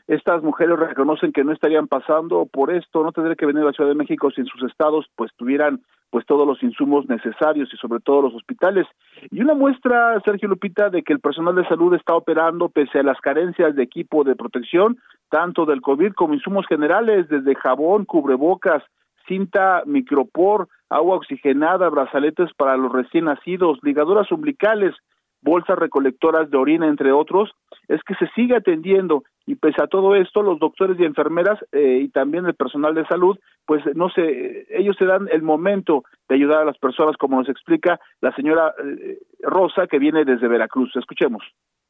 Estas 0.06 0.42
mujeres 0.42 0.78
reconocen 0.78 1.32
que 1.32 1.42
no 1.42 1.52
estarían 1.52 1.88
pasando 1.88 2.46
por 2.46 2.72
esto, 2.72 3.02
no 3.02 3.10
tendría 3.10 3.34
que 3.34 3.46
venir 3.46 3.62
a 3.62 3.66
la 3.66 3.72
Ciudad 3.72 3.90
de 3.90 3.96
México 3.96 4.30
si 4.30 4.40
en 4.40 4.46
sus 4.46 4.62
estados 4.62 5.06
pues 5.16 5.32
tuvieran 5.36 5.82
pues 6.10 6.24
todos 6.26 6.46
los 6.46 6.62
insumos 6.62 7.08
necesarios 7.08 7.68
y 7.72 7.76
sobre 7.76 8.00
todo 8.00 8.22
los 8.22 8.34
hospitales. 8.34 8.86
Y 9.30 9.40
una 9.40 9.54
muestra, 9.54 10.20
Sergio 10.24 10.48
Lupita, 10.48 10.90
de 10.90 11.02
que 11.02 11.12
el 11.12 11.20
personal 11.20 11.56
de 11.56 11.66
salud 11.66 11.92
está 11.94 12.14
operando 12.14 12.68
pese 12.68 13.00
a 13.00 13.02
las 13.02 13.20
carencias 13.20 13.74
de 13.74 13.82
equipo 13.82 14.22
de 14.22 14.36
protección, 14.36 14.98
tanto 15.28 15.66
del 15.66 15.82
COVID 15.82 16.12
como 16.12 16.34
insumos 16.34 16.66
generales, 16.68 17.28
desde 17.28 17.56
jabón, 17.56 18.04
cubrebocas, 18.04 18.84
cinta 19.26 19.82
micropor, 19.86 20.68
agua 20.88 21.16
oxigenada, 21.16 21.88
brazaletes 21.88 22.52
para 22.56 22.76
los 22.76 22.92
recién 22.92 23.26
nacidos, 23.26 23.78
ligaduras 23.82 24.30
umbilicales, 24.30 24.94
bolsas 25.42 25.78
recolectoras 25.78 26.50
de 26.50 26.56
orina, 26.56 26.88
entre 26.88 27.12
otros, 27.12 27.50
es 27.88 28.00
que 28.02 28.14
se 28.16 28.26
sigue 28.34 28.56
atendiendo 28.56 29.22
y 29.46 29.54
pese 29.54 29.80
a 29.80 29.86
todo 29.86 30.16
esto, 30.16 30.42
los 30.42 30.58
doctores 30.58 30.98
y 30.98 31.04
enfermeras 31.04 31.58
eh, 31.70 32.00
y 32.02 32.08
también 32.08 32.46
el 32.46 32.54
personal 32.54 32.94
de 32.94 33.06
salud, 33.06 33.38
pues 33.64 33.82
no 33.94 34.10
sé, 34.10 34.66
ellos 34.70 34.96
se 34.98 35.04
dan 35.04 35.28
el 35.30 35.42
momento 35.42 36.02
de 36.28 36.34
ayudar 36.34 36.62
a 36.62 36.64
las 36.64 36.78
personas, 36.78 37.16
como 37.16 37.38
nos 37.38 37.48
explica 37.48 38.00
la 38.20 38.34
señora 38.34 38.74
eh, 38.84 39.18
Rosa, 39.42 39.86
que 39.86 40.00
viene 40.00 40.24
desde 40.24 40.48
Veracruz. 40.48 40.94
Escuchemos. 40.96 41.44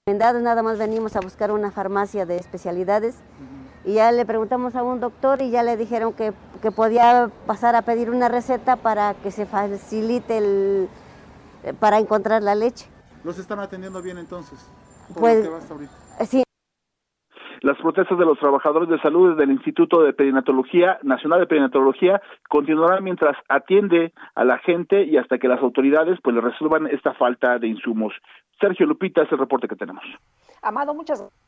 En 0.07 0.19
dado 0.19 0.41
nada 0.41 0.63
más 0.63 0.79
venimos 0.79 1.17
a 1.17 1.21
buscar 1.21 1.51
una 1.51 1.71
farmacia 1.73 2.27
de 2.27 2.37
especialidades 2.37 3.25
y 3.87 3.95
ya 3.95 4.11
le 4.11 4.27
preguntamos 4.27 4.75
a 4.75 4.83
un 4.83 4.99
doctor 4.99 5.41
y 5.41 5.51
ya 5.51 5.63
le 5.63 5.77
dijeron 5.77 6.13
que, 6.13 6.33
que 6.61 6.73
podía 6.73 7.31
pasar 7.47 7.77
a 7.77 7.83
pedir 7.83 8.11
una 8.11 8.29
receta 8.29 8.75
para 8.75 9.15
que 9.15 9.31
se 9.31 9.47
facilite 9.47 10.39
el, 10.39 10.89
para 11.79 11.99
encontrar 11.99 12.43
la 12.43 12.57
leche. 12.57 12.89
¿Los 13.23 13.39
están 13.39 13.61
atendiendo 13.61 14.03
bien 14.03 14.19
entonces? 14.19 14.69
Pues, 15.15 15.49
sí. 16.29 16.43
Las 17.63 17.79
protestas 17.79 18.19
de 18.19 18.25
los 18.25 18.39
trabajadores 18.41 18.89
de 18.89 19.01
salud 19.01 19.37
del 19.37 19.53
Instituto 19.53 20.03
de 20.03 20.13
Perinatología, 20.13 20.99
Nacional 21.03 21.41
de 21.41 21.47
Perinatología, 21.47 22.21
continuarán 22.49 23.05
mientras 23.05 23.37
atiende 23.49 24.13
a 24.35 24.45
la 24.45 24.59
gente 24.59 25.05
y 25.05 25.17
hasta 25.17 25.39
que 25.39 25.47
las 25.49 25.63
autoridades 25.63 26.19
pues 26.23 26.35
le 26.35 26.43
resuelvan 26.43 26.89
esta 26.89 27.15
falta 27.15 27.59
de 27.61 27.69
insumos. 27.69 28.13
Sergio 28.61 28.87
Lupita 28.87 29.23
es 29.23 29.31
el 29.31 29.39
reporte 29.39 29.69
que 29.69 29.77
tenemos. 29.77 30.05
Amado, 30.61 30.93
muchas 30.93 31.21
gracias. 31.21 31.46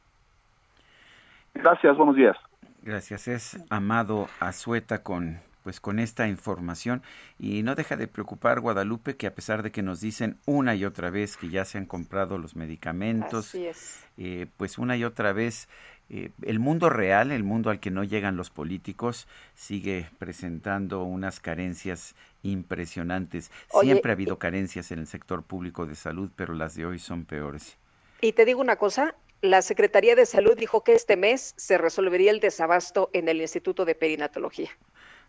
Buenos 1.97 2.17
días. 2.17 2.37
Gracias, 2.83 3.29
es 3.29 3.65
Amado 3.71 4.29
Azueta 4.41 5.03
con 5.03 5.41
pues 5.65 5.81
con 5.81 5.99
esta 5.99 6.27
información 6.27 7.03
y 7.39 7.63
no 7.63 7.75
deja 7.75 7.97
de 7.97 8.09
preocupar 8.09 8.61
Guadalupe 8.61 9.17
que 9.17 9.27
a 9.27 9.35
pesar 9.35 9.63
de 9.63 9.71
que 9.71 9.83
nos 9.83 10.01
dicen 10.01 10.39
una 10.47 10.75
y 10.75 10.87
otra 10.87 11.11
vez 11.11 11.37
que 11.37 11.51
ya 11.51 11.67
se 11.67 11.77
han 11.77 11.85
comprado 11.85 12.39
los 12.39 12.57
medicamentos, 12.57 13.55
eh, 14.17 14.47
pues 14.57 14.79
una 14.79 14.97
y 14.97 15.05
otra 15.05 15.35
vez 15.35 15.69
eh, 16.09 16.31
el 16.41 16.59
mundo 16.59 16.89
real, 16.89 17.33
el 17.33 17.45
mundo 17.45 17.69
al 17.69 17.81
que 17.81 17.91
no 17.91 18.03
llegan 18.03 18.37
los 18.37 18.49
políticos, 18.49 19.29
sigue 19.55 20.09
presentando 20.19 21.03
unas 21.03 21.39
carencias 21.39 22.15
impresionantes. 22.43 23.51
Siempre 23.83 24.13
ha 24.13 24.15
habido 24.15 24.39
carencias 24.39 24.91
en 24.91 25.01
el 25.01 25.07
sector 25.07 25.43
público 25.43 25.85
de 25.85 25.97
salud, 25.97 26.31
pero 26.35 26.55
las 26.55 26.77
de 26.77 26.87
hoy 26.87 26.99
son 26.99 27.27
peores. 27.27 27.77
Y 28.23 28.33
te 28.33 28.47
digo 28.47 28.63
una 28.63 28.77
cosa, 28.77 29.15
la 29.41 29.63
Secretaría 29.63 30.17
de 30.17 30.27
Salud 30.27 30.57
dijo 30.57 30.83
que 30.83 30.95
este 30.95 31.17
mes 31.17 31.55
se 31.57 31.79
resolvería 31.79 32.31
el 32.31 32.41
desabasto 32.41 33.11
en 33.13 33.29
el 33.29 33.41
Instituto 33.41 33.85
de 33.85 33.95
Perinatología. 33.95 34.71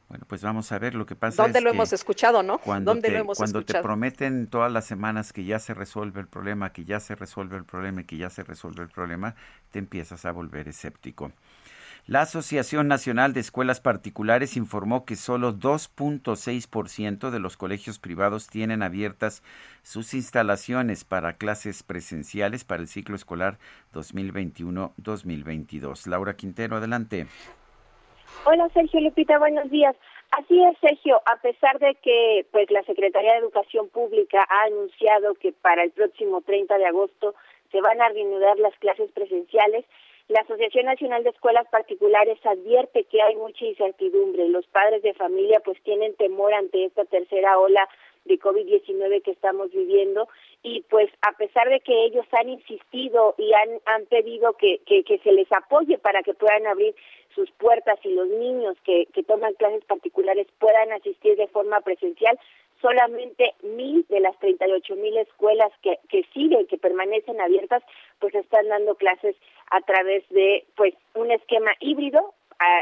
Bueno, 0.07 0.25
pues 0.27 0.41
vamos 0.41 0.71
a 0.71 0.79
ver 0.79 0.95
lo 0.95 1.05
que 1.05 1.15
pasa. 1.15 1.43
¿Dónde 1.43 1.61
lo 1.61 1.69
hemos 1.69 1.93
escuchado, 1.93 2.41
no? 2.41 2.57
Cuando, 2.57 2.91
¿Dónde 2.91 3.09
te, 3.09 3.13
lo 3.13 3.19
hemos 3.19 3.37
cuando 3.37 3.59
escuchado? 3.59 3.83
te 3.83 3.87
prometen 3.87 4.47
todas 4.47 4.71
las 4.71 4.85
semanas 4.85 5.31
que 5.31 5.43
ya 5.43 5.59
se 5.59 5.75
resuelve 5.75 6.19
el 6.19 6.27
problema, 6.27 6.73
que 6.73 6.83
ya 6.83 6.99
se 6.99 7.13
resuelve 7.13 7.57
el 7.57 7.63
problema 7.63 8.01
y 8.01 8.05
que 8.05 8.17
ya 8.17 8.31
se 8.31 8.43
resuelve 8.43 8.81
el 8.81 8.89
problema, 8.89 9.35
te 9.69 9.77
empiezas 9.77 10.25
a 10.25 10.31
volver 10.31 10.67
escéptico. 10.67 11.31
La 12.09 12.21
Asociación 12.21 12.87
Nacional 12.87 13.33
de 13.33 13.39
Escuelas 13.39 13.81
Particulares 13.81 14.57
informó 14.57 15.05
que 15.05 15.15
solo 15.15 15.53
2.6% 15.53 17.29
de 17.29 17.39
los 17.39 17.55
colegios 17.55 17.99
privados 17.99 18.47
tienen 18.47 18.81
abiertas 18.81 19.43
sus 19.83 20.15
instalaciones 20.15 21.05
para 21.05 21.33
clases 21.33 21.83
presenciales 21.83 22.65
para 22.65 22.81
el 22.81 22.87
ciclo 22.87 23.15
escolar 23.15 23.59
2021-2022. 23.93 26.07
Laura 26.07 26.33
Quintero, 26.33 26.77
adelante. 26.77 27.27
Hola 28.45 28.67
Sergio 28.73 29.01
Lupita, 29.01 29.37
buenos 29.37 29.69
días. 29.69 29.95
Así 30.31 30.63
es, 30.63 30.79
Sergio, 30.79 31.21
a 31.31 31.35
pesar 31.43 31.77
de 31.77 31.93
que 31.93 32.43
pues 32.51 32.71
la 32.71 32.81
Secretaría 32.85 33.33
de 33.33 33.37
Educación 33.37 33.87
Pública 33.89 34.47
ha 34.49 34.63
anunciado 34.63 35.35
que 35.35 35.51
para 35.51 35.83
el 35.83 35.91
próximo 35.91 36.41
30 36.41 36.75
de 36.75 36.87
agosto 36.87 37.35
se 37.71 37.81
van 37.81 38.01
a 38.01 38.09
reanudar 38.09 38.57
las 38.57 38.75
clases 38.79 39.11
presenciales, 39.11 39.85
la 40.29 40.41
Asociación 40.41 40.85
Nacional 40.85 41.23
de 41.23 41.31
Escuelas 41.31 41.67
Particulares 41.71 42.37
advierte 42.45 43.03
que 43.05 43.19
hay 43.21 43.35
mucha 43.35 43.65
incertidumbre. 43.65 44.47
Los 44.47 44.65
padres 44.67 45.01
de 45.01 45.15
familia 45.15 45.59
pues 45.65 45.81
tienen 45.81 46.13
temor 46.15 46.53
ante 46.53 46.85
esta 46.85 47.03
tercera 47.05 47.57
ola 47.57 47.89
de 48.25 48.39
COVID-19 48.39 49.23
que 49.23 49.31
estamos 49.31 49.71
viviendo 49.71 50.27
y 50.61 50.81
pues 50.89 51.09
a 51.27 51.35
pesar 51.35 51.67
de 51.69 51.79
que 51.79 52.05
ellos 52.05 52.27
han 52.31 52.47
insistido 52.49 53.33
y 53.39 53.51
han, 53.53 53.79
han 53.85 54.05
pedido 54.05 54.53
que, 54.53 54.79
que, 54.85 55.03
que 55.03 55.17
se 55.19 55.31
les 55.31 55.51
apoye 55.51 55.97
para 55.97 56.21
que 56.21 56.35
puedan 56.35 56.67
abrir 56.67 56.93
sus 57.33 57.49
puertas 57.51 57.97
y 58.03 58.09
los 58.09 58.27
niños 58.27 58.77
que, 58.83 59.07
que 59.07 59.23
toman 59.23 59.53
clases 59.53 59.83
particulares 59.85 60.45
puedan 60.59 60.91
asistir 60.91 61.37
de 61.37 61.47
forma 61.47 61.81
presencial, 61.81 62.37
solamente 62.81 63.53
mil 63.63 64.05
de 64.09 64.19
las 64.19 64.37
38 64.39 64.95
mil 64.95 65.17
escuelas 65.17 65.71
que, 65.81 65.99
que 66.09 66.23
siguen, 66.33 66.67
que 66.67 66.77
permanecen 66.77 67.39
abiertas, 67.41 67.83
pues 68.19 68.35
están 68.35 68.67
dando 68.67 68.95
clases 68.95 69.35
a 69.69 69.81
través 69.81 70.27
de 70.29 70.65
pues 70.75 70.93
un 71.15 71.31
esquema 71.31 71.71
híbrido 71.79 72.33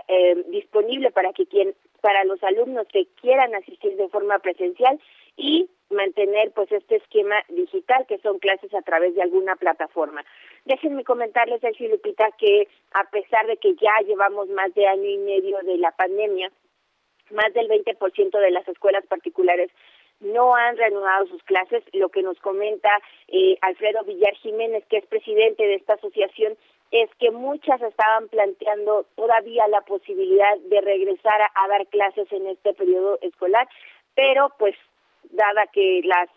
eh, 0.07 0.43
disponible 0.47 1.11
para 1.11 1.33
que 1.33 1.45
quien 1.45 1.75
para 2.01 2.23
los 2.23 2.41
alumnos 2.43 2.87
que 2.87 3.07
quieran 3.21 3.53
asistir 3.55 3.95
de 3.95 4.07
forma 4.09 4.39
presencial 4.39 4.99
y 5.35 5.69
mantener 5.89 6.51
pues 6.51 6.71
este 6.71 6.97
esquema 6.97 7.35
digital 7.49 8.05
que 8.07 8.17
son 8.19 8.39
clases 8.39 8.73
a 8.73 8.81
través 8.81 9.15
de 9.15 9.21
alguna 9.21 9.55
plataforma. 9.55 10.23
Déjenme 10.65 11.03
comentarles, 11.03 11.61
Sergio 11.61 11.89
Lupita, 11.89 12.29
que 12.37 12.67
a 12.91 13.09
pesar 13.09 13.45
de 13.47 13.57
que 13.57 13.75
ya 13.75 13.93
llevamos 14.05 14.49
más 14.49 14.73
de 14.73 14.87
año 14.87 15.09
y 15.09 15.17
medio 15.17 15.59
de 15.59 15.77
la 15.77 15.91
pandemia, 15.91 16.51
más 17.31 17.53
del 17.53 17.67
20% 17.67 18.39
de 18.39 18.51
las 18.51 18.67
escuelas 18.67 19.05
particulares 19.05 19.71
no 20.19 20.55
han 20.55 20.77
reanudado 20.77 21.27
sus 21.27 21.43
clases. 21.43 21.83
Lo 21.93 22.09
que 22.09 22.23
nos 22.23 22.39
comenta 22.39 22.89
eh, 23.27 23.57
Alfredo 23.61 24.03
Villar 24.03 24.33
Jiménez, 24.35 24.83
que 24.89 24.97
es 24.97 25.05
presidente 25.05 25.63
de 25.63 25.75
esta 25.75 25.93
asociación, 25.93 26.57
es 26.91 27.09
que 27.19 27.31
muchas 27.31 27.81
estaban 27.81 28.27
planteando 28.29 29.05
todavía 29.15 29.67
la 29.67 29.81
posibilidad 29.81 30.57
de 30.69 30.81
regresar 30.81 31.41
a, 31.41 31.67
dar 31.67 31.85
clases 31.87 32.31
en 32.31 32.47
este 32.47 32.73
periodo 32.73 33.17
escolar, 33.21 33.67
pero 34.15 34.53
pues 34.57 34.75
dada 35.31 35.67
que 35.67 36.01
las 36.03 36.29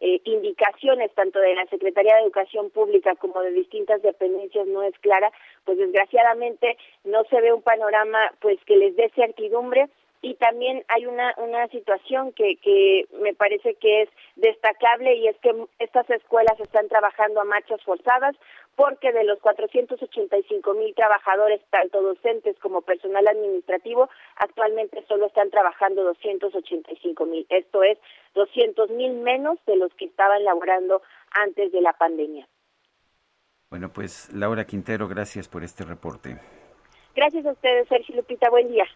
eh, 0.00 0.20
indicaciones 0.24 1.12
tanto 1.14 1.38
de 1.38 1.54
la 1.54 1.66
Secretaría 1.66 2.16
de 2.16 2.22
Educación 2.22 2.70
Pública 2.70 3.14
como 3.14 3.40
de 3.40 3.52
distintas 3.52 4.02
dependencias 4.02 4.66
no 4.66 4.82
es 4.82 4.98
clara, 4.98 5.30
pues 5.64 5.78
desgraciadamente 5.78 6.76
no 7.04 7.22
se 7.30 7.40
ve 7.40 7.52
un 7.52 7.62
panorama 7.62 8.18
pues 8.40 8.58
que 8.64 8.76
les 8.76 8.96
dé 8.96 9.10
certidumbre 9.14 9.88
y 10.22 10.34
también 10.34 10.84
hay 10.86 11.06
una, 11.06 11.34
una 11.36 11.66
situación 11.68 12.32
que, 12.32 12.56
que 12.56 13.06
me 13.20 13.34
parece 13.34 13.74
que 13.74 14.02
es 14.02 14.08
destacable 14.36 15.16
y 15.16 15.26
es 15.26 15.36
que 15.38 15.52
estas 15.80 16.08
escuelas 16.10 16.58
están 16.60 16.88
trabajando 16.88 17.40
a 17.40 17.44
marchas 17.44 17.82
forzadas 17.82 18.36
porque 18.76 19.12
de 19.12 19.24
los 19.24 19.40
485 19.40 20.74
mil 20.74 20.94
trabajadores, 20.94 21.60
tanto 21.70 22.00
docentes 22.00 22.56
como 22.60 22.82
personal 22.82 23.26
administrativo, 23.26 24.08
actualmente 24.36 25.04
solo 25.08 25.26
están 25.26 25.50
trabajando 25.50 26.04
285 26.04 27.26
mil. 27.26 27.44
Esto 27.50 27.82
es 27.82 27.98
200 28.34 28.90
mil 28.90 29.14
menos 29.14 29.58
de 29.66 29.76
los 29.76 29.92
que 29.94 30.04
estaban 30.04 30.44
laborando 30.44 31.02
antes 31.32 31.72
de 31.72 31.80
la 31.80 31.92
pandemia. 31.94 32.46
Bueno, 33.70 33.92
pues 33.92 34.32
Laura 34.32 34.64
Quintero, 34.66 35.08
gracias 35.08 35.48
por 35.48 35.64
este 35.64 35.84
reporte. 35.84 36.38
Gracias 37.16 37.44
a 37.44 37.52
ustedes, 37.52 37.88
Sergio 37.88 38.16
Lupita. 38.16 38.48
Buen 38.50 38.68
día. 38.68 38.86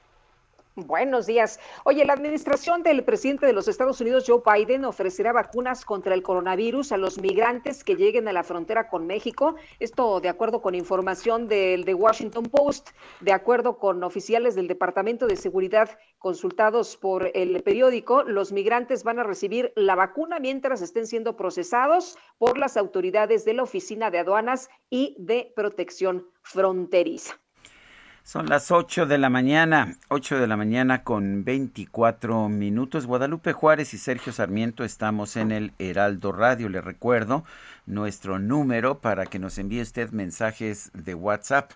Buenos 0.78 1.24
días. 1.24 1.59
Oye, 1.85 2.05
la 2.05 2.12
administración 2.12 2.82
del 2.82 3.03
presidente 3.03 3.47
de 3.47 3.55
los 3.55 3.66
Estados 3.66 3.98
Unidos, 4.03 4.24
Joe 4.27 4.43
Biden, 4.44 4.85
ofrecerá 4.85 5.32
vacunas 5.32 5.86
contra 5.86 6.12
el 6.12 6.23
coronavirus 6.23 6.93
a 6.93 6.98
los 6.98 7.19
migrantes 7.19 7.82
que 7.82 7.97
lleguen 7.97 8.28
a 8.28 8.35
la 8.35 8.43
frontera 8.43 8.90
con 8.90 9.07
México. 9.07 9.55
Esto 9.81 10.20
de 10.20 10.28
acuerdo 10.28 10.61
con 10.61 10.74
información 10.74 11.48
del 11.48 11.86
The 11.86 11.94
Washington 11.94 12.44
Post, 12.44 12.90
de 13.23 13.32
acuerdo 13.32 13.78
con 13.78 14.05
oficiales 14.05 14.55
del 14.55 14.69
Departamento 14.69 15.27
de 15.27 15.36
Seguridad 15.36 15.98
consultados 16.19 16.98
por 16.98 17.31
el 17.32 17.62
periódico, 17.62 18.23
los 18.23 18.53
migrantes 18.53 19.03
van 19.03 19.19
a 19.19 19.24
recibir 19.24 19.73
la 19.77 19.94
vacuna 19.94 20.40
mientras 20.40 20.82
estén 20.82 21.07
siendo 21.07 21.39
procesados 21.39 22.19
por 22.36 22.59
las 22.59 22.77
autoridades 22.77 23.47
de 23.47 23.55
la 23.55 23.62
Oficina 23.62 24.11
de 24.11 24.19
Aduanas 24.19 24.69
y 24.90 25.16
de 25.19 25.55
Protección 25.57 26.28
Fronteriza. 26.43 27.40
Son 28.27 28.47
las 28.47 28.73
8 28.73 29.07
de 29.07 29.19
la 29.19 29.31
mañana, 29.31 29.98
8 30.09 30.40
de 30.40 30.48
la 30.48 30.57
mañana 30.57 31.05
con 31.05 31.44
24 31.44 32.48
minutos. 32.48 33.07
Guadalupe 33.07 33.53
Juárez 33.53 33.94
y 33.94 33.98
Sergio 33.98 34.32
Sarmiento 34.32 34.82
estamos 34.82 35.36
en 35.36 35.53
el 35.53 35.73
Heraldo 35.78 36.32
Radio. 36.32 36.69
Le 36.69 36.81
recuerdo 36.81 37.44
nuestro 37.86 38.40
número 38.40 38.98
para 38.98 39.27
que 39.27 39.39
nos 39.39 39.59
envíe 39.59 39.81
usted 39.81 40.11
mensajes 40.11 40.90
de 40.93 41.15
WhatsApp 41.15 41.70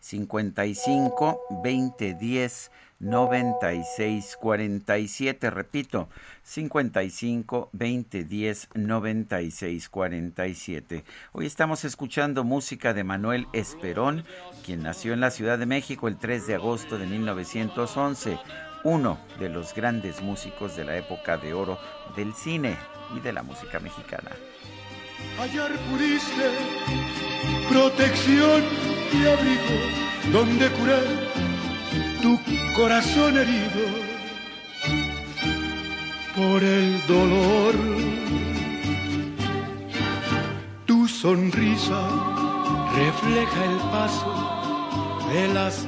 55 0.00 1.40
20 1.64 2.14
10 3.00 3.10
96 3.10 4.36
47. 4.36 5.50
Repito, 5.50 6.08
55 6.42 7.70
20 7.72 8.24
10 8.24 8.68
96 8.74 9.88
47. 9.88 11.04
Hoy 11.32 11.46
estamos 11.46 11.84
escuchando 11.84 12.44
música 12.44 12.92
de 12.94 13.04
Manuel 13.04 13.46
Esperón, 13.52 14.24
quien 14.64 14.82
nació 14.82 15.14
en 15.14 15.20
la 15.20 15.30
Ciudad 15.30 15.58
de 15.58 15.66
México 15.66 16.08
el 16.08 16.18
3 16.18 16.46
de 16.46 16.54
agosto 16.54 16.98
de 16.98 17.06
1911, 17.06 18.38
uno 18.84 19.18
de 19.38 19.48
los 19.48 19.74
grandes 19.74 20.22
músicos 20.22 20.76
de 20.76 20.84
la 20.84 20.96
época 20.96 21.38
de 21.38 21.54
oro 21.54 21.78
del 22.16 22.34
cine 22.34 22.76
y 23.16 23.20
de 23.20 23.32
la 23.32 23.42
música 23.42 23.80
mexicana. 23.80 24.30
Hallar 25.38 25.70
pudiste 25.90 26.50
protección 27.68 28.62
y 29.12 29.26
abrigo 29.26 30.32
donde 30.32 30.70
curar 30.72 31.49
tu 32.22 32.38
corazón 32.74 33.36
herido 33.36 33.84
por 36.36 36.62
el 36.62 37.06
dolor. 37.06 37.74
Tu 40.86 41.08
sonrisa 41.08 42.02
refleja 42.94 43.64
el 43.64 43.78
paso 43.94 44.32
de 45.32 45.48
las 45.54 45.86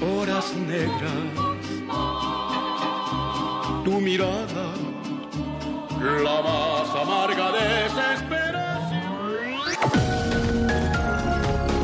horas 0.00 0.52
negras. 0.54 1.22
Tu 3.84 4.00
mirada, 4.00 4.66
la 6.24 6.42
más 6.42 6.88
amarga 7.02 7.52
desesperación. 7.52 8.41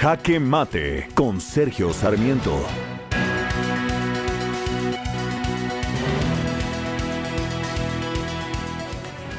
Jaque 0.00 0.38
Mate 0.38 1.08
con 1.12 1.40
Sergio 1.40 1.92
Sarmiento. 1.92 2.64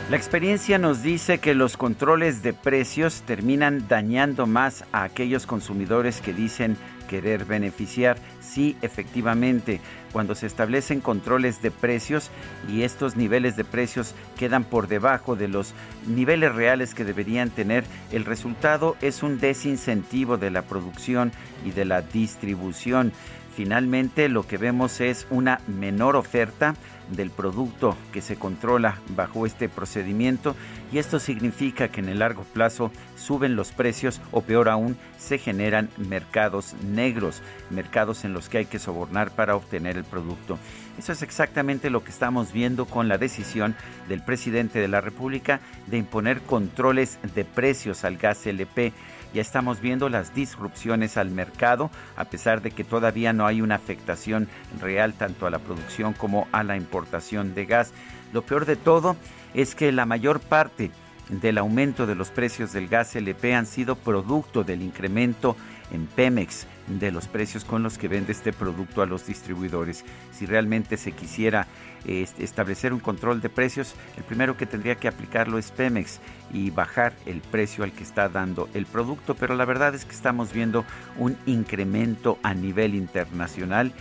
La 0.10 0.18
experiencia 0.18 0.78
nos 0.78 1.02
dice 1.02 1.38
que 1.38 1.56
los 1.56 1.78
controles 1.78 2.44
de 2.44 2.52
precios 2.52 3.22
terminan 3.22 3.88
dañando 3.88 4.48
más 4.48 4.84
a 4.92 5.04
aquellos 5.04 5.46
consumidores 5.46 6.20
que 6.20 6.34
dicen 6.34 6.76
querer 7.08 7.46
beneficiar. 7.46 8.18
Sí, 8.60 8.76
efectivamente, 8.82 9.80
cuando 10.12 10.36
se 10.36 10.46
establecen 10.46 11.00
controles 11.00 11.62
de 11.62 11.72
precios 11.72 12.30
y 12.68 12.82
estos 12.82 13.16
niveles 13.16 13.56
de 13.56 13.64
precios 13.64 14.14
quedan 14.38 14.66
por 14.66 14.90
debajo 14.90 15.38
de 15.38 15.48
los 15.48 15.74
niveles 16.06 16.54
reales 16.54 16.94
que 16.94 17.06
deberían 17.06 17.52
tener, 17.52 17.86
el 18.12 18.26
resultado 18.26 18.98
es 19.00 19.24
un 19.24 19.40
desincentivo 19.40 20.38
de 20.38 20.52
la 20.52 20.64
producción 20.64 21.32
y 21.66 21.72
de 21.72 21.86
la 21.86 22.02
distribución. 22.02 23.14
Finalmente, 23.56 24.28
lo 24.28 24.46
que 24.46 24.58
vemos 24.58 25.00
es 25.00 25.26
una 25.30 25.62
menor 25.68 26.18
oferta 26.18 26.76
del 27.10 27.30
producto 27.32 27.98
que 28.12 28.22
se 28.22 28.36
controla 28.36 29.00
bajo 29.16 29.46
este 29.46 29.70
procedimiento 29.70 30.56
y 30.92 30.98
esto 30.98 31.20
significa 31.20 31.88
que 31.90 32.02
en 32.02 32.10
el 32.10 32.20
largo 32.20 32.44
plazo 32.44 32.92
suben 33.18 33.56
los 33.56 33.72
precios 33.72 34.22
o 34.32 34.42
peor 34.42 34.70
aún 34.70 34.98
se 35.18 35.38
generan 35.38 35.90
mercados 35.98 36.76
negros, 36.84 37.42
mercados 37.70 38.26
en 38.26 38.34
los 38.34 38.50
que 38.50 38.60
hay 38.60 38.66
que 38.66 38.80
sobornar 38.80 39.32
para 39.32 39.56
obtener 39.56 39.98
el 39.98 40.04
producto. 40.04 40.58
Eso 40.98 41.12
es 41.12 41.22
exactamente 41.22 41.90
lo 41.90 42.04
que 42.04 42.12
estamos 42.12 42.52
viendo 42.52 42.86
con 42.86 43.08
la 43.08 43.18
decisión 43.18 43.76
del 44.08 44.22
presidente 44.22 44.80
de 44.80 44.88
la 44.88 45.02
República 45.02 45.60
de 45.88 45.98
imponer 45.98 46.42
controles 46.42 47.20
de 47.36 47.46
precios 47.46 48.04
al 48.04 48.18
gas 48.18 48.46
LP 48.46 48.94
ya 49.34 49.42
estamos 49.42 49.82
viendo 49.82 50.10
las 50.10 50.34
disrupciones 50.34 51.18
al 51.18 51.30
mercado, 51.30 51.92
a 52.16 52.26
pesar 52.26 52.62
de 52.62 52.72
que 52.72 52.84
todavía 52.84 53.34
no 53.34 53.46
hay 53.46 53.62
una 53.62 53.76
afectación 53.76 54.48
real 54.82 55.14
tanto 55.14 55.46
a 55.46 55.50
la 55.50 55.60
producción 55.60 56.14
como 56.14 56.48
a 56.52 56.64
la 56.64 56.78
importación 56.78 57.54
de 57.54 57.66
gas. 57.66 57.94
Lo 58.34 58.42
peor 58.44 58.66
de 58.66 58.76
todo 58.76 59.16
es 59.54 59.76
que 59.76 59.92
la 59.92 60.06
mayor 60.06 60.40
parte 60.40 60.92
del 61.30 61.60
aumento 61.60 62.08
de 62.08 62.16
los 62.16 62.32
precios 62.32 62.74
del 62.74 62.88
gas 62.88 63.16
LP 63.16 63.54
han 63.54 63.68
sido 63.68 63.96
producto 63.96 64.64
del 64.64 64.82
incremento 64.82 65.56
en 65.92 66.08
Pemex 66.08 66.68
de 66.88 67.12
los 67.12 67.28
precios 67.28 67.66
con 67.66 67.84
los 67.84 67.98
que 67.98 68.08
vende 68.08 68.32
este 68.32 68.52
producto 68.52 69.02
a 69.02 69.06
los 69.06 69.28
distribuidores. 69.28 70.04
Si 70.32 70.46
realmente 70.46 70.98
se 70.98 71.12
quisiera 71.12 71.68
establecer 72.06 72.94
un 72.94 73.00
control 73.00 73.42
de 73.42 73.50
precios, 73.50 73.94
el 74.18 74.24
primero 74.24 74.58
que 74.58 74.66
tendría 74.66 74.96
que 74.96 75.08
aplicarlo 75.08 75.58
es 75.58 75.72
Pemex 75.72 76.20
y 76.54 76.72
bajar 76.72 77.14
el 77.26 77.42
precio 77.42 77.84
al 77.84 77.92
que 77.92 78.04
está 78.04 78.30
dando 78.30 78.70
el 78.74 78.86
producto, 78.86 79.36
pero 79.36 79.56
la 79.56 79.66
verdad 79.66 79.94
es 79.96 80.06
que 80.06 80.16
estamos 80.16 80.54
viendo 80.54 80.86
un 81.18 81.38
incremento 81.46 82.40
a 82.44 82.54
nivel 82.54 82.96
internacional 82.96 83.92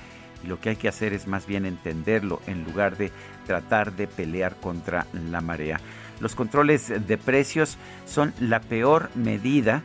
y 0.45 0.47
lo 0.47 0.61
que 0.61 0.70
hay 0.70 0.77
que 0.77 0.89
hacer 0.89 1.12
es 1.12 1.27
más 1.27 1.47
bien 1.47 1.66
entenderlo 1.66 2.41
en 2.47 2.65
lugar 2.65 2.97
de 2.97 3.11
tratar 3.47 3.93
de 3.93 4.07
pelear 4.07 4.57
contra 4.57 5.07
la 5.12 5.41
marea. 5.41 5.81
Los 6.20 6.35
controles 6.35 6.89
de 7.07 7.19
precios 7.19 7.79
son 8.07 8.33
la 8.41 8.61
peor 8.61 9.11
medida 9.15 9.83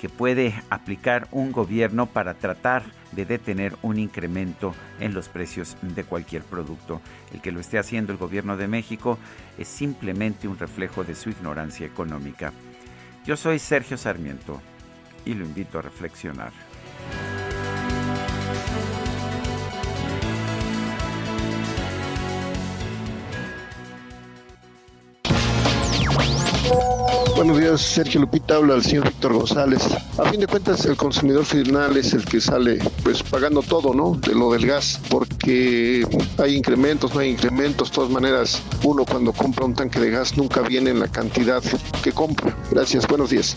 que 0.00 0.08
puede 0.08 0.54
aplicar 0.70 1.28
un 1.30 1.52
gobierno 1.52 2.06
para 2.06 2.34
tratar 2.34 2.84
de 3.12 3.24
detener 3.24 3.76
un 3.82 3.98
incremento 3.98 4.74
en 5.00 5.14
los 5.14 5.28
precios 5.28 5.76
de 5.82 6.04
cualquier 6.04 6.42
producto. 6.42 7.00
El 7.32 7.40
que 7.40 7.52
lo 7.52 7.60
esté 7.60 7.78
haciendo 7.78 8.12
el 8.12 8.18
gobierno 8.18 8.56
de 8.56 8.68
México 8.68 9.18
es 9.58 9.68
simplemente 9.68 10.48
un 10.48 10.58
reflejo 10.58 11.04
de 11.04 11.14
su 11.14 11.30
ignorancia 11.30 11.86
económica. 11.86 12.52
Yo 13.24 13.36
soy 13.36 13.58
Sergio 13.58 13.96
Sarmiento 13.96 14.60
y 15.24 15.34
lo 15.34 15.44
invito 15.44 15.78
a 15.78 15.82
reflexionar. 15.82 16.52
Buenos 27.36 27.58
días, 27.58 27.80
Sergio 27.80 28.20
Lupita, 28.22 28.56
habla 28.56 28.74
el 28.76 28.82
señor 28.82 29.04
Víctor 29.04 29.34
González. 29.34 29.82
A 30.18 30.24
fin 30.30 30.40
de 30.40 30.46
cuentas, 30.46 30.84
el 30.86 30.96
consumidor 30.96 31.44
final 31.44 31.96
es 31.96 32.14
el 32.14 32.24
que 32.24 32.40
sale 32.40 32.78
pues 33.02 33.22
pagando 33.22 33.62
todo, 33.62 33.92
¿no? 33.92 34.14
De 34.14 34.34
lo 34.34 34.50
del 34.52 34.66
gas, 34.66 34.98
porque 35.10 36.06
hay 36.38 36.56
incrementos, 36.56 37.14
no 37.14 37.20
hay 37.20 37.30
incrementos, 37.30 37.90
de 37.90 37.94
todas 37.94 38.10
maneras, 38.10 38.62
uno 38.82 39.04
cuando 39.04 39.32
compra 39.32 39.66
un 39.66 39.74
tanque 39.74 40.00
de 40.00 40.10
gas 40.10 40.36
nunca 40.36 40.62
viene 40.62 40.90
en 40.90 41.00
la 41.00 41.08
cantidad 41.08 41.62
que 42.02 42.12
compra. 42.12 42.56
Gracias, 42.70 43.06
buenos 43.06 43.30
días. 43.30 43.56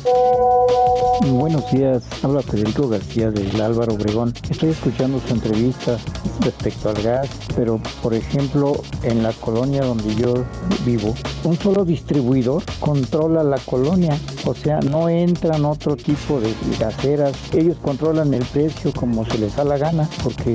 Buenos 1.22 1.70
días, 1.72 2.04
habla 2.24 2.42
Federico 2.42 2.88
García 2.88 3.32
del 3.32 3.60
Álvaro 3.62 3.94
Obregón. 3.94 4.34
Estoy 4.50 4.70
escuchando 4.70 5.22
su 5.26 5.34
entrevista 5.34 5.98
respecto 6.42 6.90
al 6.90 7.02
gas, 7.02 7.30
pero 7.56 7.82
por 8.02 8.14
ejemplo, 8.14 8.82
en 9.04 9.24
la 9.24 9.34
colonia 9.34 9.84
donde 9.84 10.16
yo 10.16 10.34
vivo, 10.86 11.14
un 11.44 11.58
solo 11.58 11.84
distribuidor 11.84 12.64
controla 12.80 13.39
la 13.44 13.58
colonia, 13.58 14.18
o 14.46 14.54
sea, 14.54 14.80
no 14.80 15.10
entran 15.10 15.66
otro 15.66 15.96
tipo 15.96 16.40
de 16.40 16.54
gaseras, 16.80 17.34
ellos 17.54 17.78
controlan 17.82 18.34
el 18.34 18.44
precio 18.46 18.92
como 18.94 19.26
se 19.26 19.38
les 19.38 19.56
da 19.56 19.64
la 19.64 19.78
gana, 19.78 20.10
porque 20.24 20.54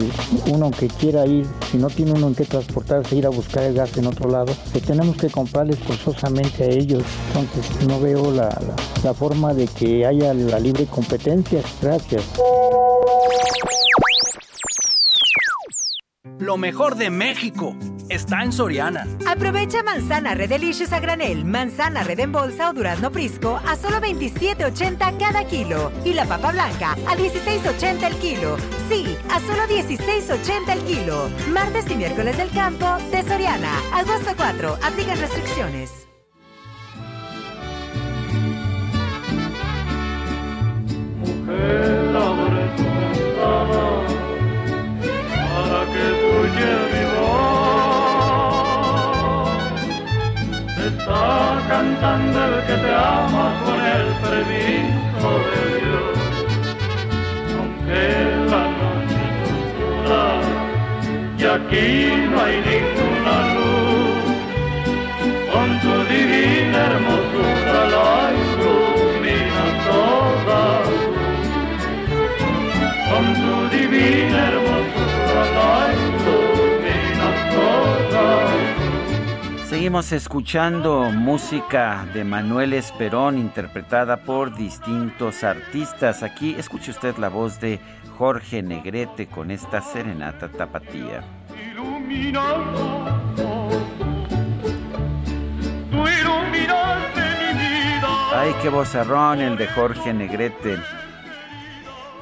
uno 0.51 0.70
que 0.70 0.89
quiera 0.89 1.27
ir, 1.27 1.47
si 1.70 1.78
no 1.78 1.89
tiene 1.89 2.12
uno 2.12 2.28
en 2.28 2.35
qué 2.35 2.44
transportarse, 2.44 3.16
ir 3.16 3.27
a 3.27 3.31
buscar 3.31 3.65
el 3.65 3.74
gas 3.74 3.97
en 3.97 4.06
otro 4.06 4.31
lado, 4.31 4.52
pues 4.73 4.85
tenemos 4.85 5.16
que 5.16 5.28
comprarles 5.28 5.78
forzosamente 5.78 6.65
a 6.65 6.69
ellos, 6.69 7.02
entonces 7.35 7.86
no 7.86 8.01
veo 8.01 8.31
la, 8.31 8.48
la 9.02 9.15
forma 9.15 9.55
de 9.55 9.66
que 9.66 10.06
haya 10.06 10.35
la 10.35 10.59
libre 10.59 10.86
competencia. 10.86 11.62
Gracias. 11.81 12.24
Lo 16.39 16.56
mejor 16.56 16.97
de 16.97 17.11
México 17.11 17.77
está 18.15 18.43
en 18.43 18.53
Soriana. 18.53 19.07
Aprovecha 19.27 19.82
manzana 19.82 20.35
Red 20.35 20.49
Delicious 20.49 20.93
a 20.93 21.01
granel, 21.01 21.45
manzana 21.45 22.05
Red 22.05 22.20
en 22.20 22.32
bolsa 22.32 22.70
o 22.70 22.73
durazno 22.73 23.11
Prisco 23.11 23.61
a 23.66 23.77
solo 23.77 24.01
27.80 24.01 25.19
cada 25.19 25.45
kilo. 25.45 25.93
Y 26.05 26.15
la 26.15 26.24
papa 26.24 26.53
blanca 26.53 26.93
a 26.93 27.16
16.80 27.16 28.05
el 28.05 28.16
kilo. 28.16 28.57
Sí, 28.89 29.16
a 29.31 29.41
solo 29.41 29.65
16.80 29.65 30.73
el 30.73 30.85
kilo. 30.85 31.28
Martes 31.51 31.91
y 31.91 31.97
miércoles 31.97 32.36
del 32.36 32.51
campo 32.51 32.86
de 33.11 33.23
Soriana. 33.23 33.73
Agosto 33.93 34.32
4. 34.36 34.78
Aplican 34.82 35.19
restricciones. 35.19 35.91
Mujer, 41.19 42.03
Cantando 51.69 52.39
el 52.45 52.55
que 52.66 52.77
te 52.85 52.93
ama 52.95 53.47
con 53.65 53.78
el 53.97 54.07
permiso 54.24 55.31
de 55.49 55.61
Dios. 55.81 56.16
Aunque 57.59 58.05
la 58.53 58.65
noche 58.78 59.23
es 59.31 59.49
oscura 59.59 60.24
y 61.39 61.45
aquí 61.45 61.91
no 62.31 62.36
hay 62.45 62.57
ninguna 62.70 63.36
luz, 63.55 64.27
con 65.53 65.69
tu 65.81 65.95
divina 66.12 66.78
hermosura 66.91 67.81
la 67.95 68.15
ilumina 68.43 69.65
toda 69.86 70.62
con 73.09 73.24
tu 73.43 73.55
divina 73.77 74.39
hermosura 74.49 75.43
la 75.57 75.73
Seguimos 79.74 80.12
escuchando 80.12 81.10
música 81.10 82.06
de 82.14 82.22
Manuel 82.22 82.74
Esperón 82.74 83.36
interpretada 83.36 84.18
por 84.18 84.55
distintos 84.55 85.42
artistas. 85.42 86.22
Aquí 86.22 86.55
escuche 86.56 86.92
usted 86.92 87.16
la 87.16 87.28
voz 87.28 87.59
de 87.59 87.80
Jorge 88.16 88.62
Negrete 88.62 89.26
con 89.26 89.51
esta 89.51 89.82
serenata 89.82 90.48
tapatía. 90.48 91.24
Iluminando, 91.72 93.18
tú 95.90 96.06
iluminaste 96.06 97.20
mi 97.55 97.98
vida. 97.98 98.40
Ay, 98.40 98.55
qué 98.62 98.68
vozarrón 98.68 99.40
el 99.40 99.56
de 99.56 99.66
Jorge 99.66 100.14
Negrete. 100.14 100.78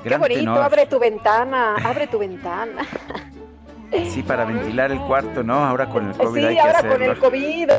Qué 0.03 0.17
bonito, 0.17 0.41
tenor. 0.41 0.63
abre 0.63 0.87
tu 0.87 0.99
ventana, 0.99 1.77
abre 1.85 2.07
tu 2.07 2.19
ventana. 2.19 2.83
Sí, 4.11 4.23
para 4.23 4.45
ventilar 4.45 4.91
el 4.93 4.99
cuarto, 5.01 5.43
¿no? 5.43 5.55
Ahora 5.65 5.87
con 5.89 6.09
el 6.09 6.15
COVID 6.17 6.45
hay 6.45 6.49
Sí, 6.51 6.55
que 6.55 6.61
ahora 6.61 6.79
hacerlo. 6.79 6.97
con 6.97 7.03
el 7.03 7.19
COVID. 7.19 7.71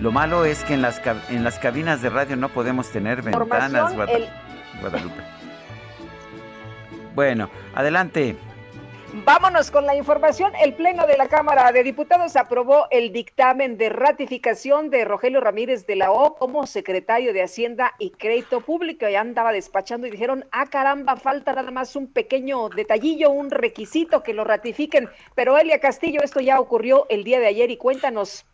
Lo 0.00 0.12
malo 0.12 0.44
es 0.44 0.62
que 0.64 0.74
en 0.74 0.82
las, 0.82 1.00
en 1.30 1.44
las 1.44 1.58
cabinas 1.58 2.02
de 2.02 2.10
radio 2.10 2.36
no 2.36 2.50
podemos 2.50 2.90
tener 2.90 3.22
ventanas, 3.22 3.42
Información, 3.70 3.94
Guada- 3.96 4.12
el- 4.12 4.28
Guadalupe. 4.80 5.20
Bueno, 7.14 7.48
adelante. 7.74 8.36
Vámonos 9.22 9.70
con 9.70 9.86
la 9.86 9.94
información. 9.94 10.52
El 10.60 10.74
Pleno 10.74 11.06
de 11.06 11.16
la 11.16 11.28
Cámara 11.28 11.70
de 11.70 11.84
Diputados 11.84 12.34
aprobó 12.34 12.88
el 12.90 13.12
dictamen 13.12 13.78
de 13.78 13.88
ratificación 13.88 14.90
de 14.90 15.04
Rogelio 15.04 15.40
Ramírez 15.40 15.86
de 15.86 15.94
la 15.94 16.10
O 16.10 16.34
como 16.34 16.66
secretario 16.66 17.32
de 17.32 17.44
Hacienda 17.44 17.92
y 18.00 18.10
Crédito 18.10 18.60
Público. 18.60 19.08
Ya 19.08 19.20
andaba 19.20 19.52
despachando 19.52 20.08
y 20.08 20.10
dijeron, 20.10 20.44
ah, 20.50 20.66
caramba, 20.66 21.14
falta 21.14 21.52
nada 21.52 21.70
más 21.70 21.94
un 21.94 22.08
pequeño 22.08 22.68
detallillo, 22.70 23.30
un 23.30 23.52
requisito 23.52 24.24
que 24.24 24.34
lo 24.34 24.42
ratifiquen. 24.42 25.08
Pero 25.36 25.56
Elia 25.56 25.78
Castillo, 25.78 26.20
esto 26.20 26.40
ya 26.40 26.58
ocurrió 26.58 27.06
el 27.08 27.22
día 27.22 27.38
de 27.38 27.46
ayer 27.46 27.70
y 27.70 27.76
cuéntanos. 27.76 28.44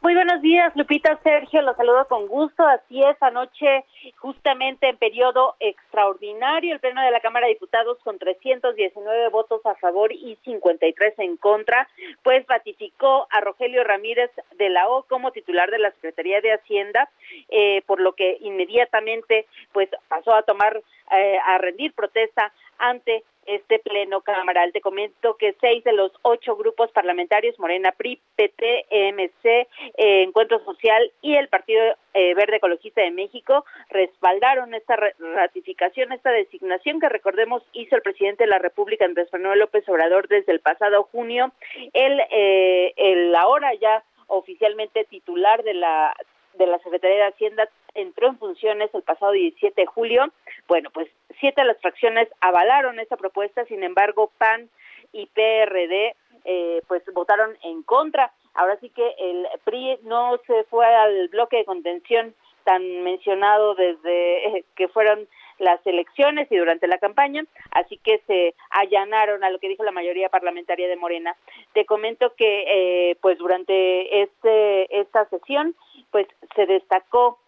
Muy 0.00 0.14
buenos 0.14 0.40
días, 0.42 0.72
Lupita, 0.76 1.18
Sergio, 1.24 1.60
los 1.62 1.76
saludo 1.76 2.06
con 2.06 2.28
gusto. 2.28 2.64
Así 2.64 3.02
es, 3.02 3.20
anoche, 3.20 3.84
justamente 4.18 4.88
en 4.88 4.96
periodo 4.96 5.56
extraordinario, 5.58 6.72
el 6.72 6.78
Pleno 6.78 7.02
de 7.02 7.10
la 7.10 7.18
Cámara 7.18 7.46
de 7.46 7.54
Diputados, 7.54 7.98
con 8.04 8.16
319 8.16 9.28
votos 9.30 9.60
a 9.66 9.74
favor 9.74 10.12
y 10.12 10.38
53 10.44 11.18
en 11.18 11.36
contra, 11.36 11.88
pues 12.22 12.46
ratificó 12.46 13.26
a 13.30 13.40
Rogelio 13.40 13.82
Ramírez 13.82 14.30
de 14.56 14.68
la 14.68 14.88
O 14.88 15.02
como 15.02 15.32
titular 15.32 15.68
de 15.72 15.80
la 15.80 15.90
Secretaría 15.90 16.40
de 16.40 16.52
Hacienda, 16.52 17.10
eh, 17.48 17.82
por 17.86 18.00
lo 18.00 18.12
que 18.12 18.38
inmediatamente 18.40 19.46
pues 19.72 19.88
pasó 20.06 20.32
a 20.32 20.42
tomar, 20.44 20.80
eh, 21.10 21.38
a 21.44 21.58
rendir 21.58 21.92
protesta 21.92 22.52
ante 22.78 23.24
este 23.48 23.78
pleno 23.78 24.20
cameral. 24.20 24.72
Te 24.72 24.80
comento 24.80 25.36
que 25.36 25.56
seis 25.60 25.82
de 25.84 25.92
los 25.92 26.12
ocho 26.22 26.54
grupos 26.56 26.90
parlamentarios, 26.92 27.58
Morena, 27.58 27.92
PRI, 27.92 28.20
PT, 28.36 28.86
EMC, 28.90 29.44
eh, 29.44 30.22
Encuentro 30.22 30.62
Social 30.64 31.10
y 31.22 31.34
el 31.34 31.48
Partido 31.48 31.82
eh, 32.12 32.34
Verde 32.34 32.56
Ecologista 32.56 33.00
de 33.00 33.10
México, 33.10 33.64
respaldaron 33.88 34.74
esta 34.74 34.96
ratificación, 35.18 36.12
esta 36.12 36.30
designación 36.30 37.00
que 37.00 37.08
recordemos 37.08 37.62
hizo 37.72 37.96
el 37.96 38.02
presidente 38.02 38.44
de 38.44 38.50
la 38.50 38.58
República, 38.58 39.06
Andrés 39.06 39.32
Manuel 39.32 39.60
López 39.60 39.88
Obrador, 39.88 40.28
desde 40.28 40.52
el 40.52 40.60
pasado 40.60 41.04
junio. 41.04 41.52
El, 41.94 42.20
eh, 42.30 42.92
el 42.96 43.34
ahora 43.34 43.72
ya 43.74 44.04
oficialmente 44.26 45.04
titular 45.04 45.62
de 45.62 45.74
la 45.74 46.14
de 46.58 46.66
la 46.66 46.78
Secretaría 46.80 47.16
de 47.16 47.28
Hacienda 47.28 47.68
entró 47.94 48.28
en 48.28 48.38
funciones 48.38 48.90
el 48.94 49.02
pasado 49.02 49.32
17 49.32 49.80
de 49.80 49.86
julio. 49.86 50.30
Bueno, 50.66 50.90
pues 50.92 51.08
siete 51.40 51.62
de 51.62 51.68
las 51.68 51.80
fracciones 51.80 52.28
avalaron 52.40 53.00
esta 53.00 53.16
propuesta, 53.16 53.64
sin 53.64 53.82
embargo, 53.82 54.30
PAN 54.38 54.68
y 55.12 55.26
PRD 55.26 56.14
eh, 56.44 56.82
pues 56.86 57.02
votaron 57.14 57.56
en 57.62 57.82
contra. 57.82 58.32
Ahora 58.54 58.78
sí 58.80 58.90
que 58.90 59.14
el 59.18 59.46
PRI 59.64 59.98
no 60.02 60.38
se 60.46 60.64
fue 60.64 60.86
al 60.86 61.28
bloque 61.28 61.58
de 61.58 61.64
contención 61.64 62.34
tan 62.64 63.02
mencionado 63.02 63.74
desde 63.74 64.64
que 64.76 64.88
fueron 64.88 65.28
las 65.58 65.84
elecciones 65.86 66.50
y 66.50 66.56
durante 66.56 66.86
la 66.86 66.98
campaña, 66.98 67.44
así 67.70 67.98
que 67.98 68.22
se 68.26 68.54
allanaron 68.70 69.44
a 69.44 69.50
lo 69.50 69.58
que 69.58 69.68
dijo 69.68 69.84
la 69.84 69.92
mayoría 69.92 70.28
parlamentaria 70.28 70.88
de 70.88 70.96
Morena. 70.96 71.36
Te 71.72 71.84
comento 71.84 72.34
que 72.34 72.64
eh, 72.66 73.16
pues 73.20 73.38
durante 73.38 74.22
este 74.22 75.00
esta 75.00 75.24
sesión 75.26 75.74
pues 76.10 76.26
se 76.54 76.66
destacó 76.66 77.38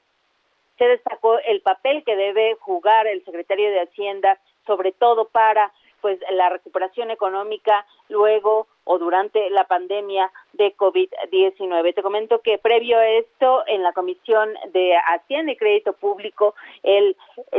se 0.78 0.86
destacó 0.86 1.38
el 1.40 1.60
papel 1.60 2.02
que 2.04 2.16
debe 2.16 2.56
jugar 2.60 3.06
el 3.06 3.22
secretario 3.24 3.70
de 3.70 3.82
Hacienda, 3.82 4.38
sobre 4.66 4.92
todo 4.92 5.26
para 5.26 5.72
pues 6.00 6.18
la 6.30 6.48
recuperación 6.48 7.10
económica 7.10 7.86
luego 8.08 8.66
o 8.90 8.98
durante 8.98 9.48
la 9.50 9.64
pandemia 9.64 10.32
de 10.54 10.74
COVID-19. 10.76 11.94
Te 11.94 12.02
comento 12.02 12.40
que 12.40 12.58
previo 12.58 12.98
a 12.98 13.06
esto, 13.08 13.62
en 13.68 13.84
la 13.84 13.92
Comisión 13.92 14.52
de 14.72 14.96
Hacienda 14.96 15.52
y 15.52 15.56
Crédito 15.56 15.92
Público, 15.92 16.54
el, 16.82 17.16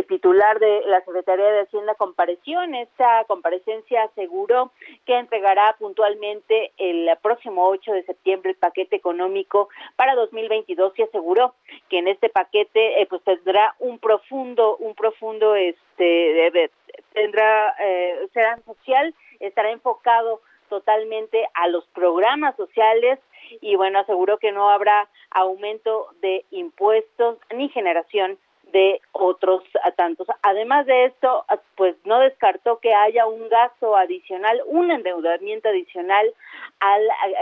titular 0.09 0.59
de 0.59 0.81
la 0.87 0.99
Secretaría 1.05 1.45
de 1.51 1.61
Hacienda 1.61 1.95
compareció. 1.95 2.61
En 2.63 2.75
esta 2.75 3.23
comparecencia 3.25 4.03
aseguró 4.03 4.71
que 5.05 5.17
entregará 5.17 5.75
puntualmente 5.79 6.71
el 6.77 7.09
próximo 7.21 7.65
8 7.69 7.93
de 7.93 8.03
septiembre 8.03 8.51
el 8.51 8.57
paquete 8.57 8.97
económico 8.97 9.69
para 9.95 10.15
2022 10.15 10.91
y 10.99 11.03
aseguró 11.03 11.53
que 11.89 11.99
en 11.99 12.09
este 12.09 12.27
paquete 12.29 13.01
eh, 13.01 13.05
pues 13.09 13.21
tendrá 13.23 13.73
un 13.79 13.99
profundo, 13.99 14.75
un 14.77 14.95
profundo 14.95 15.55
este 15.55 16.03
de- 16.03 16.51
de- 16.51 16.71
tendrá 17.13 17.73
eh, 17.79 18.27
será 18.33 18.57
social, 18.65 19.13
estará 19.39 19.71
enfocado 19.71 20.41
totalmente 20.72 21.49
a 21.53 21.68
los 21.68 21.85
programas 21.88 22.56
sociales 22.56 23.19
y 23.60 23.76
bueno, 23.76 23.99
aseguró 23.99 24.38
que 24.38 24.53
no 24.53 24.69
habrá 24.69 25.10
aumento 25.30 26.07
de 26.22 26.45
impuestos 26.49 27.38
ni 27.53 27.68
generación 27.68 28.38
de 28.72 29.02
otros 29.11 29.64
tantos. 29.98 30.27
Además 30.43 30.85
de 30.85 31.03
esto, 31.03 31.43
pues 31.76 31.98
no 32.06 32.19
descartó 32.19 32.80
que 32.80 32.93
haya 32.93 33.26
un 33.26 33.49
gasto 33.49 33.98
adicional, 33.98 34.61
un 34.65 34.91
endeudamiento 34.91 35.68
adicional 35.68 36.34
al 36.80 37.02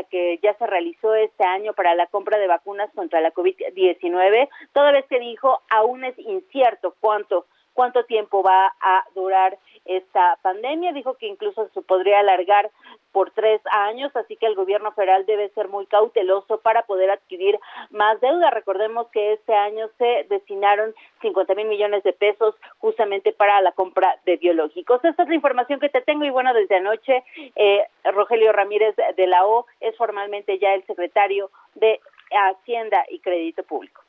que 0.10 0.40
ya 0.42 0.56
se 0.56 0.66
realizó 0.66 1.14
este 1.14 1.44
año 1.44 1.74
para 1.74 1.94
la 1.94 2.08
compra 2.08 2.40
de 2.40 2.48
vacunas 2.48 2.90
contra 2.96 3.22
la 3.22 3.32
COVID-19, 3.32 4.50
toda 4.74 4.92
vez 4.92 5.06
que 5.06 5.20
dijo 5.20 5.62
aún 5.70 6.04
es 6.04 6.18
incierto 6.18 6.96
cuánto 7.00 7.46
cuánto 7.74 8.04
tiempo 8.06 8.44
va 8.44 8.74
a 8.82 9.06
durar 9.16 9.58
esta 9.86 10.38
pandemia. 10.42 10.94
Dijo 10.94 11.16
que 11.16 11.28
incluso 11.28 11.68
se 11.74 11.82
podría 11.82 12.20
alargar 12.20 12.70
por 13.12 13.32
tres 13.32 13.60
años, 13.72 14.16
así 14.16 14.36
que 14.36 14.46
el 14.46 14.56
gobierno 14.56 14.92
federal 14.92 15.26
debe 15.26 15.50
ser 15.50 15.68
muy 15.68 15.88
cauteloso 15.88 16.60
para 16.60 16.84
poder 16.84 17.10
adquirir 17.10 17.60
más 17.90 18.22
deuda. 18.22 18.52
Recordemos 18.52 19.08
que 19.08 19.34
este 19.34 19.54
año 19.54 19.90
se 19.98 20.28
destinaron 20.30 20.94
50 21.22 21.56
mil 21.56 21.68
millones 21.68 22.04
de 22.04 22.14
pesos 22.14 22.56
justamente 22.78 23.34
para 23.34 23.62
la 23.62 23.72
compra 23.72 24.16
de 24.26 24.38
biológicos. 24.38 25.04
Esta 25.04 25.24
es 25.24 25.30
la 25.30 25.36
información 25.36 25.80
que 25.80 25.90
te 25.90 26.02
tengo 26.02 26.24
y 26.26 26.30
bueno, 26.30 26.54
desde 26.54 26.76
anoche 26.76 27.24
eh, 27.56 27.84
Rogelio 28.04 28.52
Ramírez 28.52 28.96
de 29.16 29.28
la 29.28 29.46
O 29.46 29.66
es 29.80 29.98
formalmente 29.98 30.60
ya 30.60 30.76
el 30.76 30.86
secretario 30.86 31.50
de 31.76 32.00
Hacienda 32.32 33.06
y 33.10 33.20
Crédito 33.20 33.64
Público. 33.64 34.04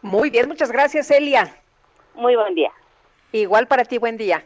Muy 0.00 0.30
bien, 0.30 0.48
muchas 0.48 0.72
gracias, 0.72 1.10
Elia. 1.12 1.54
Muy 2.14 2.34
buen 2.34 2.54
día. 2.54 2.72
Igual 3.32 3.66
para 3.66 3.84
ti, 3.84 3.98
buen 3.98 4.16
día. 4.16 4.44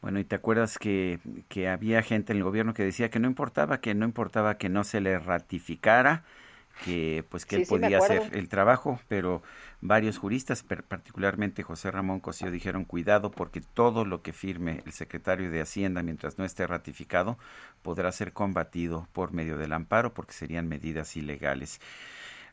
Bueno, 0.00 0.18
y 0.18 0.24
te 0.24 0.34
acuerdas 0.34 0.78
que, 0.78 1.20
que 1.48 1.68
había 1.68 2.02
gente 2.02 2.32
en 2.32 2.38
el 2.38 2.44
gobierno 2.44 2.74
que 2.74 2.82
decía 2.82 3.10
que 3.10 3.20
no 3.20 3.28
importaba, 3.28 3.80
que 3.80 3.94
no 3.94 4.04
importaba 4.04 4.58
que 4.58 4.68
no 4.68 4.82
se 4.82 5.00
le 5.00 5.18
ratificara, 5.18 6.24
que 6.84 7.24
pues 7.28 7.46
que 7.46 7.56
él 7.56 7.66
podía 7.68 7.98
hacer 7.98 8.30
el 8.32 8.48
trabajo, 8.48 8.98
pero 9.06 9.42
varios 9.80 10.18
juristas, 10.18 10.62
particularmente 10.62 11.62
José 11.62 11.90
Ramón 11.90 12.20
Cosío, 12.20 12.50
dijeron 12.50 12.84
cuidado 12.84 13.30
porque 13.30 13.60
todo 13.60 14.04
lo 14.04 14.22
que 14.22 14.32
firme 14.32 14.82
el 14.86 14.92
secretario 14.92 15.50
de 15.50 15.60
Hacienda 15.60 16.02
mientras 16.02 16.38
no 16.38 16.44
esté 16.44 16.66
ratificado 16.66 17.38
podrá 17.82 18.10
ser 18.10 18.32
combatido 18.32 19.06
por 19.12 19.32
medio 19.32 19.56
del 19.56 19.72
amparo 19.72 20.14
porque 20.14 20.32
serían 20.32 20.68
medidas 20.68 21.16
ilegales. 21.16 21.80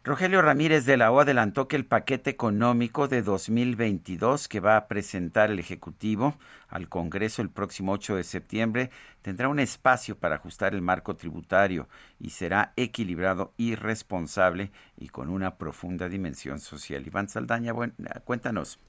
Rogelio 0.02 0.42
Ramírez 0.42 0.86
de 0.86 0.96
la 0.96 1.12
O 1.12 1.20
adelantó 1.20 1.68
que 1.68 1.76
el 1.76 1.86
paquete 1.86 2.30
económico 2.30 3.10
de 3.10 3.22
2022 3.22 4.48
que 4.48 4.62
va 4.62 4.78
a 4.78 4.88
presentar 4.88 5.52
el 5.52 5.60
Ejecutivo 5.60 6.36
al 6.70 6.88
Congreso 6.88 7.42
el 7.42 7.50
próximo 7.50 7.92
8 7.92 8.16
de 8.16 8.24
septiembre 8.24 8.92
tendrá 9.22 9.50
un 9.50 9.60
espacio 9.60 10.18
para 10.18 10.36
ajustar 10.36 10.74
el 10.74 10.82
marco 10.82 11.18
tributario 11.18 11.90
y 12.18 12.30
será 12.30 12.72
equilibrado 12.78 13.52
y 13.58 13.76
responsable 13.76 14.72
y 14.96 15.10
con 15.10 15.30
una 15.30 15.58
profunda 15.58 16.08
dimensión 16.08 16.60
social. 16.60 17.06
Iván 17.06 17.28
Saldaña, 17.28 17.74
cuéntanos. 18.24 18.80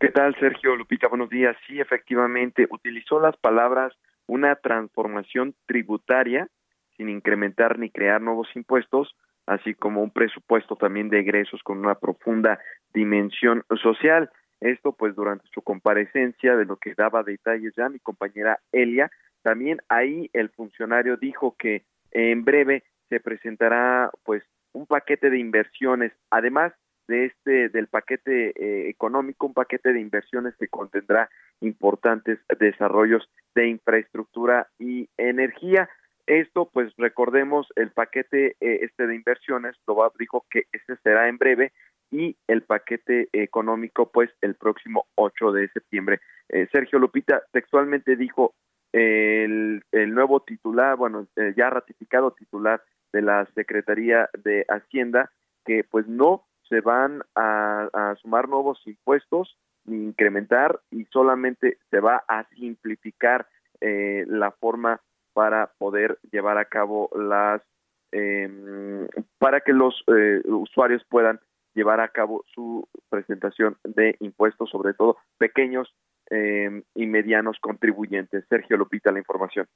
¿Qué 0.00 0.08
tal, 0.08 0.34
Sergio 0.40 0.74
Lupita? 0.74 1.06
Buenos 1.06 1.30
días. 1.30 1.56
Sí, 1.68 1.78
efectivamente, 1.78 2.66
utilizó 2.70 3.20
las 3.20 3.36
palabras 3.36 3.92
una 4.26 4.56
transformación 4.56 5.54
tributaria 5.66 6.48
sin 6.96 7.08
incrementar 7.08 7.78
ni 7.78 7.88
crear 7.88 8.20
nuevos 8.20 8.48
impuestos 8.56 9.14
así 9.48 9.74
como 9.74 10.02
un 10.02 10.10
presupuesto 10.10 10.76
también 10.76 11.08
de 11.08 11.20
egresos 11.20 11.62
con 11.62 11.78
una 11.78 11.94
profunda 11.96 12.60
dimensión 12.92 13.64
social. 13.82 14.30
Esto 14.60 14.92
pues 14.92 15.14
durante 15.14 15.46
su 15.52 15.62
comparecencia 15.62 16.56
de 16.56 16.64
lo 16.64 16.76
que 16.76 16.94
daba 16.94 17.22
detalles 17.22 17.74
ya 17.76 17.88
mi 17.88 17.98
compañera 17.98 18.60
Elia, 18.72 19.10
también 19.42 19.78
ahí 19.88 20.30
el 20.32 20.50
funcionario 20.50 21.16
dijo 21.16 21.56
que 21.58 21.84
en 22.10 22.44
breve 22.44 22.82
se 23.08 23.20
presentará 23.20 24.10
pues 24.24 24.42
un 24.72 24.86
paquete 24.86 25.30
de 25.30 25.38
inversiones, 25.38 26.12
además 26.30 26.72
de 27.06 27.26
este 27.26 27.68
del 27.70 27.86
paquete 27.86 28.50
eh, 28.50 28.90
económico, 28.90 29.46
un 29.46 29.54
paquete 29.54 29.92
de 29.92 30.00
inversiones 30.00 30.54
que 30.56 30.68
contendrá 30.68 31.30
importantes 31.60 32.38
desarrollos 32.60 33.28
de 33.54 33.68
infraestructura 33.68 34.68
y 34.78 35.08
energía. 35.16 35.88
Esto, 36.28 36.68
pues 36.70 36.92
recordemos, 36.98 37.66
el 37.74 37.90
paquete 37.90 38.48
eh, 38.60 38.80
este 38.82 39.06
de 39.06 39.14
inversiones, 39.14 39.74
lo 39.86 40.12
dijo 40.18 40.44
que 40.50 40.64
este 40.72 40.96
será 41.02 41.26
en 41.26 41.38
breve 41.38 41.72
y 42.10 42.36
el 42.46 42.60
paquete 42.64 43.30
económico, 43.32 44.10
pues 44.12 44.28
el 44.42 44.54
próximo 44.54 45.06
8 45.14 45.52
de 45.52 45.68
septiembre. 45.70 46.20
Eh, 46.50 46.68
Sergio 46.70 46.98
Lupita 46.98 47.42
textualmente 47.50 48.14
dijo 48.14 48.54
el, 48.92 49.82
el 49.90 50.14
nuevo 50.14 50.40
titular, 50.40 50.98
bueno, 50.98 51.26
eh, 51.36 51.54
ya 51.56 51.70
ratificado 51.70 52.32
titular 52.32 52.82
de 53.10 53.22
la 53.22 53.46
Secretaría 53.54 54.28
de 54.38 54.66
Hacienda, 54.68 55.32
que 55.64 55.82
pues 55.82 56.06
no 56.08 56.44
se 56.68 56.82
van 56.82 57.22
a, 57.36 57.88
a 57.94 58.16
sumar 58.16 58.50
nuevos 58.50 58.82
impuestos 58.86 59.56
ni 59.86 60.04
incrementar 60.04 60.78
y 60.90 61.06
solamente 61.06 61.78
se 61.90 62.00
va 62.00 62.22
a 62.28 62.46
simplificar 62.50 63.48
la 63.80 64.50
forma 64.50 65.00
para 65.38 65.70
poder 65.78 66.18
llevar 66.32 66.58
a 66.58 66.64
cabo 66.64 67.10
las 67.14 67.62
em, 68.10 69.06
para 69.38 69.60
que 69.60 69.72
los 69.72 69.94
eh, 70.08 70.42
usuarios 70.46 71.04
puedan 71.08 71.38
llevar 71.74 72.00
a 72.00 72.08
cabo 72.08 72.44
su 72.52 72.88
presentación 73.08 73.76
de 73.84 74.16
impuestos, 74.18 74.68
sobre 74.68 74.94
todo 74.94 75.16
pequeños 75.38 75.94
em, 76.28 76.82
y 76.92 77.06
medianos 77.06 77.56
contribuyentes. 77.60 78.46
Sergio 78.48 78.76
Lupita, 78.76 79.12
la 79.12 79.20
información. 79.20 79.68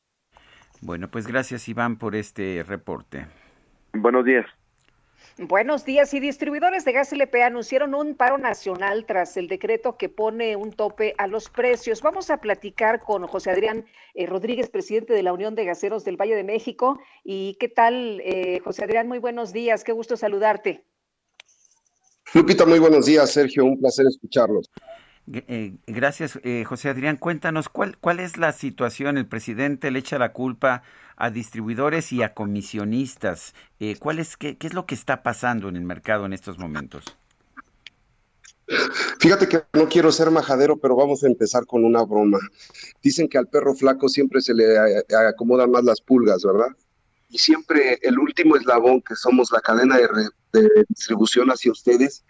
Bueno, 0.80 1.06
pues 1.12 1.28
gracias 1.28 1.68
Iván 1.68 1.96
por 1.96 2.16
este 2.16 2.64
reporte. 2.66 3.26
Buenos 3.92 4.24
días. 4.24 4.46
Buenos 5.38 5.86
días. 5.86 6.12
Y 6.12 6.20
distribuidores 6.20 6.84
de 6.84 6.92
gas 6.92 7.12
LP 7.12 7.42
anunciaron 7.42 7.94
un 7.94 8.14
paro 8.14 8.36
nacional 8.36 9.06
tras 9.06 9.36
el 9.38 9.48
decreto 9.48 9.96
que 9.96 10.10
pone 10.10 10.56
un 10.56 10.72
tope 10.72 11.14
a 11.16 11.26
los 11.26 11.48
precios. 11.48 12.02
Vamos 12.02 12.28
a 12.30 12.38
platicar 12.38 13.00
con 13.00 13.26
José 13.26 13.50
Adrián 13.50 13.86
eh, 14.14 14.26
Rodríguez, 14.26 14.68
presidente 14.68 15.14
de 15.14 15.22
la 15.22 15.32
Unión 15.32 15.54
de 15.54 15.64
Gaseros 15.64 16.04
del 16.04 16.18
Valle 16.20 16.36
de 16.36 16.44
México. 16.44 17.00
¿Y 17.24 17.56
qué 17.58 17.68
tal, 17.68 18.20
eh, 18.24 18.60
José 18.62 18.84
Adrián? 18.84 19.08
Muy 19.08 19.18
buenos 19.18 19.52
días. 19.52 19.84
Qué 19.84 19.92
gusto 19.92 20.18
saludarte. 20.18 20.84
Lupita, 22.34 22.66
muy 22.66 22.78
buenos 22.78 23.06
días, 23.06 23.30
Sergio. 23.30 23.64
Un 23.64 23.80
placer 23.80 24.06
escucharlos. 24.06 24.70
Eh, 25.30 25.74
gracias, 25.86 26.38
José 26.66 26.88
Adrián. 26.88 27.16
Cuéntanos, 27.16 27.68
¿cuál, 27.68 27.96
¿cuál 27.98 28.20
es 28.20 28.36
la 28.36 28.52
situación? 28.52 29.18
El 29.18 29.26
presidente 29.26 29.90
le 29.90 30.00
echa 30.00 30.18
la 30.18 30.32
culpa 30.32 30.82
a 31.16 31.30
distribuidores 31.30 32.12
y 32.12 32.22
a 32.22 32.34
comisionistas. 32.34 33.54
Eh, 33.78 33.96
¿cuál 33.98 34.18
es, 34.18 34.36
qué, 34.36 34.56
es 34.60 34.74
lo 34.74 34.86
que 34.86 34.94
está 34.96 35.22
pasando 35.22 35.68
en 35.68 35.76
el 35.76 35.84
mercado 35.84 36.26
en 36.26 36.32
estos 36.32 36.58
momentos? 36.58 37.04
Fíjate 39.20 39.48
que 39.48 39.62
no 39.74 39.88
quiero 39.88 40.10
ser 40.10 40.30
majadero, 40.30 40.78
pero 40.78 40.96
vamos 40.96 41.22
a 41.22 41.26
empezar 41.26 41.66
con 41.66 41.84
una 41.84 42.02
broma. 42.02 42.38
Dicen 43.02 43.28
que 43.28 43.38
al 43.38 43.46
perro 43.46 43.74
flaco 43.74 44.08
siempre 44.08 44.40
se 44.40 44.52
le 44.52 44.64
acomodan 45.28 45.70
más 45.70 45.84
las 45.84 46.00
pulgas, 46.00 46.42
¿verdad? 46.42 46.74
Y 47.28 47.38
siempre 47.38 47.98
el 48.02 48.18
último 48.18 48.56
eslabón, 48.56 49.00
que 49.02 49.14
somos 49.14 49.52
la 49.52 49.60
cadena 49.60 49.98
de, 49.98 50.08
de 50.52 50.68
distribución 50.88 51.50
hacia 51.50 51.70
ustedes, 51.70 52.24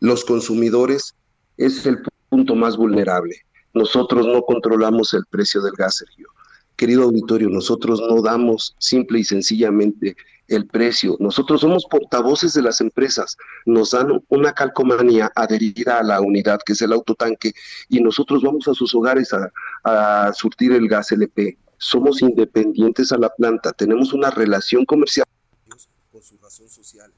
los 0.00 0.24
consumidores, 0.24 1.14
es 1.56 1.86
el 1.86 2.02
punto 2.36 2.54
más 2.54 2.76
vulnerable. 2.76 3.34
Nosotros 3.72 4.26
no 4.26 4.42
controlamos 4.42 5.14
el 5.14 5.24
precio 5.30 5.62
del 5.62 5.72
gas, 5.72 5.96
Sergio. 5.96 6.28
Querido 6.76 7.04
auditorio, 7.04 7.48
nosotros 7.48 7.98
no 7.98 8.20
damos 8.20 8.76
simple 8.78 9.20
y 9.20 9.24
sencillamente 9.24 10.14
el 10.48 10.66
precio. 10.66 11.16
Nosotros 11.18 11.62
somos 11.62 11.86
portavoces 11.90 12.52
de 12.52 12.60
las 12.60 12.82
empresas. 12.82 13.38
Nos 13.64 13.92
dan 13.92 14.22
una 14.28 14.52
calcomanía 14.52 15.32
adherida 15.34 16.00
a 16.00 16.02
la 16.02 16.20
unidad 16.20 16.60
que 16.66 16.74
es 16.74 16.82
el 16.82 16.92
autotanque 16.92 17.54
y 17.88 18.00
nosotros 18.00 18.42
vamos 18.42 18.68
a 18.68 18.74
sus 18.74 18.94
hogares 18.94 19.30
a, 19.84 20.30
surtir 20.34 20.72
el 20.72 20.88
gas 20.88 21.12
LP. 21.12 21.56
Somos 21.78 22.20
independientes 22.20 23.12
a 23.12 23.16
la 23.16 23.30
planta. 23.30 23.72
Tenemos 23.72 24.12
una 24.12 24.30
relación 24.30 24.84
comercial 24.84 25.26
con 26.12 26.22
su 26.22 26.36
razón 26.36 26.68
social. 26.68 27.10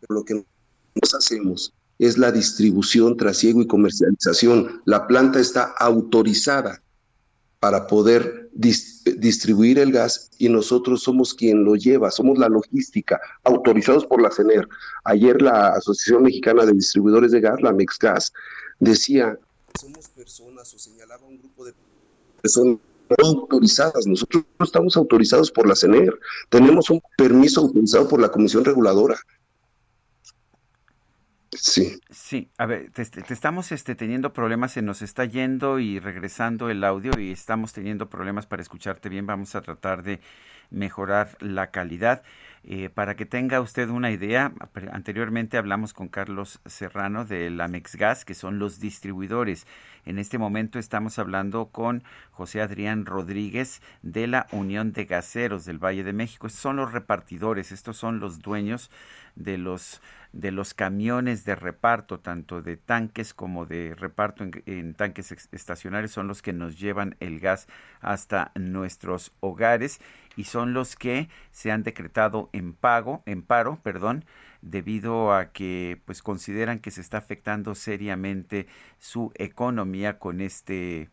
Pero 0.00 0.14
lo 0.16 0.22
que 0.22 0.34
nos 0.34 1.14
hacemos 1.14 1.72
es 2.00 2.16
la 2.16 2.32
distribución, 2.32 3.16
trasiego 3.18 3.60
y 3.60 3.66
comercialización. 3.66 4.80
La 4.86 5.06
planta 5.06 5.38
está 5.38 5.64
autorizada 5.78 6.82
para 7.60 7.86
poder 7.86 8.48
distribuir 8.54 9.78
el 9.78 9.92
gas 9.92 10.30
y 10.38 10.48
nosotros 10.48 11.02
somos 11.02 11.34
quien 11.34 11.62
lo 11.62 11.76
lleva, 11.76 12.10
somos 12.10 12.38
la 12.38 12.48
logística, 12.48 13.20
autorizados 13.44 14.06
por 14.06 14.22
la 14.22 14.30
CENER. 14.30 14.66
Ayer 15.04 15.42
la 15.42 15.74
Asociación 15.74 16.22
Mexicana 16.22 16.64
de 16.64 16.72
Distribuidores 16.72 17.32
de 17.32 17.40
Gas, 17.42 17.60
la 17.60 17.74
MEXGAS, 17.74 18.32
decía, 18.78 19.38
somos 19.78 20.08
personas 20.08 20.72
o 20.72 20.78
señalaba 20.78 21.26
un 21.26 21.38
grupo 21.38 21.66
de 21.66 21.74
personas 22.40 22.78
autorizadas. 23.22 24.06
Nosotros 24.06 24.42
no 24.58 24.64
estamos 24.64 24.96
autorizados 24.96 25.50
por 25.50 25.68
la 25.68 25.76
CENER, 25.76 26.18
tenemos 26.48 26.88
un 26.88 27.02
permiso 27.18 27.60
autorizado 27.60 28.08
por 28.08 28.22
la 28.22 28.30
Comisión 28.30 28.64
Reguladora. 28.64 29.20
Sí. 31.60 32.00
Sí, 32.10 32.50
a 32.58 32.66
ver, 32.66 32.90
te, 32.90 33.02
estamos 33.32 33.72
este, 33.72 33.94
teniendo 33.94 34.32
problemas, 34.32 34.72
se 34.72 34.82
nos 34.82 35.02
está 35.02 35.24
yendo 35.24 35.78
y 35.78 35.98
regresando 35.98 36.70
el 36.70 36.84
audio 36.84 37.12
y 37.18 37.32
estamos 37.32 37.72
teniendo 37.72 38.08
problemas 38.08 38.46
para 38.46 38.62
escucharte 38.62 39.08
bien. 39.08 39.26
Vamos 39.26 39.54
a 39.54 39.60
tratar 39.62 40.02
de 40.02 40.20
mejorar 40.70 41.36
la 41.40 41.70
calidad. 41.70 42.22
Eh, 42.62 42.90
para 42.90 43.16
que 43.16 43.24
tenga 43.24 43.60
usted 43.62 43.88
una 43.88 44.10
idea, 44.10 44.52
anteriormente 44.92 45.56
hablamos 45.56 45.94
con 45.94 46.08
Carlos 46.08 46.60
Serrano 46.66 47.24
de 47.24 47.48
la 47.48 47.68
Mexgas, 47.68 48.26
que 48.26 48.34
son 48.34 48.58
los 48.58 48.80
distribuidores. 48.80 49.66
En 50.04 50.18
este 50.18 50.36
momento 50.36 50.78
estamos 50.78 51.18
hablando 51.18 51.66
con 51.68 52.02
José 52.32 52.60
Adrián 52.60 53.06
Rodríguez 53.06 53.80
de 54.02 54.26
la 54.26 54.46
Unión 54.52 54.92
de 54.92 55.06
Gaseros 55.06 55.64
del 55.64 55.78
Valle 55.78 56.04
de 56.04 56.12
México. 56.12 56.46
Estos 56.46 56.60
son 56.62 56.76
los 56.76 56.92
repartidores, 56.92 57.72
estos 57.72 57.96
son 57.96 58.20
los 58.20 58.40
dueños 58.40 58.90
de 59.36 59.56
los 59.56 60.02
de 60.32 60.52
los 60.52 60.74
camiones 60.74 61.44
de 61.44 61.54
reparto, 61.56 62.20
tanto 62.20 62.62
de 62.62 62.76
tanques 62.76 63.34
como 63.34 63.66
de 63.66 63.94
reparto 63.94 64.44
en, 64.66 64.94
tanques 64.94 65.32
estacionarios, 65.52 66.12
son 66.12 66.28
los 66.28 66.42
que 66.42 66.52
nos 66.52 66.78
llevan 66.78 67.16
el 67.20 67.40
gas 67.40 67.66
hasta 68.00 68.52
nuestros 68.54 69.32
hogares 69.40 70.00
y 70.36 70.44
son 70.44 70.72
los 70.72 70.94
que 70.94 71.28
se 71.50 71.72
han 71.72 71.82
decretado 71.82 72.48
en 72.52 72.72
pago, 72.72 73.22
en 73.26 73.42
paro, 73.42 73.80
perdón, 73.82 74.24
debido 74.62 75.34
a 75.34 75.52
que 75.52 76.00
pues 76.04 76.22
consideran 76.22 76.78
que 76.78 76.90
se 76.90 77.00
está 77.00 77.18
afectando 77.18 77.74
seriamente 77.74 78.66
su 78.98 79.32
economía 79.34 80.18
con 80.18 80.40
este 80.40 81.08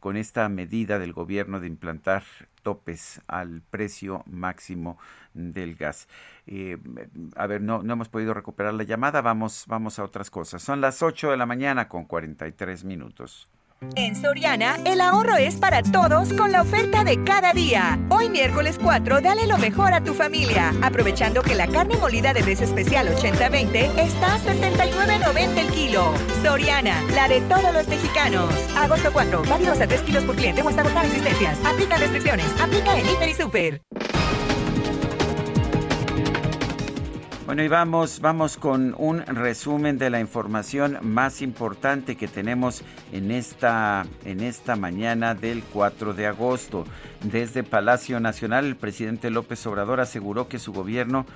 con 0.00 0.16
esta 0.18 0.48
medida 0.50 0.98
del 0.98 1.14
gobierno 1.14 1.60
de 1.60 1.66
implantar 1.66 2.24
topes 2.64 3.20
al 3.28 3.62
precio 3.62 4.24
máximo 4.26 4.98
del 5.34 5.76
gas. 5.76 6.08
Eh, 6.48 6.78
a 7.36 7.46
ver, 7.46 7.60
no, 7.60 7.84
no 7.84 7.92
hemos 7.92 8.08
podido 8.08 8.34
recuperar 8.34 8.74
la 8.74 8.82
llamada, 8.82 9.22
vamos, 9.22 9.66
vamos 9.68 10.00
a 10.00 10.04
otras 10.04 10.30
cosas. 10.30 10.62
Son 10.62 10.80
las 10.80 11.00
8 11.02 11.30
de 11.30 11.36
la 11.36 11.46
mañana 11.46 11.88
con 11.88 12.06
43 12.06 12.82
minutos. 12.84 13.48
En 13.96 14.16
Soriana, 14.16 14.76
el 14.84 15.00
ahorro 15.00 15.36
es 15.36 15.56
para 15.56 15.82
todos 15.82 16.32
con 16.32 16.52
la 16.52 16.62
oferta 16.62 17.04
de 17.04 17.22
cada 17.24 17.52
día. 17.52 17.98
Hoy 18.08 18.28
miércoles 18.28 18.78
4, 18.82 19.20
dale 19.20 19.46
lo 19.46 19.58
mejor 19.58 19.92
a 19.92 20.02
tu 20.02 20.14
familia, 20.14 20.72
aprovechando 20.82 21.42
que 21.42 21.54
la 21.54 21.66
carne 21.66 21.96
molida 21.96 22.32
de 22.32 22.42
res 22.42 22.60
especial 22.60 23.08
80-20 23.14 23.98
está 23.98 24.34
a 24.34 24.38
79.90 24.40 25.58
el 25.58 25.68
kilo. 25.68 26.12
Soriana, 26.42 27.02
la 27.14 27.28
de 27.28 27.40
todos 27.42 27.72
los 27.72 27.86
mexicanos. 27.88 28.52
Agosto 28.76 29.12
4, 29.12 29.42
válido 29.48 29.72
a 29.72 29.76
3 29.76 30.00
kilos 30.02 30.24
por 30.24 30.36
cliente 30.36 30.62
o 30.62 30.68
hasta 30.68 30.82
agotar 30.82 31.06
existencias. 31.06 31.58
Aplica 31.64 31.96
restricciones. 31.96 32.46
Aplica 32.60 32.98
en 32.98 33.08
Hiper 33.08 33.28
y 33.28 33.34
Super. 33.34 33.82
Bueno, 37.46 37.62
y 37.62 37.68
vamos, 37.68 38.20
vamos 38.20 38.56
con 38.56 38.94
un 38.96 39.20
resumen 39.20 39.98
de 39.98 40.08
la 40.08 40.18
información 40.18 40.96
más 41.02 41.42
importante 41.42 42.16
que 42.16 42.26
tenemos 42.26 42.82
en 43.12 43.30
esta, 43.30 44.06
en 44.24 44.40
esta 44.40 44.76
mañana 44.76 45.34
del 45.34 45.62
4 45.62 46.14
de 46.14 46.26
agosto. 46.26 46.86
Desde 47.22 47.62
Palacio 47.62 48.18
Nacional, 48.18 48.64
el 48.64 48.76
presidente 48.76 49.28
López 49.28 49.66
Obrador 49.66 50.00
aseguró 50.00 50.48
que 50.48 50.58
su 50.58 50.72
gobierno 50.72 51.26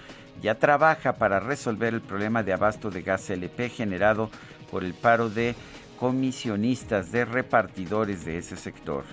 ya 0.40 0.54
trabaja 0.54 1.16
para 1.16 1.40
resolver 1.40 1.92
el 1.92 2.00
problema 2.00 2.42
de 2.42 2.54
abasto 2.54 2.90
de 2.90 3.02
gas 3.02 3.28
LP 3.28 3.68
generado 3.68 4.30
por 4.70 4.84
el 4.84 4.94
paro 4.94 5.28
de 5.28 5.54
comisionistas 6.00 7.12
de 7.12 7.26
repartidores 7.26 8.24
de 8.24 8.38
ese 8.38 8.56
sector. 8.56 9.04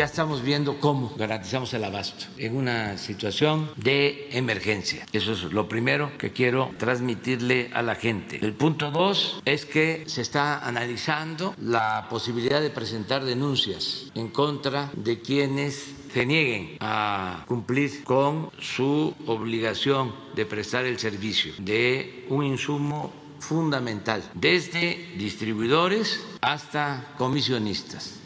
Ya 0.00 0.06
estamos 0.06 0.40
viendo 0.40 0.80
cómo 0.80 1.12
garantizamos 1.18 1.74
el 1.74 1.84
abasto 1.84 2.24
en 2.38 2.56
una 2.56 2.96
situación 2.96 3.70
de 3.76 4.30
emergencia. 4.32 5.04
Eso 5.12 5.34
es 5.34 5.42
lo 5.42 5.68
primero 5.68 6.16
que 6.16 6.32
quiero 6.32 6.70
transmitirle 6.78 7.70
a 7.74 7.82
la 7.82 7.96
gente. 7.96 8.38
El 8.40 8.54
punto 8.54 8.90
dos 8.90 9.42
es 9.44 9.66
que 9.66 10.04
se 10.06 10.22
está 10.22 10.66
analizando 10.66 11.54
la 11.60 12.06
posibilidad 12.08 12.62
de 12.62 12.70
presentar 12.70 13.26
denuncias 13.26 14.06
en 14.14 14.28
contra 14.28 14.90
de 14.94 15.20
quienes 15.20 15.92
se 16.14 16.24
nieguen 16.24 16.78
a 16.80 17.44
cumplir 17.46 18.02
con 18.02 18.48
su 18.58 19.14
obligación 19.26 20.14
de 20.34 20.46
prestar 20.46 20.86
el 20.86 20.98
servicio 20.98 21.52
de 21.58 22.24
un 22.30 22.46
insumo 22.46 23.12
fundamental, 23.38 24.22
desde 24.32 25.12
distribuidores 25.18 26.24
hasta 26.40 27.12
comisionistas. 27.18 28.18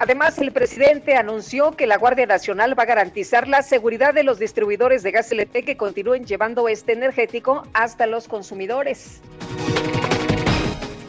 Además, 0.00 0.38
el 0.38 0.50
presidente 0.52 1.16
anunció 1.16 1.72
que 1.72 1.86
la 1.86 1.96
Guardia 1.96 2.26
Nacional 2.26 2.78
va 2.78 2.82
a 2.82 2.86
garantizar 2.86 3.46
la 3.46 3.62
seguridad 3.62 4.12
de 4.12 4.24
los 4.24 4.38
distribuidores 4.38 5.02
de 5.02 5.12
gas 5.12 5.30
LP 5.30 5.62
que 5.64 5.76
continúen 5.76 6.24
llevando 6.24 6.68
este 6.68 6.92
energético 6.92 7.66
hasta 7.72 8.06
los 8.06 8.26
consumidores. 8.26 9.20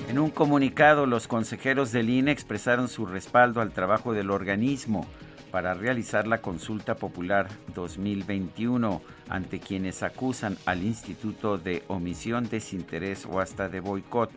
En 0.07 0.19
un 0.19 0.29
comunicado, 0.29 1.05
los 1.07 1.27
consejeros 1.27 1.91
del 1.91 2.09
INE 2.09 2.31
expresaron 2.31 2.87
su 2.87 3.05
respaldo 3.05 3.59
al 3.59 3.71
trabajo 3.71 4.13
del 4.13 4.29
organismo 4.29 5.05
para 5.51 5.73
realizar 5.73 6.27
la 6.27 6.41
consulta 6.41 6.95
popular 6.95 7.47
2021 7.73 9.01
ante 9.29 9.59
quienes 9.59 10.03
acusan 10.03 10.57
al 10.65 10.83
instituto 10.83 11.57
de 11.57 11.83
omisión, 11.87 12.47
desinterés 12.49 13.25
o 13.25 13.39
hasta 13.39 13.67
de 13.67 13.79
boicot. 13.79 14.31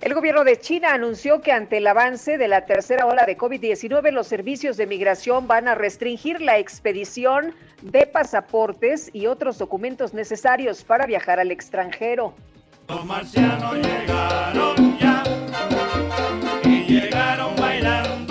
El 0.00 0.14
gobierno 0.14 0.44
de 0.44 0.60
China 0.60 0.94
anunció 0.94 1.40
que 1.40 1.50
ante 1.50 1.78
el 1.78 1.86
avance 1.88 2.38
de 2.38 2.46
la 2.46 2.66
tercera 2.66 3.06
ola 3.06 3.26
de 3.26 3.36
COVID-19, 3.36 4.12
los 4.12 4.28
servicios 4.28 4.76
de 4.76 4.86
migración 4.86 5.48
van 5.48 5.66
a 5.66 5.74
restringir 5.74 6.40
la 6.40 6.56
expedición 6.56 7.52
de 7.82 8.06
pasaportes 8.06 9.10
y 9.12 9.26
otros 9.26 9.58
documentos 9.58 10.14
necesarios 10.14 10.84
para 10.84 11.04
viajar 11.04 11.40
al 11.40 11.50
extranjero. 11.50 12.32
Los 12.88 13.04
marcianos 13.04 13.74
llegaron 13.74 14.98
ya 14.98 15.22
y 16.62 16.84
llegaron 16.84 17.56
bailando 17.56 18.27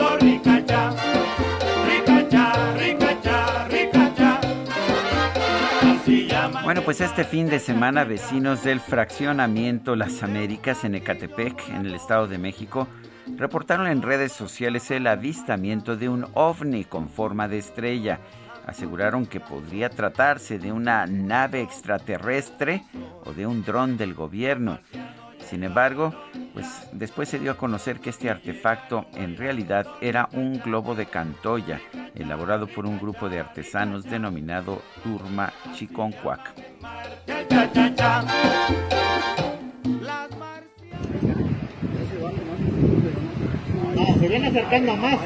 Bueno, 6.68 6.81
pues 6.81 6.99
este 6.99 7.23
fin 7.23 7.48
de 7.48 7.61
semana 7.61 8.03
vecinos 8.03 8.61
del 8.65 8.81
fraccionamiento 8.81 9.95
Las 9.95 10.22
Américas 10.22 10.84
en 10.84 10.95
Ecatepec, 10.95 11.69
en 11.69 11.85
el 11.85 11.95
Estado 11.95 12.27
de 12.27 12.38
México, 12.38 12.89
reportaron 13.38 13.88
en 13.88 14.02
redes 14.02 14.34
sociales 14.34 14.91
el 14.91 15.07
avistamiento 15.07 15.95
de 15.95 16.10
un 16.10 16.27
ovni 16.34 16.84
con 16.84 17.07
forma 17.07 17.48
de 17.48 17.60
estrella. 17.60 18.19
Aseguraron 18.65 19.27
que 19.27 19.39
podría 19.39 19.89
tratarse 19.89 20.60
de 20.60 20.73
una 20.73 21.06
nave 21.07 21.61
extraterrestre 21.61 22.84
o 23.23 23.31
de 23.31 23.48
un 23.48 23.64
dron 23.64 23.95
del 23.95 24.14
gobierno. 24.14 24.81
Sin 25.49 25.64
embargo, 25.64 26.14
pues 26.53 26.68
después 26.91 27.30
se 27.30 27.40
dio 27.40 27.52
a 27.52 27.57
conocer 27.57 27.99
que 27.99 28.10
este 28.10 28.30
artefacto 28.30 29.06
en 29.15 29.38
realidad 29.38 29.88
era 30.02 30.28
un 30.34 30.60
globo 30.60 30.94
de 30.94 31.06
Cantoya, 31.06 31.80
elaborado 32.15 32.68
por 32.68 32.86
un 32.86 32.99
grupo 32.99 33.30
de 33.30 33.40
artesanos 33.40 34.03
denominado 34.03 34.82
Turma 35.03 35.53
Chiconcuac. 35.74 36.53
se 44.19 44.28
viene 44.28 44.48
acercando 44.48 44.95
más. 44.98 45.19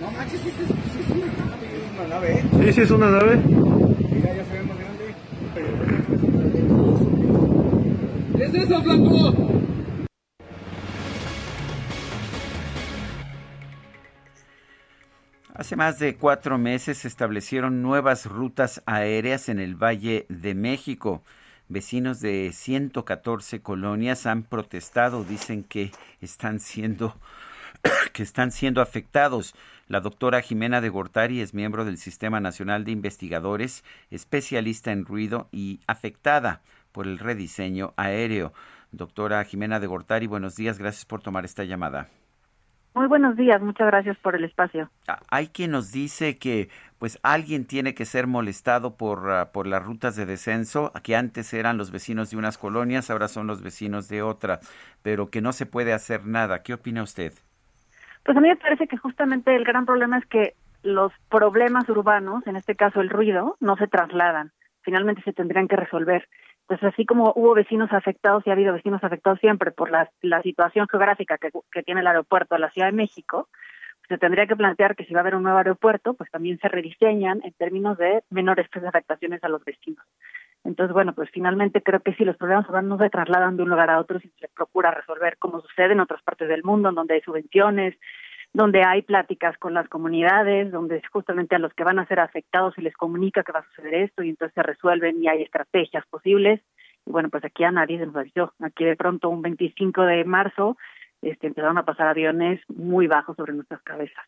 No 0.00 0.10
manches, 0.10 0.40
sí, 0.40 0.50
sí, 0.58 0.66
sí, 0.66 0.74
sí, 1.12 1.22
es 1.22 1.90
una 1.96 2.08
nave. 2.08 2.44
Sí, 2.52 2.72
sí, 2.72 2.80
es 2.80 2.90
una 2.90 3.10
nave. 3.10 3.36
Mira, 3.36 4.34
ya 4.34 4.44
se 4.44 4.52
ve 4.52 4.62
más 4.64 4.78
grande. 4.78 6.13
¿Qué 8.36 8.44
es? 8.44 8.54
Hace 15.54 15.76
más 15.76 16.00
de 16.00 16.16
cuatro 16.16 16.58
meses 16.58 16.98
se 16.98 17.08
establecieron 17.08 17.80
nuevas 17.80 18.26
rutas 18.26 18.82
aéreas 18.86 19.48
en 19.48 19.60
el 19.60 19.76
Valle 19.76 20.26
de 20.28 20.54
México. 20.56 21.22
Vecinos 21.68 22.20
de 22.20 22.50
114 22.52 23.62
colonias 23.62 24.26
han 24.26 24.42
protestado, 24.42 25.22
dicen 25.22 25.62
que 25.62 25.92
están 26.20 26.58
siendo 26.58 27.16
que 28.12 28.24
están 28.24 28.50
siendo 28.50 28.82
afectados. 28.82 29.54
La 29.86 30.00
doctora 30.00 30.40
Jimena 30.40 30.80
de 30.80 30.88
Gortari 30.88 31.40
es 31.40 31.54
miembro 31.54 31.84
del 31.84 31.98
Sistema 31.98 32.40
Nacional 32.40 32.84
de 32.84 32.90
Investigadores, 32.90 33.84
especialista 34.10 34.90
en 34.90 35.04
ruido 35.04 35.48
y 35.52 35.78
afectada 35.86 36.62
por 36.94 37.06
el 37.06 37.18
rediseño 37.18 37.92
aéreo. 37.96 38.52
Doctora 38.92 39.42
Jimena 39.44 39.80
de 39.80 39.88
Gortari, 39.88 40.28
buenos 40.28 40.54
días, 40.54 40.78
gracias 40.78 41.04
por 41.04 41.20
tomar 41.20 41.44
esta 41.44 41.64
llamada. 41.64 42.06
Muy 42.94 43.08
buenos 43.08 43.34
días, 43.36 43.60
muchas 43.60 43.88
gracias 43.88 44.16
por 44.18 44.36
el 44.36 44.44
espacio. 44.44 44.88
Ah, 45.08 45.18
Hay 45.28 45.48
quien 45.48 45.72
nos 45.72 45.90
dice 45.90 46.38
que 46.38 46.68
pues 47.00 47.18
alguien 47.24 47.66
tiene 47.66 47.92
que 47.92 48.04
ser 48.04 48.28
molestado 48.28 48.96
por, 48.96 49.28
ah, 49.32 49.50
por 49.52 49.66
las 49.66 49.82
rutas 49.84 50.14
de 50.14 50.26
descenso, 50.26 50.92
que 51.02 51.16
antes 51.16 51.52
eran 51.52 51.76
los 51.76 51.90
vecinos 51.90 52.30
de 52.30 52.36
unas 52.36 52.56
colonias, 52.56 53.10
ahora 53.10 53.26
son 53.26 53.48
los 53.48 53.62
vecinos 53.62 54.08
de 54.08 54.22
otras, 54.22 54.60
pero 55.02 55.28
que 55.28 55.40
no 55.40 55.52
se 55.52 55.66
puede 55.66 55.92
hacer 55.92 56.24
nada. 56.24 56.62
¿Qué 56.62 56.72
opina 56.74 57.02
usted? 57.02 57.32
Pues 58.24 58.36
a 58.38 58.40
mí 58.40 58.48
me 58.48 58.56
parece 58.56 58.86
que 58.86 58.96
justamente 58.96 59.54
el 59.56 59.64
gran 59.64 59.86
problema 59.86 60.18
es 60.18 60.26
que 60.26 60.54
los 60.84 61.10
problemas 61.28 61.88
urbanos, 61.88 62.46
en 62.46 62.54
este 62.54 62.76
caso 62.76 63.00
el 63.00 63.10
ruido, 63.10 63.56
no 63.58 63.76
se 63.76 63.88
trasladan. 63.88 64.52
finalmente 64.82 65.22
se 65.22 65.32
tendrían 65.32 65.66
que 65.66 65.76
resolver. 65.76 66.28
Entonces, 66.68 66.94
así 66.94 67.04
como 67.04 67.32
hubo 67.36 67.54
vecinos 67.54 67.92
afectados 67.92 68.42
y 68.46 68.50
ha 68.50 68.54
habido 68.54 68.72
vecinos 68.72 69.04
afectados 69.04 69.38
siempre 69.40 69.70
por 69.70 69.90
la, 69.90 70.10
la 70.22 70.40
situación 70.40 70.88
geográfica 70.88 71.36
que, 71.36 71.50
tiene 71.82 72.00
el 72.00 72.06
aeropuerto 72.06 72.54
de 72.54 72.60
la 72.60 72.70
Ciudad 72.70 72.88
de 72.88 72.96
México, 72.96 73.48
se 74.08 74.16
tendría 74.16 74.46
que 74.46 74.56
plantear 74.56 74.96
que 74.96 75.04
si 75.04 75.12
va 75.12 75.20
a 75.20 75.22
haber 75.22 75.34
un 75.34 75.42
nuevo 75.42 75.58
aeropuerto, 75.58 76.14
pues 76.14 76.30
también 76.30 76.58
se 76.58 76.68
rediseñan 76.68 77.40
en 77.44 77.52
términos 77.52 77.98
de 77.98 78.22
menores 78.30 78.66
afectaciones 78.74 79.44
a 79.44 79.48
los 79.48 79.62
vecinos. 79.64 80.04
Entonces, 80.64 80.94
bueno, 80.94 81.14
pues 81.14 81.28
finalmente 81.30 81.82
creo 81.82 82.00
que 82.00 82.14
si 82.14 82.24
los 82.24 82.38
problemas 82.38 82.66
no 82.84 82.96
se 82.96 83.10
trasladan 83.10 83.58
de 83.58 83.62
un 83.62 83.68
lugar 83.68 83.90
a 83.90 84.00
otro, 84.00 84.18
si 84.18 84.30
se 84.40 84.48
procura 84.48 84.90
resolver 84.90 85.36
como 85.36 85.60
sucede 85.60 85.92
en 85.92 86.00
otras 86.00 86.22
partes 86.22 86.48
del 86.48 86.64
mundo, 86.64 86.88
en 86.88 86.94
donde 86.94 87.14
hay 87.14 87.20
subvenciones, 87.20 87.94
donde 88.54 88.84
hay 88.84 89.02
pláticas 89.02 89.58
con 89.58 89.74
las 89.74 89.88
comunidades, 89.88 90.70
donde 90.70 91.02
justamente 91.12 91.56
a 91.56 91.58
los 91.58 91.74
que 91.74 91.82
van 91.82 91.98
a 91.98 92.06
ser 92.06 92.20
afectados 92.20 92.72
se 92.76 92.82
les 92.82 92.96
comunica 92.96 93.42
que 93.42 93.50
va 93.50 93.58
a 93.58 93.64
suceder 93.64 93.94
esto 93.94 94.22
y 94.22 94.30
entonces 94.30 94.54
se 94.54 94.62
resuelven 94.62 95.20
y 95.22 95.28
hay 95.28 95.42
estrategias 95.42 96.06
posibles. 96.06 96.60
Y 97.04 97.10
bueno, 97.10 97.28
pues 97.30 97.44
aquí 97.44 97.64
a 97.64 97.72
nadie 97.72 97.98
se 97.98 98.06
nos 98.06 98.14
avisó. 98.14 98.54
Aquí 98.60 98.84
de 98.84 98.94
pronto 98.94 99.28
un 99.28 99.42
25 99.42 100.02
de 100.02 100.24
marzo 100.24 100.76
este, 101.20 101.48
empezaron 101.48 101.78
a 101.78 101.84
pasar 101.84 102.06
aviones 102.06 102.60
muy 102.68 103.08
bajos 103.08 103.36
sobre 103.36 103.52
nuestras 103.54 103.82
cabezas. 103.82 104.24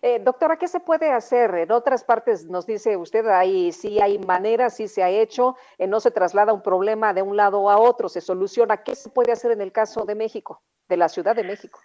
Eh, 0.00 0.18
doctora, 0.20 0.56
¿qué 0.56 0.66
se 0.66 0.80
puede 0.80 1.12
hacer? 1.12 1.54
En 1.54 1.70
otras 1.70 2.04
partes 2.04 2.46
nos 2.46 2.66
dice 2.66 2.96
usted, 2.96 3.26
ahí 3.26 3.72
sí 3.72 4.00
hay 4.00 4.18
maneras, 4.18 4.76
sí 4.76 4.88
se 4.88 5.02
ha 5.02 5.10
hecho, 5.10 5.56
eh, 5.76 5.86
no 5.86 6.00
se 6.00 6.10
traslada 6.10 6.54
un 6.54 6.62
problema 6.62 7.12
de 7.12 7.20
un 7.20 7.36
lado 7.36 7.68
a 7.68 7.78
otro, 7.78 8.08
se 8.08 8.22
soluciona. 8.22 8.78
¿Qué 8.78 8.94
se 8.94 9.10
puede 9.10 9.32
hacer 9.32 9.52
en 9.52 9.60
el 9.60 9.70
caso 9.70 10.06
de 10.06 10.14
México, 10.14 10.62
de 10.88 10.96
la 10.96 11.10
Ciudad 11.10 11.36
de 11.36 11.44
México? 11.44 11.78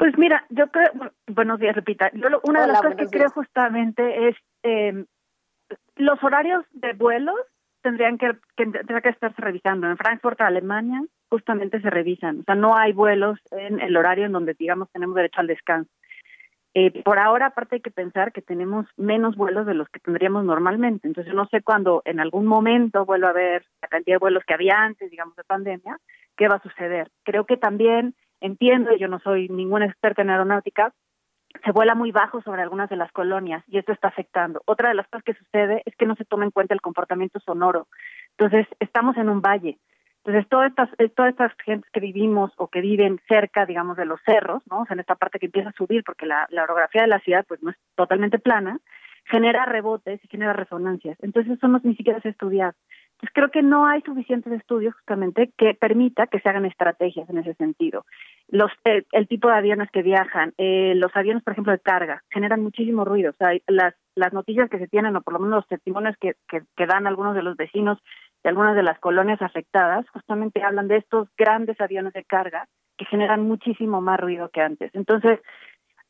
Pues 0.00 0.16
mira, 0.16 0.46
yo 0.48 0.66
creo, 0.68 0.88
buenos 1.26 1.60
días, 1.60 1.76
repita. 1.76 2.10
una 2.44 2.62
de 2.62 2.68
las 2.68 2.80
cosas 2.80 2.96
que 2.96 3.06
creo 3.08 3.28
justamente 3.28 4.28
es 4.28 4.36
eh, 4.62 5.04
los 5.96 6.24
horarios 6.24 6.64
de 6.70 6.94
vuelos 6.94 7.36
tendrían 7.82 8.16
que, 8.16 8.32
que, 8.56 8.64
tendría 8.64 9.02
que 9.02 9.10
estarse 9.10 9.42
revisando. 9.42 9.88
En 9.88 9.98
Frankfurt, 9.98 10.40
Alemania, 10.40 11.02
justamente 11.28 11.82
se 11.82 11.90
revisan. 11.90 12.40
O 12.40 12.42
sea, 12.44 12.54
no 12.54 12.78
hay 12.78 12.94
vuelos 12.94 13.38
en 13.50 13.78
el 13.78 13.94
horario 13.94 14.24
en 14.24 14.32
donde, 14.32 14.54
digamos, 14.54 14.90
tenemos 14.90 15.16
derecho 15.16 15.42
al 15.42 15.48
descanso. 15.48 15.90
Eh, 16.72 17.02
por 17.02 17.18
ahora, 17.18 17.46
aparte 17.48 17.74
hay 17.74 17.82
que 17.82 17.90
pensar 17.90 18.32
que 18.32 18.40
tenemos 18.40 18.86
menos 18.96 19.36
vuelos 19.36 19.66
de 19.66 19.74
los 19.74 19.90
que 19.90 20.00
tendríamos 20.00 20.46
normalmente. 20.46 21.08
Entonces, 21.08 21.30
yo 21.30 21.36
no 21.36 21.46
sé 21.48 21.60
cuándo 21.60 22.00
en 22.06 22.20
algún 22.20 22.46
momento 22.46 23.04
vuelva 23.04 23.28
a 23.28 23.32
haber 23.32 23.66
la 23.82 23.88
cantidad 23.88 24.14
de 24.14 24.20
vuelos 24.20 24.44
que 24.46 24.54
había 24.54 24.82
antes, 24.82 25.10
digamos, 25.10 25.36
de 25.36 25.44
pandemia, 25.44 25.98
qué 26.38 26.48
va 26.48 26.56
a 26.56 26.62
suceder. 26.62 27.10
Creo 27.22 27.44
que 27.44 27.58
también 27.58 28.14
entiendo, 28.40 28.96
yo 28.96 29.08
no 29.08 29.18
soy 29.20 29.48
ninguna 29.48 29.86
experta 29.86 30.22
en 30.22 30.30
aeronáutica, 30.30 30.92
se 31.64 31.72
vuela 31.72 31.94
muy 31.94 32.12
bajo 32.12 32.42
sobre 32.42 32.62
algunas 32.62 32.88
de 32.88 32.96
las 32.96 33.10
colonias 33.12 33.64
y 33.66 33.78
esto 33.78 33.92
está 33.92 34.08
afectando. 34.08 34.62
Otra 34.66 34.88
de 34.88 34.94
las 34.94 35.06
cosas 35.08 35.24
que 35.24 35.34
sucede 35.34 35.82
es 35.84 35.96
que 35.96 36.06
no 36.06 36.14
se 36.14 36.24
toma 36.24 36.44
en 36.44 36.50
cuenta 36.50 36.74
el 36.74 36.80
comportamiento 36.80 37.40
sonoro. 37.40 37.88
Entonces, 38.38 38.66
estamos 38.78 39.16
en 39.16 39.28
un 39.28 39.40
valle. 39.40 39.78
Entonces, 40.24 40.48
todas 40.48 40.70
estas, 40.70 40.88
eh, 40.98 41.08
todas 41.08 41.32
estas 41.32 41.52
gentes 41.64 41.90
que 41.90 42.00
vivimos 42.00 42.52
o 42.56 42.68
que 42.68 42.80
viven 42.80 43.20
cerca, 43.26 43.66
digamos, 43.66 43.96
de 43.96 44.04
los 44.04 44.20
cerros, 44.24 44.62
¿no? 44.70 44.82
O 44.82 44.86
sea, 44.86 44.94
en 44.94 45.00
esta 45.00 45.14
parte 45.14 45.38
que 45.38 45.46
empieza 45.46 45.70
a 45.70 45.72
subir, 45.72 46.04
porque 46.04 46.26
la, 46.26 46.46
la 46.50 46.64
orografía 46.64 47.02
de 47.02 47.08
la 47.08 47.20
ciudad, 47.20 47.44
pues, 47.48 47.62
no 47.62 47.70
es 47.70 47.76
totalmente 47.96 48.38
plana, 48.38 48.78
genera 49.24 49.64
rebotes 49.64 50.22
y 50.22 50.28
genera 50.28 50.52
resonancias. 50.52 51.16
Entonces, 51.22 51.56
eso 51.56 51.68
no 51.68 51.80
ni 51.82 51.96
siquiera 51.96 52.20
se 52.20 52.28
ha 52.28 52.32
Entonces, 53.20 53.34
creo 53.34 53.50
que 53.50 53.62
no 53.62 53.86
hay 53.86 54.00
suficientes 54.00 54.50
estudios 54.52 54.94
justamente 54.94 55.50
que 55.58 55.74
permita 55.74 56.26
que 56.26 56.40
se 56.40 56.48
hagan 56.48 56.64
estrategias 56.64 57.28
en 57.28 57.36
ese 57.36 57.52
sentido. 57.54 58.06
Los, 58.48 58.72
el, 58.84 59.06
el 59.12 59.28
tipo 59.28 59.48
de 59.48 59.56
aviones 59.56 59.90
que 59.90 60.02
viajan, 60.02 60.54
eh, 60.56 60.94
los 60.96 61.14
aviones, 61.14 61.42
por 61.42 61.52
ejemplo, 61.52 61.72
de 61.72 61.80
carga, 61.80 62.22
generan 62.30 62.62
muchísimo 62.62 63.04
ruido. 63.04 63.30
O 63.32 63.34
sea, 63.34 63.50
las, 63.66 63.94
las 64.14 64.32
noticias 64.32 64.70
que 64.70 64.78
se 64.78 64.88
tienen, 64.88 65.16
o 65.16 65.20
por 65.20 65.34
lo 65.34 65.40
menos 65.40 65.56
los 65.56 65.68
testimonios 65.68 66.16
que, 66.18 66.34
que, 66.48 66.62
que 66.74 66.86
dan 66.86 67.06
algunos 67.06 67.34
de 67.34 67.42
los 67.42 67.56
vecinos 67.56 67.98
de 68.42 68.48
algunas 68.48 68.74
de 68.74 68.82
las 68.82 68.98
colonias 69.00 69.42
afectadas, 69.42 70.08
justamente 70.14 70.62
hablan 70.62 70.88
de 70.88 70.96
estos 70.96 71.28
grandes 71.36 71.78
aviones 71.78 72.14
de 72.14 72.24
carga 72.24 72.68
que 72.96 73.04
generan 73.04 73.42
muchísimo 73.42 74.00
más 74.00 74.18
ruido 74.18 74.48
que 74.48 74.62
antes. 74.62 74.94
Entonces, 74.94 75.40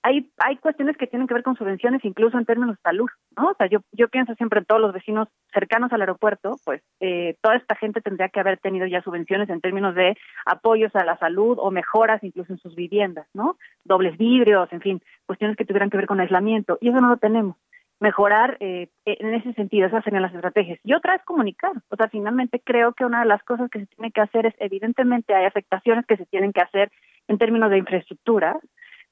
hay, 0.03 0.31
hay 0.39 0.57
cuestiones 0.57 0.97
que 0.97 1.07
tienen 1.07 1.29
que 1.29 1.35
ver 1.35 1.43
con 1.43 1.57
subvenciones 1.57 2.05
incluso 2.05 2.39
en 2.39 2.47
términos 2.47 2.77
de 2.77 2.83
salud, 2.83 3.09
¿no? 3.37 3.51
O 3.51 3.55
sea, 3.55 3.67
yo, 3.67 3.81
yo 3.93 4.09
pienso 4.09 4.35
siempre 4.35 4.61
en 4.61 4.65
todos 4.65 4.81
los 4.81 4.93
vecinos 4.93 5.29
cercanos 5.53 5.93
al 5.93 6.01
aeropuerto, 6.01 6.57
pues 6.65 6.83
eh, 7.01 7.37
toda 7.43 7.57
esta 7.57 7.77
gente 7.77 8.01
tendría 8.01 8.29
que 8.29 8.41
haber 8.41 8.59
tenido 8.59 8.87
ya 8.87 9.03
subvenciones 9.03 9.51
en 9.51 9.61
términos 9.61 9.95
de 9.95 10.17
apoyos 10.47 10.95
a 10.97 11.05
la 11.05 11.19
salud 11.19 11.59
o 11.61 11.71
mejoras 11.71 12.23
incluso 12.25 12.53
en 12.53 12.59
sus 12.59 12.75
viviendas, 12.75 13.27
¿no? 13.35 13.57
Dobles 13.85 14.17
vidrios, 14.17 14.73
en 14.73 14.81
fin, 14.81 15.03
cuestiones 15.27 15.57
que 15.57 15.65
tuvieran 15.65 15.91
que 15.91 15.99
ver 15.99 16.07
con 16.07 16.21
aislamiento, 16.21 16.79
y 16.81 16.89
eso 16.89 16.99
no 17.01 17.09
lo 17.09 17.17
tenemos 17.17 17.57
mejorar 18.01 18.57
eh, 18.61 18.89
en 19.05 19.35
ese 19.35 19.53
sentido, 19.53 19.87
esas 19.87 20.03
serían 20.03 20.23
las 20.23 20.35
estrategias. 20.35 20.81
Y 20.83 20.95
otra 20.95 21.17
es 21.17 21.23
comunicar. 21.23 21.73
O 21.91 21.97
sea, 21.97 22.09
finalmente 22.09 22.61
creo 22.65 22.95
que 22.95 23.05
una 23.05 23.21
de 23.21 23.27
las 23.27 23.43
cosas 23.43 23.71
que 23.71 23.81
se 23.81 23.87
tiene 23.87 24.11
que 24.11 24.23
hacer 24.23 24.47
es, 24.47 24.55
evidentemente, 24.59 25.35
hay 25.35 25.45
afectaciones 25.45 26.07
que 26.07 26.17
se 26.17 26.25
tienen 26.25 26.53
que 26.53 26.63
hacer 26.63 26.91
en 27.29 27.37
términos 27.37 27.71
de 27.71 27.77
infraestructura, 27.77 28.59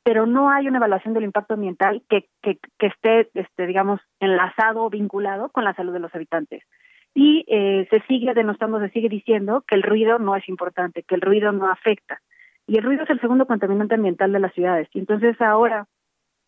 pero 0.09 0.25
no 0.25 0.49
hay 0.49 0.67
una 0.67 0.79
evaluación 0.79 1.13
del 1.13 1.25
impacto 1.25 1.53
ambiental 1.53 2.03
que, 2.09 2.31
esté, 2.79 3.29
este, 3.35 3.67
digamos, 3.67 4.01
enlazado 4.21 4.85
o 4.85 4.89
vinculado 4.89 5.51
con 5.51 5.65
la 5.65 5.75
salud 5.75 5.93
de 5.93 5.99
los 5.99 6.15
habitantes. 6.15 6.63
Y 7.15 7.45
eh, 7.47 7.87
se 7.91 8.01
sigue 8.09 8.33
denostando, 8.33 8.81
se 8.81 8.89
sigue 8.89 9.11
diciendo 9.11 9.65
que 9.69 9.75
el 9.75 9.83
ruido 9.83 10.19
no 10.19 10.35
es 10.35 10.49
importante, 10.49 11.03
que 11.03 11.15
el 11.15 11.21
ruido 11.21 11.53
no 11.53 11.71
afecta. 11.71 12.23
Y 12.67 12.79
el 12.79 12.85
ruido 12.85 13.03
es 13.03 13.11
el 13.11 13.21
segundo 13.21 13.45
contaminante 13.45 13.97
ambiental 13.97 14.33
de 14.33 14.41
las 14.41 14.55
ciudades. 14.55 14.89
Y 14.95 15.01
entonces 15.01 15.39
ahora 15.43 15.87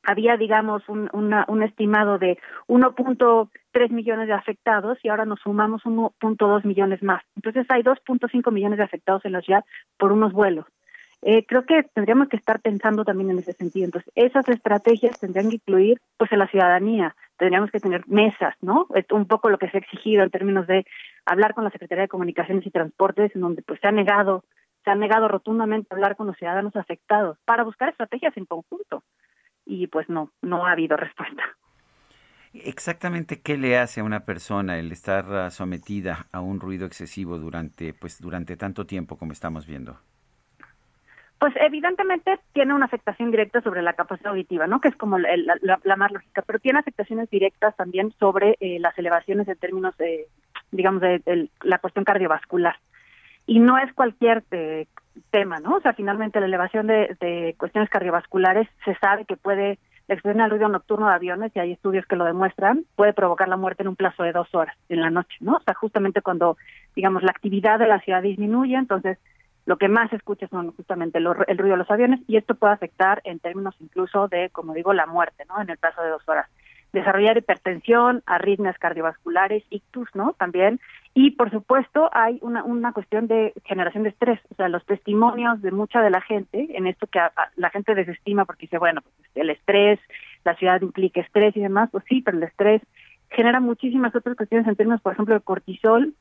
había, 0.05 0.39
digamos, 0.39 0.89
un, 0.89 1.11
una, 1.13 1.45
un 1.47 1.63
estimado 1.63 2.17
de 2.17 2.39
1.3 2.67 3.91
millones 3.91 4.27
de 4.27 4.33
afectados 4.33 4.97
y 5.03 5.11
ahora 5.11 5.27
nos 5.27 5.41
sumamos 5.41 5.83
1.2 5.83 6.65
millones 6.65 7.03
más. 7.03 7.23
Entonces 7.37 7.67
hay 7.69 7.83
2.5 7.83 8.51
millones 8.53 8.79
de 8.79 8.85
afectados 8.85 9.23
en 9.27 9.33
la 9.33 9.43
ciudad 9.43 9.67
por 9.99 10.13
unos 10.13 10.33
vuelos. 10.33 10.65
Eh, 11.23 11.45
creo 11.47 11.67
que 11.67 11.83
tendríamos 11.95 12.29
que 12.29 12.37
estar 12.37 12.61
pensando 12.61 13.05
también 13.05 13.31
en 13.31 13.39
ese 13.39 13.53
sentido. 13.53 13.85
Entonces, 13.85 14.11
esas 14.15 14.49
estrategias 14.49 15.21
tendrían 15.21 15.51
que 15.51 15.57
incluir, 15.57 16.01
pues, 16.17 16.33
en 16.33 16.39
la 16.39 16.49
ciudadanía. 16.49 17.15
Tendríamos 17.37 17.71
que 17.71 17.81
tener 17.81 18.07
mesas, 18.09 18.55
¿no? 18.63 18.87
Un 19.11 19.27
poco 19.27 19.51
lo 19.51 19.59
que 19.59 19.69
se 19.69 19.77
ha 19.77 19.81
exigido 19.81 20.23
en 20.23 20.31
términos 20.31 20.67
de 20.67 20.87
hablar 21.27 21.55
con 21.55 21.65
la 21.65 21.71
Secretaría 21.71 22.03
de 22.03 22.09
Comunicaciones 22.09 22.67
y 22.67 22.71
Transportes, 22.71 23.35
en 23.35 23.43
donde, 23.43 23.63
pues, 23.63 23.81
se 23.81 23.89
ha 23.89 23.93
negado, 23.93 24.45
se 24.85 24.91
ha 24.91 24.95
negado 24.95 25.29
rotundamente 25.29 25.95
hablar 25.95 26.17
con 26.17 26.27
los 26.27 26.37
ciudadanos 26.37 26.75
afectados 26.77 27.39
para 27.45 27.65
buscar 27.65 27.91
estrategias 27.91 28.35
en 28.37 28.47
conjunto 28.47 29.03
y 29.67 29.87
pues 29.87 30.09
no, 30.09 30.33
no 30.43 30.67
ha 30.67 30.73
habido 30.73 30.97
respuesta. 30.97 31.43
Exactamente 32.53 33.41
qué 33.41 33.57
le 33.57 33.79
hace 33.79 34.01
a 34.01 34.05
una 34.05 34.25
persona 34.25 34.79
el 34.79 34.91
estar 34.91 35.53
sometida 35.53 36.27
a 36.33 36.41
un 36.41 36.59
ruido 36.59 36.87
excesivo 36.87 37.39
durante 37.39 37.95
pues 37.95 38.21
durante 38.21 38.57
tanto 38.57 38.87
tiempo 38.87 39.17
como 39.17 39.33
estamos 39.33 39.67
viendo. 39.67 40.01
Pues 41.41 41.55
evidentemente 41.57 42.39
tiene 42.53 42.75
una 42.75 42.85
afectación 42.85 43.31
directa 43.31 43.63
sobre 43.63 43.81
la 43.81 43.95
capacidad 43.95 44.33
auditiva, 44.33 44.67
¿no? 44.67 44.79
Que 44.79 44.89
es 44.89 44.97
como 44.97 45.19
la, 45.19 45.31
la, 45.63 45.97
más 45.97 46.13
lógica, 46.13 46.43
pero 46.43 46.59
tiene 46.59 46.81
afectaciones 46.81 47.31
directas 47.31 47.75
también 47.77 48.13
sobre 48.19 48.59
eh, 48.61 48.79
las 48.79 48.97
elevaciones 48.99 49.49
en 49.49 49.57
términos 49.57 49.97
de, 49.97 50.27
digamos, 50.71 51.01
de, 51.01 51.49
la 51.63 51.79
cuestión 51.79 52.05
cardiovascular. 52.05 52.77
Y 53.47 53.59
no 53.59 53.79
es 53.79 53.91
cualquier 53.95 54.45
eh, 54.51 54.87
tema, 55.31 55.61
¿no? 55.61 55.77
O 55.77 55.81
sea, 55.81 55.95
finalmente 55.95 56.41
la 56.41 56.47
elevación 56.47 56.87
de, 56.89 57.17
de, 57.23 57.55
cuestiones 57.57 57.89
cardiovasculares 57.89 58.69
se 58.85 58.95
sabe 58.97 59.25
que 59.25 59.39
puede, 59.39 59.79
la 60.09 60.17
exposición 60.17 60.43
al 60.43 60.51
ruido 60.51 60.69
nocturno 60.69 61.09
de 61.09 61.15
aviones, 61.15 61.53
y 61.55 61.59
hay 61.59 61.73
estudios 61.73 62.05
que 62.05 62.17
lo 62.17 62.27
demuestran, 62.27 62.85
puede 62.97 63.15
provocar 63.15 63.49
la 63.49 63.57
muerte 63.57 63.83
en 63.83 63.89
un 63.89 63.97
plazo 63.97 64.25
de 64.25 64.33
dos 64.33 64.55
horas 64.55 64.77
en 64.91 65.01
la 65.01 65.09
noche, 65.09 65.39
¿no? 65.41 65.55
O 65.55 65.61
sea, 65.61 65.73
justamente 65.73 66.21
cuando, 66.21 66.59
digamos, 66.95 67.23
la 67.23 67.31
actividad 67.31 67.79
de 67.79 67.87
la 67.87 68.01
ciudad 68.01 68.21
disminuye, 68.21 68.77
entonces 68.77 69.17
lo 69.71 69.79
que 69.79 69.87
más 69.87 70.11
se 70.11 70.17
escucha 70.17 70.49
son 70.49 70.73
justamente 70.73 71.19
el, 71.19 71.29
el 71.47 71.57
ruido 71.57 71.75
de 71.75 71.79
los 71.79 71.91
aviones 71.93 72.19
y 72.27 72.37
esto 72.37 72.57
puede 72.57 72.73
afectar 72.73 73.21
en 73.23 73.39
términos 73.39 73.77
incluso 73.79 74.27
de, 74.27 74.51
como 74.51 74.75
digo, 74.75 74.93
la 74.93 75.07
muerte, 75.07 75.45
¿no? 75.49 75.63
En 75.63 75.71
el 75.71 75.79
plazo 75.79 76.03
de 76.03 76.09
dos 76.09 76.29
horas 76.29 76.49
desarrollar 76.93 77.39
hipertensión, 77.39 78.25
arritmias 78.27 78.77
cardiovasculares, 78.79 79.63
ictus, 79.71 80.09
¿no? 80.13 80.33
También. 80.33 80.81
Y 81.15 81.31
por 81.31 81.53
supuesto 81.53 82.11
hay 82.13 82.41
una, 82.43 82.65
una 82.65 82.93
cuestión 82.93 83.29
de 83.29 83.53
generación 83.65 84.03
de 84.03 84.09
estrés, 84.09 84.41
o 84.51 84.57
sea, 84.57 84.69
los 84.69 84.85
testimonios 84.87 85.63
de 85.63 85.71
mucha 85.71 86.03
de 86.03 86.11
la 86.11 86.21
gente 86.21 86.67
en 86.77 86.89
esto 86.89 87.07
que 87.07 87.21
la 87.55 87.71
gente 87.71 87.95
desestima 87.95 88.47
porque 88.47 88.67
dice, 88.67 88.79
bueno, 88.79 89.03
pues 89.03 89.31
el 89.37 89.51
estrés, 89.51 90.01
la 90.45 90.57
ciudad 90.57 90.81
implica 90.81 91.21
estrés 91.21 91.57
y 91.57 91.61
demás, 91.61 91.91
pues 91.93 92.03
sí, 92.09 92.23
pero 92.23 92.39
el 92.39 92.43
estrés 92.43 92.83
genera 93.31 93.61
muchísimas 93.61 94.17
otras 94.17 94.37
cuestiones 94.37 94.67
en 94.67 94.75
términos, 94.75 95.01
por 95.01 95.13
ejemplo, 95.13 95.37
de 95.37 95.41
cortisol, 95.43 96.15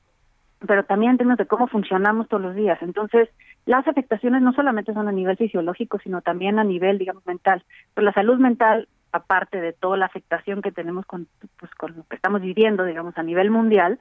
pero 0.66 0.84
también 0.84 1.12
en 1.12 1.18
términos 1.18 1.38
de 1.38 1.46
cómo 1.46 1.68
funcionamos 1.68 2.28
todos 2.28 2.44
los 2.44 2.56
días. 2.56 2.78
Entonces, 2.82 3.30
las 3.66 3.88
afectaciones 3.88 4.42
no 4.42 4.54
solamente 4.54 4.94
son 4.94 5.08
a 5.08 5.12
nivel 5.12 5.38
fisiológico, 5.38 6.00
sino 6.00 6.22
también 6.22 6.60
a 6.60 6.64
nivel, 6.64 6.98
digamos, 6.98 7.26
mental. 7.26 7.64
Pero 7.94 8.06
la 8.06 8.14
salud 8.14 8.38
mental 8.38 8.88
aparte 9.12 9.60
de 9.60 9.74
toda 9.74 9.98
la 9.98 10.06
afectación 10.06 10.62
que 10.62 10.72
tenemos 10.72 11.06
con, 11.06 11.28
pues, 11.58 11.74
con 11.76 11.96
lo 11.96 12.04
que 12.04 12.16
estamos 12.16 12.42
viviendo, 12.42 12.86
digamos, 12.86 13.18
a 13.18 13.24
nivel 13.24 13.50
mundial, 13.50 14.00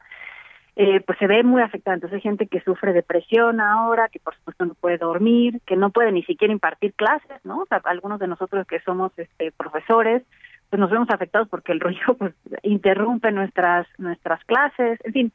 eh, 0.77 1.01
pues 1.01 1.19
se 1.19 1.27
ve 1.27 1.43
muy 1.43 1.63
afectada. 1.63 1.95
Entonces 1.95 2.17
hay 2.17 2.23
gente 2.23 2.47
que 2.47 2.61
sufre 2.61 2.93
depresión 2.93 3.61
ahora, 3.61 4.09
que 4.09 4.21
por 4.21 4.35
supuesto 4.37 4.65
no 4.65 4.75
puede 4.75 4.99
dormir, 4.99 5.61
que 5.67 5.77
no 5.77 5.91
puede 5.91 6.13
ni 6.13 6.23
siquiera 6.23 6.53
impartir 6.53 6.95
clases, 6.95 7.45
¿no? 7.45 7.63
O 7.63 7.67
sea, 7.67 7.81
algunos 7.85 8.21
de 8.21 8.29
nosotros 8.29 8.67
que 8.67 8.81
somos 8.81 9.13
este, 9.19 9.51
profesores, 9.53 10.23
pues 10.71 10.79
nos 10.79 10.91
vemos 10.91 11.09
afectados 11.11 11.49
porque 11.49 11.73
el 11.73 11.81
ruido 11.81 12.15
pues 12.19 12.35
interrumpe 12.63 13.33
nuestras 13.33 13.87
nuestras 13.99 14.45
clases, 14.45 15.01
en 15.05 15.13
fin, 15.13 15.33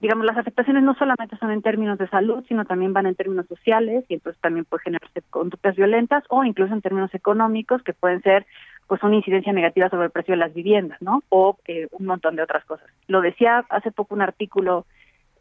digamos 0.00 0.26
las 0.26 0.36
afectaciones 0.36 0.82
no 0.82 0.94
solamente 0.94 1.36
son 1.38 1.50
en 1.50 1.62
términos 1.62 1.98
de 1.98 2.08
salud, 2.08 2.44
sino 2.48 2.64
también 2.64 2.92
van 2.92 3.06
en 3.06 3.14
términos 3.14 3.46
sociales 3.46 4.04
y 4.08 4.14
entonces 4.14 4.40
también 4.40 4.64
puede 4.64 4.84
generarse 4.84 5.22
conductas 5.30 5.76
violentas 5.76 6.24
o 6.28 6.44
incluso 6.44 6.74
en 6.74 6.82
términos 6.82 7.14
económicos 7.14 7.82
que 7.82 7.94
pueden 7.94 8.20
ser 8.22 8.46
pues 8.86 9.02
una 9.02 9.16
incidencia 9.16 9.52
negativa 9.52 9.88
sobre 9.88 10.06
el 10.06 10.10
precio 10.10 10.32
de 10.32 10.38
las 10.38 10.52
viviendas, 10.52 11.00
¿no? 11.00 11.22
O 11.30 11.56
eh, 11.66 11.88
un 11.92 12.06
montón 12.06 12.36
de 12.36 12.42
otras 12.42 12.64
cosas. 12.64 12.86
Lo 13.06 13.20
decía 13.20 13.64
hace 13.70 13.90
poco 13.92 14.14
un 14.14 14.22
artículo 14.22 14.86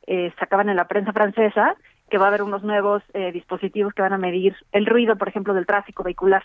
eh, 0.08 0.32
sacaban 0.40 0.70
en 0.70 0.76
la 0.76 0.88
prensa 0.88 1.14
francesa 1.14 1.76
que 2.10 2.18
va 2.18 2.26
a 2.26 2.28
haber 2.30 2.44
unos 2.44 2.64
nuevos 2.64 3.04
eh, 3.14 3.32
dispositivos 3.32 3.94
que 3.94 4.02
van 4.02 4.14
a 4.14 4.18
medir 4.18 4.56
el 4.72 4.86
ruido, 4.86 5.18
por 5.18 5.28
ejemplo, 5.28 5.54
del 5.54 5.66
tráfico 5.66 6.04
vehicular 6.04 6.44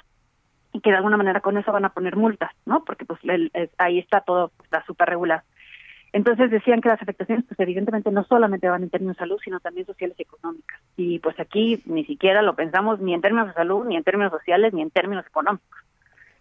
y 0.73 0.81
que 0.81 0.91
de 0.91 0.97
alguna 0.97 1.17
manera 1.17 1.41
con 1.41 1.57
eso 1.57 1.73
van 1.73 1.85
a 1.85 1.91
poner 1.91 2.17
multas, 2.17 2.51
¿no? 2.67 2.85
Porque 2.85 3.05
pues 3.05 3.21
ahí 3.79 3.99
está 3.99 4.21
todo, 4.21 4.53
está 4.65 4.85
súper 4.85 5.09
regular. 5.09 5.43
Entonces 6.13 6.51
decían 6.51 6.81
que 6.81 6.89
las 6.89 7.03
afectaciones, 7.03 7.45
pues 7.47 7.61
evidentemente 7.61 8.11
no 8.11 8.25
solamente 8.25 8.69
van 8.69 8.83
en 8.83 8.91
términos 8.91 9.17
de 9.17 9.21
salud, 9.21 9.39
sino 9.45 9.61
también 9.61 9.87
sociales 9.87 10.17
y 10.19 10.23
económicas. 10.23 10.81
Y 10.97 11.19
pues 11.19 11.39
aquí 11.39 11.83
ni 11.87 12.05
siquiera 12.05 12.43
lo 12.43 12.57
pensamos 12.57 13.01
ni 13.01 13.15
en 13.15 13.21
términos 13.21 13.49
de 13.49 13.55
salud, 13.55 13.85
ni 13.85 13.97
en 13.97 14.05
términos 14.05 14.33
sociales, 14.33 14.73
ni 14.73 14.83
en 14.83 14.91
términos 14.91 15.27
económicos. 15.27 15.79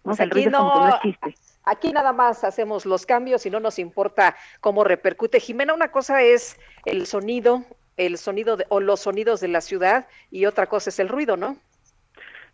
Pues 0.02 0.20
aquí 0.20 0.46
no, 0.46 0.88
existe. 0.88 1.34
Aquí 1.64 1.92
nada 1.92 2.14
más 2.14 2.44
hacemos 2.44 2.86
los 2.86 3.04
cambios 3.04 3.44
y 3.44 3.50
no 3.50 3.60
nos 3.60 3.78
importa 3.78 4.36
cómo 4.60 4.84
repercute. 4.84 5.38
Jimena, 5.38 5.74
una 5.74 5.90
cosa 5.90 6.22
es 6.22 6.58
el 6.86 7.06
sonido, 7.06 7.62
el 7.98 8.16
sonido 8.16 8.56
de, 8.56 8.64
o 8.70 8.80
los 8.80 9.00
sonidos 9.00 9.40
de 9.40 9.48
la 9.48 9.60
ciudad 9.60 10.06
y 10.30 10.46
otra 10.46 10.66
cosa 10.66 10.88
es 10.88 10.98
el 10.98 11.10
ruido, 11.10 11.36
¿no? 11.36 11.56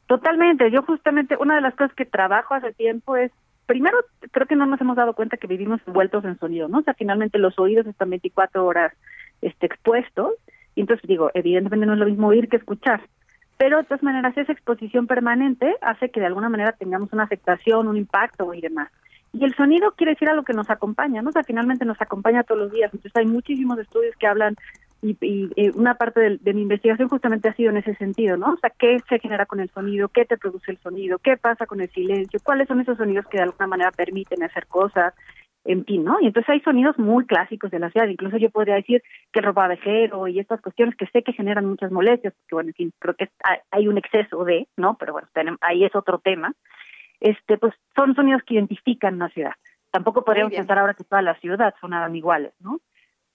Totalmente. 0.07 0.70
Yo 0.73 0.82
justamente 0.82 1.36
una 1.36 1.55
de 1.55 1.61
las 1.61 1.74
cosas 1.77 1.95
que 1.95 2.05
trabajo 2.05 2.55
hace 2.55 2.73
tiempo 2.73 3.16
es, 3.16 3.31
primero, 3.66 3.99
creo 4.31 4.47
que 4.47 4.57
no 4.57 4.66
nos 4.66 4.81
hemos 4.81 4.97
dado 4.97 5.15
cuenta 5.15 5.36
que 5.36 5.47
vivimos 5.47 5.81
envueltos 5.86 6.24
en 6.24 6.39
sonido, 6.39 6.69
¿no? 6.69 6.78
O 6.78 6.82
sea, 6.82 6.95
finalmente 6.95 7.39
los 7.39 7.59
oídos 7.59 7.86
están 7.86 8.11
24 8.11 8.65
horas 8.65 8.93
este, 9.43 9.66
expuestos. 9.66 10.32
Y 10.74 10.81
entonces 10.81 11.07
digo, 11.07 11.31
evidentemente 11.35 11.86
no 11.86 11.95
es 11.95 11.99
lo 11.99 12.07
mismo 12.07 12.28
oír 12.28 12.49
que 12.49 12.57
escuchar. 12.57 13.01
Pero 13.57 13.78
de 13.78 13.85
todas 13.85 14.03
maneras, 14.03 14.36
esa 14.36 14.53
exposición 14.53 15.07
permanente 15.07 15.77
hace 15.81 16.11
que 16.11 16.20
de 16.20 16.27
alguna 16.27 16.49
manera 16.49 16.73
tengamos 16.73 17.12
una 17.12 17.23
afectación, 17.23 17.86
un 17.86 17.97
impacto 17.97 18.53
y 18.53 18.61
demás. 18.61 18.91
Y 19.32 19.45
el 19.45 19.55
sonido 19.55 19.93
quiere 19.93 20.12
decir 20.12 20.28
a 20.28 20.35
lo 20.35 20.45
que 20.45 20.53
nos 20.53 20.70
acompaña, 20.70 21.23
¿no? 21.23 21.31
O 21.31 21.32
sea, 21.32 21.43
finalmente 21.43 21.85
nos 21.85 22.01
acompaña 22.01 22.45
todos 22.45 22.62
los 22.62 22.73
días. 22.73 22.93
Entonces 22.93 23.16
hay 23.16 23.27
muchísimos 23.27 23.78
estudios 23.78 24.15
que 24.16 24.27
hablan 24.27 24.57
y, 25.05 25.70
una 25.74 25.97
parte 25.97 26.39
de, 26.40 26.55
mi 26.55 26.62
investigación 26.62 27.09
justamente 27.09 27.48
ha 27.48 27.55
sido 27.55 27.70
en 27.70 27.76
ese 27.76 27.94
sentido, 27.97 28.36
¿no? 28.36 28.55
O 28.55 28.56
sea, 28.56 28.70
¿qué 28.70 28.98
se 29.09 29.18
genera 29.18 29.44
con 29.44 29.60
el 29.60 29.68
sonido? 29.70 30.09
¿Qué 30.09 30.24
te 30.24 30.39
produce 30.39 30.70
el 30.70 30.78
sonido? 30.78 31.18
¿Qué 31.18 31.36
pasa 31.36 31.66
con 31.66 31.81
el 31.81 31.90
silencio? 31.90 32.40
¿Cuáles 32.43 32.68
son 32.68 32.81
esos 32.81 32.97
sonidos 32.97 33.26
que 33.26 33.36
de 33.36 33.44
alguna 33.44 33.66
manera 33.66 33.90
permiten 33.90 34.43
hacer 34.43 34.66
cosas? 34.66 35.12
En 35.66 35.85
fin, 35.85 36.05
¿no? 36.05 36.20
Y 36.20 36.26
entonces 36.26 36.48
hay 36.51 36.60
sonidos 36.60 36.98
muy 36.98 37.26
clásicos 37.26 37.70
de 37.70 37.78
la 37.78 37.90
ciudad. 37.90 38.06
Incluso 38.06 38.36
yo 38.36 38.51
podría 38.51 38.74
decir 38.76 39.02
que 39.32 39.40
el 39.40 39.47
robadejero 39.47 40.26
y 40.28 40.39
estas 40.39 40.60
cuestiones 40.60 40.94
que 40.97 41.06
sé 41.06 41.22
que 41.22 41.32
generan 41.32 41.66
muchas 41.66 41.90
molestias, 41.90 42.35
porque 42.35 42.55
bueno, 42.55 42.68
en 42.70 42.74
fin, 42.74 42.93
creo 42.98 43.14
que 43.14 43.28
hay 43.70 43.89
un 43.89 43.98
exceso 43.98 44.44
de, 44.44 44.68
¿no? 44.76 44.97
Pero 44.98 45.12
bueno, 45.12 45.56
ahí 45.60 45.85
es 45.85 45.94
otro 45.94 46.18
tema. 46.18 46.52
Este, 47.20 47.56
pues 47.59 47.74
son 47.94 48.14
sonidos 48.14 48.43
que 48.47 48.55
identifican 48.55 49.14
una 49.14 49.31
ciudad. 49.31 49.52
Tampoco 49.90 50.24
podríamos 50.24 50.52
pensar 50.52 50.78
ahora 50.78 50.94
que 50.94 51.05
toda 51.05 51.22
la 51.22 51.35
ciudad 51.36 51.74
sonaran 51.81 52.14
iguales, 52.16 52.52
¿no? 52.60 52.81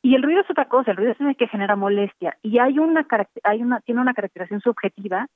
Y 0.02 0.16
el 0.16 0.24
ruido 0.24 0.42
es 0.42 0.50
otra 0.50 0.66
cosa, 0.66 0.92
el 0.92 0.98
ruido 0.98 1.12
es 1.12 1.20
el 1.20 1.36
que 1.36 1.48
genera 1.48 1.76
molestia. 1.76 2.38
Y 2.42 2.60
hay 2.60 2.80
una 2.80 3.06
hay 3.44 3.62
una 3.62 3.82
tiene 3.82 4.02
una 4.02 4.14
caracterización 4.14 4.62
subjetiva 4.62 5.28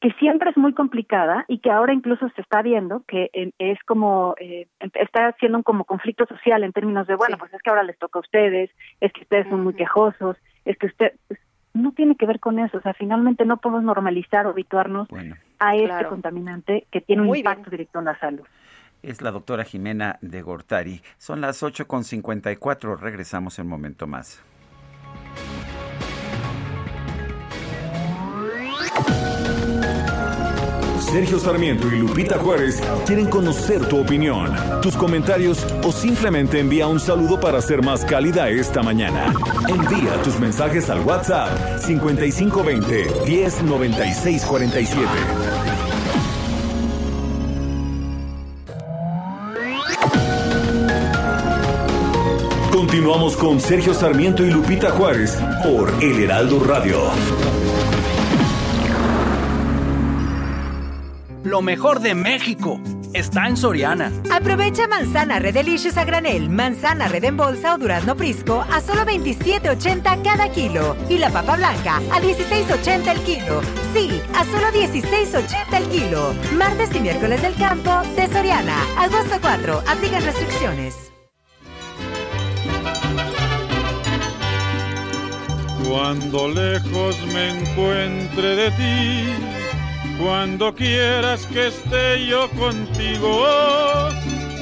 que 0.00 0.12
siempre 0.12 0.50
es 0.50 0.56
muy 0.56 0.74
complicada 0.74 1.44
y 1.48 1.58
que 1.58 1.70
ahora 1.70 1.92
incluso 1.92 2.28
se 2.30 2.40
está 2.40 2.62
viendo 2.62 3.02
que 3.08 3.30
es 3.58 3.78
como 3.84 4.34
eh, 4.38 4.68
está 4.94 5.28
haciendo 5.28 5.58
un 5.58 5.64
como 5.64 5.84
conflicto 5.84 6.24
social 6.26 6.62
en 6.62 6.72
términos 6.72 7.06
de 7.08 7.16
bueno 7.16 7.36
pues 7.36 7.52
es 7.52 7.60
que 7.60 7.70
ahora 7.70 7.82
les 7.82 7.98
toca 7.98 8.18
a 8.18 8.22
ustedes 8.22 8.70
es 9.00 9.12
que 9.12 9.22
ustedes 9.22 9.48
son 9.48 9.64
muy 9.64 9.74
quejosos 9.74 10.36
es 10.64 10.78
que 10.78 10.86
usted 10.86 11.12
pues, 11.26 11.40
no 11.74 11.92
tiene 11.92 12.16
que 12.16 12.26
ver 12.26 12.40
con 12.40 12.58
eso. 12.60 12.78
O 12.78 12.80
sea 12.80 12.94
finalmente 12.94 13.44
no 13.44 13.58
podemos 13.58 13.82
normalizar 13.82 14.46
o 14.46 14.50
habituarnos 14.50 15.08
a 15.58 15.76
este 15.76 16.06
contaminante 16.06 16.86
que 16.90 17.00
tiene 17.00 17.22
un 17.22 17.36
impacto 17.36 17.70
directo 17.70 17.98
en 17.98 18.04
la 18.06 18.18
salud 18.18 18.46
es 19.02 19.22
la 19.22 19.30
doctora 19.30 19.64
Jimena 19.64 20.18
de 20.20 20.42
Gortari. 20.42 21.02
Son 21.18 21.40
las 21.40 21.62
8.54, 21.62 22.98
regresamos 22.98 23.58
en 23.58 23.66
un 23.66 23.70
momento 23.70 24.06
más. 24.06 24.40
Sergio 31.10 31.38
Sarmiento 31.38 31.88
y 31.88 32.00
Lupita 32.00 32.38
Juárez 32.38 32.82
quieren 33.06 33.30
conocer 33.30 33.88
tu 33.88 33.98
opinión, 33.98 34.54
tus 34.82 34.94
comentarios 34.94 35.66
o 35.82 35.90
simplemente 35.90 36.60
envía 36.60 36.86
un 36.86 37.00
saludo 37.00 37.40
para 37.40 37.62
ser 37.62 37.82
más 37.82 38.04
cálida 38.04 38.50
esta 38.50 38.82
mañana. 38.82 39.32
Envía 39.68 40.20
tus 40.22 40.38
mensajes 40.38 40.90
al 40.90 41.00
WhatsApp 41.00 41.78
5520 41.78 43.06
109647. 43.26 45.87
Continuamos 52.72 53.36
con 53.36 53.60
Sergio 53.60 53.94
Sarmiento 53.94 54.44
y 54.44 54.50
Lupita 54.50 54.90
Juárez 54.90 55.38
por 55.62 55.92
El 56.02 56.20
Heraldo 56.22 56.60
Radio. 56.60 57.00
Lo 61.44 61.62
mejor 61.62 62.00
de 62.00 62.14
México 62.14 62.80
está 63.14 63.48
en 63.48 63.56
Soriana. 63.56 64.12
Aprovecha 64.30 64.86
manzana 64.86 65.38
Red 65.38 65.54
Delicious 65.54 65.96
a 65.96 66.04
granel, 66.04 66.48
manzana 66.50 67.08
Red 67.08 67.24
en 67.24 67.36
bolsa 67.36 67.74
o 67.74 67.78
durazno 67.78 68.16
Prisco 68.16 68.64
a 68.70 68.80
solo 68.80 69.04
27.80 69.04 70.22
cada 70.22 70.50
kilo 70.50 70.96
y 71.08 71.18
la 71.18 71.30
papa 71.30 71.56
blanca 71.56 71.96
a 71.96 72.20
16.80 72.20 73.08
el 73.08 73.20
kilo. 73.20 73.60
Sí, 73.92 74.20
a 74.34 74.44
solo 74.44 74.68
16.80 74.68 75.76
el 75.76 75.88
kilo. 75.88 76.34
Martes 76.56 76.94
y 76.94 77.00
miércoles 77.00 77.42
del 77.42 77.54
campo 77.54 77.90
de 78.16 78.26
Soriana. 78.28 78.76
Agosto 78.98 79.38
4. 79.40 79.82
Aplican 79.86 80.24
restricciones. 80.24 81.08
Cuando 85.88 86.48
lejos 86.48 87.16
me 87.32 87.48
encuentre 87.60 88.56
de 88.56 88.70
ti, 88.72 89.67
cuando 90.18 90.74
quieras 90.74 91.46
que 91.46 91.68
esté 91.68 92.26
yo 92.26 92.50
contigo, 92.50 93.46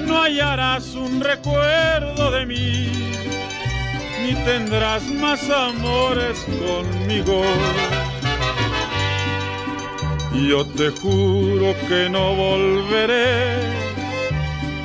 no 0.07 0.23
hallarás 0.23 0.95
un 0.95 1.21
recuerdo 1.21 2.31
de 2.31 2.47
mí, 2.47 2.89
ni 4.23 4.35
tendrás 4.45 5.03
más 5.05 5.49
amores 5.51 6.45
conmigo. 6.61 7.43
Yo 10.49 10.67
te 10.67 10.91
juro 10.91 11.75
que 11.89 12.09
no 12.11 12.35
volveré, 12.35 13.57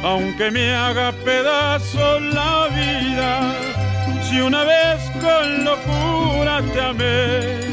aunque 0.04 0.50
me 0.50 0.74
haga 0.74 1.12
pedazo 1.12 2.20
la 2.20 2.68
vida 2.70 3.54
si 4.32 4.40
una 4.40 4.64
vez 4.64 5.02
con 5.20 5.66
locura 5.66 6.62
te 6.72 6.80
amé, 6.80 7.71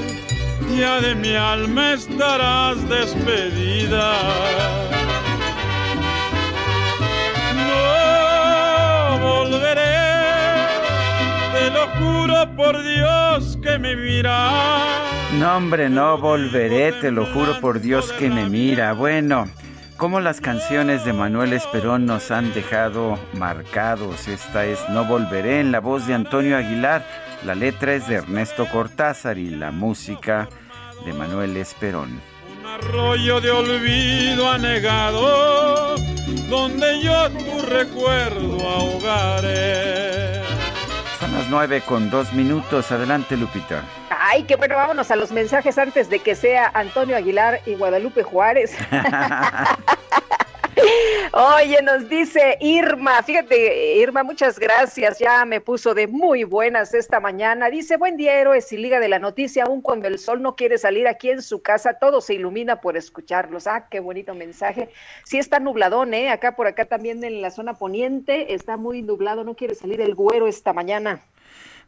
ya 0.76 1.00
de 1.00 1.14
mi 1.14 1.34
alma 1.34 1.92
estarás 1.92 2.88
despedida. 2.88 4.12
No 7.68 9.18
volveré, 9.18 9.82
te 11.52 11.70
lo 11.70 11.86
juro 11.98 12.56
por 12.56 12.82
Dios 12.82 13.58
que 13.62 13.78
me 13.78 13.96
mira. 13.96 14.50
No, 15.38 15.56
hombre, 15.56 15.88
no 15.88 16.18
volveré, 16.18 16.92
te 16.92 17.10
lo 17.10 17.26
juro 17.26 17.60
por 17.60 17.80
Dios 17.80 18.12
que 18.12 18.28
me 18.28 18.48
mira. 18.48 18.92
Bueno 18.92 19.48
cómo 19.98 20.20
las 20.20 20.40
canciones 20.40 21.04
de 21.04 21.12
Manuel 21.12 21.52
Esperón 21.52 22.06
nos 22.06 22.30
han 22.30 22.54
dejado 22.54 23.18
marcados. 23.34 24.28
Esta 24.28 24.64
es 24.64 24.78
No 24.90 25.04
Volveré 25.04 25.60
en 25.60 25.72
la 25.72 25.80
voz 25.80 26.06
de 26.06 26.14
Antonio 26.14 26.56
Aguilar. 26.56 27.04
La 27.44 27.54
letra 27.54 27.94
es 27.94 28.08
de 28.08 28.16
Ernesto 28.16 28.66
Cortázar 28.68 29.38
y 29.38 29.50
la 29.50 29.70
música 29.70 30.48
de 31.04 31.12
Manuel 31.12 31.56
Esperón. 31.56 32.20
Un 32.58 32.66
arroyo 32.66 33.40
de 33.40 33.50
olvido 33.50 34.50
anegado, 34.50 35.94
donde 36.48 37.00
yo 37.00 37.30
tu 37.30 37.62
recuerdo 37.66 38.68
ahogaré. 38.68 40.42
Son 41.20 41.32
las 41.32 41.48
nueve 41.48 41.80
con 41.86 42.10
dos 42.10 42.32
minutos. 42.32 42.90
Adelante, 42.90 43.36
Lupita. 43.36 43.84
Ay, 44.10 44.42
qué 44.42 44.56
bueno, 44.56 44.74
vámonos 44.74 45.10
a 45.10 45.16
los 45.16 45.30
mensajes 45.30 45.78
antes 45.78 46.10
de 46.10 46.18
que 46.18 46.34
sea 46.34 46.70
Antonio 46.74 47.16
Aguilar 47.16 47.60
y 47.66 47.74
Guadalupe 47.74 48.24
Juárez. 48.24 48.76
Oye, 51.32 51.82
nos 51.82 52.08
dice 52.08 52.56
Irma, 52.60 53.22
fíjate, 53.22 53.96
Irma, 53.96 54.22
muchas 54.22 54.58
gracias, 54.58 55.18
ya 55.18 55.44
me 55.44 55.60
puso 55.60 55.94
de 55.94 56.06
muy 56.06 56.44
buenas 56.44 56.94
esta 56.94 57.20
mañana. 57.20 57.70
Dice, 57.70 57.96
buen 57.96 58.16
día, 58.16 58.40
héroes 58.40 58.72
y 58.72 58.76
Liga 58.76 58.98
de 58.98 59.08
la 59.08 59.18
Noticia, 59.18 59.64
aún 59.64 59.82
cuando 59.82 60.08
el 60.08 60.18
sol 60.18 60.42
no 60.42 60.56
quiere 60.56 60.78
salir 60.78 61.06
aquí 61.06 61.30
en 61.30 61.42
su 61.42 61.60
casa, 61.60 61.98
todo 62.00 62.20
se 62.20 62.34
ilumina 62.34 62.80
por 62.80 62.96
escucharlos. 62.96 63.66
Ah, 63.66 63.88
qué 63.90 64.00
bonito 64.00 64.34
mensaje. 64.34 64.88
Sí 65.24 65.38
está 65.38 65.60
nubladón, 65.60 66.14
¿eh? 66.14 66.30
Acá 66.30 66.56
por 66.56 66.66
acá 66.66 66.86
también 66.86 67.22
en 67.24 67.42
la 67.42 67.50
zona 67.50 67.74
poniente 67.74 68.54
está 68.54 68.76
muy 68.76 69.02
nublado, 69.02 69.44
no 69.44 69.54
quiere 69.54 69.74
salir 69.74 70.00
el 70.00 70.14
güero 70.14 70.48
esta 70.48 70.72
mañana. 70.72 71.20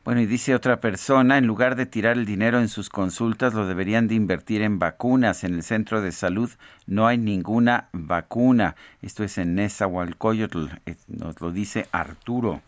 Bueno, 0.02 0.22
y 0.22 0.26
dice 0.26 0.54
otra 0.54 0.80
persona, 0.80 1.36
en 1.36 1.46
lugar 1.46 1.76
de 1.76 1.84
tirar 1.84 2.16
el 2.16 2.24
dinero 2.24 2.58
en 2.58 2.68
sus 2.68 2.88
consultas, 2.88 3.52
lo 3.52 3.66
deberían 3.66 4.08
de 4.08 4.14
invertir 4.14 4.62
en 4.62 4.78
vacunas. 4.78 5.44
En 5.44 5.54
el 5.54 5.62
centro 5.62 6.00
de 6.00 6.10
salud 6.10 6.50
no 6.86 7.06
hay 7.06 7.18
ninguna 7.18 7.90
vacuna. 7.92 8.76
Esto 9.02 9.24
es 9.24 9.36
en 9.36 9.54
Nezahualcóyotl, 9.56 10.68
eh, 10.86 10.96
nos 11.06 11.38
lo 11.42 11.52
dice 11.52 11.86
Arturo. 11.92 12.62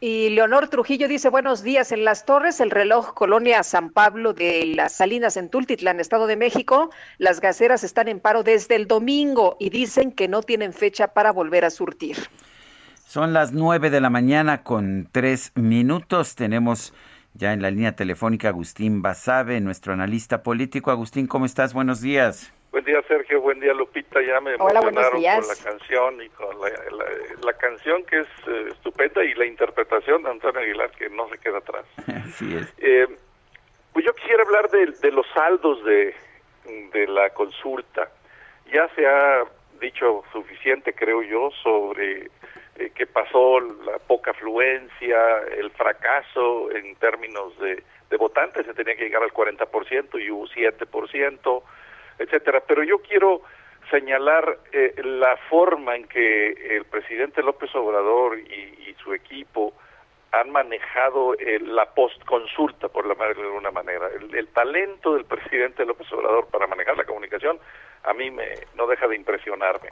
Y 0.00 0.30
Leonor 0.30 0.68
Trujillo 0.68 1.06
dice, 1.06 1.28
buenos 1.28 1.62
días, 1.62 1.92
en 1.92 2.04
Las 2.04 2.24
Torres, 2.24 2.60
el 2.60 2.70
reloj 2.70 3.12
Colonia 3.12 3.62
San 3.62 3.90
Pablo 3.90 4.32
de 4.32 4.72
las 4.74 4.92
Salinas 4.92 5.36
en 5.36 5.50
Tultitlán, 5.50 6.00
Estado 6.00 6.26
de 6.26 6.36
México, 6.36 6.90
las 7.18 7.40
gaseras 7.40 7.84
están 7.84 8.08
en 8.08 8.20
paro 8.20 8.42
desde 8.42 8.76
el 8.76 8.86
domingo 8.86 9.56
y 9.58 9.70
dicen 9.70 10.12
que 10.12 10.28
no 10.28 10.42
tienen 10.42 10.72
fecha 10.72 11.08
para 11.08 11.32
volver 11.32 11.64
a 11.64 11.70
surtir. 11.70 12.16
Son 13.08 13.32
las 13.32 13.54
nueve 13.54 13.88
de 13.88 14.02
la 14.02 14.10
mañana 14.10 14.62
con 14.62 15.08
tres 15.10 15.50
minutos. 15.54 16.36
Tenemos 16.36 16.92
ya 17.32 17.54
en 17.54 17.62
la 17.62 17.70
línea 17.70 17.96
telefónica 17.96 18.48
Agustín 18.48 19.00
Basabe, 19.00 19.62
nuestro 19.62 19.94
analista 19.94 20.42
político. 20.42 20.90
Agustín, 20.90 21.26
¿cómo 21.26 21.46
estás? 21.46 21.72
Buenos 21.72 22.02
días. 22.02 22.52
Buen 22.70 22.84
día, 22.84 23.00
Sergio. 23.08 23.40
Buen 23.40 23.60
día, 23.60 23.72
Lupita. 23.72 24.20
Ya 24.20 24.38
me 24.42 24.56
emocionaron 24.56 24.92
con 24.92 25.22
la 25.22 25.56
canción 25.64 26.22
y 26.22 26.28
con 26.28 26.54
la, 27.42 27.52
canción 27.54 28.04
que 28.04 28.20
es 28.20 28.28
eh, 28.46 28.68
estupenda 28.72 29.24
y 29.24 29.32
la 29.36 29.46
interpretación 29.46 30.22
de 30.24 30.30
Antonio 30.30 30.60
Aguilar 30.60 30.90
que 30.90 31.08
no 31.08 31.30
se 31.30 31.38
queda 31.38 31.58
atrás. 31.58 31.86
Así 32.26 32.56
es. 32.56 32.74
Eh, 32.76 33.06
pues 33.94 34.04
yo 34.04 34.12
quisiera 34.16 34.42
hablar 34.42 34.68
de, 34.68 34.84
de 35.00 35.12
los 35.12 35.24
saldos 35.32 35.82
de, 35.82 36.14
de 36.92 37.06
la 37.06 37.30
consulta. 37.30 38.10
Ya 38.70 38.86
se 38.94 39.06
ha 39.06 39.44
dicho 39.80 40.24
suficiente, 40.30 40.92
creo 40.92 41.22
yo, 41.22 41.50
sobre 41.62 42.28
eh, 42.78 42.92
qué 42.94 43.06
pasó, 43.06 43.58
la 43.60 43.98
poca 43.98 44.30
afluencia, 44.30 45.18
el 45.56 45.70
fracaso 45.72 46.70
en 46.70 46.94
términos 46.96 47.58
de, 47.58 47.82
votantes, 48.16 48.66
se 48.66 48.74
tenía 48.74 48.96
que 48.96 49.04
llegar 49.04 49.22
al 49.22 49.32
40% 49.32 50.20
y 50.20 50.30
hubo 50.30 50.46
7%, 50.46 51.62
etcétera. 52.18 52.62
Pero 52.66 52.82
yo 52.84 52.98
quiero 52.98 53.42
señalar 53.90 54.58
eh, 54.72 54.94
la 55.02 55.36
forma 55.48 55.96
en 55.96 56.06
que 56.06 56.76
el 56.76 56.84
presidente 56.84 57.42
López 57.42 57.74
Obrador 57.74 58.38
y, 58.38 58.76
su 59.02 59.14
equipo 59.14 59.74
han 60.32 60.50
manejado 60.50 61.34
eh, 61.34 61.60
la 61.60 61.86
postconsulta, 61.94 62.88
por 62.88 63.06
la 63.06 63.14
de 63.14 63.42
alguna 63.42 63.70
manera. 63.70 64.08
El, 64.08 64.34
el, 64.34 64.48
talento 64.48 65.14
del 65.14 65.24
presidente 65.24 65.86
López 65.86 66.12
Obrador 66.12 66.48
para 66.48 66.66
manejar 66.66 66.96
la 66.96 67.04
comunicación 67.04 67.58
a 68.02 68.12
mí 68.12 68.30
me 68.30 68.46
no 68.74 68.86
deja 68.86 69.06
de 69.06 69.16
impresionarme 69.16 69.90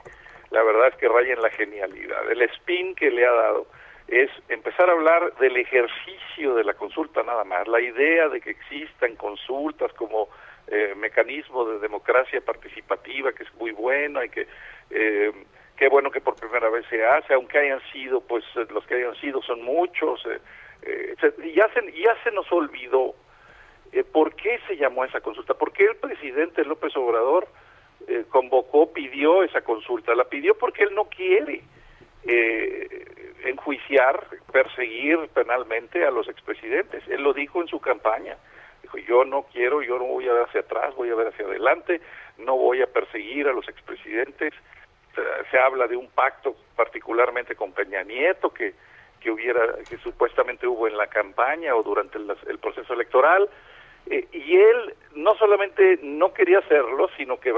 la 0.51 0.63
verdad 0.63 0.87
es 0.89 0.95
que 0.95 1.07
raya 1.07 1.33
en 1.33 1.41
la 1.41 1.49
genialidad. 1.49 2.31
El 2.31 2.41
spin 2.43 2.95
que 2.95 3.11
le 3.11 3.25
ha 3.25 3.31
dado 3.31 3.67
es 4.07 4.29
empezar 4.47 4.89
a 4.89 4.93
hablar 4.93 5.35
del 5.37 5.57
ejercicio 5.57 6.55
de 6.55 6.63
la 6.63 6.73
consulta 6.73 7.23
nada 7.23 7.43
más, 7.43 7.67
la 7.67 7.81
idea 7.81 8.29
de 8.29 8.39
que 8.39 8.51
existan 8.51 9.15
consultas 9.15 9.91
como 9.93 10.29
eh, 10.67 10.93
mecanismo 10.95 11.65
de 11.65 11.79
democracia 11.79 12.39
participativa 12.41 13.33
que 13.33 13.43
es 13.43 13.53
muy 13.55 13.71
bueno 13.71 14.23
y 14.23 14.29
que 14.29 14.47
eh, 14.91 15.31
qué 15.77 15.89
bueno 15.89 16.09
que 16.09 16.21
por 16.21 16.35
primera 16.35 16.69
vez 16.69 16.85
se 16.89 17.05
hace, 17.05 17.33
aunque 17.33 17.59
hayan 17.59 17.81
sido, 17.91 18.21
pues 18.21 18.43
los 18.69 18.85
que 18.87 18.95
hayan 18.95 19.15
sido 19.15 19.41
son 19.41 19.61
muchos, 19.61 20.25
eh, 20.25 20.39
eh 20.83 21.15
y 21.43 21.53
ya 21.53 21.69
se, 21.73 21.91
ya 21.93 22.15
se 22.23 22.31
nos 22.31 22.51
olvidó 22.51 23.13
eh, 23.91 24.03
por 24.03 24.35
qué 24.35 24.59
se 24.67 24.75
llamó 24.75 25.05
esa 25.05 25.21
consulta, 25.21 25.53
por 25.53 25.71
qué 25.71 25.85
el 25.85 25.95
presidente 25.97 26.65
López 26.65 26.95
Obrador 26.97 27.47
eh, 28.07 28.25
convocó, 28.29 28.91
pidió 28.93 29.43
esa 29.43 29.61
consulta. 29.61 30.15
La 30.15 30.25
pidió 30.25 30.57
porque 30.57 30.83
él 30.83 30.93
no 30.93 31.05
quiere 31.05 31.63
eh, 32.25 33.33
enjuiciar, 33.45 34.27
perseguir 34.51 35.17
penalmente 35.33 36.05
a 36.05 36.11
los 36.11 36.27
expresidentes. 36.27 37.07
Él 37.07 37.23
lo 37.23 37.33
dijo 37.33 37.61
en 37.61 37.67
su 37.67 37.79
campaña. 37.79 38.37
Dijo, 38.81 38.97
yo 38.99 39.25
no 39.25 39.43
quiero, 39.51 39.81
yo 39.81 39.97
no 39.97 40.05
voy 40.05 40.27
a 40.27 40.33
ver 40.33 40.43
hacia 40.43 40.61
atrás, 40.61 40.95
voy 40.95 41.09
a 41.09 41.15
ver 41.15 41.27
hacia 41.27 41.45
adelante, 41.45 41.99
no 42.37 42.55
voy 42.55 42.81
a 42.81 42.87
perseguir 42.87 43.47
a 43.47 43.53
los 43.53 43.67
expresidentes. 43.67 44.53
Se 45.49 45.57
habla 45.57 45.87
de 45.87 45.97
un 45.97 46.09
pacto 46.09 46.55
particularmente 46.75 47.55
con 47.55 47.71
Peña 47.71 48.03
Nieto 48.03 48.53
que, 48.53 48.75
que 49.19 49.31
hubiera, 49.31 49.61
que 49.89 49.97
supuestamente 49.97 50.67
hubo 50.67 50.87
en 50.87 50.95
la 50.95 51.07
campaña 51.07 51.75
o 51.75 51.81
durante 51.81 52.19
el 52.19 52.59
proceso 52.59 52.93
electoral 52.93 53.49
eh, 54.09 54.27
y 54.31 54.57
él 54.57 54.95
no 55.15 55.35
solamente 55.35 55.99
no 56.01 56.33
quería 56.33 56.59
hacerlo, 56.59 57.09
sino 57.17 57.39
que 57.39 57.53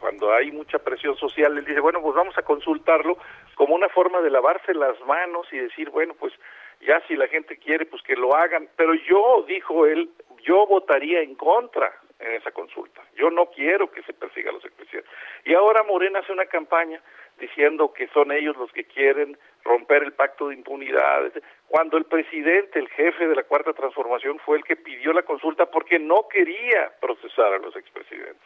cuando 0.00 0.32
hay 0.32 0.50
mucha 0.50 0.78
presión 0.78 1.16
social, 1.16 1.56
él 1.56 1.64
dice, 1.64 1.80
bueno, 1.80 2.00
pues 2.02 2.14
vamos 2.14 2.36
a 2.36 2.42
consultarlo 2.42 3.16
como 3.54 3.74
una 3.74 3.88
forma 3.88 4.20
de 4.20 4.30
lavarse 4.30 4.74
las 4.74 4.98
manos 5.06 5.46
y 5.52 5.58
decir, 5.58 5.90
bueno, 5.90 6.14
pues 6.18 6.32
ya 6.80 7.00
si 7.06 7.14
la 7.14 7.28
gente 7.28 7.56
quiere, 7.56 7.86
pues 7.86 8.02
que 8.02 8.16
lo 8.16 8.34
hagan. 8.34 8.68
Pero 8.76 8.94
yo, 8.94 9.44
dijo 9.46 9.86
él, 9.86 10.10
yo 10.42 10.66
votaría 10.66 11.20
en 11.20 11.34
contra 11.34 11.92
en 12.18 12.32
esa 12.34 12.50
consulta. 12.50 13.02
Yo 13.16 13.30
no 13.30 13.46
quiero 13.46 13.90
que 13.90 14.02
se 14.02 14.12
persiga 14.12 14.50
a 14.50 14.54
los 14.54 14.64
expresidentes. 14.64 15.12
Y 15.44 15.54
ahora 15.54 15.82
Morena 15.82 16.20
hace 16.20 16.32
una 16.32 16.46
campaña 16.46 17.00
diciendo 17.38 17.92
que 17.92 18.08
son 18.08 18.32
ellos 18.32 18.56
los 18.56 18.70
que 18.72 18.84
quieren 18.84 19.36
romper 19.64 20.02
el 20.02 20.12
pacto 20.12 20.48
de 20.48 20.54
impunidad, 20.54 21.32
cuando 21.68 21.96
el 21.96 22.04
presidente, 22.04 22.78
el 22.78 22.88
jefe 22.88 23.28
de 23.28 23.36
la 23.36 23.44
Cuarta 23.44 23.72
Transformación, 23.72 24.38
fue 24.40 24.58
el 24.58 24.64
que 24.64 24.76
pidió 24.76 25.12
la 25.12 25.22
consulta 25.22 25.66
porque 25.66 25.98
no 25.98 26.28
quería 26.28 26.92
procesar 27.00 27.52
a 27.52 27.58
los 27.58 27.74
expresidentes. 27.76 28.42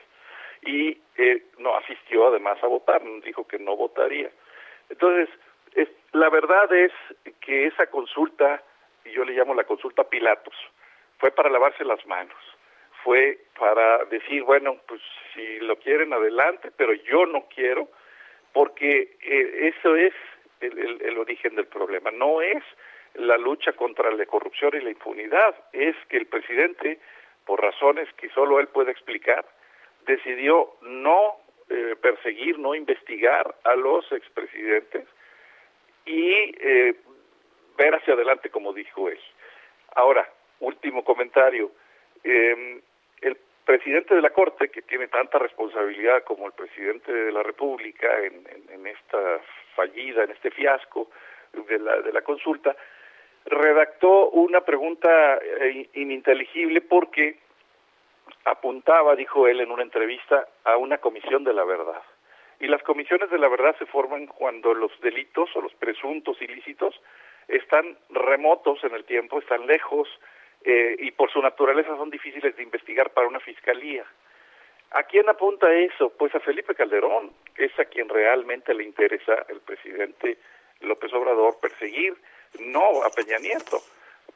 Y 0.62 0.98
eh, 1.16 1.44
no 1.59 1.76
asistió 1.76 2.28
además 2.28 2.62
a 2.62 2.66
votar, 2.66 3.02
dijo 3.24 3.47
que 3.47 3.59
no 3.59 3.76
votaría. 3.76 4.30
Entonces, 4.88 5.28
la 6.12 6.30
verdad 6.30 6.72
es 6.72 6.93
que 7.40 7.66
esa 7.66 7.86
consulta, 7.88 8.62
y 9.05 9.10
yo 9.10 9.24
le 9.24 9.34
llamo 9.34 9.55
la 9.55 9.64
consulta 9.64 10.05
Pilatos, 10.05 10.55
fue 11.18 11.30
para 11.30 11.51
lavarse 11.51 11.84
las 11.84 12.05
manos, 12.06 12.36
fue 13.05 13.38
para 13.59 14.05
decir, 14.06 14.43
bueno, 14.43 14.76
pues 14.88 15.01
si 15.34 15.59
lo 15.60 15.76
quieren 15.76 16.12
adelante, 16.12 16.70
pero 16.76 16.93
yo 16.94 17.26
no 17.26 17.47
quiero, 17.55 17.88
porque 18.52 19.16
eh, 19.20 19.72
eso 19.74 19.94
es 19.94 20.14
el, 20.61 21.19
origen 21.19 21.55
del 21.57 21.66
problema. 21.66 22.11
No 22.11 22.41
es 22.41 22.62
la 23.15 23.37
lucha 23.37 23.73
contra 23.73 24.11
la 24.11 24.27
corrupción 24.27 24.73
y 24.74 24.81
la 24.81 24.91
impunidad, 24.91 25.55
es 25.73 25.97
que 26.09 26.19
el 26.19 26.27
presidente, 26.27 26.99
por 27.45 27.61
razones 27.61 28.09
que 28.15 28.28
solo 28.31 28.61
él 28.61 28.69
puede 28.69 28.91
explicar, 28.91 29.45
decidió 30.07 30.74
no 30.83 31.37
eh, 31.70 31.97
perseguir, 32.01 32.59
no 32.59 32.74
investigar 32.74 33.55
a 33.65 33.74
los 33.74 34.11
expresidentes 34.12 35.07
y 36.05 36.55
eh, 36.61 36.95
ver 37.77 37.95
hacia 37.95 38.15
adelante, 38.15 38.51
como 38.51 38.73
dijo 38.73 39.09
él. 39.09 39.19
Ahora, 39.95 40.28
último 40.61 41.05
comentario. 41.05 41.70
Em, 42.23 42.81
el 43.23 43.37
presidente 43.65 44.15
de 44.15 44.23
la 44.23 44.31
Corte, 44.31 44.69
que 44.69 44.83
tiene 44.83 45.09
tanta 45.09 45.39
responsabilidad 45.39 46.23
como 46.24 46.47
el 46.47 46.53
presidente 46.53 47.12
de 47.12 47.33
la 47.33 47.43
República 47.43 48.07
en, 48.23 48.47
en 48.70 48.87
esta 48.87 49.41
fallida, 49.77 50.24
en 50.24 50.31
este 50.31 50.51
fiasco 50.51 51.11
de 51.53 51.78
la, 51.78 52.01
de 52.01 52.12
la 52.12 52.23
consulta, 52.23 52.74
redactó 53.44 54.31
una 54.31 54.62
pregunta 54.62 55.39
eh, 55.39 55.89
ininteligible 55.94 56.81
porque 56.81 57.39
apuntaba, 58.44 59.15
dijo 59.15 59.47
él 59.47 59.61
en 59.61 59.70
una 59.70 59.82
entrevista, 59.82 60.48
a 60.65 60.77
una 60.77 60.98
comisión 60.98 61.44
de 61.44 61.53
la 61.53 61.65
verdad. 61.65 62.03
Y 62.59 62.69
las 62.69 62.82
comisiones 62.82 63.31
de 63.31 63.39
la 63.39 63.48
verdad 63.48 63.77
se 63.78 63.86
forman 63.86 64.27
cuando 64.27 64.73
los 64.74 64.90
delitos 65.01 65.51
o 65.55 65.61
los 65.61 65.74
presuntos 65.74 66.40
ilícitos 66.40 67.01
están 67.48 67.98
remotos 68.11 68.82
en 68.82 68.94
el 68.94 69.05
tiempo, 69.05 69.39
están 69.39 69.66
lejos 69.66 70.09
eh, 70.65 70.97
y 70.98 71.11
por 71.12 71.31
su 71.31 71.40
naturaleza 71.40 71.97
son 71.97 72.11
difíciles 72.11 72.57
de 72.57 72.62
investigar 72.62 73.11
para 73.11 73.28
una 73.28 73.40
fiscalía. 73.40 74.05
¿A 74.93 75.03
quién 75.03 75.29
apunta 75.29 75.73
eso? 75.73 76.11
Pues 76.11 76.35
a 76.35 76.41
Felipe 76.41 76.75
Calderón, 76.75 77.33
es 77.57 77.77
a 77.79 77.85
quien 77.85 78.09
realmente 78.09 78.73
le 78.73 78.85
interesa 78.85 79.45
el 79.49 79.61
presidente 79.61 80.39
López 80.81 81.13
Obrador 81.13 81.59
perseguir, 81.61 82.15
no 82.61 83.03
a 83.03 83.11
Peña 83.11 83.39
Nieto. 83.39 83.79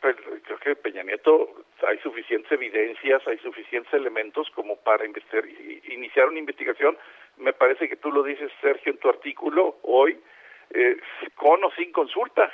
Pero 0.01 0.17
creo 0.45 0.59
que 0.59 0.77
Peña 0.77 1.03
Nieto 1.03 1.65
hay 1.87 1.99
suficientes 1.99 2.51
evidencias, 2.53 3.27
hay 3.27 3.39
suficientes 3.39 3.93
elementos 3.93 4.51
como 4.51 4.77
para 4.77 5.05
iniciar 5.05 6.29
una 6.29 6.39
investigación. 6.39 6.97
Me 7.37 7.53
parece 7.53 7.89
que 7.89 7.97
tú 7.97 8.11
lo 8.11 8.23
dices, 8.23 8.51
Sergio, 8.61 8.93
en 8.93 8.99
tu 8.99 9.09
artículo 9.09 9.77
hoy, 9.83 10.19
eh, 10.71 10.97
con 11.35 11.63
o 11.65 11.71
sin 11.73 11.93
consulta. 11.93 12.51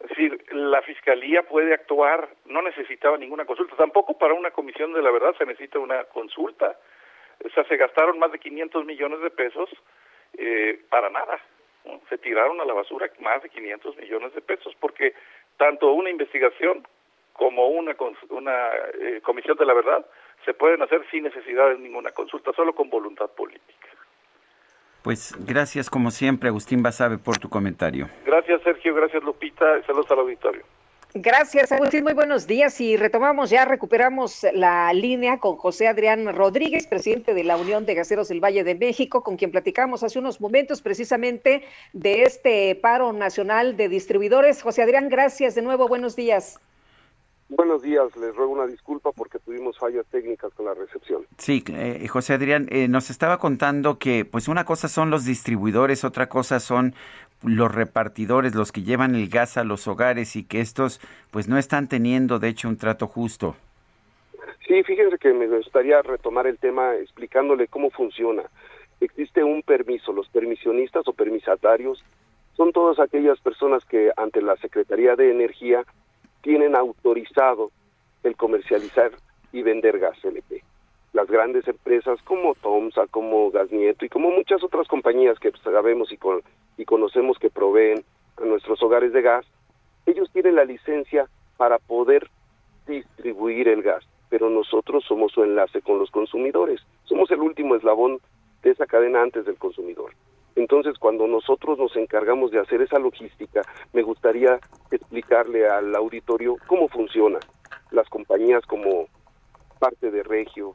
Es 0.00 0.08
decir, 0.08 0.44
la 0.52 0.82
fiscalía 0.82 1.42
puede 1.42 1.74
actuar, 1.74 2.28
no 2.46 2.62
necesitaba 2.62 3.18
ninguna 3.18 3.44
consulta, 3.44 3.76
tampoco 3.76 4.16
para 4.18 4.34
una 4.34 4.50
comisión 4.50 4.92
de 4.92 5.02
la 5.02 5.10
verdad 5.10 5.34
se 5.36 5.46
necesita 5.46 5.78
una 5.78 6.04
consulta. 6.04 6.76
O 7.44 7.48
sea, 7.50 7.64
se 7.64 7.76
gastaron 7.76 8.18
más 8.18 8.32
de 8.32 8.38
500 8.38 8.84
millones 8.84 9.20
de 9.20 9.30
pesos 9.30 9.68
eh, 10.36 10.80
para 10.88 11.10
nada. 11.10 11.40
Se 12.08 12.18
tiraron 12.18 12.60
a 12.60 12.64
la 12.64 12.74
basura 12.74 13.10
más 13.20 13.42
de 13.42 13.48
500 13.48 13.96
millones 13.96 14.34
de 14.34 14.42
pesos 14.42 14.74
porque 14.78 15.14
tanto 15.56 15.92
una 15.92 16.10
investigación 16.10 16.86
como 17.32 17.68
una, 17.68 17.96
una 18.28 18.68
eh, 19.00 19.20
comisión 19.22 19.56
de 19.56 19.64
la 19.64 19.72
verdad 19.72 20.04
se 20.44 20.54
pueden 20.54 20.82
hacer 20.82 21.02
sin 21.10 21.24
necesidad 21.24 21.70
de 21.70 21.78
ninguna 21.78 22.10
consulta, 22.12 22.52
solo 22.52 22.74
con 22.74 22.90
voluntad 22.90 23.30
política. 23.30 23.88
Pues 25.02 25.34
gracias 25.46 25.88
como 25.88 26.10
siempre, 26.10 26.50
Agustín 26.50 26.82
Basabe, 26.82 27.16
por 27.18 27.38
tu 27.38 27.48
comentario. 27.48 28.08
Gracias, 28.26 28.60
Sergio. 28.62 28.94
Gracias, 28.94 29.22
Lupita. 29.22 29.82
Saludos 29.86 30.10
al 30.10 30.18
auditorio. 30.18 30.62
Gracias, 31.14 31.72
Agustín. 31.72 32.04
Muy 32.04 32.12
buenos 32.12 32.46
días. 32.46 32.80
Y 32.80 32.96
retomamos 32.96 33.50
ya, 33.50 33.64
recuperamos 33.64 34.46
la 34.52 34.92
línea 34.92 35.38
con 35.38 35.56
José 35.56 35.88
Adrián 35.88 36.32
Rodríguez, 36.36 36.86
presidente 36.86 37.34
de 37.34 37.42
la 37.42 37.56
Unión 37.56 37.84
de 37.84 37.94
Gaseros 37.94 38.28
del 38.28 38.42
Valle 38.42 38.62
de 38.62 38.76
México, 38.76 39.24
con 39.24 39.36
quien 39.36 39.50
platicamos 39.50 40.04
hace 40.04 40.20
unos 40.20 40.40
momentos 40.40 40.82
precisamente 40.82 41.64
de 41.92 42.22
este 42.22 42.76
paro 42.76 43.12
nacional 43.12 43.76
de 43.76 43.88
distribuidores. 43.88 44.62
José 44.62 44.82
Adrián, 44.82 45.08
gracias 45.08 45.56
de 45.56 45.62
nuevo. 45.62 45.88
Buenos 45.88 46.14
días. 46.14 46.60
Buenos 47.48 47.82
días, 47.82 48.16
les 48.16 48.36
ruego 48.36 48.52
una 48.52 48.66
disculpa 48.68 49.10
porque 49.10 49.40
tuvimos 49.40 49.76
fallas 49.76 50.06
técnicas 50.06 50.54
con 50.54 50.66
la 50.66 50.74
recepción. 50.74 51.26
Sí, 51.36 51.64
eh, 51.66 52.06
José 52.06 52.34
Adrián, 52.34 52.68
eh, 52.70 52.86
nos 52.86 53.10
estaba 53.10 53.38
contando 53.38 53.98
que 53.98 54.24
pues 54.24 54.46
una 54.46 54.64
cosa 54.64 54.86
son 54.86 55.10
los 55.10 55.24
distribuidores, 55.24 56.04
otra 56.04 56.28
cosa 56.28 56.60
son 56.60 56.94
los 57.42 57.74
repartidores, 57.74 58.54
los 58.54 58.72
que 58.72 58.82
llevan 58.82 59.14
el 59.14 59.28
gas 59.28 59.56
a 59.56 59.64
los 59.64 59.88
hogares 59.88 60.36
y 60.36 60.44
que 60.44 60.60
estos 60.60 61.00
pues 61.30 61.48
no 61.48 61.58
están 61.58 61.88
teniendo 61.88 62.38
de 62.38 62.48
hecho 62.48 62.68
un 62.68 62.76
trato 62.76 63.06
justo. 63.06 63.56
Sí, 64.66 64.82
fíjense 64.84 65.18
que 65.18 65.32
me 65.32 65.46
gustaría 65.46 66.00
retomar 66.02 66.46
el 66.46 66.58
tema 66.58 66.94
explicándole 66.94 67.66
cómo 67.66 67.90
funciona. 67.90 68.42
Existe 69.00 69.42
un 69.42 69.62
permiso, 69.62 70.12
los 70.12 70.28
permisionistas 70.28 71.08
o 71.08 71.12
permisatarios 71.12 72.04
son 72.56 72.72
todas 72.72 72.98
aquellas 72.98 73.40
personas 73.40 73.84
que 73.84 74.12
ante 74.16 74.42
la 74.42 74.56
Secretaría 74.56 75.16
de 75.16 75.30
Energía 75.30 75.84
tienen 76.42 76.76
autorizado 76.76 77.70
el 78.22 78.36
comercializar 78.36 79.12
y 79.52 79.62
vender 79.62 79.98
gas 79.98 80.22
LP. 80.22 80.59
Las 81.12 81.28
grandes 81.28 81.66
empresas 81.66 82.20
como 82.22 82.54
Tomsa, 82.54 83.06
como 83.08 83.50
Gas 83.50 83.70
Nieto 83.72 84.04
y 84.04 84.08
como 84.08 84.30
muchas 84.30 84.62
otras 84.62 84.86
compañías 84.86 85.38
que 85.38 85.50
sabemos 85.64 86.12
y, 86.12 86.18
y 86.76 86.84
conocemos 86.84 87.38
que 87.38 87.50
proveen 87.50 88.04
a 88.40 88.44
nuestros 88.44 88.82
hogares 88.82 89.12
de 89.12 89.22
gas, 89.22 89.44
ellos 90.06 90.30
tienen 90.32 90.54
la 90.54 90.64
licencia 90.64 91.28
para 91.56 91.78
poder 91.78 92.28
distribuir 92.86 93.68
el 93.68 93.82
gas, 93.82 94.04
pero 94.28 94.48
nosotros 94.50 95.04
somos 95.06 95.32
su 95.32 95.42
enlace 95.42 95.82
con 95.82 95.98
los 95.98 96.10
consumidores, 96.10 96.80
somos 97.04 97.30
el 97.30 97.40
último 97.40 97.76
eslabón 97.76 98.18
de 98.62 98.70
esa 98.70 98.86
cadena 98.86 99.22
antes 99.22 99.44
del 99.44 99.56
consumidor. 99.56 100.12
Entonces, 100.56 100.98
cuando 100.98 101.26
nosotros 101.26 101.78
nos 101.78 101.94
encargamos 101.96 102.50
de 102.50 102.58
hacer 102.58 102.82
esa 102.82 102.98
logística, 102.98 103.62
me 103.92 104.02
gustaría 104.02 104.58
explicarle 104.90 105.68
al 105.68 105.94
auditorio 105.94 106.56
cómo 106.66 106.88
funciona. 106.88 107.38
Las 107.90 108.08
compañías 108.08 108.64
como 108.66 109.06
parte 109.78 110.10
de 110.10 110.22
Regio, 110.22 110.74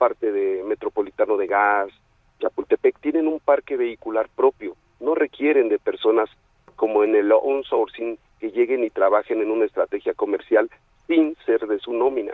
parte 0.00 0.32
de 0.32 0.62
Metropolitano 0.64 1.36
de 1.36 1.46
Gas, 1.46 1.90
Chapultepec, 2.40 2.98
tienen 3.00 3.28
un 3.28 3.38
parque 3.38 3.76
vehicular 3.76 4.30
propio. 4.34 4.74
No 4.98 5.14
requieren 5.14 5.68
de 5.68 5.78
personas 5.78 6.30
como 6.74 7.04
en 7.04 7.14
el 7.14 7.30
on-sourcing 7.30 8.18
que 8.38 8.50
lleguen 8.50 8.82
y 8.82 8.88
trabajen 8.88 9.42
en 9.42 9.50
una 9.50 9.66
estrategia 9.66 10.14
comercial 10.14 10.70
sin 11.06 11.36
ser 11.44 11.66
de 11.66 11.78
su 11.80 11.92
nómina. 11.92 12.32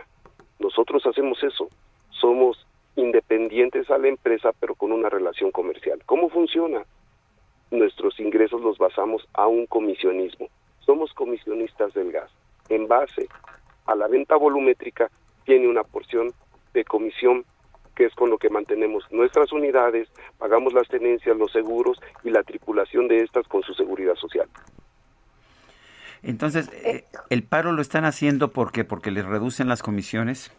Nosotros 0.59 1.05
hacemos 1.05 1.43
eso. 1.43 1.67
Somos 2.09 2.65
independientes 2.95 3.91
a 3.91 3.97
la 3.97 4.07
empresa, 4.07 4.51
pero 4.61 4.73
con 4.73 4.93
una 4.93 5.09
relación 5.09 5.51
comercial. 5.51 5.99
¿Cómo 6.05 6.29
funciona? 6.29 6.85
Nuestros 7.69 8.17
ingresos 8.21 8.61
los 8.61 8.77
basamos 8.77 9.27
a 9.33 9.47
un 9.47 9.65
comisionismo. 9.65 10.47
Somos 10.85 11.13
comisionistas 11.13 11.93
del 11.93 12.13
gas. 12.13 12.31
En 12.69 12.87
base 12.87 13.27
a 13.87 13.93
la 13.93 14.07
venta 14.07 14.37
volumétrica, 14.37 15.11
tiene 15.43 15.67
una 15.67 15.83
porción 15.83 16.31
de 16.73 16.85
comisión 16.85 17.43
que 17.97 18.05
es 18.05 18.13
con 18.13 18.29
lo 18.29 18.37
que 18.37 18.49
mantenemos 18.49 19.03
nuestras 19.09 19.51
unidades, 19.51 20.07
pagamos 20.37 20.71
las 20.73 20.87
tenencias, 20.87 21.35
los 21.35 21.51
seguros 21.51 21.99
y 22.23 22.29
la 22.29 22.43
tripulación 22.43 23.07
de 23.07 23.23
estas 23.23 23.47
con 23.47 23.63
su 23.63 23.73
seguridad 23.73 24.13
social. 24.15 24.47
Entonces, 26.21 26.69
eh, 26.83 27.05
¿el 27.29 27.43
paro 27.43 27.71
lo 27.71 27.81
están 27.81 28.05
haciendo 28.05 28.51
porque 28.51 28.83
porque 28.83 29.09
les 29.09 29.25
reducen 29.25 29.67
las 29.67 29.81
comisiones? 29.81 30.51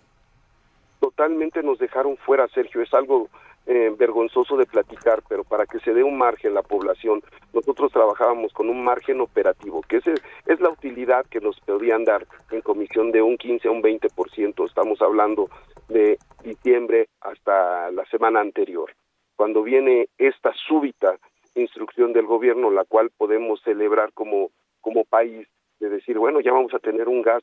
totalmente 1.00 1.62
nos 1.62 1.78
dejaron 1.78 2.16
fuera, 2.16 2.46
Sergio. 2.48 2.82
Es 2.82 2.92
algo 2.94 3.28
eh, 3.66 3.92
vergonzoso 3.98 4.56
de 4.56 4.66
platicar, 4.66 5.22
pero 5.28 5.44
para 5.44 5.66
que 5.66 5.80
se 5.80 5.92
dé 5.92 6.02
un 6.02 6.16
margen 6.16 6.54
la 6.54 6.62
población, 6.62 7.22
nosotros 7.52 7.92
trabajábamos 7.92 8.52
con 8.52 8.68
un 8.68 8.84
margen 8.84 9.20
operativo, 9.20 9.82
que 9.82 9.98
ese 9.98 10.14
es 10.46 10.60
la 10.60 10.70
utilidad 10.70 11.26
que 11.26 11.40
nos 11.40 11.58
podían 11.60 12.04
dar 12.04 12.26
en 12.50 12.60
comisión 12.60 13.12
de 13.12 13.22
un 13.22 13.36
15 13.36 13.68
a 13.68 13.70
un 13.70 13.82
20%. 13.82 14.66
Estamos 14.66 15.02
hablando 15.02 15.50
de 15.88 16.18
diciembre 16.42 17.08
hasta 17.20 17.90
la 17.90 18.04
semana 18.06 18.40
anterior. 18.40 18.92
Cuando 19.36 19.62
viene 19.62 20.08
esta 20.18 20.52
súbita 20.66 21.18
instrucción 21.54 22.12
del 22.12 22.26
gobierno, 22.26 22.70
la 22.70 22.84
cual 22.84 23.10
podemos 23.16 23.60
celebrar 23.62 24.12
como, 24.12 24.50
como 24.80 25.04
país, 25.04 25.46
de 25.80 25.88
decir, 25.88 26.18
bueno, 26.18 26.40
ya 26.40 26.52
vamos 26.52 26.74
a 26.74 26.78
tener 26.78 27.08
un 27.08 27.22
gas 27.22 27.42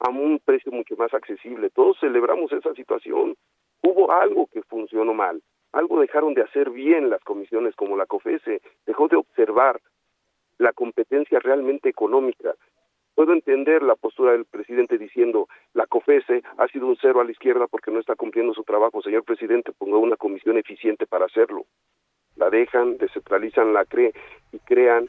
a 0.00 0.10
un 0.10 0.40
precio 0.44 0.70
mucho 0.72 0.96
más 0.96 1.12
accesible. 1.12 1.70
Todos 1.70 1.98
celebramos 2.00 2.52
esa 2.52 2.72
situación. 2.74 3.36
Hubo 3.82 4.12
algo 4.12 4.46
que 4.46 4.62
funcionó 4.62 5.14
mal, 5.14 5.42
algo 5.72 6.00
dejaron 6.00 6.34
de 6.34 6.42
hacer 6.42 6.70
bien 6.70 7.10
las 7.10 7.22
comisiones 7.22 7.74
como 7.76 7.96
la 7.96 8.06
COFESE, 8.06 8.60
dejó 8.86 9.08
de 9.08 9.16
observar 9.16 9.80
la 10.58 10.72
competencia 10.72 11.38
realmente 11.38 11.88
económica. 11.88 12.54
Puedo 13.18 13.32
entender 13.32 13.82
la 13.82 13.96
postura 13.96 14.30
del 14.30 14.44
presidente 14.44 14.96
diciendo 14.96 15.48
la 15.74 15.88
COFESE 15.88 16.40
ha 16.56 16.68
sido 16.68 16.86
un 16.86 16.96
cero 17.02 17.20
a 17.20 17.24
la 17.24 17.32
izquierda 17.32 17.66
porque 17.66 17.90
no 17.90 17.98
está 17.98 18.14
cumpliendo 18.14 18.54
su 18.54 18.62
trabajo. 18.62 19.02
Señor 19.02 19.24
presidente, 19.24 19.72
ponga 19.76 19.96
una 19.96 20.14
comisión 20.14 20.56
eficiente 20.56 21.04
para 21.04 21.24
hacerlo. 21.24 21.66
La 22.36 22.48
dejan, 22.48 22.96
descentralizan 22.96 23.72
la 23.72 23.84
CRE 23.86 24.12
y 24.52 24.60
crean, 24.60 25.08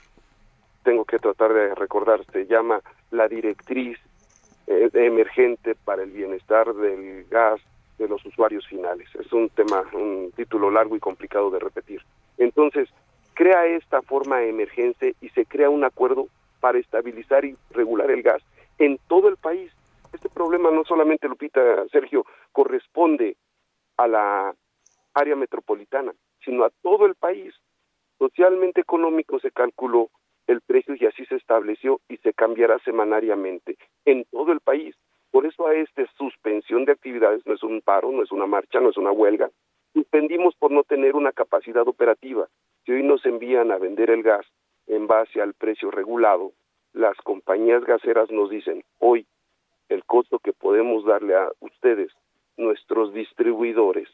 tengo 0.84 1.06
que 1.06 1.20
tratar 1.20 1.54
de 1.54 1.76
recordar, 1.76 2.26
se 2.32 2.48
llama 2.48 2.82
la 3.12 3.28
directriz 3.28 4.00
eh, 4.66 4.90
emergente 4.92 5.76
para 5.76 6.02
el 6.02 6.10
bienestar 6.10 6.74
del 6.74 7.26
gas 7.26 7.62
de 8.00 8.08
los 8.08 8.26
usuarios 8.26 8.66
finales. 8.66 9.08
Es 9.20 9.32
un 9.32 9.50
tema, 9.50 9.84
un 9.94 10.32
título 10.36 10.72
largo 10.72 10.96
y 10.96 11.00
complicado 11.00 11.52
de 11.52 11.60
repetir. 11.60 12.02
Entonces, 12.40 12.90
crea 13.36 13.68
esta 13.68 14.02
forma 14.02 14.42
emergente 14.42 15.14
y 15.22 15.30
se 15.30 15.46
crea 15.46 15.70
un 15.70 15.84
acuerdo 15.84 16.28
para 16.60 16.80
estabilizar 16.80 17.46
y 17.46 17.56
regular 17.72 18.12
el 18.12 18.22
gas 18.22 18.42
en 18.78 18.98
todo 19.08 19.28
el 19.28 19.38
país. 19.38 19.72
Este 20.14 20.30
problema 20.30 20.72
no 20.72 20.84
solamente, 20.86 21.28
Lupita, 21.28 21.88
Sergio, 21.90 22.26
corresponde 22.52 23.38
a 23.98 24.08
la 24.08 24.56
área 25.14 25.36
metropolitana, 25.36 26.14
sino 26.44 26.64
a 26.64 26.72
todo 26.82 27.06
el 27.06 27.16
país. 27.16 27.54
Socialmente 28.18 28.82
económico 28.82 29.40
se 29.40 29.52
calculó 29.52 30.10
el 30.48 30.62
precio 30.62 30.96
y 31.00 31.06
así 31.06 31.26
se 31.26 31.36
estableció 31.36 32.02
y 32.10 32.18
se 32.18 32.34
cambiará 32.34 32.80
semanariamente 32.80 33.78
en 34.06 34.26
todo 34.32 34.52
el 34.52 34.62
país. 34.62 34.96
Por 35.32 35.46
eso 35.46 35.68
a 35.68 35.76
esta 35.76 36.04
suspensión 36.18 36.86
de 36.86 36.94
actividades 36.94 37.46
no 37.46 37.54
es 37.54 37.62
un 37.62 37.82
paro, 37.82 38.12
no 38.12 38.24
es 38.24 38.32
una 38.32 38.48
marcha, 38.48 38.80
no 38.80 38.90
es 38.90 38.98
una 38.98 39.12
huelga. 39.12 39.52
Suspendimos 39.94 40.56
por 40.56 40.72
no 40.72 40.84
tener 40.84 41.16
una 41.16 41.32
capacidad 41.32 41.88
operativa. 41.88 42.48
Si 42.86 42.92
hoy 42.92 43.04
nos 43.04 43.26
envían 43.26 43.72
a 43.72 43.78
vender 43.78 44.10
el 44.10 44.24
gas 44.24 44.46
en 44.90 45.08
base 45.08 45.42
al 45.42 45.54
precio 45.54 45.92
regulado, 45.92 46.52
las 46.94 47.16
compañías 47.18 47.84
gaseras 47.86 48.30
nos 48.32 48.50
dicen, 48.50 48.84
hoy 48.98 49.26
el 49.88 50.04
costo 50.04 50.40
que 50.40 50.52
podemos 50.52 51.06
darle 51.06 51.36
a 51.36 51.50
ustedes, 51.60 52.12
nuestros 52.58 53.14
distribuidores, 53.14 54.10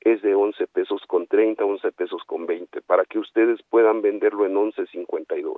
es 0.00 0.20
de 0.22 0.34
11 0.34 0.66
pesos 0.68 1.02
con 1.06 1.26
30, 1.26 1.64
11 1.64 1.92
pesos 1.92 2.22
con 2.26 2.46
20, 2.46 2.82
para 2.82 3.04
que 3.04 3.18
ustedes 3.18 3.60
puedan 3.70 4.02
venderlo 4.02 4.46
en 4.46 4.54
11.52. 4.54 5.56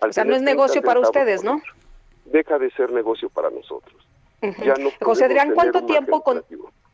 O 0.00 0.12
sea, 0.12 0.24
no 0.24 0.34
es 0.34 0.42
negocio 0.42 0.82
para 0.82 1.00
ustedes, 1.00 1.44
¿no? 1.44 1.60
Deja 2.24 2.58
de 2.58 2.70
ser 2.72 2.92
negocio 2.92 3.28
para 3.30 3.50
nosotros. 3.50 4.06
José 5.00 5.26
Adrián, 5.26 5.52
¿cuánto 5.54 5.84
tiempo 5.86 6.22
con, 6.22 6.44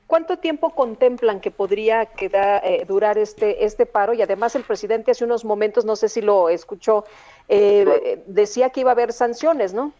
¿Cuánto 0.09 0.39
tiempo 0.39 0.74
contemplan 0.74 1.39
que 1.43 1.51
podría 1.51 2.06
quedar, 2.06 2.62
eh, 2.64 2.86
durar 2.89 3.18
este, 3.18 3.66
este 3.66 3.85
paro? 3.85 4.14
Y 4.14 4.22
además 4.22 4.56
el 4.56 4.64
presidente 4.64 5.10
hace 5.10 5.26
unos 5.26 5.44
momentos, 5.44 5.85
no 5.85 5.97
sé 5.97 6.09
si 6.09 6.22
lo 6.22 6.48
escuchó, 6.48 7.05
eh, 7.47 8.24
decía 8.26 8.70
que 8.70 8.80
iba 8.80 8.90
a 8.90 8.94
haber 8.94 9.12
sanciones, 9.12 9.74
¿no? 9.74 9.93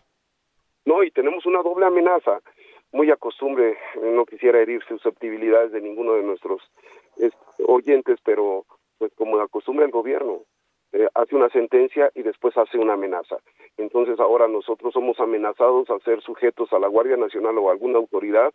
No, 0.87 1.03
y 1.03 1.11
tenemos 1.11 1.45
una 1.45 1.63
doble 1.63 1.85
amenaza 1.85 2.41
muy 2.91 3.11
acostumbre, 3.11 3.77
no 4.03 4.25
quisiera 4.25 4.61
herir 4.61 4.83
susceptibilidades 4.89 5.73
de 5.73 5.83
ninguno 5.83 6.15
de 6.15 6.23
nuestros 6.23 6.63
oyentes, 7.67 8.19
pero 8.25 8.65
pues 8.97 9.13
como 9.15 9.39
acostumbra 9.41 9.85
el 9.85 9.91
gobierno, 9.91 10.45
eh, 10.93 11.07
hace 11.13 11.37
una 11.37 11.51
sentencia 11.51 12.11
y 12.15 12.23
después 12.23 12.57
hace 12.57 12.79
una 12.79 12.95
amenaza. 12.95 13.37
Entonces 13.77 14.19
ahora 14.21 14.49
nosotros 14.49 14.95
somos 14.95 15.21
amenazados 15.21 15.91
a 15.91 15.99
ser 15.99 16.23
sujetos 16.23 16.73
a 16.73 16.79
la 16.79 16.89
Guardia 16.89 17.19
Nacional 17.19 17.59
o 17.59 17.69
a 17.69 17.73
alguna 17.73 17.99
autoridad 17.99 18.55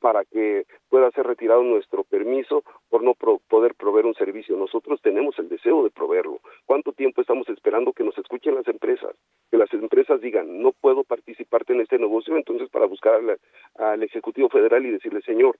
para 0.00 0.24
que 0.24 0.64
pueda 0.88 1.10
ser 1.10 1.26
retirado 1.26 1.62
nuestro 1.62 2.04
permiso 2.04 2.62
por 2.88 3.02
no 3.02 3.14
poder 3.14 3.74
proveer 3.74 4.06
un 4.06 4.14
servicio. 4.14 4.56
Nosotros 4.56 5.00
tenemos 5.02 5.38
el 5.38 5.48
deseo 5.48 5.84
de 5.84 5.90
proveerlo. 5.90 6.40
¿Cuánto 6.66 6.92
tiempo 6.92 7.20
estamos 7.20 7.48
esperando 7.48 7.92
que 7.92 8.04
nos 8.04 8.16
escuchen 8.18 8.54
las 8.54 8.68
empresas? 8.68 9.14
Que 9.50 9.56
las 9.56 9.72
empresas 9.72 10.20
digan, 10.20 10.62
no 10.62 10.72
puedo 10.72 11.04
participarte 11.04 11.72
en 11.72 11.80
este 11.80 11.98
negocio, 11.98 12.36
entonces 12.36 12.68
para 12.70 12.86
buscar 12.86 13.14
al, 13.14 13.38
al 13.74 14.02
Ejecutivo 14.02 14.48
Federal 14.48 14.84
y 14.86 14.90
decirle, 14.90 15.22
señor, 15.22 15.58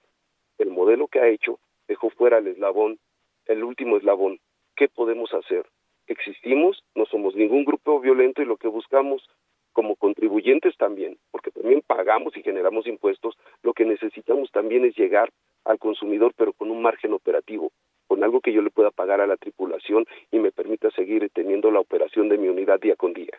el 0.58 0.70
modelo 0.70 1.08
que 1.08 1.20
ha 1.20 1.28
hecho 1.28 1.58
dejó 1.86 2.10
fuera 2.10 2.38
el 2.38 2.46
eslabón, 2.48 2.98
el 3.46 3.64
último 3.64 3.96
eslabón. 3.96 4.38
¿Qué 4.76 4.88
podemos 4.88 5.32
hacer? 5.34 5.66
Existimos, 6.06 6.82
no 6.94 7.04
somos 7.06 7.34
ningún 7.34 7.64
grupo 7.64 8.00
violento 8.00 8.42
y 8.42 8.46
lo 8.46 8.56
que 8.56 8.68
buscamos 8.68 9.28
como 9.78 9.94
contribuyentes 9.94 10.76
también, 10.76 11.18
porque 11.30 11.52
también 11.52 11.84
pagamos 11.86 12.36
y 12.36 12.42
generamos 12.42 12.88
impuestos, 12.88 13.36
lo 13.62 13.74
que 13.74 13.84
necesitamos 13.84 14.50
también 14.50 14.84
es 14.84 14.96
llegar 14.96 15.30
al 15.64 15.78
consumidor, 15.78 16.32
pero 16.36 16.52
con 16.52 16.72
un 16.72 16.82
margen 16.82 17.12
operativo, 17.12 17.70
con 18.08 18.24
algo 18.24 18.40
que 18.40 18.52
yo 18.52 18.60
le 18.60 18.70
pueda 18.70 18.90
pagar 18.90 19.20
a 19.20 19.28
la 19.28 19.36
tripulación 19.36 20.04
y 20.32 20.40
me 20.40 20.50
permita 20.50 20.90
seguir 20.90 21.30
teniendo 21.32 21.70
la 21.70 21.78
operación 21.78 22.28
de 22.28 22.38
mi 22.38 22.48
unidad 22.48 22.80
día 22.80 22.96
con 22.96 23.12
día. 23.12 23.38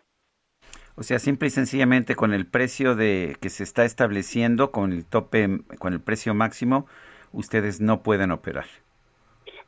O 0.96 1.04
sea, 1.04 1.20
simple 1.20 1.50
y 1.50 1.52
sencillamente 1.52 2.16
con 2.16 2.34
el 2.34 2.46
precio 2.50 2.96
de 2.96 3.36
que 3.42 3.50
se 3.50 3.64
está 3.64 3.84
estableciendo, 3.84 4.72
con 4.72 4.94
el 4.94 5.06
tope, 5.06 5.50
con 5.78 5.92
el 5.92 6.00
precio 6.00 6.34
máximo, 6.34 6.88
ustedes 7.34 7.82
no 7.82 8.02
pueden 8.02 8.32
operar. 8.32 8.68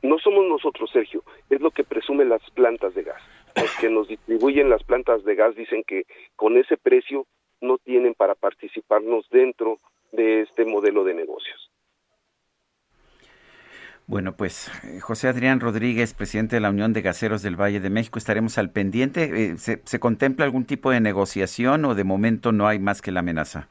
No 0.03 0.18
somos 0.19 0.48
nosotros, 0.48 0.89
Sergio, 0.89 1.22
es 1.49 1.60
lo 1.60 1.72
que 1.72 1.84
presumen 1.84 2.30
las 2.30 2.41
plantas 2.52 2.95
de 2.95 3.03
gas. 3.03 3.22
Los 3.56 3.72
que 3.80 3.90
nos 3.90 4.07
distribuyen 4.07 4.69
las 4.69 4.84
plantas 4.84 5.23
de 5.23 5.36
gas 5.36 5.56
dicen 5.56 5.84
que 5.86 6.03
con 6.36 6.57
ese 6.57 6.78
precio 6.78 7.26
no 7.61 7.78
tienen 7.78 8.14
para 8.14 8.36
participarnos 8.36 9.28
dentro 9.30 9.78
de 10.11 10.41
este 10.41 10.65
modelo 10.65 11.03
de 11.03 11.14
negocios. 11.14 11.72
Bueno, 14.07 14.36
pues 14.36 14.69
eh, 14.84 14.99
José 14.99 15.30
Adrián 15.30 15.60
Rodríguez, 15.60 16.14
presidente 16.14 16.57
de 16.57 16.60
la 16.60 16.69
Unión 16.69 16.91
de 16.91 17.02
Gaseros 17.02 17.41
del 17.44 17.56
Valle 17.56 17.80
de 17.80 17.90
México, 17.90 18.19
estaremos 18.19 18.57
al 18.57 18.69
pendiente. 18.69 19.23
Eh, 19.23 19.57
¿Se, 19.57 19.82
¿Se, 19.86 19.99
contempla 19.99 20.44
algún 20.44 20.65
tipo 20.65 20.91
de 20.91 20.99
negociación 20.99 21.86
o 21.86 21.95
de 21.95 22.03
momento 22.03 22.52
no 22.52 22.68
hay 22.68 22.78
más 22.80 23.02
que 23.02 23.11
la 23.11 23.22
amenaza? 23.22 23.69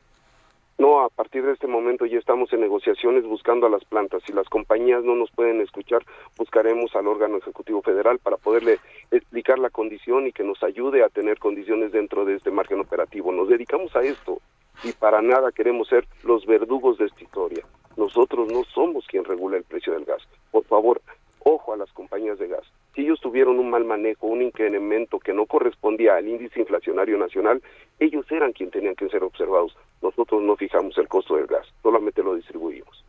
No, 0.81 1.03
a 1.03 1.11
partir 1.11 1.45
de 1.45 1.53
este 1.53 1.67
momento 1.67 2.07
ya 2.07 2.19
estamos 2.19 2.51
en 2.55 2.63
negociaciones 2.63 3.27
buscando 3.27 3.67
a 3.67 3.69
las 3.69 3.85
plantas. 3.85 4.23
Si 4.25 4.33
las 4.33 4.49
compañías 4.49 5.05
no 5.05 5.15
nos 5.15 5.31
pueden 5.31 5.61
escuchar, 5.61 6.03
buscaremos 6.39 6.97
al 6.97 7.07
órgano 7.07 7.37
ejecutivo 7.37 7.83
federal 7.83 8.19
para 8.19 8.39
poderle 8.39 8.79
explicar 9.11 9.59
la 9.59 9.69
condición 9.69 10.27
y 10.27 10.33
que 10.33 10.43
nos 10.43 10.63
ayude 10.63 11.05
a 11.05 11.11
tener 11.11 11.39
condiciones 11.39 11.93
dentro 11.93 12.25
de 12.25 12.37
este 12.37 12.51
margen 12.51 12.81
operativo. 12.81 13.31
Nos 13.31 13.51
dedicamos 13.51 13.95
a 13.95 14.01
esto 14.01 14.41
y 14.83 14.93
para 14.93 15.21
nada 15.21 15.53
queremos 15.53 15.87
ser 15.87 16.07
los 16.23 16.47
verdugos 16.47 16.97
de 16.97 17.05
esta 17.05 17.25
historia. 17.25 17.63
Nosotros 17.99 18.51
no 18.51 18.65
somos 18.65 19.07
quien 19.07 19.27
regula 19.27 19.59
el 19.59 19.65
precio 19.65 19.93
del 19.93 20.07
gas. 20.07 20.27
Por 20.51 20.65
favor, 20.65 21.03
ojo 21.41 21.75
a 21.75 21.77
las 21.77 21.93
compañías 21.93 22.39
de 22.39 22.49
gas. 22.49 22.65
Si 22.95 23.03
ellos 23.03 23.21
tuvieron 23.21 23.59
un 23.59 23.69
mal 23.69 23.85
manejo, 23.85 24.29
un 24.29 24.41
incremento 24.41 25.19
que 25.19 25.35
no 25.35 25.45
correspondía 25.45 26.17
al 26.17 26.27
índice 26.27 26.59
inflacionario 26.59 27.19
nacional, 27.19 27.63
ellos 27.99 28.25
eran 28.33 28.55
quienes 28.55 28.73
tenían 28.73 28.95
que 28.95 29.11
ser 29.11 29.23
observados. 29.23 29.77
Nosotros 30.03 30.43
no 30.43 30.57
fijamos 30.57 30.97
el 30.99 31.09
costo 31.09 31.37
del 31.37 31.47
gas, 31.47 31.67
solamente 31.83 32.23
lo 32.23 32.35
distribuimos. 32.35 33.05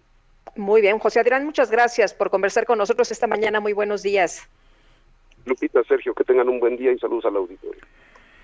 Muy 0.56 0.82
bien, 0.82 1.00
José 1.00 1.22
Adrián, 1.22 1.46
muchas 1.46 1.72
gracias 1.72 2.14
por 2.14 2.30
conversar 2.30 2.66
con 2.66 2.78
nosotros 2.78 3.12
esta 3.12 3.28
mañana. 3.28 3.60
Muy 3.60 3.74
buenos 3.74 4.04
días. 4.04 4.50
Lupita, 5.46 5.82
Sergio, 5.88 6.14
que 6.14 6.24
tengan 6.24 6.50
un 6.50 6.60
buen 6.60 6.76
día 6.76 6.92
y 6.92 7.00
saludos 7.00 7.26
al 7.26 7.38
auditorio. 7.38 7.82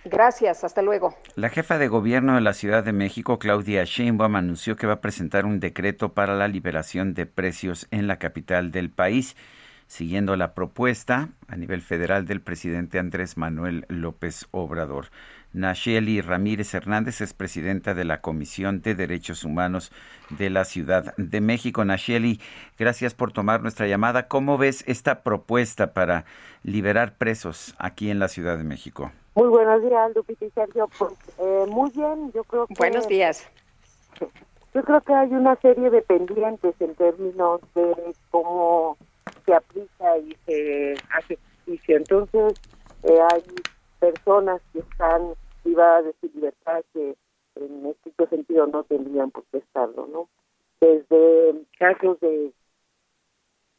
Gracias, 0.05 0.63
hasta 0.63 0.81
luego. 0.81 1.13
La 1.35 1.49
jefa 1.49 1.77
de 1.77 1.89
gobierno 1.89 2.35
de 2.35 2.41
la 2.41 2.53
Ciudad 2.53 2.83
de 2.83 2.93
México, 2.93 3.39
Claudia 3.39 3.83
Sheinbaum, 3.83 4.37
anunció 4.37 4.77
que 4.77 4.87
va 4.87 4.93
a 4.93 5.01
presentar 5.01 5.45
un 5.45 5.59
decreto 5.59 6.13
para 6.13 6.33
la 6.35 6.47
liberación 6.47 7.13
de 7.13 7.25
precios 7.25 7.87
en 7.91 8.07
la 8.07 8.17
capital 8.17 8.71
del 8.71 8.89
país 8.89 9.35
siguiendo 9.87 10.35
la 10.35 10.53
propuesta 10.53 11.29
a 11.47 11.55
nivel 11.55 11.81
federal 11.81 12.25
del 12.25 12.41
presidente 12.41 12.99
Andrés 12.99 13.37
Manuel 13.37 13.85
López 13.87 14.47
Obrador. 14.51 15.07
Nacheli 15.57 16.21
Ramírez 16.21 16.73
Hernández 16.75 17.19
es 17.21 17.33
presidenta 17.33 17.95
de 17.95 18.05
la 18.05 18.21
Comisión 18.21 18.81
de 18.81 18.93
Derechos 18.93 19.43
Humanos 19.43 19.91
de 20.29 20.51
la 20.51 20.65
Ciudad 20.65 21.15
de 21.17 21.41
México. 21.41 21.83
Nacheli, 21.83 22.39
gracias 22.77 23.15
por 23.15 23.31
tomar 23.31 23.61
nuestra 23.61 23.87
llamada. 23.87 24.27
¿Cómo 24.27 24.59
ves 24.59 24.83
esta 24.87 25.23
propuesta 25.23 25.93
para 25.93 26.25
liberar 26.63 27.17
presos 27.17 27.75
aquí 27.79 28.11
en 28.11 28.19
la 28.19 28.27
Ciudad 28.27 28.57
de 28.57 28.63
México? 28.63 29.11
Muy 29.33 29.47
buenos 29.47 29.81
días, 29.81 30.11
Lupita 30.15 30.45
y 30.45 30.49
Sergio. 30.51 30.87
Pues, 30.97 31.13
eh, 31.39 31.65
muy 31.67 31.89
bien, 31.89 32.31
yo 32.33 32.43
creo 32.43 32.67
que... 32.67 32.75
Buenos 32.77 33.07
días. 33.07 33.49
Yo 34.75 34.83
creo 34.83 35.01
que 35.01 35.13
hay 35.13 35.29
una 35.29 35.55
serie 35.55 35.89
de 35.89 36.03
pendientes 36.03 36.75
en 36.79 36.93
términos 36.93 37.61
de 37.73 37.95
cómo 38.29 38.95
se 39.43 39.55
aplica 39.55 40.17
y 40.19 40.37
se 40.45 40.93
hace 41.09 41.39
justicia. 41.65 41.97
Entonces, 41.97 42.53
eh, 43.03 43.17
hay 43.31 43.43
personas 43.99 44.61
que 44.71 44.79
están 44.79 45.33
de 45.75 46.13
su 46.21 46.29
libertad 46.33 46.83
que 46.93 47.15
en 47.55 47.85
este 47.85 48.27
sentido 48.27 48.67
no 48.67 48.83
tendrían 48.83 49.31
por 49.31 49.43
qué 49.51 49.57
estarlo, 49.57 50.07
¿no? 50.07 50.29
Desde 50.79 51.65
casos 51.77 52.19
de 52.19 52.51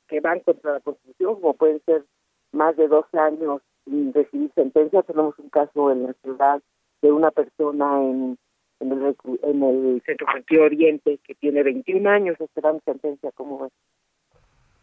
que 0.09 0.21
van 0.21 0.41
contra 0.41 0.75
la 0.75 0.81
Constitución, 0.81 1.35
como 1.41 1.55
pueden 1.55 1.81
ser 1.85 2.05
más 2.53 2.77
de 2.77 2.89
dos 2.89 3.07
años 3.15 3.63
sin 3.85 4.13
recibir 4.13 4.51
sentencia, 4.55 5.03
tenemos 5.03 5.39
un 5.39 5.49
caso 5.51 5.91
en 5.91 6.05
la 6.05 6.13
ciudad 6.15 6.63
de 7.03 7.13
una 7.13 7.31
persona 7.31 8.03
en, 8.03 8.39
en, 8.81 8.93
el, 8.93 9.17
en 9.43 9.63
el 9.63 10.03
Centro 10.05 10.27
Oriente 10.65 11.19
que 11.25 11.35
tiene 11.35 11.63
21 11.63 12.09
años 12.09 12.41
esperando 12.41 12.81
sentencia 12.85 13.31
como 13.33 13.67
es. 13.67 13.73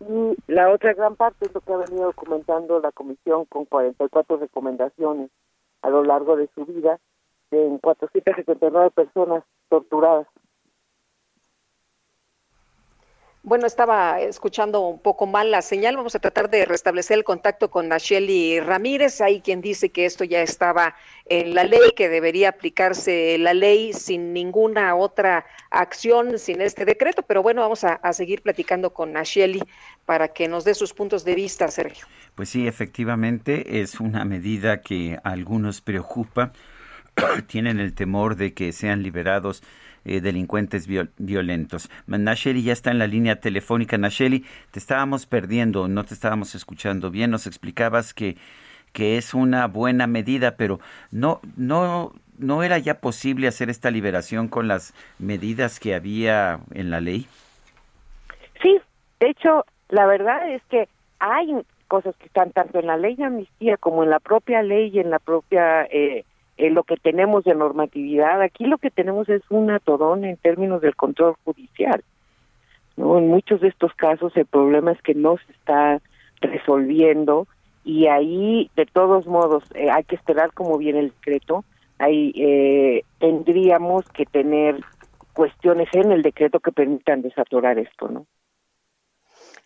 Y 0.02 0.52
la 0.52 0.72
otra 0.72 0.94
gran 0.94 1.15
parte 1.15 1.45
es 1.45 1.53
lo 1.53 1.61
que 1.61 1.73
ha 1.73 1.77
venido 1.77 2.06
documentando 2.06 2.80
la 2.80 2.91
comisión 2.91 3.45
con 3.45 3.65
44 3.65 4.38
recomendaciones 4.38 5.32
a 5.86 5.90
lo 5.90 6.03
largo 6.03 6.36
de 6.36 6.49
su 6.56 6.66
vida, 6.66 6.99
en 7.52 7.78
479 7.78 8.90
personas 8.90 9.44
torturadas. 9.70 10.28
Bueno, 13.45 13.67
estaba 13.67 14.22
escuchando 14.22 14.81
un 14.88 14.97
poco 14.97 15.27
mal 15.27 15.51
la 15.51 15.61
señal. 15.61 15.95
Vamos 15.95 16.15
a 16.15 16.19
tratar 16.19 16.49
de 16.49 16.65
restablecer 16.65 17.19
el 17.19 17.23
contacto 17.23 17.69
con 17.69 17.88
Nacheli 17.88 18.59
Ramírez. 18.59 19.22
Hay 19.22 19.39
quien 19.41 19.61
dice 19.61 19.91
que 19.91 20.07
esto 20.07 20.23
ya 20.23 20.41
estaba 20.41 20.95
en 21.26 21.53
la 21.53 21.63
ley, 21.63 21.91
que 21.95 22.09
debería 22.09 22.49
aplicarse 22.49 23.38
la 23.38 23.53
ley 23.53 23.93
sin 23.93 24.34
ninguna 24.34 24.95
otra 24.95 25.45
acción, 25.69 26.39
sin 26.39 26.59
este 26.59 26.85
decreto. 26.85 27.22
Pero 27.22 27.43
bueno, 27.43 27.61
vamos 27.61 27.84
a, 27.84 27.99
seguir 28.13 28.41
platicando 28.41 28.95
con 28.95 29.13
Nacheli 29.13 29.61
para 30.07 30.30
que 30.30 30.47
nos 30.47 30.63
dé 30.63 30.73
sus 30.73 30.95
puntos 30.95 31.23
de 31.23 31.35
vista, 31.35 31.67
Sergio. 31.67 32.07
Pues 32.34 32.49
sí, 32.49 32.67
efectivamente, 32.67 33.80
es 33.80 33.99
una 33.99 34.26
medida 34.26 34.81
que 34.81 35.19
a 35.23 35.30
algunos 35.30 35.81
preocupa. 35.81 36.51
Tienen 37.45 37.80
el 37.80 37.93
temor 37.93 38.38
de 38.38 38.55
que 38.55 38.72
sean 38.72 39.03
liberados 39.03 39.61
eh, 40.06 40.22
delincuentes 40.22 40.88
violentos. 41.18 41.90
Nacheli 42.07 42.64
ya 42.64 42.73
está 42.73 42.91
en 42.91 42.99
la 42.99 43.07
línea 43.07 43.40
telefónica. 43.40 43.98
Nacheli, 43.98 44.45
te 44.72 44.80
estábamos 44.80 45.26
perdiendo, 45.26 45.88
no 45.88 46.03
te 46.03 46.14
estábamos 46.14 46.56
escuchando 46.56 47.11
bien. 47.11 47.32
Nos 47.32 47.48
explicabas 47.48 48.14
que, 48.14 48.38
que 48.94 49.18
es 49.18 49.34
una 49.34 49.68
buena 49.68 50.07
medida, 50.07 50.56
pero 50.57 50.80
no, 51.11 51.41
no, 51.57 52.14
no 52.38 52.64
era 52.64 52.77
ya 52.77 52.99
posible 52.99 53.48
hacer 53.48 53.69
esta 53.69 53.91
liberación 53.91 54.48
con 54.48 54.68
las 54.68 54.94
medidas 55.19 55.80
que 55.80 55.95
había 55.95 56.60
en 56.72 56.91
la 56.91 57.02
ley. 57.02 57.27
Sí, 58.61 58.80
de 59.19 59.30
hecho, 59.30 59.65
la 59.90 60.06
verdad 60.06 60.49
es 60.52 60.61
que 60.69 60.88
hay 61.19 61.65
cosas 61.88 62.15
que 62.18 62.26
están 62.26 62.52
tanto 62.52 62.80
en 62.80 62.88
la 62.88 62.98
ley 62.98 63.15
de 63.15 63.26
amnistía 63.26 63.77
como 63.77 64.03
en 64.03 64.10
la 64.10 64.19
propia 64.19 64.61
ley 64.61 64.91
y 64.94 64.99
en 64.99 65.10
la 65.10 65.19
propia 65.19 65.84
eh, 65.84 66.26
en 66.57 66.73
lo 66.73 66.84
que 66.84 66.98
tenemos 66.98 67.44
de 67.44 67.56
normatividad. 67.56 68.41
Aquí 68.41 68.65
lo 68.65 68.77
que 68.77 68.91
tenemos 68.91 69.27
es 69.30 69.41
un 69.49 69.72
atodón 69.72 70.26
en 70.26 70.38
términos 70.38 70.82
del 70.82 70.95
control 70.95 71.36
judicial. 71.44 72.03
¿no? 72.98 73.18
En 73.18 73.27
muchos 73.27 73.61
de 73.61 73.68
estos 73.68 73.94
casos 73.94 74.36
el 74.36 74.45
problema 74.45 74.91
es 74.91 75.02
que 75.02 75.14
no 75.15 75.38
se 75.38 75.52
está 75.52 76.02
resolviendo 76.41 77.48
y 77.84 78.07
ahí 78.07 78.69
de 78.76 78.86
todos 78.86 79.27
modos 79.27 79.64
eh, 79.76 79.90
hay 79.91 80.03
que 80.03 80.15
esperar 80.15 80.52
cómo 80.53 80.77
viene 80.77 80.99
el 80.99 81.10
decreto. 81.10 81.64
Ahí 81.99 82.34
eh, 82.36 83.03
tendríamos 83.19 84.07
que 84.10 84.26
tener 84.26 84.82
cuestiones 85.34 85.90
en 85.94 86.11
el 86.11 86.22
decreto 86.22 86.60
que 86.60 86.72
permitan 86.72 87.22
desatorar 87.22 87.77
esto, 87.77 88.07
¿no? 88.07 88.26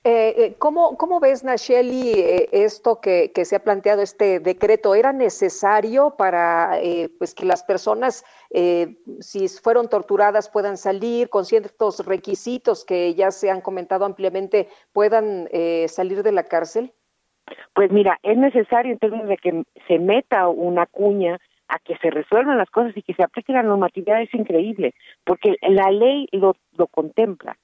Eh, 0.06 0.34
eh, 0.38 0.56
¿cómo, 0.60 0.96
¿Cómo 0.96 1.20
ves, 1.20 1.44
Nacheli, 1.44 2.14
eh, 2.14 2.48
esto 2.54 3.02
que, 3.02 3.34
que, 3.34 3.44
se 3.44 3.58
ha 3.58 3.64
planteado, 3.64 4.02
este 4.02 4.40
decreto? 4.40 4.96
¿Era 4.96 5.12
necesario 5.12 6.16
para 6.18 6.80
eh, 6.82 7.10
pues 7.18 7.36
que 7.36 7.46
las 7.46 7.64
personas, 7.64 8.24
eh, 8.52 8.96
si 9.20 9.50
fueron 9.50 9.90
torturadas, 9.90 10.50
puedan 10.50 10.78
salir 10.78 11.28
con 11.28 11.44
ciertos 11.44 12.06
requisitos 12.06 12.86
que 12.86 13.14
ya 13.14 13.32
se 13.32 13.52
han 13.52 13.60
comentado 13.60 14.06
ampliamente, 14.06 14.70
puedan 14.94 15.50
eh, 15.52 15.86
salir 15.90 16.24
de 16.24 16.32
la 16.32 16.44
cárcel? 16.44 16.94
Pues 17.74 17.92
mira, 17.92 18.20
es 18.24 18.38
necesario 18.38 18.94
en 18.94 19.00
términos 19.00 19.28
de 19.28 19.36
que 19.36 19.64
se 19.86 20.00
meta 20.00 20.48
una 20.48 20.86
cuña 20.86 21.40
a 21.68 21.78
que 21.80 21.98
se 21.98 22.10
resuelvan 22.10 22.58
las 22.58 22.70
cosas 22.70 22.96
y 22.96 23.02
que 23.02 23.16
se 23.16 23.24
aplique 23.24 23.52
la 23.52 23.64
normatividad 23.64 24.22
es 24.22 24.34
increíble, 24.34 24.94
porque 25.26 25.56
la 25.62 25.92
ley 25.92 26.30
lo, 26.32 26.56
lo 26.78 26.88
contempla 26.88 27.58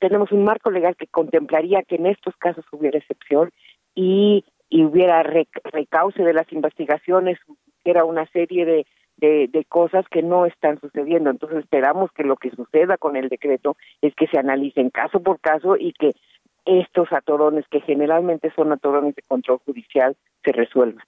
tenemos 0.00 0.32
un 0.32 0.44
marco 0.44 0.70
legal 0.70 0.96
que 0.96 1.06
contemplaría 1.06 1.82
que 1.82 1.96
en 1.96 2.06
estos 2.06 2.36
casos 2.36 2.64
hubiera 2.72 2.98
excepción 2.98 3.50
y, 3.94 4.44
y 4.68 4.84
hubiera 4.84 5.22
recauce 5.22 6.22
de 6.22 6.32
las 6.32 6.52
investigaciones, 6.52 7.38
era 7.84 8.04
una 8.04 8.26
serie 8.26 8.64
de, 8.64 8.86
de, 9.16 9.48
de, 9.48 9.64
cosas 9.64 10.04
que 10.10 10.22
no 10.22 10.46
están 10.46 10.80
sucediendo. 10.80 11.30
Entonces 11.30 11.60
esperamos 11.60 12.10
que 12.12 12.24
lo 12.24 12.36
que 12.36 12.50
suceda 12.50 12.96
con 12.96 13.16
el 13.16 13.28
decreto 13.28 13.76
es 14.02 14.14
que 14.14 14.26
se 14.26 14.38
analicen 14.38 14.90
caso 14.90 15.20
por 15.20 15.40
caso 15.40 15.76
y 15.76 15.92
que 15.92 16.14
estos 16.64 17.10
atorones, 17.12 17.64
que 17.70 17.80
generalmente 17.80 18.52
son 18.54 18.72
atorones 18.72 19.14
de 19.14 19.22
control 19.22 19.58
judicial, 19.64 20.16
se 20.44 20.52
resuelvan. 20.52 21.04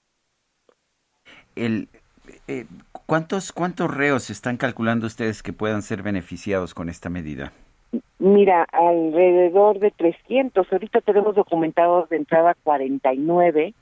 El, 1.55 1.89
eh, 2.49 2.65
¿cuántos, 3.07 3.53
¿Cuántos 3.53 3.95
reos 3.95 4.31
están 4.31 4.57
calculando 4.57 5.07
ustedes 5.07 5.43
que 5.43 5.53
puedan 5.53 5.83
ser 5.83 6.03
beneficiados 6.03 6.73
con 6.73 6.89
esta 6.89 7.11
medida? 7.11 7.53
Mira, 8.21 8.67
alrededor 8.71 9.79
de 9.79 9.91
300. 9.93 10.71
Ahorita 10.71 11.01
tenemos 11.01 11.35
documentados 11.35 12.11
de 12.11 12.19
entrada 12.19 12.55
49 12.63 13.73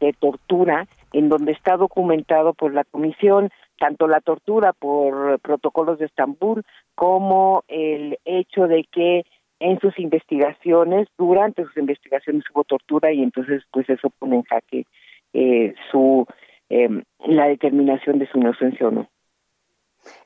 de 0.00 0.12
tortura, 0.12 0.86
en 1.14 1.30
donde 1.30 1.52
está 1.52 1.78
documentado 1.78 2.52
por 2.52 2.74
la 2.74 2.84
Comisión 2.84 3.50
tanto 3.78 4.06
la 4.06 4.20
tortura 4.20 4.74
por 4.74 5.38
protocolos 5.40 5.98
de 5.98 6.06
Estambul 6.06 6.62
como 6.94 7.64
el 7.68 8.18
hecho 8.26 8.68
de 8.68 8.84
que 8.84 9.24
en 9.60 9.80
sus 9.80 9.98
investigaciones, 9.98 11.08
durante 11.16 11.64
sus 11.64 11.76
investigaciones 11.78 12.44
hubo 12.52 12.64
tortura 12.64 13.12
y 13.12 13.22
entonces 13.22 13.62
pues 13.70 13.88
eso 13.88 14.10
pone 14.18 14.36
en 14.36 14.42
jaque 14.42 14.84
eh, 15.32 15.74
su 15.90 16.26
eh, 16.68 17.02
la 17.26 17.48
determinación 17.48 18.18
de 18.18 18.26
su 18.28 18.38
inocencia 18.38 18.88
o 18.88 18.90
no. 18.90 19.08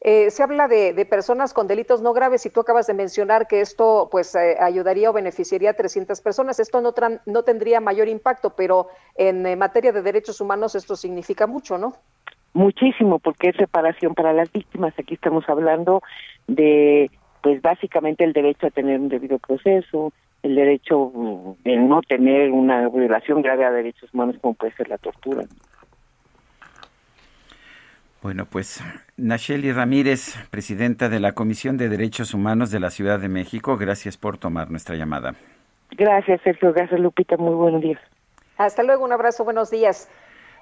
Eh, 0.01 0.31
se 0.31 0.43
habla 0.43 0.69
de, 0.69 0.93
de, 0.93 1.05
personas 1.05 1.53
con 1.53 1.67
delitos 1.67 2.03
no 2.03 2.13
graves 2.13 2.47
y 2.47 2.51
tú 2.51 2.61
acabas 2.61 2.87
de 2.87 2.95
mencionar 2.95 3.47
que 3.47 3.61
esto 3.61 4.09
pues 4.11 4.35
eh, 4.35 4.57
ayudaría 4.61 5.11
o 5.11 5.13
beneficiaría 5.13 5.71
a 5.71 5.75
300 5.75 6.21
personas. 6.21 6.61
Esto 6.61 6.81
no, 6.81 6.95
no 7.27 7.43
tendría 7.43 7.81
mayor 7.81 8.09
impacto, 8.09 8.55
pero 8.57 8.89
en 9.17 9.47
eh, 9.47 9.57
materia 9.57 9.93
de 9.93 10.03
derechos 10.03 10.41
humanos 10.41 10.75
esto 10.75 10.97
significa 10.97 11.47
mucho, 11.47 11.79
¿no? 11.79 11.95
Muchísimo, 12.53 13.19
porque 13.19 13.51
es 13.51 13.57
reparación 13.57 14.15
para 14.15 14.33
las 14.33 14.51
víctimas. 14.51 14.93
Aquí 14.99 15.15
estamos 15.15 15.49
hablando 15.49 16.03
de, 16.49 17.11
pues 17.43 17.63
básicamente 17.63 18.25
el 18.25 18.33
derecho 18.33 18.67
a 18.67 18.71
tener 18.71 18.99
un 18.99 19.09
debido 19.09 19.39
proceso, 19.39 20.13
el 20.43 20.57
derecho 20.57 21.13
de 21.65 21.77
no 21.77 22.01
tener 22.03 22.51
una 22.51 22.89
violación 22.89 23.43
grave 23.43 23.65
a 23.65 23.71
derechos 23.71 24.13
humanos 24.13 24.37
como 24.41 24.55
puede 24.55 24.75
ser 24.75 24.89
la 24.89 24.99
tortura. 24.99 25.45
Bueno, 28.23 28.45
pues 28.45 28.83
Nacheli 29.21 29.71
Ramírez, 29.73 30.35
presidenta 30.51 31.11
de 31.11 31.21
la 31.21 31.33
Comisión 31.33 31.77
de 31.77 31.91
Derechos 31.91 32.33
Humanos 32.33 32.71
de 32.71 32.81
la 32.81 32.91
Ciudad 32.91 33.21
de 33.21 33.29
México, 33.29 33.77
gracias 33.77 34.17
por 34.17 34.39
tomar 34.39 34.71
nuestra 34.71 34.97
llamada. 34.97 35.35
Gracias, 35.91 36.41
Sergio. 36.43 36.73
Gracias, 36.73 36.99
Lupita. 36.99 37.37
Muy 37.37 37.55
buenos 37.55 37.83
días. 37.83 38.01
Hasta 38.57 38.83
luego, 38.83 39.05
un 39.05 39.13
abrazo, 39.13 39.45
buenos 39.45 39.71
días. 39.71 40.09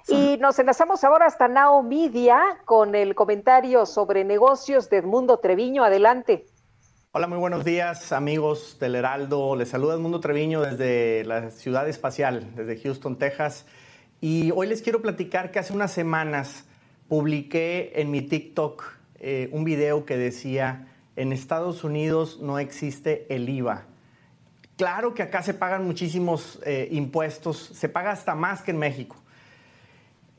Y 0.09 0.39
nos 0.39 0.59
enlazamos 0.59 1.05
ahora 1.05 1.27
hasta 1.27 1.49
Nao 1.49 1.83
Media 1.83 2.41
con 2.65 2.95
el 2.95 3.15
comentario 3.15 3.87
sobre 3.87 4.25
negocios 4.25 4.91
de 4.91 4.99
Edmundo 4.99 5.39
Treviño. 5.39 5.85
Adelante. 5.85 6.47
Hola, 7.13 7.27
muy 7.27 7.39
buenos 7.39 7.65
días, 7.65 8.13
amigos 8.13 8.79
del 8.81 8.97
Heraldo. 8.97 9.55
Les 9.55 9.69
saluda 9.69 9.95
Edmundo 9.95 10.21
Treviño 10.21 10.63
desde 10.63 11.25
la 11.25 11.51
ciudad 11.51 11.89
espacial, 11.89 12.55
desde 12.55 12.81
Houston, 12.81 13.19
Texas. 13.19 13.67
Y 14.21 14.51
hoy 14.53 14.67
les 14.67 14.83
quiero 14.83 15.01
platicar 15.01 15.51
que 15.51 15.59
hace 15.59 15.73
unas 15.73 15.93
semanas 15.93 16.68
publiqué 17.09 17.93
en 17.97 18.11
mi 18.11 18.23
TikTok 18.23 18.85
eh, 19.21 19.49
un 19.53 19.65
video 19.65 20.05
que 20.05 20.17
decía, 20.17 20.87
en 21.17 21.33
Estados 21.33 21.83
Unidos 21.83 22.39
no 22.41 22.59
existe 22.59 23.27
el 23.31 23.49
IVA. 23.49 23.87
Claro 24.77 25.15
que 25.15 25.23
acá 25.23 25.43
se 25.43 25.55
pagan 25.55 25.85
muchísimos 25.85 26.61
eh, 26.65 26.89
impuestos, 26.93 27.73
se 27.75 27.89
paga 27.89 28.13
hasta 28.13 28.37
más 28.37 28.63
que 28.63 28.71
en 28.71 28.79
México. 28.79 29.17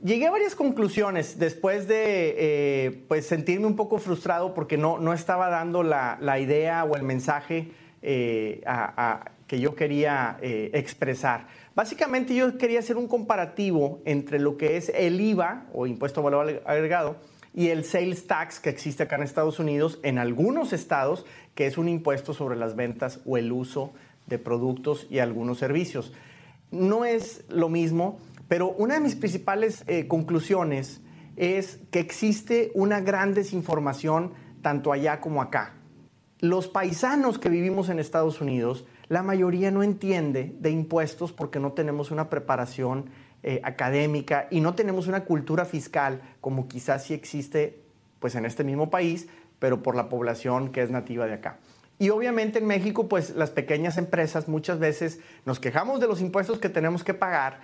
Llegué 0.02 0.28
a 0.28 0.32
varias 0.32 0.56
conclusiones 0.56 1.38
después 1.40 1.90
de 1.90 2.36
eh, 2.38 3.06
pues 3.10 3.26
sentirme 3.26 3.68
un 3.68 3.76
poco 3.76 3.98
frustrado 3.98 4.54
porque 4.54 4.78
no, 4.78 4.98
no 4.98 5.12
estaba 5.12 5.50
dando 5.50 5.84
la, 5.84 6.18
la 6.22 6.40
idea 6.40 6.86
o 6.86 6.96
el 6.96 7.04
mensaje 7.04 7.72
que 8.02 9.60
yo 9.60 9.76
quería 9.76 10.38
expresar. 10.42 11.48
Básicamente 11.76 12.36
yo 12.36 12.58
quería 12.58 12.80
hacer 12.80 12.98
un 12.98 13.08
comparativo 13.08 14.02
entre 14.06 14.40
lo 14.40 14.58
que 14.58 14.78
es 14.78 14.90
el 14.90 15.22
IVA 15.22 15.68
o 15.74 15.88
impuesto 15.88 16.22
valor 16.22 16.62
agregado 16.66 17.18
y 17.54 17.70
el 17.70 17.84
sales 17.84 18.28
tax 18.28 18.60
que 18.60 18.70
existe 18.70 19.04
acá 19.04 19.16
en 19.16 19.24
Estados 19.24 19.60
Unidos, 19.60 20.00
en 20.04 20.18
algunos 20.18 20.74
estados, 20.74 21.26
que 21.56 21.68
es 21.68 21.78
un 21.78 21.88
impuesto 21.88 22.34
sobre 22.34 22.56
las 22.56 22.76
ventas 22.76 23.20
o 23.26 23.38
el 23.38 23.52
uso 23.52 23.94
de 24.28 24.40
productos 24.40 25.08
y 25.10 25.20
algunos 25.20 25.58
servicios. 25.58 26.14
No 26.72 27.06
es 27.06 27.44
lo 27.50 27.70
mismo, 27.70 28.20
pero 28.48 28.70
una 28.70 28.96
de 28.96 29.00
mis 29.00 29.16
principales 29.16 29.84
eh, 29.88 30.08
conclusiones 30.08 31.02
es 31.36 31.80
que 31.92 32.00
existe 32.00 32.72
una 32.74 33.00
gran 33.00 33.34
desinformación 33.34 34.34
tanto 34.62 34.92
allá 34.92 35.20
como 35.22 35.42
acá. 35.42 35.74
Los 36.40 36.68
paisanos 36.68 37.40
que 37.40 37.50
vivimos 37.50 37.90
en 37.90 38.00
Estados 38.00 38.42
Unidos 38.42 38.86
la 39.10 39.24
mayoría 39.24 39.72
no 39.72 39.84
entiende 39.84 40.56
de 40.60 40.70
impuestos 40.70 41.34
porque 41.34 41.60
no 41.60 41.74
tenemos 41.74 42.12
una 42.12 42.30
preparación 42.30 43.10
eh, 43.44 43.60
académica 43.64 44.48
y 44.52 44.62
no 44.62 44.76
tenemos 44.76 45.08
una 45.08 45.26
cultura 45.26 45.66
fiscal 45.66 46.22
como 46.40 46.68
quizás 46.68 47.06
sí 47.06 47.14
existe 47.14 47.82
pues 48.20 48.36
en 48.36 48.46
este 48.46 48.64
mismo 48.64 48.90
país, 48.90 49.28
pero 49.58 49.82
por 49.82 49.96
la 49.96 50.10
población 50.10 50.72
que 50.72 50.84
es 50.84 50.92
nativa 50.92 51.26
de 51.26 51.34
acá. 51.34 51.58
Y 51.98 52.12
obviamente 52.12 52.60
en 52.60 52.68
México, 52.68 53.10
pues 53.10 53.32
las 53.32 53.50
pequeñas 53.50 53.98
empresas 53.98 54.48
muchas 54.48 54.80
veces 54.80 55.20
nos 55.46 55.60
quejamos 55.60 56.00
de 56.00 56.08
los 56.08 56.22
impuestos 56.22 56.60
que 56.60 56.70
tenemos 56.70 57.04
que 57.04 57.14
pagar, 57.14 57.60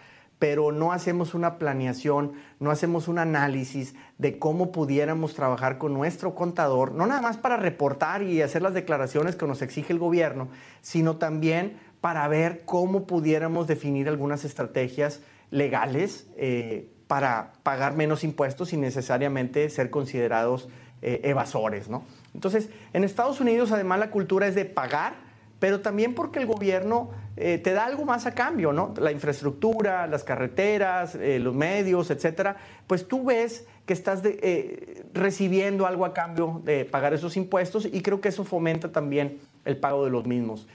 pero 0.46 0.72
no 0.72 0.92
hacemos 0.92 1.34
una 1.34 1.58
planeación, 1.58 2.34
no 2.60 2.70
hacemos 2.70 3.08
un 3.08 3.18
análisis 3.18 3.96
de 4.20 4.38
cómo 4.38 4.72
pudiéramos 4.72 5.34
trabajar 5.34 5.80
con 5.80 5.96
nuestro 5.96 6.36
contador, 6.36 6.92
no 6.92 7.08
nada 7.08 7.20
más 7.20 7.38
para 7.38 7.58
reportar 7.58 8.22
y 8.22 8.44
hacer 8.44 8.62
las 8.62 8.76
declaraciones 8.76 9.36
que 9.36 9.48
nos 9.48 9.64
exige 9.64 9.92
el 9.92 9.98
gobierno, 9.98 10.50
sino 10.82 11.16
también 11.16 11.80
para 12.00 12.28
ver 12.28 12.62
cómo 12.64 13.08
pudiéramos 13.08 13.66
definir 13.66 14.08
algunas 14.08 14.46
estrategias 14.46 15.22
legales 15.50 16.28
eh, 16.38 16.92
para 17.08 17.54
pagar 17.64 17.96
menos 17.96 18.24
impuestos 18.24 18.70
sin 18.70 18.82
necesariamente 18.82 19.68
ser 19.72 19.90
considerados 19.90 20.70
eh, 21.02 21.22
evasores. 21.24 21.90
¿no? 21.90 22.04
Entonces, 22.36 22.70
en 22.94 23.04
Estados 23.04 23.42
Unidos 23.42 23.72
además 23.72 23.98
la 23.98 24.12
cultura 24.12 24.46
es 24.46 24.54
de 24.54 24.66
pagar 24.66 25.26
pero 25.60 25.82
también 25.82 26.14
porque 26.14 26.40
el 26.40 26.46
gobierno 26.46 27.10
eh, 27.38 27.58
te 27.58 27.74
da 27.74 27.86
algo 27.86 28.06
más 28.06 28.26
a 28.26 28.34
cambio, 28.34 28.72
¿no? 28.72 28.94
La 28.98 29.12
infraestructura, 29.12 30.08
las 30.08 30.24
carreteras, 30.24 31.16
eh, 31.16 31.38
los 31.40 31.54
medios, 31.54 32.10
etcétera. 32.10 32.56
Pues 32.88 33.08
tú 33.08 33.26
ves 33.26 33.66
que 33.86 33.92
estás 33.92 34.22
eh, 34.24 35.04
recibiendo 35.14 35.86
algo 35.86 36.06
a 36.06 36.14
cambio 36.14 36.62
de 36.64 36.86
pagar 36.86 37.14
esos 37.14 37.36
impuestos 37.36 37.88
y 37.92 38.02
creo 38.02 38.22
que 38.22 38.30
eso 38.30 38.46
fomenta 38.46 38.92
también 38.92 39.40
el 39.66 39.78
pago 39.78 40.06
de 40.06 40.12
los 40.12 40.26
mismos. 40.26 40.66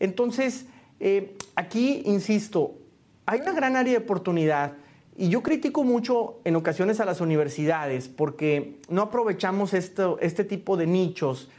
Entonces, 0.00 0.66
aquí, 1.54 2.02
insisto, 2.06 2.74
hay 3.26 3.40
una 3.40 3.52
gran 3.52 3.76
área 3.76 3.92
de 3.92 3.98
oportunidad 3.98 4.72
y 5.16 5.28
yo 5.28 5.42
critico 5.42 5.84
mucho 5.84 6.40
en 6.44 6.56
ocasiones 6.56 7.00
a 7.00 7.04
las 7.04 7.20
universidades 7.20 8.08
porque 8.08 8.78
no 8.88 9.02
aprovechamos 9.02 9.74
esto, 9.74 10.18
este 10.20 10.44
tipo 10.44 10.76
de 10.76 10.86
nichos. 10.86 11.50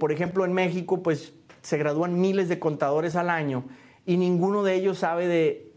por 0.00 0.12
ejemplo, 0.12 0.44
en 0.44 0.52
México, 0.52 1.02
pues 1.02 1.32
se 1.62 1.76
gradúan 1.78 2.20
miles 2.20 2.48
de 2.48 2.58
contadores 2.58 3.16
al 3.16 3.30
año 3.30 3.64
y 4.08 4.16
ninguno 4.16 4.62
de 4.62 4.74
ellos 4.74 5.00
sabe 5.00 5.28
de 5.28 5.70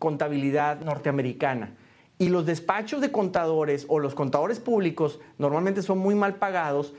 contabilidad 0.00 0.80
norteamericana. 0.80 1.76
Y 2.18 2.30
los 2.30 2.44
despachos 2.44 3.00
de 3.00 3.12
contadores 3.12 3.86
o 3.88 4.00
los 4.00 4.16
contadores 4.16 4.58
públicos 4.58 5.20
normalmente 5.38 5.82
son 5.82 5.98
muy 5.98 6.16
mal 6.16 6.34
pagados 6.34 6.94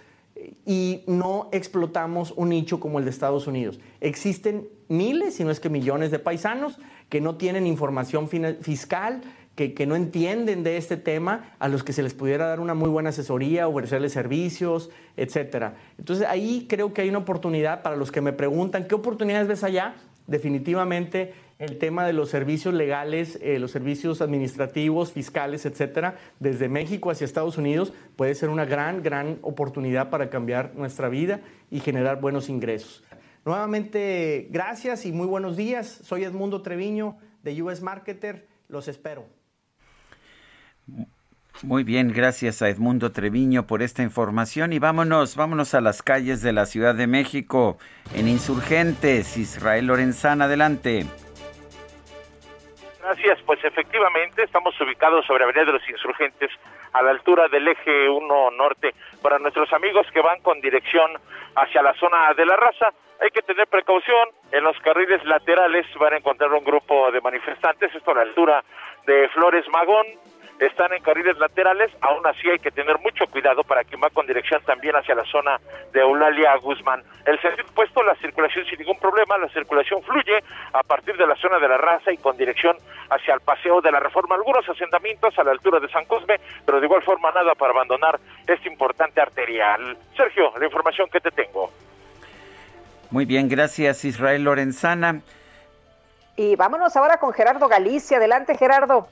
y 0.65 1.03
no 1.05 1.49
explotamos 1.51 2.33
un 2.37 2.49
nicho 2.49 2.79
como 2.79 2.99
el 2.99 3.03
de 3.03 3.11
Estados 3.11 3.47
Unidos. 3.47 3.81
Existen 3.99 4.69
miles, 4.87 5.35
si 5.35 5.43
no 5.43 5.51
es 5.51 5.59
que 5.59 5.69
millones 5.69 6.09
de 6.09 6.19
paisanos 6.19 6.79
que 7.09 7.19
no 7.19 7.35
tienen 7.35 7.67
información 7.67 8.29
fiscal, 8.29 9.23
que, 9.55 9.85
no 9.87 9.95
entienden 9.97 10.63
de 10.63 10.77
este 10.77 10.95
tema, 10.95 11.49
a 11.59 11.67
los 11.67 11.83
que 11.83 11.91
se 11.91 12.01
les 12.01 12.13
pudiera 12.13 12.47
dar 12.47 12.61
una 12.61 12.75
muy 12.75 12.89
buena 12.89 13.09
asesoría, 13.09 13.67
ofrecerles 13.67 14.13
servicios, 14.13 14.89
etcétera. 15.17 15.75
Entonces 15.97 16.25
ahí 16.29 16.65
creo 16.69 16.93
que 16.93 17.01
hay 17.01 17.09
una 17.09 17.17
oportunidad 17.17 17.81
para 17.81 17.97
los 17.97 18.09
que 18.09 18.21
me 18.21 18.31
preguntan, 18.31 18.87
¿qué 18.87 18.95
oportunidades 18.95 19.49
ves 19.49 19.65
allá? 19.65 19.95
Definitivamente 20.27 21.33
el 21.57 21.79
tema 21.79 22.05
de 22.05 22.13
los 22.13 22.29
servicios 22.29 22.73
legales, 22.73 23.39
eh, 23.41 23.57
los 23.59 23.71
servicios 23.71 24.21
administrativos, 24.21 25.11
fiscales, 25.11 25.65
etcétera, 25.65 26.17
desde 26.39 26.69
México 26.69 27.09
hacia 27.09 27.25
Estados 27.25 27.57
Unidos 27.57 27.93
puede 28.15 28.35
ser 28.35 28.49
una 28.49 28.65
gran, 28.65 29.01
gran 29.01 29.39
oportunidad 29.41 30.09
para 30.09 30.29
cambiar 30.29 30.75
nuestra 30.75 31.09
vida 31.09 31.41
y 31.71 31.79
generar 31.79 32.21
buenos 32.21 32.49
ingresos. 32.49 33.03
Nuevamente, 33.45 34.49
gracias 34.51 35.05
y 35.05 35.11
muy 35.11 35.25
buenos 35.25 35.55
días. 35.55 35.87
Soy 36.03 36.25
Edmundo 36.25 36.61
Treviño 36.61 37.17
de 37.43 37.61
US 37.63 37.81
Marketer. 37.81 38.47
Los 38.67 38.87
espero. 38.87 39.25
Muy 41.63 41.83
bien, 41.83 42.13
gracias 42.13 42.61
a 42.61 42.69
Edmundo 42.69 43.11
Treviño 43.11 43.65
por 43.65 43.81
esta 43.81 44.03
información 44.03 44.73
y 44.73 44.79
vámonos, 44.79 45.35
vámonos 45.35 45.73
a 45.73 45.81
las 45.81 46.03
calles 46.03 46.43
de 46.43 46.53
la 46.53 46.67
Ciudad 46.67 46.93
de 46.93 47.07
México 47.07 47.79
en 48.13 48.27
Insurgentes. 48.27 49.37
Israel 49.37 49.87
Lorenzana, 49.87 50.45
adelante. 50.45 51.05
Gracias, 53.01 53.39
pues 53.45 53.63
efectivamente 53.63 54.43
estamos 54.43 54.79
ubicados 54.79 55.25
sobre 55.25 55.45
Avenida 55.45 55.65
de 55.65 55.71
los 55.73 55.89
Insurgentes 55.89 56.51
a 56.93 57.01
la 57.01 57.11
altura 57.11 57.47
del 57.47 57.67
eje 57.67 58.07
1 58.07 58.51
norte. 58.51 58.93
Para 59.23 59.39
nuestros 59.39 59.71
amigos 59.73 60.05
que 60.13 60.21
van 60.21 60.39
con 60.41 60.61
dirección 60.61 61.11
hacia 61.55 61.81
la 61.81 61.93
zona 61.95 62.33
de 62.35 62.45
la 62.45 62.55
raza, 62.55 62.93
hay 63.19 63.29
que 63.31 63.41
tener 63.41 63.65
precaución. 63.67 64.29
En 64.51 64.63
los 64.63 64.77
carriles 64.81 65.23
laterales 65.25 65.87
van 65.99 66.13
a 66.13 66.17
encontrar 66.17 66.53
un 66.53 66.63
grupo 66.63 67.09
de 67.11 67.21
manifestantes, 67.21 67.95
esto 67.95 68.11
a 68.11 68.15
la 68.15 68.21
altura 68.21 68.63
de 69.07 69.27
Flores 69.29 69.65
Magón, 69.71 70.05
están 70.59 70.91
en 70.93 71.03
carriles 71.03 71.37
laterales, 71.37 71.91
aún 72.01 72.25
así 72.25 72.49
hay 72.49 72.57
que 72.57 72.71
tener 72.71 72.97
mucho 72.99 73.27
cuidado 73.27 73.63
para 73.63 73.83
quien 73.83 74.01
va 74.01 74.09
con 74.09 74.25
dirección 74.25 74.61
también 74.65 74.95
hacia 74.95 75.15
la 75.15 75.25
zona 75.25 75.59
de 75.93 76.01
Eulalia 76.01 76.55
Guzmán. 76.57 77.03
El 77.25 77.39
sentido 77.41 77.67
opuesto, 77.69 78.01
la 78.03 78.15
circulación 78.15 78.65
sin 78.65 78.79
ningún 78.79 78.97
problema, 78.97 79.37
la 79.37 79.49
circulación 79.49 80.01
fluye 80.03 80.43
a 80.73 80.81
partir 80.83 81.15
de 81.15 81.27
la 81.27 81.35
zona 81.35 81.59
de 81.59 81.67
la 81.67 81.77
raza 81.77 82.11
y 82.11 82.17
con 82.17 82.37
dirección 82.37 82.75
hacia 83.09 83.35
el 83.35 83.41
paseo 83.41 83.81
de 83.81 83.91
la 83.91 83.99
reforma. 83.99 84.35
Algunos 84.35 84.67
asentamientos 84.67 85.37
a 85.37 85.43
la 85.43 85.51
altura 85.51 85.79
de 85.79 85.89
San 85.89 86.05
Cosme, 86.05 86.39
pero 86.65 86.79
de 86.79 86.85
igual 86.85 87.03
forma 87.03 87.31
nada 87.31 87.53
para 87.53 87.71
abandonar 87.71 88.19
este 88.47 88.67
importante 88.67 89.21
arterial. 89.21 89.97
Sergio, 90.15 90.51
la 90.57 90.65
información 90.65 91.07
que 91.11 91.19
te 91.19 91.31
tengo. 91.31 91.71
Muy 93.11 93.25
bien, 93.25 93.47
gracias 93.47 94.03
Israel 94.05 94.43
Lorenzana. 94.43 95.21
Y 96.35 96.55
vámonos 96.55 96.95
ahora 96.95 97.17
con 97.17 97.33
Gerardo 97.33 97.67
Galicia. 97.67 98.17
Adelante, 98.17 98.55
Gerardo. 98.55 99.07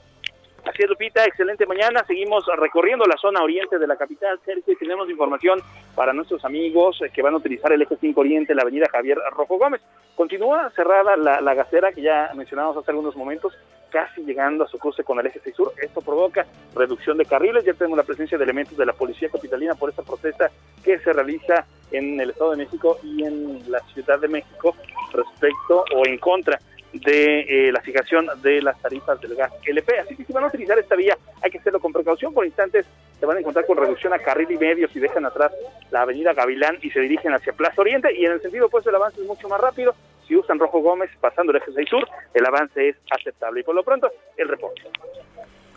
Así 0.66 0.82
es, 0.82 0.90
Lupita, 0.90 1.24
excelente 1.24 1.64
mañana. 1.64 2.02
Seguimos 2.08 2.44
recorriendo 2.56 3.04
la 3.04 3.16
zona 3.16 3.40
oriente 3.40 3.78
de 3.78 3.86
la 3.86 3.94
capital, 3.94 4.40
Sergio, 4.44 4.72
y 4.72 4.76
tenemos 4.76 5.08
información 5.08 5.60
para 5.94 6.12
nuestros 6.12 6.44
amigos 6.44 6.98
que 7.14 7.22
van 7.22 7.34
a 7.34 7.36
utilizar 7.36 7.72
el 7.72 7.82
eje 7.82 7.96
5 8.00 8.20
Oriente, 8.20 8.52
la 8.52 8.62
avenida 8.62 8.88
Javier 8.90 9.16
Rojo 9.30 9.58
Gómez. 9.58 9.80
Continúa 10.16 10.68
cerrada 10.74 11.16
la, 11.16 11.40
la 11.40 11.54
gacera 11.54 11.92
que 11.92 12.02
ya 12.02 12.32
mencionamos 12.34 12.76
hace 12.76 12.90
algunos 12.90 13.14
momentos, 13.14 13.56
casi 13.90 14.24
llegando 14.24 14.64
a 14.64 14.66
su 14.66 14.76
cruce 14.78 15.04
con 15.04 15.20
el 15.20 15.26
eje 15.26 15.40
6 15.44 15.54
Sur. 15.54 15.72
Esto 15.80 16.00
provoca 16.00 16.44
reducción 16.74 17.16
de 17.16 17.26
carriles. 17.26 17.64
Ya 17.64 17.74
tenemos 17.74 17.96
la 17.96 18.04
presencia 18.04 18.36
de 18.36 18.42
elementos 18.42 18.76
de 18.76 18.86
la 18.86 18.92
Policía 18.92 19.28
Capitalina 19.28 19.76
por 19.76 19.90
esta 19.90 20.02
protesta 20.02 20.50
que 20.82 20.98
se 20.98 21.12
realiza 21.12 21.64
en 21.92 22.20
el 22.20 22.30
Estado 22.30 22.50
de 22.50 22.56
México 22.56 22.98
y 23.04 23.22
en 23.22 23.70
la 23.70 23.78
Ciudad 23.94 24.18
de 24.18 24.26
México 24.26 24.74
respecto 25.12 25.84
o 25.94 26.04
en 26.04 26.18
contra 26.18 26.58
de 26.92 27.68
eh, 27.68 27.72
la 27.72 27.80
fijación 27.80 28.26
de 28.42 28.62
las 28.62 28.80
tarifas 28.80 29.20
del 29.20 29.34
gas 29.34 29.52
LP. 29.64 29.98
Así 30.00 30.16
que 30.16 30.24
si 30.24 30.32
van 30.32 30.44
a 30.44 30.48
utilizar 30.48 30.78
esta 30.78 30.96
vía, 30.96 31.16
hay 31.42 31.50
que 31.50 31.58
hacerlo 31.58 31.80
con 31.80 31.92
precaución. 31.92 32.32
Por 32.32 32.46
instantes 32.46 32.86
se 33.18 33.26
van 33.26 33.36
a 33.36 33.40
encontrar 33.40 33.66
con 33.66 33.76
reducción 33.76 34.12
a 34.12 34.18
carril 34.18 34.50
y 34.50 34.56
medio 34.56 34.88
si 34.88 35.00
dejan 35.00 35.24
atrás 35.26 35.52
la 35.90 36.02
avenida 36.02 36.32
Gavilán 36.32 36.78
y 36.82 36.90
se 36.90 37.00
dirigen 37.00 37.32
hacia 37.32 37.52
Plaza 37.52 37.80
Oriente. 37.80 38.14
Y 38.14 38.24
en 38.24 38.32
el 38.32 38.42
sentido 38.42 38.66
opuesto, 38.66 38.90
el 38.90 38.96
avance 38.96 39.20
es 39.20 39.26
mucho 39.26 39.48
más 39.48 39.60
rápido. 39.60 39.94
Si 40.26 40.34
usan 40.34 40.58
Rojo 40.58 40.80
Gómez 40.80 41.10
pasando 41.20 41.52
el 41.52 41.58
eje 41.58 41.72
6 41.74 41.88
Sur, 41.88 42.08
el 42.34 42.46
avance 42.46 42.88
es 42.88 42.96
aceptable. 43.10 43.60
Y 43.60 43.64
por 43.64 43.74
lo 43.74 43.84
pronto, 43.84 44.10
el 44.36 44.48
reporte. 44.48 44.82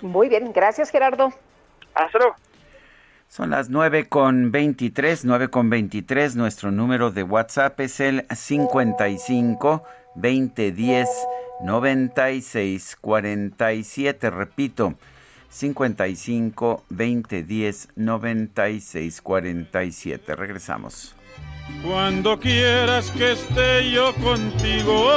Muy 0.01 0.29
bien, 0.29 0.51
gracias 0.53 0.89
Gerardo. 0.89 1.31
Hasta 1.93 2.17
luego. 2.17 2.35
Son 3.27 3.51
las 3.51 3.69
9 3.69 4.09
con 4.09 4.51
23, 4.51 5.23
9 5.23 5.49
con 5.49 5.69
23. 5.69 6.35
Nuestro 6.35 6.71
número 6.71 7.11
de 7.11 7.21
WhatsApp 7.21 7.79
es 7.79 7.99
el 7.99 8.25
55 8.27 9.83
2010 10.15 11.07
96 11.61 12.95
47. 12.99 14.29
Repito, 14.29 14.95
55 15.49 16.85
2010 16.89 17.89
96 17.95 19.21
47. 19.21 20.35
Regresamos. 20.35 21.15
Cuando 21.83 22.39
quieras 22.39 23.09
que 23.11 23.31
esté 23.33 23.91
yo 23.91 24.13
contigo, 24.15 25.11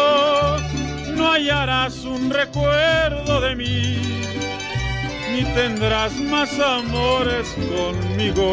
no 1.17 1.33
hallarás 1.33 2.05
un 2.05 2.31
recuerdo 2.31 3.41
de 3.41 3.57
mí, 3.57 3.97
ni 5.33 5.45
tendrás 5.55 6.13
más 6.21 6.59
amores 6.61 7.49
conmigo. 7.75 8.53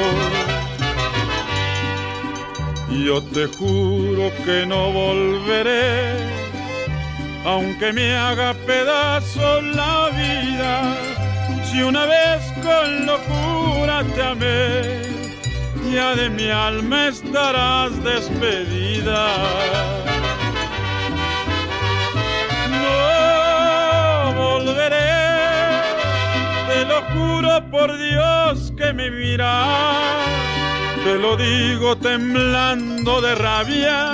Yo 2.91 3.21
te 3.21 3.45
juro 3.45 4.31
que 4.43 4.65
no 4.65 4.91
volveré, 4.91 6.15
aunque 7.45 7.93
me 7.93 8.15
haga 8.15 8.55
pedazo 8.65 9.61
la 9.61 10.09
vida. 10.09 10.95
Si 11.65 11.83
una 11.83 12.07
vez 12.07 12.41
con 12.63 13.05
locura 13.05 14.03
te 14.15 14.23
amé, 14.23 15.01
ya 15.93 16.15
de 16.15 16.31
mi 16.31 16.49
alma 16.49 17.09
estarás 17.09 18.03
despedida. 18.03 19.27
No 22.81 24.33
volveré, 24.33 25.11
te 26.67 26.85
lo 26.85 27.01
juro 27.13 27.69
por 27.69 27.97
Dios 27.99 28.73
que 28.75 28.93
me 28.93 29.11
miras 29.11 30.48
te 31.03 31.15
lo 31.15 31.37
digo 31.37 31.95
temblando 31.97 33.21
de 33.21 33.35
rabia, 33.35 34.13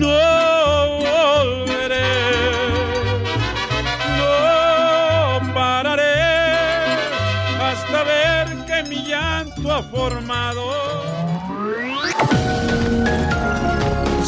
no 0.00 0.98
volveré, 1.04 2.12
no 4.18 5.54
pararé 5.54 6.14
hasta 7.60 8.04
ver 8.04 8.64
que 8.66 8.88
mi 8.88 9.04
llanto 9.06 9.72
ha 9.72 9.82
formado. 9.82 11.13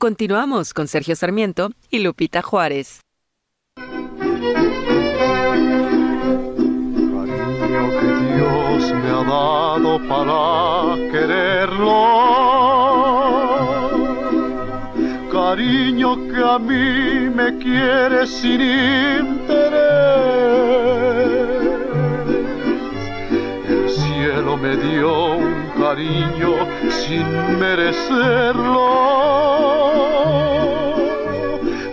Continuamos 0.00 0.72
con 0.72 0.88
Sergio 0.88 1.14
Sarmiento 1.14 1.72
y 1.90 1.98
Lupita 1.98 2.40
Juárez. 2.40 3.02
Cariño 3.76 4.00
que 8.00 8.06
Dios 8.24 8.94
me 8.94 9.10
ha 9.10 9.22
dado 9.28 10.00
para 10.08 10.96
quererlo. 11.12 12.00
Cariño 15.30 16.16
que 16.28 16.44
a 16.44 16.58
mí 16.58 17.28
me 17.28 17.58
quiere 17.58 18.26
sin 18.26 18.62
interés. 18.62 19.50
El 23.68 23.90
cielo 23.90 24.56
me 24.56 24.78
dio 24.78 25.36
un 25.36 25.59
cariño 25.90 26.54
sin 26.88 27.58
merecerlo. 27.58 28.90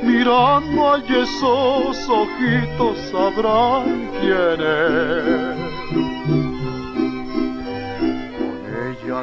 Mirando 0.03 0.93
a 0.93 0.97
esos 0.99 2.07
ojitos 2.07 2.97
sabrán 3.11 4.09
quién 4.19 4.61
es. 4.61 5.57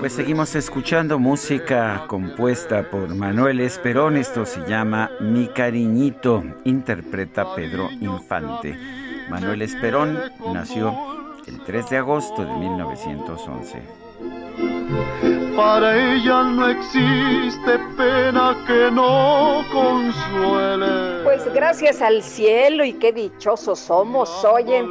Pues 0.01 0.13
seguimos 0.13 0.55
escuchando 0.57 1.19
música 1.19 2.05
compuesta 2.09 2.91
por 2.91 3.15
Manuel 3.15 3.61
Esperón. 3.61 4.17
Esto 4.17 4.45
se 4.45 4.61
llama 4.67 5.11
Mi 5.21 5.47
Cariñito. 5.47 6.43
Interpreta 6.65 7.55
Pedro 7.55 7.91
Infante. 8.01 8.77
Manuel 9.31 9.63
Esperón 9.63 10.19
nació 10.53 10.93
el 11.47 11.63
3 11.63 11.91
de 11.91 11.97
agosto 11.99 12.45
de 12.45 12.55
1911. 12.55 14.04
Para 15.57 15.97
ella 15.97 16.43
no 16.43 16.69
existe 16.69 17.79
pena 17.97 18.57
que 18.67 18.91
no 18.91 19.65
consuele. 19.73 21.23
Pues 21.23 21.45
gracias 21.55 22.03
al 22.03 22.23
cielo 22.23 22.85
y 22.85 22.93
qué 22.95 23.13
dichosos 23.13 23.79
somos, 23.79 24.45
oye. 24.45 24.85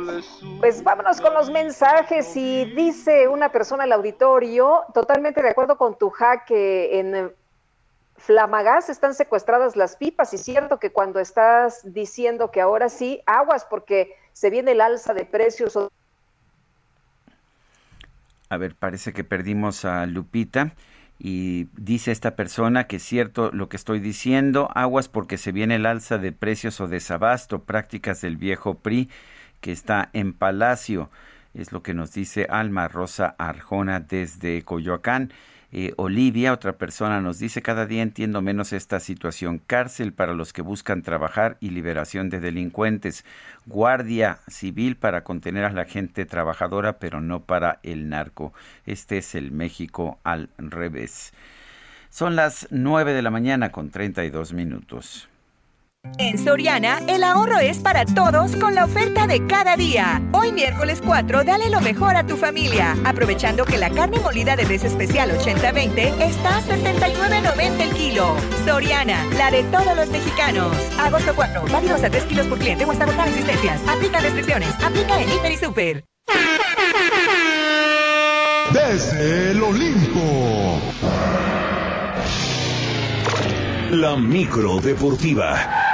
Pues 0.60 0.82
vámonos 0.84 1.20
con 1.20 1.34
los 1.34 1.50
mensajes 1.50 2.36
y 2.38 2.64
dice 2.76 3.28
una 3.28 3.52
persona 3.52 3.84
al 3.84 3.92
auditorio, 3.92 4.84
totalmente 4.94 5.42
de 5.42 5.50
acuerdo 5.50 5.78
con 5.78 5.98
tu 5.98 6.10
jaque 6.10 6.98
en 6.98 7.34
Flamagas 8.16 8.90
están 8.90 9.16
secuestradas 9.16 9.76
las 9.76 9.98
pipas 9.98 10.34
y 10.34 10.38
cierto 10.38 10.80
que 10.80 10.92
cuando 10.92 11.20
estás 11.20 11.82
diciendo 11.84 12.52
que 12.52 12.62
ahora 12.62 12.88
sí, 12.88 13.22
aguas 13.26 13.66
porque 13.66 14.16
se 14.32 14.50
viene 14.50 14.72
el 14.72 14.82
alza 14.82 15.14
de 15.14 15.26
precios. 15.26 15.78
A 18.50 18.58
ver, 18.58 18.76
parece 18.76 19.14
que 19.14 19.24
perdimos 19.24 19.86
a 19.86 20.06
Lupita 20.06 20.74
y 21.20 21.68
dice 21.78 22.12
esta 22.12 22.36
persona 22.36 22.86
que 22.86 22.98
es 22.98 23.04
cierto 23.04 23.52
lo 23.54 23.70
que 23.70 23.78
estoy 23.78 24.00
diciendo, 24.00 24.70
aguas 24.76 25.08
porque 25.08 25.38
se 25.38 25.52
viene 25.52 25.76
el 25.76 25.86
alza 25.86 26.18
de 26.18 26.32
precios 26.32 26.82
o 26.82 26.88
desabasto, 26.88 27.64
prácticas 27.64 28.22
del 28.22 28.38
viejo 28.38 28.76
PRI 28.76 29.10
que 29.62 29.72
está 29.72 30.10
en 30.14 30.34
Palacio. 30.34 31.10
Es 31.54 31.72
lo 31.72 31.84
que 31.84 31.94
nos 31.94 32.12
dice 32.14 32.48
Alma 32.50 32.88
Rosa 32.88 33.36
Arjona 33.38 34.00
desde 34.00 34.64
Coyoacán. 34.64 35.32
Eh, 35.76 35.92
Olivia, 35.98 36.54
otra 36.54 36.74
persona, 36.74 37.20
nos 37.20 37.40
dice, 37.40 37.64
cada 37.64 37.88
día 37.88 38.04
entiendo 38.04 38.44
menos 38.44 38.74
esta 38.74 39.00
situación. 39.00 39.58
Cárcel 39.58 40.14
para 40.14 40.36
los 40.36 40.54
que 40.54 40.62
buscan 40.62 41.02
trabajar 41.02 41.58
y 41.62 41.72
liberación 41.72 42.30
de 42.30 42.40
delincuentes. 42.40 43.26
Guardia 43.66 44.38
civil 44.48 44.96
para 44.98 45.24
contener 45.24 45.66
a 45.66 45.72
la 45.72 45.86
gente 45.86 46.28
trabajadora, 46.28 47.00
pero 47.00 47.22
no 47.22 47.40
para 47.40 47.80
el 47.82 48.08
narco. 48.08 48.54
Este 48.86 49.18
es 49.18 49.34
el 49.34 49.52
México 49.52 50.20
al 50.24 50.50
revés. 50.60 51.34
Son 52.12 52.36
las 52.36 52.68
9 52.70 53.12
de 53.12 53.24
la 53.24 53.32
mañana 53.32 53.72
con 53.72 53.90
32 53.90 54.54
minutos. 54.54 55.28
En 56.20 56.38
Soriana, 56.38 57.00
el 57.08 57.24
ahorro 57.24 57.60
es 57.60 57.80
para 57.80 58.06
todos 58.06 58.56
con 58.58 58.76
la 58.76 58.86
oferta 58.86 59.26
de 59.26 59.48
cada 59.48 59.76
día. 59.76 60.22
Hoy 60.32 60.52
miércoles 60.52 61.02
4, 61.04 61.44
dale 61.44 61.70
lo 61.70 61.82
mejor 61.82 62.16
a 62.16 62.28
tu 62.28 62.38
familia, 62.38 62.96
aprovechando 63.04 63.66
que 63.66 63.78
la 63.78 63.90
carne 63.90 64.20
molida 64.20 64.56
de 64.56 64.66
res 64.66 64.84
especial 64.84 65.32
80-20 65.32 66.22
está 66.22 66.58
a 66.58 66.62
79.90 66.62 67.82
el 67.82 67.94
kilo. 67.94 68.36
Soriana, 68.66 69.26
la 69.38 69.50
de 69.50 69.64
todos 69.64 69.96
los 69.96 70.10
mexicanos. 70.10 70.76
Agosto 71.00 71.34
4, 71.36 71.64
válidos 71.72 72.04
a 72.04 72.10
3 72.10 72.26
kilos 72.26 72.48
por 72.48 72.60
cliente 72.60 72.86
o 72.86 72.92
hasta 72.92 73.06
agotar 73.06 73.28
existencias. 73.30 73.82
Aplica 73.88 74.20
restricciones, 74.20 74.70
aplica 74.84 75.20
en 75.20 75.30
Hiper 75.32 75.52
y 75.52 75.58
Super. 75.58 76.06
Desde 78.72 79.52
el 79.52 79.64
Olimpo. 79.64 80.80
La 83.92 84.16
micro 84.16 84.80
deportiva. 84.80 85.93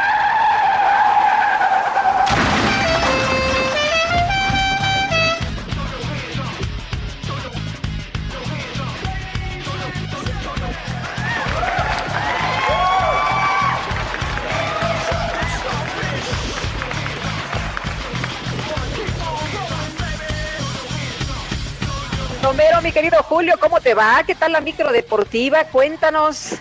Romero, 22.42 22.82
mi 22.82 22.92
querido 22.92 23.22
Julio, 23.24 23.56
¿cómo 23.60 23.82
te 23.82 23.94
va? 23.94 24.24
¿Qué 24.26 24.34
tal 24.34 24.54
la 24.54 24.62
micro 24.62 24.92
deportiva? 24.92 25.66
Cuéntanos. 25.66 26.60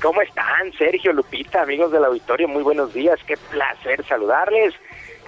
¿Cómo 0.00 0.22
están, 0.22 0.72
Sergio, 0.78 1.12
Lupita, 1.12 1.62
amigos 1.62 1.92
del 1.92 2.04
auditorio? 2.04 2.48
Muy 2.48 2.62
buenos 2.62 2.94
días, 2.94 3.18
qué 3.26 3.36
placer 3.36 4.02
saludarles. 4.06 4.74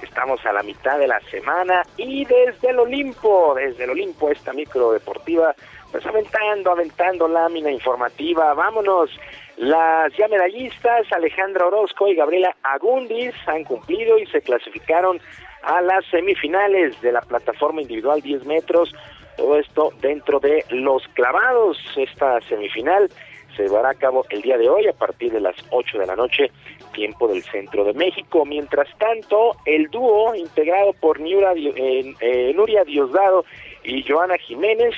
Estamos 0.02 0.44
a 0.46 0.52
la 0.52 0.62
mitad 0.62 0.98
de 0.98 1.08
la 1.08 1.20
semana 1.30 1.82
y 1.98 2.24
desde 2.24 2.70
el 2.70 2.78
Olimpo, 2.78 3.54
desde 3.54 3.84
el 3.84 3.90
Olimpo, 3.90 4.30
esta 4.30 4.52
micro 4.54 4.92
deportiva, 4.92 5.54
pues 5.90 6.04
aventando, 6.06 6.72
aventando 6.72 7.28
lámina 7.28 7.70
informativa. 7.70 8.54
Vámonos. 8.54 9.10
Las 9.58 10.16
ya 10.16 10.26
medallistas 10.28 11.06
Alejandra 11.12 11.66
Orozco 11.66 12.08
y 12.08 12.16
Gabriela 12.16 12.56
Agundis 12.62 13.34
han 13.46 13.64
cumplido 13.64 14.18
y 14.18 14.26
se 14.26 14.40
clasificaron 14.40 15.20
a 15.62 15.80
las 15.82 16.04
semifinales 16.06 17.00
de 17.02 17.12
la 17.12 17.20
plataforma 17.20 17.82
individual 17.82 18.22
10 18.22 18.46
metros. 18.46 18.92
Todo 19.36 19.58
esto 19.58 19.92
dentro 20.00 20.40
de 20.40 20.64
los 20.70 21.06
clavados. 21.08 21.78
Esta 21.96 22.40
semifinal 22.42 23.10
se 23.56 23.64
llevará 23.64 23.90
a 23.90 23.94
cabo 23.94 24.24
el 24.30 24.40
día 24.42 24.56
de 24.58 24.68
hoy 24.68 24.88
a 24.88 24.92
partir 24.92 25.32
de 25.32 25.40
las 25.40 25.56
8 25.70 25.98
de 25.98 26.06
la 26.06 26.14
noche, 26.16 26.50
tiempo 26.92 27.28
del 27.28 27.42
centro 27.42 27.84
de 27.84 27.94
México. 27.94 28.44
Mientras 28.44 28.88
tanto, 28.98 29.56
el 29.66 29.88
dúo 29.88 30.34
integrado 30.34 30.92
por 30.94 31.20
Nuria, 31.20 31.52
eh, 31.54 32.52
Nuria 32.54 32.82
Diosdado 32.84 33.44
y 33.84 34.02
Joana 34.02 34.36
Jiménez 34.38 34.94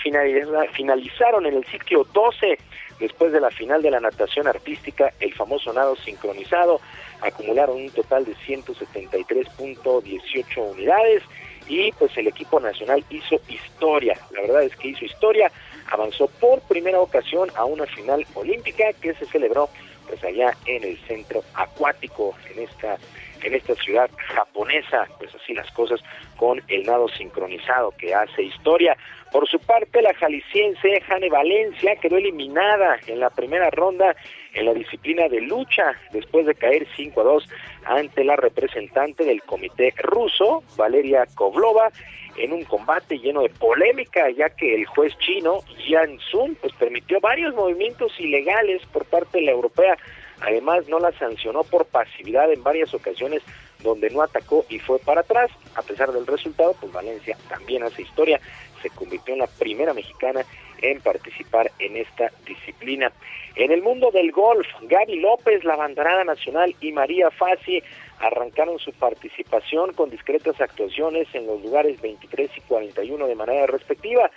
finalizaron 0.72 1.44
en 1.46 1.54
el 1.54 1.64
sitio 1.66 2.06
12 2.12 2.58
después 3.00 3.32
de 3.32 3.40
la 3.40 3.50
final 3.50 3.82
de 3.82 3.90
la 3.90 3.98
natación 4.00 4.46
artística, 4.46 5.12
el 5.20 5.32
famoso 5.34 5.72
nado 5.72 5.96
sincronizado. 5.96 6.80
Acumularon 7.20 7.76
un 7.76 7.90
total 7.90 8.24
de 8.24 8.34
173.18 8.36 10.72
unidades 10.72 11.22
y 11.68 11.92
pues 11.92 12.16
el 12.16 12.26
equipo 12.26 12.60
nacional 12.60 13.04
hizo 13.10 13.36
historia, 13.48 14.18
la 14.32 14.42
verdad 14.42 14.62
es 14.62 14.76
que 14.76 14.88
hizo 14.88 15.04
historia, 15.04 15.50
avanzó 15.90 16.28
por 16.28 16.60
primera 16.62 17.00
ocasión 17.00 17.50
a 17.56 17.64
una 17.64 17.86
final 17.86 18.26
olímpica 18.34 18.92
que 19.00 19.14
se 19.14 19.26
celebró 19.26 19.68
pues 20.06 20.22
allá 20.22 20.54
en 20.66 20.84
el 20.84 20.98
centro 21.06 21.42
acuático 21.54 22.34
en 22.50 22.64
esta 22.64 22.98
en 23.42 23.54
esta 23.54 23.74
ciudad 23.74 24.10
japonesa, 24.34 25.06
pues 25.18 25.34
así 25.34 25.52
las 25.52 25.70
cosas 25.72 26.00
con 26.36 26.62
el 26.68 26.84
nado 26.84 27.08
sincronizado 27.08 27.90
que 27.92 28.14
hace 28.14 28.42
historia. 28.42 28.96
Por 29.30 29.46
su 29.48 29.58
parte, 29.58 30.00
la 30.00 30.14
jalisciense 30.14 31.00
Jane 31.02 31.28
Valencia 31.28 31.96
quedó 31.96 32.16
eliminada 32.16 32.98
en 33.06 33.20
la 33.20 33.28
primera 33.28 33.68
ronda 33.70 34.16
en 34.54 34.66
la 34.66 34.74
disciplina 34.74 35.28
de 35.28 35.40
lucha 35.40 35.92
después 36.12 36.46
de 36.46 36.54
caer 36.54 36.86
5 36.96 37.20
a 37.20 37.24
2 37.24 37.48
ante 37.84 38.24
la 38.24 38.36
representante 38.36 39.24
del 39.24 39.42
comité 39.42 39.92
ruso, 39.98 40.62
Valeria 40.76 41.26
Kovlova, 41.34 41.90
en 42.36 42.52
un 42.52 42.64
combate 42.64 43.18
lleno 43.18 43.42
de 43.42 43.50
polémica, 43.50 44.28
ya 44.30 44.50
que 44.50 44.74
el 44.74 44.86
juez 44.86 45.16
chino, 45.18 45.60
Yan 45.88 46.18
Sun, 46.30 46.56
pues 46.60 46.72
permitió 46.74 47.20
varios 47.20 47.54
movimientos 47.54 48.12
ilegales 48.18 48.82
por 48.92 49.04
parte 49.04 49.38
de 49.38 49.44
la 49.44 49.52
europea. 49.52 49.96
Además, 50.40 50.88
no 50.88 50.98
la 50.98 51.12
sancionó 51.12 51.62
por 51.62 51.86
pasividad 51.86 52.52
en 52.52 52.62
varias 52.62 52.92
ocasiones 52.92 53.42
donde 53.80 54.10
no 54.10 54.22
atacó 54.22 54.64
y 54.68 54.78
fue 54.78 54.98
para 54.98 55.20
atrás. 55.20 55.50
A 55.76 55.82
pesar 55.82 56.12
del 56.12 56.26
resultado, 56.26 56.74
pues 56.80 56.92
Valencia 56.92 57.36
también 57.48 57.82
hace 57.84 58.02
historia. 58.02 58.40
Se 58.82 58.90
convirtió 58.90 59.34
en 59.34 59.40
la 59.40 59.46
primera 59.46 59.94
mexicana 59.94 60.44
en 60.90 61.00
participar 61.00 61.70
en 61.78 61.96
esta 61.96 62.30
disciplina. 62.46 63.10
En 63.56 63.70
el 63.70 63.82
mundo 63.82 64.10
del 64.10 64.32
golf, 64.32 64.66
Gaby 64.82 65.20
López, 65.20 65.64
la 65.64 65.76
banderada 65.76 66.24
nacional, 66.24 66.74
y 66.80 66.92
María 66.92 67.30
Fassi 67.30 67.82
arrancaron 68.20 68.78
su 68.78 68.92
participación 68.92 69.92
con 69.94 70.10
discretas 70.10 70.60
actuaciones 70.60 71.28
en 71.34 71.46
los 71.46 71.62
lugares 71.62 72.00
23 72.00 72.50
y 72.56 72.60
41 72.62 73.26
de 73.26 73.34
manera 73.34 73.66
respectiva. 73.66 74.30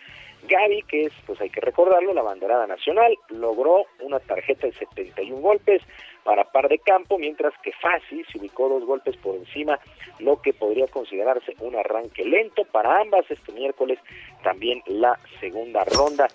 Gaby, 0.44 0.84
que 0.84 1.04
es, 1.04 1.14
pues 1.26 1.42
hay 1.42 1.50
que 1.50 1.62
recordarlo, 1.62 2.14
la 2.14 2.22
banderada 2.22 2.68
nacional, 2.68 3.18
logró 3.30 3.86
una 4.02 4.20
tarjeta 4.20 4.68
de 4.68 4.74
71 4.74 5.42
golpes 5.42 5.82
para 6.24 6.46
par 6.46 6.70
de 6.70 6.80
campo, 6.80 7.18
mientras 7.18 7.54
que 7.64 7.72
Fassi 7.74 8.24
se 8.26 8.38
ubicó 8.38 8.70
dos 8.70 8.86
golpes 8.86 9.16
por 9.18 9.36
encima, 9.36 9.80
lo 10.20 10.42
que 10.42 10.54
podría 10.54 10.88
considerarse 10.88 11.56
un 11.60 11.76
arranque 11.76 12.26
lento 12.26 12.66
para 12.66 13.00
ambas 13.00 13.30
este 13.30 13.52
miércoles, 13.52 14.00
también 14.44 14.82
la 14.88 15.18
segunda 15.40 15.84
ronda. 15.86 16.28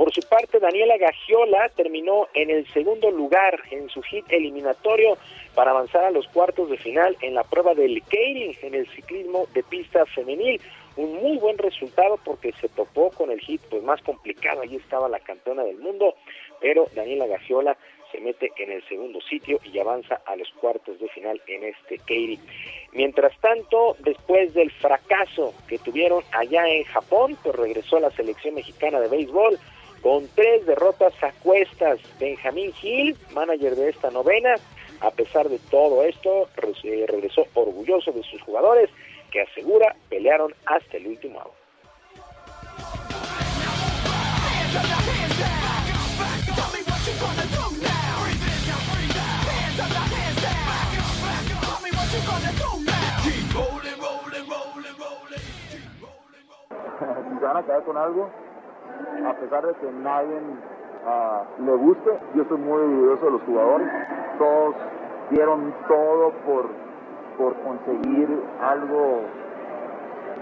Por 0.00 0.14
su 0.14 0.22
parte, 0.22 0.58
Daniela 0.60 0.96
Gagiola 0.96 1.68
terminó 1.76 2.26
en 2.32 2.48
el 2.48 2.66
segundo 2.72 3.10
lugar 3.10 3.60
en 3.70 3.90
su 3.90 4.00
hit 4.00 4.24
eliminatorio 4.30 5.18
para 5.54 5.72
avanzar 5.72 6.04
a 6.04 6.10
los 6.10 6.26
cuartos 6.28 6.70
de 6.70 6.78
final 6.78 7.18
en 7.20 7.34
la 7.34 7.44
prueba 7.44 7.74
del 7.74 8.02
Keirin 8.04 8.56
en 8.62 8.74
el 8.74 8.88
ciclismo 8.88 9.46
de 9.52 9.62
pista 9.62 10.06
femenil. 10.06 10.58
Un 10.96 11.14
muy 11.14 11.38
buen 11.38 11.56
resultado 11.58 12.18
porque 12.24 12.52
se 12.60 12.68
topó 12.68 13.10
con 13.10 13.30
el 13.30 13.40
hit 13.40 13.60
pues 13.70 13.82
más 13.82 14.02
complicado. 14.02 14.62
Allí 14.62 14.76
estaba 14.76 15.08
la 15.08 15.20
campeona 15.20 15.62
del 15.62 15.78
mundo, 15.78 16.14
pero 16.60 16.86
Daniela 16.94 17.26
Gagiola 17.26 17.76
se 18.10 18.20
mete 18.20 18.50
en 18.56 18.72
el 18.72 18.86
segundo 18.88 19.20
sitio 19.20 19.60
y 19.64 19.78
avanza 19.78 20.20
a 20.26 20.34
los 20.36 20.50
cuartos 20.60 20.98
de 20.98 21.08
final 21.08 21.40
en 21.46 21.64
este 21.64 21.98
Keiri. 21.98 22.40
Mientras 22.92 23.38
tanto, 23.40 23.96
después 24.00 24.52
del 24.54 24.70
fracaso 24.72 25.54
que 25.68 25.78
tuvieron 25.78 26.24
allá 26.32 26.68
en 26.68 26.84
Japón, 26.84 27.36
pues 27.42 27.54
regresó 27.54 28.00
la 28.00 28.10
selección 28.10 28.54
mexicana 28.54 29.00
de 29.00 29.08
béisbol 29.08 29.58
con 30.02 30.26
tres 30.34 30.66
derrotas 30.66 31.12
a 31.22 31.32
cuestas. 31.42 32.00
Benjamín 32.18 32.72
Gil, 32.72 33.16
manager 33.32 33.76
de 33.76 33.90
esta 33.90 34.10
novena, 34.10 34.56
a 35.00 35.10
pesar 35.10 35.48
de 35.48 35.58
todo 35.70 36.02
esto, 36.04 36.48
regresó 36.56 37.46
orgulloso 37.54 38.12
de 38.12 38.22
sus 38.22 38.42
jugadores 38.42 38.90
que 39.30 39.42
asegura 39.42 39.94
pelearon 40.08 40.52
hasta 40.66 40.96
el 40.96 41.06
último 41.06 41.40
agua. 41.40 41.54
Se 57.38 57.46
van 57.46 57.56
a 57.56 57.62
caer 57.62 57.82
con 57.84 57.96
algo, 57.96 58.30
a 59.26 59.34
pesar 59.34 59.66
de 59.66 59.74
que 59.74 59.90
nadie 59.92 60.36
uh, 60.36 61.62
le 61.64 61.72
guste. 61.72 62.10
Yo 62.34 62.44
soy 62.48 62.58
muy 62.58 62.78
orgulloso 62.80 63.24
de 63.24 63.30
los 63.30 63.42
jugadores. 63.42 63.88
Todos 64.38 64.74
dieron 65.30 65.74
todo 65.88 66.32
por 66.44 66.89
por 67.40 67.54
conseguir 67.62 68.28
algo 68.60 69.22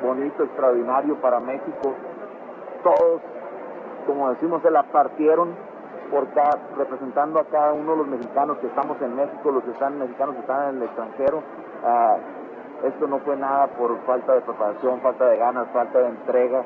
bonito, 0.02 0.42
extraordinario 0.42 1.14
para 1.20 1.38
México. 1.38 1.94
Todos, 2.82 3.22
como 4.04 4.30
decimos, 4.30 4.60
se 4.62 4.70
la 4.72 4.82
partieron 4.82 5.54
por 6.10 6.26
cada, 6.30 6.58
representando 6.76 7.38
a 7.38 7.44
cada 7.44 7.72
uno 7.72 7.92
de 7.92 7.98
los 7.98 8.08
mexicanos 8.08 8.58
que 8.58 8.66
estamos 8.66 9.00
en 9.00 9.14
México, 9.14 9.52
los 9.52 9.62
que 9.62 9.70
están 9.70 9.96
mexicanos 9.96 10.34
que 10.34 10.40
están 10.40 10.70
en 10.70 10.76
el 10.78 10.82
extranjero. 10.88 11.38
Uh, 11.38 12.86
esto 12.88 13.06
no 13.06 13.18
fue 13.20 13.36
nada 13.36 13.68
por 13.68 13.96
falta 13.98 14.34
de 14.34 14.40
preparación, 14.40 15.00
falta 15.00 15.26
de 15.26 15.36
ganas, 15.36 15.68
falta 15.72 16.00
de 16.00 16.08
entrega 16.08 16.64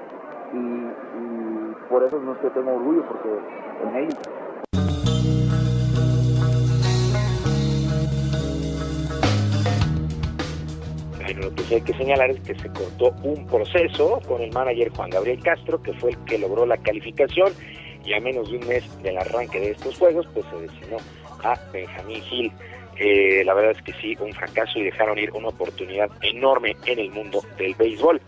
y, 0.54 0.56
y 0.56 1.76
por 1.90 2.04
eso 2.04 2.18
no 2.20 2.32
es 2.32 2.38
que 2.38 2.48
tengo 2.50 2.72
orgullo, 2.74 3.02
porque 3.06 3.38
en 3.82 3.96
ellos. 3.96 4.41
Bueno, 11.32 11.48
lo 11.48 11.54
que 11.66 11.76
hay 11.76 11.80
que 11.80 11.94
señalar 11.94 12.30
es 12.30 12.40
que 12.40 12.54
se 12.54 12.68
cortó 12.68 13.14
un 13.22 13.46
proceso 13.46 14.20
con 14.28 14.42
el 14.42 14.52
manager 14.52 14.90
Juan 14.90 15.08
Gabriel 15.08 15.42
Castro, 15.42 15.82
que 15.82 15.94
fue 15.94 16.10
el 16.10 16.18
que 16.26 16.36
logró 16.36 16.66
la 16.66 16.76
calificación, 16.76 17.54
y 18.04 18.12
a 18.12 18.20
menos 18.20 18.50
de 18.50 18.58
un 18.58 18.68
mes 18.68 18.84
del 19.02 19.16
arranque 19.16 19.58
de 19.58 19.70
estos 19.70 19.96
juegos, 19.96 20.26
pues 20.34 20.44
se 20.50 20.60
designó 20.60 20.98
a 21.42 21.58
Benjamín 21.72 22.22
Gil. 22.24 22.52
Eh, 22.98 23.42
la 23.46 23.54
verdad 23.54 23.70
es 23.70 23.82
que 23.82 23.94
sí, 23.94 24.14
un 24.20 24.34
fracaso 24.34 24.78
y 24.78 24.82
dejaron 24.82 25.18
ir 25.18 25.30
una 25.32 25.48
oportunidad 25.48 26.10
enorme 26.20 26.76
en 26.84 26.98
el 26.98 27.10
mundo 27.10 27.42
del 27.56 27.74
béisbol. 27.76 28.20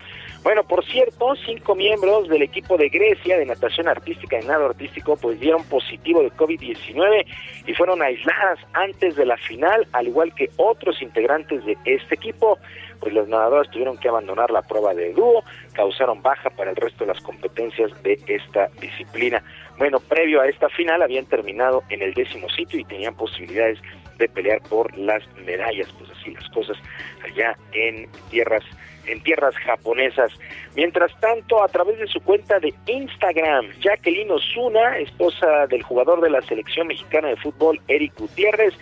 Bueno, 0.43 0.65
por 0.65 0.85
cierto, 0.85 1.35
cinco 1.45 1.75
miembros 1.75 2.29
del 2.29 2.43
equipo 2.43 2.77
de 2.79 2.89
Grecia 2.89 3.39
de 3.39 3.47
natación 3.47 3.89
artística 3.89 4.41
y 4.41 4.47
nado 4.47 4.67
artístico 4.67 5.17
pues 5.17 5.41
dieron 5.41 5.65
positivo 5.65 6.23
de 6.23 6.31
COVID-19 6.33 7.27
y 7.67 7.75
fueron 7.75 8.03
aisladas 8.03 8.59
antes 8.73 9.17
de 9.17 9.27
la 9.27 9.37
final, 9.37 9.87
al 9.93 10.09
igual 10.09 10.35
que 10.35 10.51
otros 10.57 11.01
integrantes 11.01 11.65
de 11.65 11.77
este 11.85 12.15
equipo, 12.15 12.59
pues 13.05 13.15
los 13.15 13.29
nadadores 13.29 13.71
tuvieron 13.71 13.99
que 13.99 14.09
abandonar 14.09 14.51
la 14.51 14.63
prueba 14.63 14.95
de 14.95 15.13
dúo, 15.13 15.45
causaron 15.75 16.23
baja 16.23 16.49
para 16.49 16.71
el 16.71 16.77
resto 16.77 17.05
de 17.05 17.13
las 17.13 17.23
competencias 17.23 17.91
de 18.03 18.19
esta 18.27 18.69
disciplina. 18.81 19.45
Bueno, 19.77 20.01
previo 20.01 20.41
a 20.41 20.49
esta 20.49 20.71
final 20.71 21.03
habían 21.03 21.27
terminado 21.27 21.83
en 21.91 22.01
el 22.01 22.15
décimo 22.15 22.49
sitio 22.49 22.81
y 22.81 22.85
tenían 22.85 23.15
posibilidades 23.15 23.79
de 24.17 24.27
pelear 24.27 24.63
por 24.71 24.97
las 24.97 25.23
medallas, 25.45 25.93
pues 25.99 26.11
así 26.13 26.31
las 26.31 26.49
cosas 26.49 26.79
allá 27.23 27.55
en 27.73 28.09
tierras 28.31 28.65
en 29.07 29.23
tierras 29.23 29.55
japonesas. 29.57 30.33
Mientras 30.75 31.13
tanto, 31.21 31.63
a 31.63 31.69
través 31.69 31.99
de 31.99 32.07
su 32.07 32.23
cuenta 32.23 32.59
de 32.59 32.73
Instagram, 32.87 33.67
Jacqueline 33.81 34.31
Osuna, 34.31 34.97
esposa 34.97 35.67
del 35.67 35.83
jugador 35.83 36.23
de 36.23 36.31
la 36.31 36.41
selección 36.41 36.87
mexicana 36.87 37.29
de 37.29 37.37
fútbol, 37.37 37.83
Eric 37.87 38.15
Gutiérrez, 38.19 38.73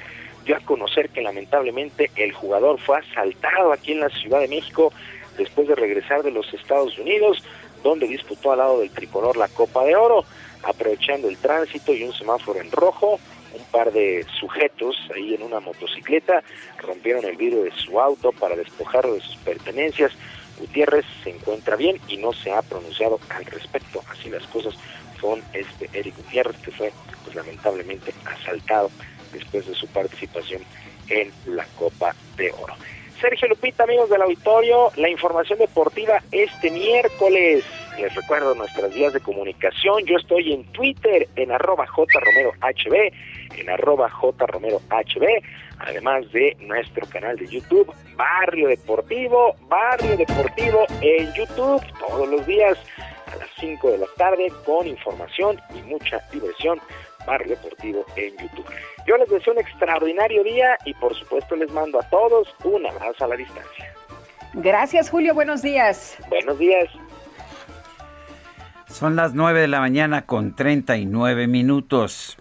dio 0.45 0.57
a 0.57 0.61
conocer 0.61 1.11
que 1.11 1.23
lamentablemente 1.23 2.11
el 2.17 2.33
jugador 2.33 2.81
fue 2.81 2.99
asaltado 2.99 3.73
aquí 3.73 3.93
en 3.93 4.01
la 4.01 4.09
Ciudad 4.09 4.41
de 4.41 4.49
México 4.49 4.93
después 5.37 5.69
de 5.69 5.75
regresar 5.75 6.23
de 6.23 6.31
los 6.31 6.53
Estados 6.53 6.99
Unidos, 6.99 7.43
donde 7.83 8.07
disputó 8.07 8.53
al 8.53 8.59
lado 8.59 8.81
del 8.81 8.91
tricolor 8.91 9.37
la 9.37 9.49
Copa 9.49 9.85
de 9.85 9.97
Oro, 9.97 10.25
aprovechando 10.63 11.29
el 11.29 11.39
tránsito 11.39 11.93
y 11.95 12.05
un 12.05 12.13
semáforo 12.13 12.61
en 12.61 12.71
rojo 12.71 13.19
un 13.55 13.65
par 13.67 13.93
de 13.93 14.25
sujetos 14.41 14.97
ahí 15.15 15.35
en 15.35 15.43
una 15.43 15.61
motocicleta 15.61 16.43
rompieron 16.79 17.25
el 17.25 17.37
vidrio 17.37 17.65
de 17.65 17.73
su 17.73 18.01
auto 18.01 18.33
para 18.33 18.57
despojarlo 18.57 19.15
de 19.15 19.21
sus 19.21 19.37
pertenencias. 19.37 20.13
Gutiérrez 20.59 21.05
se 21.23 21.31
encuentra 21.31 21.77
bien 21.77 21.99
y 22.09 22.17
no 22.17 22.33
se 22.33 22.53
ha 22.53 22.63
pronunciado 22.63 23.19
al 23.31 23.45
respecto. 23.47 24.03
Así 24.09 24.31
las 24.31 24.47
cosas 24.47 24.75
con 25.21 25.43
este 25.53 25.89
Eric 25.93 26.17
Gutiérrez 26.17 26.57
que 26.59 26.71
fue 26.71 26.93
pues 27.25 27.35
lamentablemente 27.37 28.13
asaltado 28.25 28.91
después 29.33 29.67
de 29.67 29.75
su 29.75 29.87
participación 29.89 30.63
en 31.09 31.33
la 31.47 31.67
Copa 31.79 32.15
de 32.37 32.51
Oro. 32.53 32.75
Sergio 33.23 33.47
Lupita, 33.47 33.85
amigos 33.85 34.11
del 34.11 34.21
auditorio, 34.23 34.91
la 34.97 35.09
información 35.09 35.57
deportiva 35.61 36.21
este 36.33 36.73
miércoles. 36.73 37.65
Les 37.97 38.13
recuerdo 38.17 38.53
nuestras 38.57 38.93
vías 38.93 39.13
de 39.13 39.21
comunicación. 39.21 40.05
Yo 40.07 40.17
estoy 40.17 40.53
en 40.53 40.65
Twitter 40.73 41.29
en 41.37 41.53
arroba 41.53 41.87
jromerohb, 41.87 43.13
en 43.57 43.71
arroba 43.71 44.11
jromerohb, 44.11 45.43
además 45.79 46.33
de 46.33 46.57
nuestro 46.59 47.07
canal 47.07 47.37
de 47.37 47.47
YouTube, 47.47 47.95
Barrio 48.17 48.67
Deportivo, 48.67 49.55
Barrio 49.69 50.17
Deportivo 50.17 50.85
en 51.01 51.33
YouTube, 51.35 51.81
todos 52.01 52.29
los 52.29 52.45
días 52.45 52.77
a 53.33 53.37
las 53.37 53.49
5 53.61 53.91
de 53.93 53.99
la 53.99 54.07
tarde 54.17 54.53
con 54.67 54.87
información 54.87 55.61
y 55.77 55.83
mucha 55.83 56.21
diversión 56.33 56.81
Barrio 57.27 57.57
Deportivo 57.57 58.05
en 58.17 58.37
YouTube. 58.37 58.67
Yo 59.07 59.17
les 59.17 59.29
deseo 59.29 59.53
un 59.53 59.61
extraordinario 59.61 60.45
día 60.45 60.77
y 60.85 60.95
por 60.95 61.15
supuesto 61.15 61.57
les 61.57 61.71
mando 61.73 62.01
a 62.01 62.09
todos 62.11 62.49
un 62.65 62.87
abrazo 62.87 63.25
a 63.25 63.29
la 63.29 63.37
distancia. 63.37 63.95
Gracias 64.55 65.11
Julio, 65.11 65.35
buenos 65.35 65.63
días. 65.63 66.19
Buenos 66.29 66.59
días. 66.59 66.89
Son 68.87 69.17
las 69.17 69.33
9 69.35 69.61
de 69.61 69.69
la 69.69 69.81
mañana 69.81 70.27
con 70.27 70.55
39 70.55 71.47
minutos. 71.47 72.37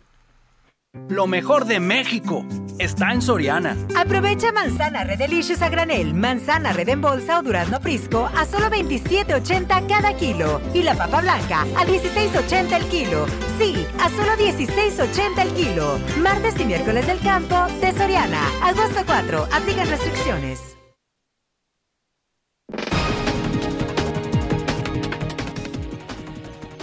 Lo 1.11 1.27
mejor 1.27 1.65
de 1.65 1.79
México 1.79 2.45
está 2.77 3.13
en 3.13 3.21
Soriana. 3.21 3.77
Aprovecha 3.95 4.51
manzana 4.51 5.03
Red 5.03 5.19
Delicious 5.19 5.61
a 5.61 5.69
granel, 5.69 6.13
manzana 6.13 6.73
Red 6.73 6.89
en 6.89 7.01
bolsa 7.01 7.39
o 7.39 7.43
durazno 7.43 7.79
Prisco 7.79 8.29
a 8.35 8.45
solo 8.45 8.67
27.80 8.67 9.87
cada 9.87 10.13
kilo. 10.15 10.61
Y 10.73 10.83
la 10.83 10.95
papa 10.95 11.21
blanca 11.21 11.61
a 11.61 11.85
16.80 11.85 12.73
el 12.73 12.85
kilo. 12.85 13.25
Sí, 13.57 13.85
a 13.99 14.09
solo 14.09 14.33
16.80 14.33 15.41
el 15.41 15.53
kilo. 15.53 15.99
Martes 16.21 16.59
y 16.59 16.65
miércoles 16.65 17.07
del 17.07 17.19
campo 17.19 17.55
de 17.79 17.91
Soriana. 17.91 18.41
Agosto 18.63 19.01
4. 19.05 19.47
Aplican 19.51 19.89
restricciones. 19.89 20.71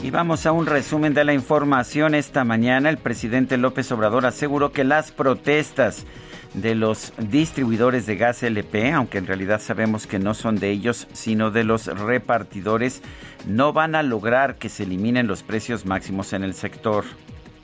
Y 0.09 0.11
vamos 0.11 0.47
a 0.47 0.53
un 0.53 0.65
resumen 0.65 1.13
de 1.13 1.23
la 1.23 1.35
información. 1.35 2.15
Esta 2.15 2.43
mañana 2.43 2.89
el 2.89 2.97
presidente 2.97 3.59
López 3.59 3.93
Obrador 3.93 4.25
aseguró 4.25 4.73
que 4.73 4.83
las 4.83 5.13
protestas 5.13 6.07
de 6.55 6.75
los 6.75 7.13
distribuidores 7.19 8.07
de 8.07 8.17
gas 8.17 8.43
LP, 8.43 8.91
aunque 8.93 9.19
en 9.19 9.27
realidad 9.27 9.61
sabemos 9.61 10.07
que 10.07 10.19
no 10.19 10.33
son 10.33 10.57
de 10.57 10.71
ellos, 10.71 11.09
sino 11.13 11.51
de 11.51 11.65
los 11.65 11.89
repartidores, 11.89 13.03
no 13.47 13.75
van 13.75 13.95
a 13.95 14.03
lograr 14.03 14.57
que 14.57 14.71
se 14.71 14.85
eliminen 14.85 15.27
los 15.27 15.43
precios 15.43 15.85
máximos 15.85 16.33
en 16.33 16.43
el 16.43 16.55
sector. 16.55 17.05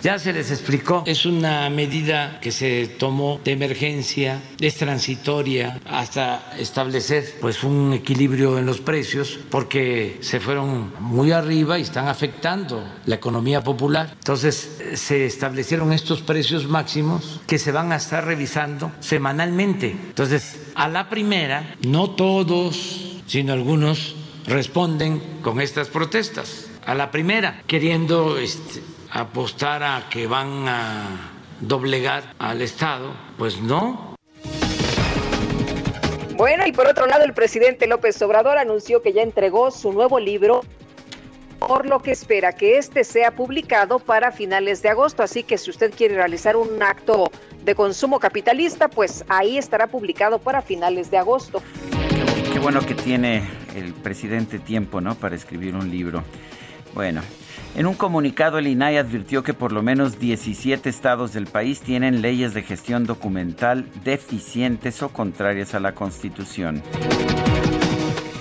Ya 0.05 0.18
se 0.18 0.34
les 0.34 0.50
explicó, 0.50 1.02
es 1.07 1.24
una 1.24 1.70
medida 1.70 2.39
que 2.42 2.52
se 2.52 2.89
tomó 2.89 3.41
de 3.42 3.52
emergencia, 3.52 4.42
es 4.60 4.74
transitoria 4.74 5.81
hasta 5.86 6.52
establecer 6.58 7.36
pues 7.41 7.65
un 7.65 7.94
equilibrio 7.94 8.58
en 8.58 8.66
los 8.66 8.83
precios 8.83 9.39
porque 9.50 10.18
se 10.20 10.41
fueron 10.41 10.92
muy 11.00 11.33
arriba 11.33 11.78
y 11.78 11.83
están 11.83 12.07
afectando 12.07 12.84
la 13.07 13.15
economía 13.15 13.65
popular. 13.65 14.10
Entonces 14.12 14.78
se 14.92 15.24
establecieron 15.24 15.91
estos 15.91 16.20
precios 16.20 16.68
máximos 16.68 17.41
que 17.47 17.58
se 17.58 17.73
van 17.73 17.91
a 17.91 17.97
estar 17.97 18.26
revisando 18.26 18.92
semanalmente. 19.00 19.92
Entonces, 19.92 20.66
a 20.74 20.86
la 20.86 21.08
primera, 21.08 21.76
no 21.81 22.10
todos, 22.10 23.23
sino 23.26 23.55
algunos 23.55 24.16
responden 24.47 25.41
con 25.41 25.62
estas 25.62 25.89
protestas. 25.89 26.68
A 26.87 26.95
la 26.95 27.11
primera, 27.11 27.63
queriendo 27.67 28.37
este, 28.37 28.83
apostar 29.11 29.83
a 29.83 30.07
que 30.11 30.27
van 30.27 30.69
a 30.69 31.33
doblegar 31.61 32.35
al 32.39 32.61
Estado, 32.61 33.15
pues 33.39 33.59
no. 33.59 34.17
Bueno, 36.37 36.67
y 36.67 36.73
por 36.73 36.87
otro 36.87 37.07
lado, 37.07 37.25
el 37.25 37.33
presidente 37.33 37.87
López 37.87 38.21
Obrador 38.21 38.59
anunció 38.59 39.01
que 39.01 39.15
ya 39.15 39.23
entregó 39.23 39.71
su 39.71 39.95
nuevo 39.95 40.21
libro, 40.21 40.61
por 41.59 41.87
lo 41.87 42.01
que 42.01 42.11
espera 42.11 42.53
que 42.53 42.77
este 42.77 43.05
sea 43.05 43.31
publicado 43.31 43.99
para 43.99 44.31
finales 44.31 44.83
de 44.83 44.91
agosto. 44.91 45.23
Así 45.23 45.43
que 45.43 45.57
si 45.57 45.71
usted 45.71 45.91
quiere 45.95 46.17
realizar 46.17 46.55
un 46.55 46.83
acto 46.83 47.31
de 47.63 47.75
consumo 47.75 48.21
capitalista, 48.21 48.89
pues 48.89 49.25
ahí 49.29 49.57
estará 49.57 49.87
publicado 49.87 50.39
para 50.39 50.61
finales 50.61 51.11
de 51.11 51.17
agosto. 51.17 51.63
Qué 52.53 52.59
bueno 52.59 52.85
que 52.85 52.95
tiene 52.95 53.43
el 53.75 53.95
presidente 53.95 54.59
tiempo, 54.59 55.01
¿no? 55.01 55.15
Para 55.15 55.35
escribir 55.35 55.75
un 55.75 55.91
libro. 55.91 56.23
Bueno, 56.95 57.23
en 57.75 57.87
un 57.87 57.95
comunicado, 57.95 58.59
el 58.59 58.69
INAI 58.69 58.99
advirtió 58.99 59.43
que 59.43 59.53
por 59.53 59.73
lo 59.73 59.83
menos 59.83 60.21
17 60.21 60.89
estados 60.89 61.33
del 61.33 61.47
país 61.47 61.81
tienen 61.81 62.23
leyes 62.23 62.55
de 62.55 62.63
gestión 62.63 63.05
documental 63.05 63.89
deficientes 64.05 65.03
o 65.03 65.09
contrarias 65.09 65.75
a 65.75 65.81
la 65.81 65.93
Constitución. 65.93 66.83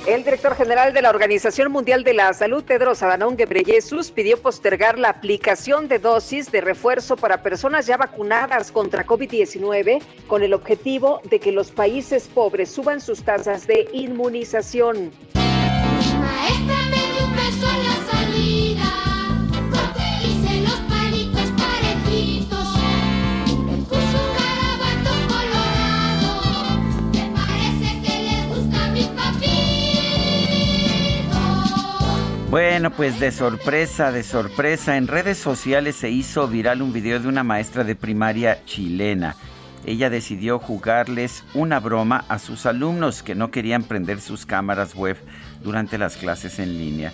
El 0.05 0.23
director 0.23 0.55
general 0.55 0.93
de 0.93 1.01
la 1.01 1.09
Organización 1.09 1.71
Mundial 1.71 2.03
de 2.03 2.13
la 2.13 2.33
Salud, 2.33 2.63
Pedro 2.63 2.91
Adhanom 2.91 3.35
Ghebreyesus, 3.37 4.11
pidió 4.11 4.37
postergar 4.37 4.99
la 4.99 5.09
aplicación 5.09 5.87
de 5.87 5.97
dosis 5.97 6.51
de 6.51 6.61
refuerzo 6.61 7.15
para 7.15 7.41
personas 7.41 7.87
ya 7.87 7.97
vacunadas 7.97 8.71
contra 8.71 9.05
COVID-19 9.05 10.03
con 10.27 10.43
el 10.43 10.53
objetivo 10.53 11.21
de 11.23 11.39
que 11.39 11.53
los 11.53 11.71
países 11.71 12.27
pobres 12.27 12.69
suban 12.69 12.99
sus 12.99 13.23
tasas 13.23 13.65
de 13.65 13.87
inmunización. 13.93 15.11
Bueno, 32.53 32.91
pues 32.91 33.19
de 33.19 33.31
sorpresa, 33.31 34.11
de 34.11 34.21
sorpresa, 34.21 34.95
en 34.95 35.07
redes 35.07 35.39
sociales 35.39 35.95
se 35.95 36.11
hizo 36.11 36.47
viral 36.47 36.83
un 36.83 36.93
video 36.93 37.19
de 37.19 37.27
una 37.27 37.43
maestra 37.43 37.83
de 37.83 37.95
primaria 37.95 38.63
chilena. 38.65 39.35
Ella 39.87 40.11
decidió 40.11 40.59
jugarles 40.59 41.43
una 41.55 41.79
broma 41.79 42.25
a 42.29 42.37
sus 42.37 42.67
alumnos 42.67 43.23
que 43.23 43.33
no 43.33 43.49
querían 43.49 43.81
prender 43.81 44.21
sus 44.21 44.45
cámaras 44.45 44.93
web 44.93 45.17
durante 45.63 45.97
las 45.97 46.15
clases 46.15 46.59
en 46.59 46.77
línea. 46.77 47.11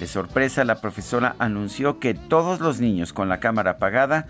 De 0.00 0.08
sorpresa, 0.08 0.64
la 0.64 0.80
profesora 0.80 1.36
anunció 1.38 2.00
que 2.00 2.14
todos 2.14 2.58
los 2.58 2.80
niños 2.80 3.12
con 3.12 3.28
la 3.28 3.38
cámara 3.38 3.70
apagada 3.72 4.26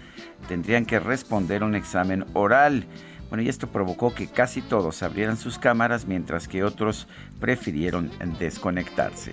tendrían 0.48 0.84
que 0.84 1.00
responder 1.00 1.64
un 1.64 1.74
examen 1.74 2.26
oral. 2.34 2.84
Bueno, 3.30 3.42
y 3.42 3.48
esto 3.48 3.68
provocó 3.68 4.14
que 4.14 4.26
casi 4.26 4.60
todos 4.60 5.02
abrieran 5.02 5.38
sus 5.38 5.58
cámaras 5.58 6.04
mientras 6.04 6.46
que 6.46 6.62
otros 6.62 7.08
prefirieron 7.40 8.10
desconectarse. 8.38 9.32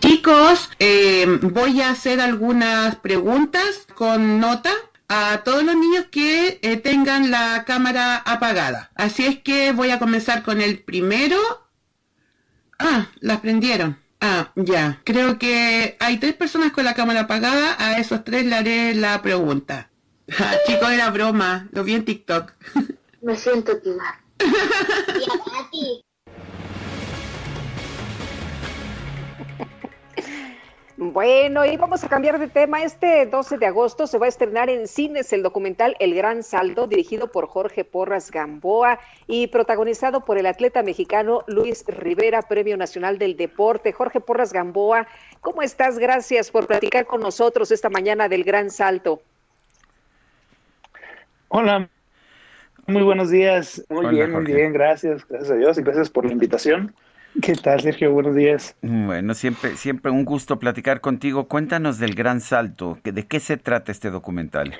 Chicos, 0.00 0.70
eh, 0.78 1.26
voy 1.42 1.80
a 1.80 1.90
hacer 1.90 2.20
algunas 2.20 2.96
preguntas 2.96 3.86
con 3.94 4.38
nota 4.38 4.70
a 5.08 5.42
todos 5.44 5.64
los 5.64 5.74
niños 5.74 6.06
que 6.10 6.60
eh, 6.62 6.76
tengan 6.76 7.30
la 7.30 7.64
cámara 7.66 8.16
apagada. 8.16 8.90
Así 8.94 9.26
es 9.26 9.38
que 9.40 9.72
voy 9.72 9.90
a 9.90 9.98
comenzar 9.98 10.42
con 10.42 10.60
el 10.60 10.80
primero. 10.80 11.38
Ah, 12.78 13.08
las 13.20 13.40
prendieron. 13.40 13.98
Ah, 14.20 14.52
ya. 14.54 15.00
Creo 15.04 15.38
que 15.38 15.96
hay 15.98 16.18
tres 16.18 16.34
personas 16.34 16.72
con 16.72 16.84
la 16.84 16.94
cámara 16.94 17.20
apagada. 17.20 17.76
A 17.78 17.98
esos 17.98 18.24
tres 18.24 18.44
le 18.46 18.54
haré 18.54 18.94
la 18.94 19.20
pregunta. 19.22 19.90
Ah, 20.38 20.54
chicos, 20.66 20.90
era 20.90 21.08
broma. 21.08 21.68
Lo 21.72 21.84
vi 21.84 21.94
en 21.94 22.04
TikTok. 22.04 22.52
Me 23.22 23.34
siento 23.34 23.78
timar. 23.78 24.20
y 24.38 24.44
a 24.44 25.70
ti. 25.70 26.04
Bueno, 31.00 31.64
y 31.64 31.76
vamos 31.76 32.02
a 32.02 32.08
cambiar 32.08 32.40
de 32.40 32.48
tema. 32.48 32.82
Este 32.82 33.24
12 33.24 33.58
de 33.58 33.66
agosto 33.66 34.08
se 34.08 34.18
va 34.18 34.26
a 34.26 34.28
estrenar 34.28 34.68
en 34.68 34.88
cines 34.88 35.32
el 35.32 35.44
documental 35.44 35.94
El 36.00 36.12
Gran 36.12 36.42
Salto, 36.42 36.88
dirigido 36.88 37.30
por 37.30 37.46
Jorge 37.46 37.84
Porras 37.84 38.32
Gamboa 38.32 38.98
y 39.28 39.46
protagonizado 39.46 40.24
por 40.24 40.38
el 40.38 40.46
atleta 40.46 40.82
mexicano 40.82 41.44
Luis 41.46 41.84
Rivera, 41.86 42.42
Premio 42.42 42.76
Nacional 42.76 43.16
del 43.16 43.36
Deporte. 43.36 43.92
Jorge 43.92 44.18
Porras 44.18 44.52
Gamboa, 44.52 45.06
¿cómo 45.40 45.62
estás? 45.62 46.00
Gracias 46.00 46.50
por 46.50 46.66
platicar 46.66 47.06
con 47.06 47.20
nosotros 47.20 47.70
esta 47.70 47.88
mañana 47.88 48.28
del 48.28 48.42
Gran 48.42 48.68
Salto. 48.68 49.22
Hola, 51.46 51.88
muy 52.88 53.02
buenos 53.04 53.30
días. 53.30 53.86
Muy 53.88 54.06
bien, 54.08 54.32
muy 54.32 54.46
bien, 54.46 54.72
gracias. 54.72 55.24
Gracias 55.28 55.52
a 55.52 55.54
Dios 55.54 55.78
y 55.78 55.82
gracias 55.82 56.10
por 56.10 56.26
la 56.26 56.32
invitación. 56.32 56.92
¿Qué 57.40 57.54
tal, 57.54 57.80
Sergio? 57.80 58.12
Buenos 58.12 58.34
días. 58.34 58.74
Bueno, 58.82 59.34
siempre, 59.34 59.76
siempre 59.76 60.10
un 60.10 60.24
gusto 60.24 60.58
platicar 60.58 61.00
contigo. 61.00 61.46
Cuéntanos 61.46 61.98
del 61.98 62.14
Gran 62.14 62.40
Salto. 62.40 62.98
¿De 63.04 63.26
qué 63.26 63.38
se 63.38 63.56
trata 63.56 63.92
este 63.92 64.10
documental? 64.10 64.74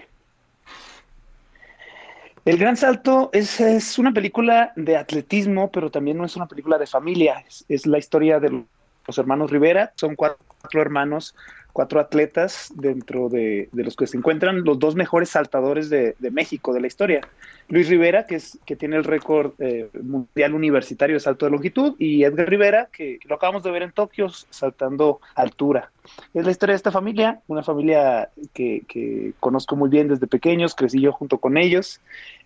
El 2.44 2.56
Gran 2.56 2.76
Salto 2.76 3.30
es, 3.32 3.60
es 3.60 3.98
una 3.98 4.12
película 4.12 4.72
de 4.74 4.96
atletismo, 4.96 5.70
pero 5.70 5.90
también 5.90 6.16
no 6.16 6.24
es 6.24 6.34
una 6.34 6.46
película 6.46 6.78
de 6.78 6.86
familia. 6.86 7.44
Es, 7.68 7.86
la 7.86 7.98
historia 7.98 8.40
de 8.40 8.64
los 9.06 9.18
hermanos 9.18 9.50
Rivera. 9.50 9.92
Son 9.96 10.16
cuatro 10.16 10.38
hermanos 10.80 11.36
cuatro 11.72 12.00
atletas 12.00 12.72
dentro 12.74 13.28
de, 13.28 13.68
los 13.72 13.94
que 13.94 14.06
se 14.06 14.16
encuentran 14.16 14.64
los 14.64 14.78
dos 14.78 14.96
mejores 14.96 15.30
saltadores 15.30 15.88
de, 15.90 16.14
México 16.32 16.72
de 16.72 16.80
la 16.80 16.86
historia. 16.86 17.20
Luis 17.68 17.88
Rivera, 17.88 18.26
que, 18.26 18.36
es, 18.36 18.58
que 18.64 18.76
tiene 18.76 18.96
el 18.96 19.04
récord 19.04 19.52
eh, 19.58 19.88
mundial 20.02 20.54
universitario 20.54 21.16
de 21.16 21.20
salto 21.20 21.46
de 21.46 21.52
longitud, 21.52 21.94
y 21.98 22.24
Edgar 22.24 22.48
Rivera, 22.48 22.88
que, 22.92 23.18
lo 23.26 23.36
acabamos 23.36 23.62
de 23.62 23.70
ver 23.70 23.82
en 23.82 23.92
Tokio 23.92 24.28
saltando 24.28 25.20
altura. 25.34 25.90
Es 26.34 26.44
la 26.44 26.50
historia 26.50 26.72
de 26.72 26.78
esta 26.78 26.90
familia, 26.90 27.40
una 27.46 27.62
familia 27.62 28.30
que, 28.54 29.34
conozco 29.38 29.76
muy 29.76 29.88
bien 29.88 30.08
desde 30.08 30.26
pequeños, 30.26 30.74
crecí 30.74 31.00
yo 31.00 31.12
junto 31.12 31.38
con 31.38 31.56
ellos, 31.56 32.00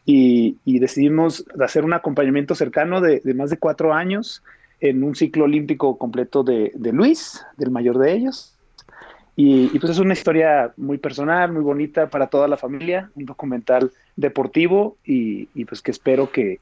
y, 0.05 0.59
decidimos 0.67 1.45
hacer 1.61 1.85
un 1.85 1.95
acompañamiento 1.95 2.55
cercano 2.55 3.01
de, 3.01 3.23
más 3.35 3.51
de 3.51 3.59
cuatro 3.59 3.95
años 3.95 4.43
en 4.81 5.05
un 5.05 5.15
ciclo 5.15 5.45
olímpico 5.45 5.97
completo 5.97 6.43
de 6.43 6.93
Luis, 6.93 7.41
del 7.57 7.71
mayor 7.71 7.99
de 7.99 8.13
ellos, 8.13 8.52
y, 9.35 9.79
pues 9.79 9.93
es 9.93 9.99
una 9.99 10.13
historia 10.13 10.75
muy 10.77 10.99
personal, 10.99 11.53
muy 11.53 11.63
bonita 11.63 12.09
para 12.09 12.27
toda 12.27 12.49
la 12.49 12.59
familia, 12.59 13.11
un 13.15 13.25
documental 13.25 13.91
deportivo 14.15 14.97
y, 15.05 15.47
pues 15.65 15.81
que 15.81 15.91
espero 15.91 16.31
que, 16.31 16.61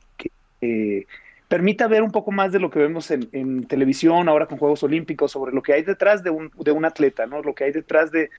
eh, 0.61 1.07
permita 1.49 1.89
ver 1.89 2.03
un 2.03 2.13
poco 2.13 2.31
más 2.31 2.53
de 2.53 2.61
lo 2.61 2.71
que 2.71 2.79
vemos 2.79 3.11
en, 3.11 3.65
televisión 3.67 4.29
ahora 4.29 4.47
con 4.47 4.59
Juegos 4.59 4.85
Olímpicos, 4.85 5.33
sobre 5.33 5.53
lo 5.53 5.63
que 5.63 5.73
hay 5.73 5.83
detrás 5.83 6.23
de 6.23 6.31
un, 6.31 6.53
de 6.59 6.71
un 6.71 6.85
atleta, 6.85 7.27
¿no? 7.27 7.43
Lo 7.43 7.55
que 7.55 7.65
hay 7.65 7.73
detrás 7.73 8.13
de, 8.13 8.31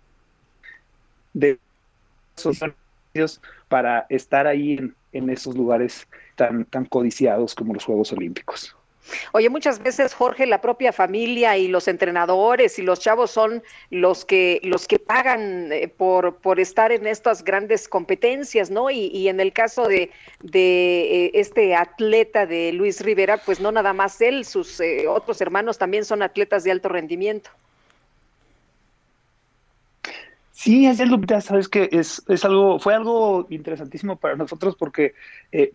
de 1.34 1.60
esos 3.14 3.42
para 3.68 4.06
estar 4.08 4.48
ahí 4.48 4.77
en, 4.77 4.95
en 5.11 5.30
esos 5.30 5.58
lugares 5.58 6.08
tan, 6.35 6.64
tan 6.64 6.85
codiciados 6.85 7.53
como 7.53 7.74
los 7.74 7.84
Juegos 7.84 8.14
Olímpicos. 8.14 8.77
Oye, 9.34 9.50
muchas 9.50 9.82
veces, 9.82 10.14
Jorge, 10.14 10.46
la 10.46 10.62
propia 10.62 10.94
familia 10.94 11.58
y 11.58 11.68
los 11.68 11.88
entrenadores 11.88 12.78
y 12.80 12.82
los 12.82 13.00
chavos 13.00 13.32
son 13.32 13.64
los 13.90 14.26
que, 14.26 14.60
los 14.64 14.88
que 14.88 15.00
pagan 15.00 15.72
eh, 15.72 15.88
por, 15.88 16.38
por 16.38 16.60
estar 16.60 16.92
en 16.92 17.08
estas 17.08 17.44
grandes 17.44 17.88
competencias, 17.88 18.70
¿no? 18.70 18.90
Y, 18.90 19.28
en 19.28 19.40
el 19.40 19.54
caso 19.54 19.88
de, 19.88 20.12
de 20.42 21.26
eh, 21.26 21.32
este 21.36 21.76
atleta 21.76 22.46
de 22.46 22.74
Luis 22.74 23.02
Rivera, 23.02 23.38
pues 23.38 23.60
no 23.60 23.72
nada 23.72 23.94
más 23.94 24.20
él, 24.22 24.46
sus 24.46 24.80
eh, 24.80 25.08
otros 25.08 25.42
hermanos 25.42 25.78
también 25.78 26.06
son 26.06 26.22
atletas 26.22 26.64
de 26.64 26.72
alto 26.72 26.90
rendimiento. 26.90 27.50
Sí, 30.52 30.86
es 30.86 31.00
el 31.00 31.10
sabes 31.42 31.68
que 31.68 31.90
algo, 32.44 32.78
fue 32.78 32.94
algo 32.94 33.48
interesantísimo 33.50 34.18
para 34.18 34.36
nosotros 34.36 34.76
porque 34.76 35.16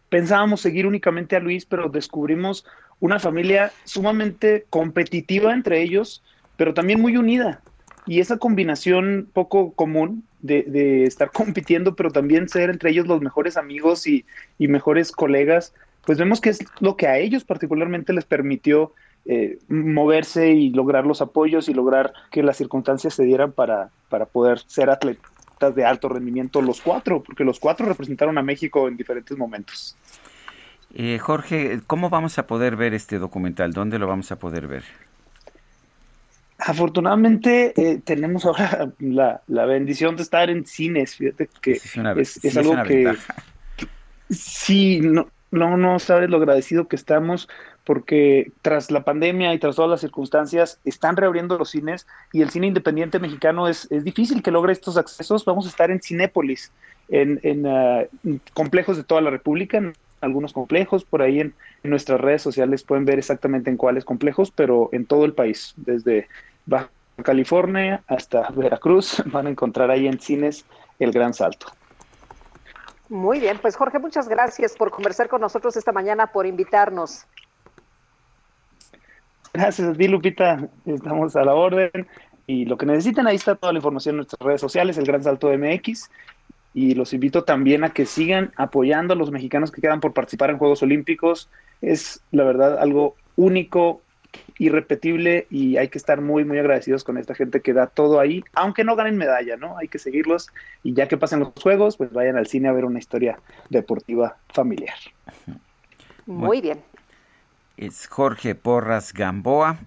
pensábamos 0.08 0.60
seguir 0.60 0.86
únicamente 0.86 1.34
a 1.34 1.40
Luis, 1.40 1.66
pero 1.66 1.88
descubrimos 1.88 2.64
una 3.00 3.18
familia 3.18 3.72
sumamente 3.84 4.66
competitiva 4.70 5.52
entre 5.52 5.82
ellos, 5.82 6.22
pero 6.56 6.74
también 6.74 7.00
muy 7.00 7.16
unida. 7.16 7.60
Y 8.06 8.20
esa 8.20 8.38
combinación 8.38 9.28
poco 9.32 9.72
común 9.72 10.24
de, 10.40 11.04
estar 11.04 11.30
compitiendo, 11.32 11.94
pero 11.96 12.10
también 12.10 12.48
ser 12.48 12.70
entre 12.70 12.90
ellos 12.90 13.06
los 13.06 13.20
mejores 13.20 13.56
amigos 13.56 14.06
y, 14.06 14.24
mejores 14.58 15.12
colegas, 15.12 15.74
pues 16.04 16.18
vemos 16.18 16.40
que 16.40 16.50
es 16.50 16.60
lo 16.80 16.96
que 16.96 17.08
a 17.08 17.18
ellos 17.18 17.44
particularmente 17.44 18.12
les 18.12 18.24
permitió 18.24 18.92
eh, 19.24 19.58
moverse 19.68 20.52
y 20.52 20.70
lograr 20.70 21.04
los 21.04 21.20
apoyos 21.20 21.68
y 21.68 21.74
lograr 21.74 22.12
que 22.30 22.44
las 22.44 22.56
circunstancias 22.56 23.14
se 23.14 23.24
dieran 23.24 23.50
para, 23.50 23.90
para 24.08 24.26
poder 24.26 24.60
ser 24.60 24.88
atletas 24.88 25.74
de 25.74 25.84
alto 25.84 26.08
rendimiento 26.08 26.62
los 26.62 26.80
cuatro, 26.80 27.22
porque 27.22 27.42
los 27.42 27.58
cuatro 27.58 27.86
representaron 27.86 28.38
a 28.38 28.42
México 28.42 28.86
en 28.86 28.96
diferentes 28.96 29.36
momentos. 29.36 29.96
Eh, 30.98 31.18
Jorge, 31.18 31.80
¿cómo 31.86 32.08
vamos 32.08 32.38
a 32.38 32.46
poder 32.46 32.74
ver 32.74 32.94
este 32.94 33.18
documental? 33.18 33.74
¿Dónde 33.74 33.98
lo 33.98 34.06
vamos 34.06 34.32
a 34.32 34.38
poder 34.38 34.66
ver? 34.66 34.82
Afortunadamente 36.56 37.74
eh, 37.76 38.00
tenemos 38.02 38.46
ahora 38.46 38.90
la, 38.98 39.66
bendición 39.66 40.16
de 40.16 40.22
estar 40.22 40.48
en 40.48 40.64
cines, 40.64 41.16
fíjate 41.16 41.50
que 41.60 41.72
es, 41.72 41.98
algo 41.98 42.82
que, 42.84 43.14
sí, 44.30 45.00
no, 45.02 45.28
no, 45.50 45.76
no 45.76 45.98
sabes 45.98 46.30
lo 46.30 46.38
agradecido 46.38 46.88
que 46.88 46.96
estamos 46.96 47.46
porque 47.84 48.50
tras 48.62 48.90
la 48.90 49.04
pandemia 49.04 49.52
y 49.52 49.58
tras 49.58 49.76
todas 49.76 49.90
las 49.90 50.00
circunstancias 50.00 50.80
están 50.86 51.18
reabriendo 51.18 51.58
los 51.58 51.68
cines 51.68 52.06
y 52.32 52.40
el 52.40 52.48
cine 52.48 52.68
independiente 52.68 53.18
mexicano 53.18 53.68
es, 53.68 53.86
es 53.90 54.02
difícil 54.02 54.42
que 54.42 54.50
logre 54.50 54.72
estos 54.72 54.96
accesos. 54.96 55.44
Vamos 55.44 55.66
a 55.66 55.68
estar 55.68 55.90
en 55.90 56.00
Cinépolis, 56.00 56.72
en, 57.10 57.38
en 57.42 57.66
ah, 57.66 58.04
complejos 58.54 58.96
de 58.96 59.04
toda 59.04 59.20
la 59.20 59.28
República, 59.28 59.92
algunos 60.20 60.52
complejos, 60.52 61.04
por 61.04 61.22
ahí 61.22 61.40
en, 61.40 61.54
nuestras 61.82 62.20
redes 62.20 62.42
sociales 62.42 62.82
pueden 62.82 63.04
ver 63.04 63.18
exactamente 63.18 63.70
en 63.70 63.76
cuáles 63.76 64.04
complejos, 64.04 64.50
pero 64.50 64.88
en 64.92 65.06
todo 65.06 65.24
el 65.24 65.34
país, 65.34 65.72
desde 65.76 66.26
Baja 66.66 66.90
California 67.22 68.02
hasta 68.08 68.50
Veracruz, 68.50 69.22
van 69.26 69.46
a 69.46 69.50
encontrar 69.50 69.90
ahí 69.90 70.08
en 70.08 70.18
cines 70.18 70.64
el 70.98 71.12
gran 71.12 71.32
salto. 71.32 71.68
Muy 73.08 73.38
bien, 73.38 73.58
pues 73.62 73.76
Jorge, 73.76 74.00
muchas 74.00 74.28
gracias 74.28 74.74
por 74.76 74.90
conversar 74.90 75.28
con 75.28 75.40
nosotros 75.40 75.76
esta 75.76 75.92
mañana, 75.92 76.26
por 76.26 76.44
invitarnos. 76.44 77.24
Gracias 79.52 79.88
a 79.88 79.92
ti, 79.92 80.08
Lupita. 80.08 80.68
Estamos 80.84 81.36
a 81.36 81.44
la 81.44 81.54
orden. 81.54 82.08
Y 82.46 82.64
lo 82.64 82.76
que 82.76 82.86
necesiten, 82.86 83.26
ahí 83.26 83.36
está 83.36 83.54
toda 83.54 83.72
la 83.72 83.78
información 83.78 84.14
en 84.14 84.16
nuestras 84.18 84.40
redes 84.40 84.60
sociales, 84.60 84.98
el 84.98 85.06
Gran 85.06 85.22
Salto 85.22 85.48
MX. 85.48 86.10
Y 86.76 86.94
los 86.94 87.14
invito 87.14 87.42
también 87.42 87.84
a 87.84 87.94
que 87.94 88.04
sigan 88.04 88.52
apoyando 88.54 89.14
a 89.14 89.16
los 89.16 89.30
mexicanos 89.30 89.72
que 89.72 89.80
quedan 89.80 90.00
por 90.00 90.12
participar 90.12 90.50
en 90.50 90.58
Juegos 90.58 90.82
Olímpicos. 90.82 91.48
Es, 91.80 92.20
la 92.32 92.44
verdad, 92.44 92.78
algo 92.78 93.16
único, 93.34 94.02
irrepetible 94.58 95.46
y 95.48 95.78
hay 95.78 95.88
que 95.88 95.96
estar 95.96 96.20
muy, 96.20 96.44
muy 96.44 96.58
agradecidos 96.58 97.02
con 97.02 97.16
esta 97.16 97.34
gente 97.34 97.62
que 97.62 97.72
da 97.72 97.86
todo 97.86 98.20
ahí, 98.20 98.44
aunque 98.52 98.84
no 98.84 98.94
ganen 98.94 99.16
medalla, 99.16 99.56
¿no? 99.56 99.78
Hay 99.78 99.88
que 99.88 99.98
seguirlos 99.98 100.50
y 100.82 100.92
ya 100.92 101.08
que 101.08 101.16
pasen 101.16 101.40
los 101.40 101.52
juegos, 101.62 101.96
pues 101.96 102.12
vayan 102.12 102.36
al 102.36 102.46
cine 102.46 102.68
a 102.68 102.72
ver 102.72 102.84
una 102.84 102.98
historia 102.98 103.38
deportiva 103.70 104.36
familiar. 104.48 104.98
Muy 106.26 106.60
bien. 106.60 106.82
Es 107.78 108.06
Jorge 108.06 108.54
Porras 108.54 109.14
Gamboa 109.14 109.78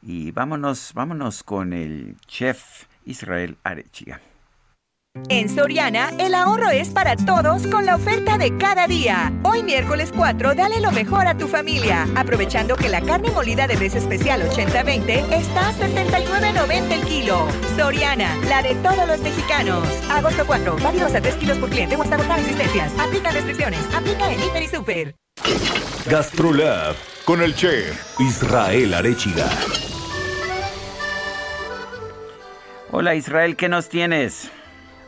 y 0.00 0.30
vámonos, 0.30 0.92
vámonos 0.94 1.42
con 1.42 1.74
el 1.74 2.16
chef 2.26 2.84
Israel 3.04 3.58
Arechiga. 3.62 4.22
En 5.28 5.48
Soriana, 5.48 6.12
el 6.20 6.36
ahorro 6.36 6.70
es 6.70 6.90
para 6.90 7.16
todos 7.16 7.66
con 7.66 7.84
la 7.84 7.96
oferta 7.96 8.38
de 8.38 8.56
cada 8.58 8.86
día. 8.86 9.32
Hoy 9.42 9.64
miércoles 9.64 10.12
4, 10.16 10.54
dale 10.54 10.80
lo 10.80 10.92
mejor 10.92 11.26
a 11.26 11.36
tu 11.36 11.48
familia, 11.48 12.06
aprovechando 12.14 12.76
que 12.76 12.88
la 12.88 13.00
carne 13.00 13.32
molida 13.32 13.66
de 13.66 13.74
res 13.74 13.96
especial 13.96 14.40
80-20 14.48 15.32
está 15.32 15.70
a 15.70 15.72
79.90 15.72 16.92
el 16.92 17.02
kilo. 17.06 17.48
Soriana, 17.76 18.36
la 18.48 18.62
de 18.62 18.76
todos 18.76 19.08
los 19.08 19.20
mexicanos. 19.20 19.84
Agosto 20.12 20.46
4, 20.46 20.76
válido 20.80 21.06
hasta 21.06 21.20
3 21.20 21.34
kilos 21.34 21.58
por 21.58 21.70
cliente 21.70 21.96
o 21.96 22.02
hasta 22.02 22.14
agotar 22.14 22.38
existencias. 22.38 22.92
Aplica 22.96 23.32
restricciones, 23.32 23.80
aplica 23.92 24.32
en 24.32 24.40
Hiper 24.40 24.62
y 24.62 24.68
Super. 24.68 25.16
Gastrolab 26.06 26.94
con 27.24 27.42
el 27.42 27.56
chef 27.56 28.20
Israel 28.20 28.94
Arechiga. 28.94 29.48
Hola 32.92 33.16
Israel, 33.16 33.56
¿qué 33.56 33.68
nos 33.68 33.88
tienes? 33.88 34.52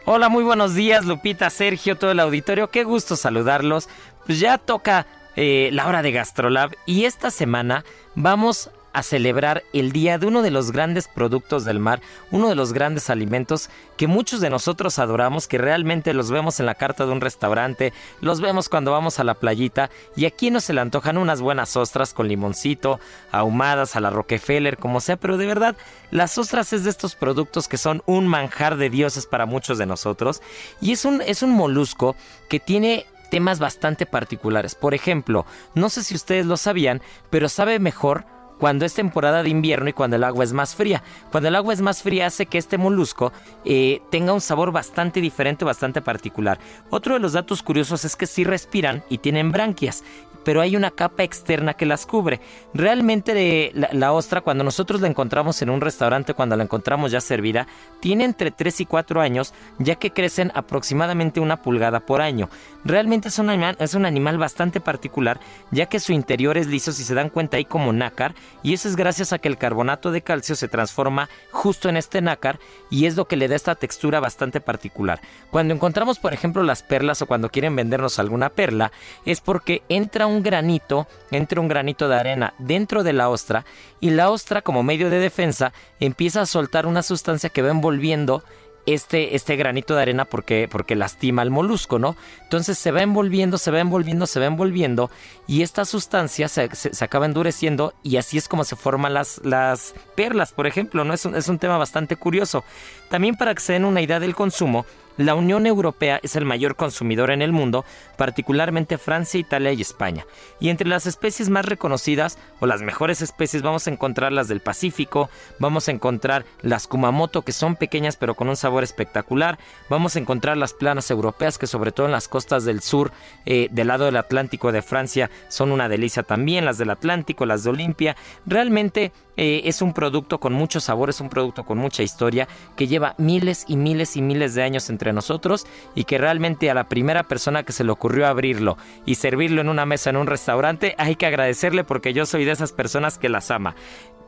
Hola, 0.05 0.28
muy 0.28 0.42
buenos 0.42 0.74
días, 0.74 1.05
Lupita, 1.05 1.48
Sergio, 1.48 1.97
todo 1.97 2.10
el 2.10 2.18
auditorio. 2.18 2.70
Qué 2.70 2.82
gusto 2.82 3.14
saludarlos. 3.14 3.89
Pues 4.26 4.40
ya 4.40 4.58
toca 4.58 5.06
eh, 5.36 5.70
la 5.72 5.86
hora 5.86 6.02
de 6.02 6.10
Gastrolab 6.10 6.72
y 6.86 7.05
esta 7.05 7.31
semana 7.31 7.84
vamos 8.16 8.70
a 8.93 9.03
celebrar 9.03 9.65
el 9.73 9.93
día 9.93 10.19
de 10.19 10.27
uno 10.27 10.43
de 10.43 10.51
los 10.51 10.73
grandes 10.73 11.09
productos 11.09 11.65
del 11.65 11.79
mar, 11.79 12.01
uno 12.31 12.49
de 12.49 12.55
los 12.55 12.73
grandes 12.73 13.11
alimentos 13.11 13.69
que 13.97 14.07
muchos 14.07 14.41
de 14.41 14.51
nosotros 14.51 14.99
adoramos, 14.99 15.47
que 15.47 15.59
realmente 15.59 16.15
los 16.15 16.31
vemos 16.31 16.61
en 16.61 16.67
la 16.67 16.75
carta 16.75 17.07
de 17.07 17.12
un 17.12 17.21
restaurante, 17.21 17.93
los 18.21 18.41
vemos 18.41 18.69
cuando 18.69 18.93
vamos 18.93 19.19
a 19.19 19.25
la 19.25 19.35
playita 19.35 19.91
y 20.17 20.25
aquí 20.25 20.51
nos 20.51 20.62
se 20.62 20.73
le 20.73 20.81
antojan 20.81 21.19
unas 21.19 21.41
buenas 21.41 21.77
ostras 21.77 22.15
con 22.15 22.29
limoncito, 22.29 23.01
ahumadas 23.31 23.97
a 23.97 24.01
la 24.01 24.11
Rockefeller, 24.11 24.79
como 24.79 25.01
sea, 25.01 25.17
pero 25.17 25.37
de 25.37 25.47
verdad, 25.47 25.77
las 26.11 26.39
ostras 26.39 26.73
es 26.73 26.85
de 26.85 26.91
estos 26.91 27.15
productos 27.15 27.69
que 27.69 27.79
son 27.79 28.03
un 28.07 28.27
manjar 28.27 28.77
de 28.77 28.91
dioses 28.91 29.27
para 29.27 29.47
muchos 29.47 29.79
de 29.79 29.87
nosotros 29.87 30.41
y 30.81 30.93
es 30.93 31.05
un, 31.05 31.21
es 31.23 31.43
un 31.43 31.51
molusco 31.51 32.17
que 32.49 32.61
tiene 32.61 33.07
temas 33.31 33.59
bastante 33.59 34.05
particulares. 34.05 34.75
Por 34.75 34.93
ejemplo, 34.93 35.47
no 35.75 35.89
sé 35.89 36.03
si 36.03 36.15
ustedes 36.15 36.45
lo 36.45 36.59
sabían, 36.59 37.01
pero 37.31 37.49
sabe 37.49 37.79
mejor 37.79 38.27
cuando 38.62 38.84
es 38.84 38.94
temporada 38.94 39.42
de 39.42 39.49
invierno 39.49 39.89
y 39.89 39.92
cuando 39.92 40.15
el 40.15 40.23
agua 40.23 40.44
es 40.44 40.52
más 40.52 40.76
fría. 40.76 41.02
Cuando 41.32 41.49
el 41.49 41.57
agua 41.57 41.74
es 41.74 41.81
más 41.81 42.00
fría 42.00 42.28
hace 42.28 42.47
que 42.47 42.58
este 42.58 42.78
molusco 42.78 43.32
eh, 43.65 44.00
tenga 44.08 44.32
un 44.32 44.41
sabor 44.41 44.70
bastante 44.70 45.20
diferente, 45.20 45.65
bastante 45.65 46.00
particular. 46.00 46.60
Otro 46.89 47.15
de 47.15 47.18
los 47.18 47.32
datos 47.32 47.60
curiosos 47.60 48.05
es 48.05 48.15
que 48.15 48.28
sí 48.28 48.44
respiran 48.44 49.02
y 49.08 49.18
tienen 49.18 49.50
branquias 49.50 50.05
pero 50.45 50.61
hay 50.61 50.77
una 50.77 50.91
capa 50.91 51.23
externa 51.23 51.75
que 51.75 51.87
las 51.87 52.07
cubre. 52.07 52.41
Realmente 52.75 53.73
la, 53.75 54.12
ostra, 54.12 54.41
cuando 54.41 54.65
nosotros 54.65 55.01
la 55.01 55.09
encontramos 55.09 55.62
en 55.62 55.71
un 55.71 55.81
restaurante, 55.81 56.35
cuando 56.35 56.57
la 56.57 56.65
encontramos 56.65 57.12
ya 57.12 57.21
servida, 57.21 57.67
tiene 58.01 58.25
entre 58.25 58.51
3 58.51 58.81
y 58.81 58.87
4 58.87 59.21
años, 59.21 59.55
ya 59.79 59.97
que 59.97 60.11
crecen 60.11 60.53
aproximadamente 60.55 61.41
una 61.41 61.62
pulgada 61.62 62.01
por 62.01 62.21
año. 62.21 62.49
Realmente 62.85 63.29
es 63.29 63.39
un, 63.39 63.51
animal, 63.51 63.77
es 63.79 63.95
un 63.95 64.07
animal 64.07 64.39
bastante 64.39 64.81
particular, 64.81 65.39
ya 65.71 65.87
que 65.87 66.01
su 66.01 66.12
interior 66.12 66.57
es 66.59 66.67
liso, 66.67 66.93
si 66.93 67.05
se 67.05 67.15
dan 67.15 67.29
cuenta 67.29 67.57
ahí 67.57 67.65
como 67.65 67.93
nácar, 67.93 68.35
y 68.62 68.73
eso 68.73 68.89
es 68.89 68.97
gracias 68.97 69.33
a 69.33 69.39
que 69.39 69.49
el 69.49 69.59
carbonato 69.59 70.11
de 70.11 70.23
calcio 70.23 70.57
se 70.57 70.69
transforma 70.69 71.29
justo 71.51 71.89
en 71.89 71.97
este 71.97 72.21
nácar, 72.21 72.59
y 72.91 73.07
es 73.07 73.17
lo 73.17 73.27
que 73.27 73.37
le 73.37 73.49
da 73.49 73.57
esta 73.57 73.75
textura 73.75 74.21
bastante 74.21 74.61
particular. 74.61 75.21
Cuando 75.51 75.75
encontramos, 75.75 76.19
por 76.19 76.33
ejemplo, 76.33 76.62
las 76.62 76.83
perlas 76.83 77.23
o 77.23 77.27
cuando 77.27 77.51
quieren 77.51 77.77
vendernos 77.77 78.19
alguna 78.19 78.49
perla, 78.49 78.93
es 79.25 79.41
porque 79.41 79.83
entra 79.89 80.27
un 80.27 80.32
granito, 80.41 81.09
entra 81.33 81.61
un 81.61 81.67
granito 81.67 82.09
de 82.09 82.15
arena 82.15 82.55
dentro 82.59 83.02
de 83.02 83.12
la 83.12 83.28
ostra, 83.28 83.65
y 83.99 84.11
la 84.11 84.31
ostra, 84.31 84.62
como 84.62 84.85
medio 84.85 85.11
de 85.11 85.19
defensa, 85.19 85.73
empieza 85.99 86.43
a 86.43 86.47
soltar 86.47 86.86
una 86.86 87.02
sustancia 87.02 87.51
que 87.51 87.62
va 87.62 87.70
envolviendo 87.70 88.44
este, 88.86 89.36
este 89.36 89.57
granito 89.57 89.94
de 89.94 90.02
arena 90.02 90.25
porque, 90.25 90.69
porque 90.70 90.97
lastima 90.97 91.43
al 91.43 91.51
molusco, 91.51 91.99
¿no? 91.99 92.17
Entonces 92.43 92.78
se 92.78 92.91
va 92.91 93.02
envolviendo, 93.02 93.59
se 93.59 93.70
va 93.70 93.81
envolviendo, 93.81 94.27
se 94.27 94.41
va 94.41 94.47
envolviendo 94.47 95.11
y 95.47 95.62
esta 95.62 95.85
sustancia 95.85 96.49
se, 96.49 96.75
se, 96.75 96.94
se 96.94 97.05
acaba 97.05 97.27
endureciendo 97.27 97.94
y 98.02 98.17
así 98.17 98.39
es 98.39 98.49
como 98.49 98.65
se 98.65 98.77
forman 98.77 99.15
las, 99.15 99.41
las 99.44 99.94
perlas, 100.17 100.52
por 100.52 100.67
ejemplo, 100.67 101.05
¿no? 101.05 101.15
Es 101.15 101.25
un, 101.25 101.36
es 101.36 101.49
un 101.49 101.59
tema 101.59 101.78
bastante 101.78 102.17
curioso. 102.17 102.65
También 103.09 103.36
para 103.36 103.55
que 103.55 103.61
se 103.61 103.75
den 103.75 103.85
una 103.85 104.01
idea 104.01 104.20
del 104.20 104.35
consumo, 104.35 104.85
la 105.16 105.34
Unión 105.34 105.66
Europea 105.66 106.20
es 106.23 106.36
el 106.36 106.44
mayor 106.44 106.76
consumidor 106.76 107.31
en 107.31 107.42
el 107.42 107.52
mundo, 107.52 107.84
particularmente 108.16 108.99
Francia, 108.99 109.41
Italia 109.41 109.73
y 109.73 109.81
España. 109.81 110.26
Y 110.60 110.68
entre 110.68 110.89
las 110.89 111.07
especies 111.07 111.49
más 111.49 111.66
reconocidas 111.66 112.39
o 112.60 112.66
las 112.66 112.82
mejores 112.82 113.23
especies 113.23 113.62
vamos 113.62 113.86
a 113.86 113.91
encontrar 113.91 114.32
las 114.32 114.49
del 114.49 114.60
Pacífico, 114.60 115.31
vamos 115.58 115.89
a 115.89 115.92
encontrar 115.92 116.44
las 116.62 116.86
Kumamoto 116.86 117.42
que 117.42 117.52
son 117.52 117.76
pequeñas 117.76 118.16
pero 118.16 118.34
con 118.34 118.49
un 118.49 118.57
sabor 118.57 118.84
espectacular, 118.84 119.58
vamos 119.89 120.16
a 120.16 120.18
encontrar 120.18 120.57
las 120.57 120.74
planas 120.74 121.10
europeas 121.10 121.58
que 121.58 121.66
sobre 121.66 121.92
todo 121.92 122.07
en 122.07 122.12
las 122.12 122.28
costas 122.28 122.65
del 122.65 122.81
sur, 122.81 123.12
eh, 123.47 123.68
del 123.70 123.89
lado 123.89 124.05
del 124.05 124.16
Atlántico 124.16 124.73
de 124.73 124.82
Francia, 124.82 125.31
son 125.49 125.73
una 125.73 125.89
delicia 125.89 126.23
también, 126.23 126.65
las 126.65 126.78
del 126.78 126.91
Atlántico, 126.91 127.47
las 127.47 127.65
de 127.65 127.70
Olimpia. 127.70 128.16
Realmente 128.47 129.12
eh, 129.36 129.62
es 129.65 129.81
un 129.81 129.94
producto 129.94 130.39
con 130.39 130.52
mucho 130.52 130.78
sabor, 130.78 131.10
es 131.10 131.20
un 131.20 131.31
producto 131.31 131.65
con 131.65 131.78
mucha 131.78 132.02
historia 132.02 132.49
que 132.76 132.86
lleva 132.86 133.15
miles 133.18 133.65
y 133.66 133.76
miles 133.76 134.16
y 134.16 134.23
miles 134.23 134.55
de 134.55 134.62
años 134.62 134.91
entre 134.91 135.01
nosotros 135.10 135.66
y 135.94 136.05
que 136.05 136.18
realmente 136.18 136.70
a 136.70 136.74
la 136.74 136.89
primera 136.89 137.22
persona 137.24 137.62
que 137.62 137.72
se 137.72 137.82
le 137.82 137.92
ocurrió 137.92 138.26
abrirlo 138.26 138.76
y 139.06 139.14
servirlo 139.14 139.62
en 139.62 139.70
una 139.70 139.86
mesa 139.86 140.10
en 140.10 140.18
un 140.18 140.26
restaurante 140.26 140.94
hay 140.98 141.16
que 141.16 141.26
agradecerle 141.26 141.82
porque 141.82 142.12
yo 142.12 142.26
soy 142.26 142.44
de 142.44 142.52
esas 142.52 142.72
personas 142.72 143.16
que 143.16 143.31
las 143.31 143.50
ama. 143.50 143.74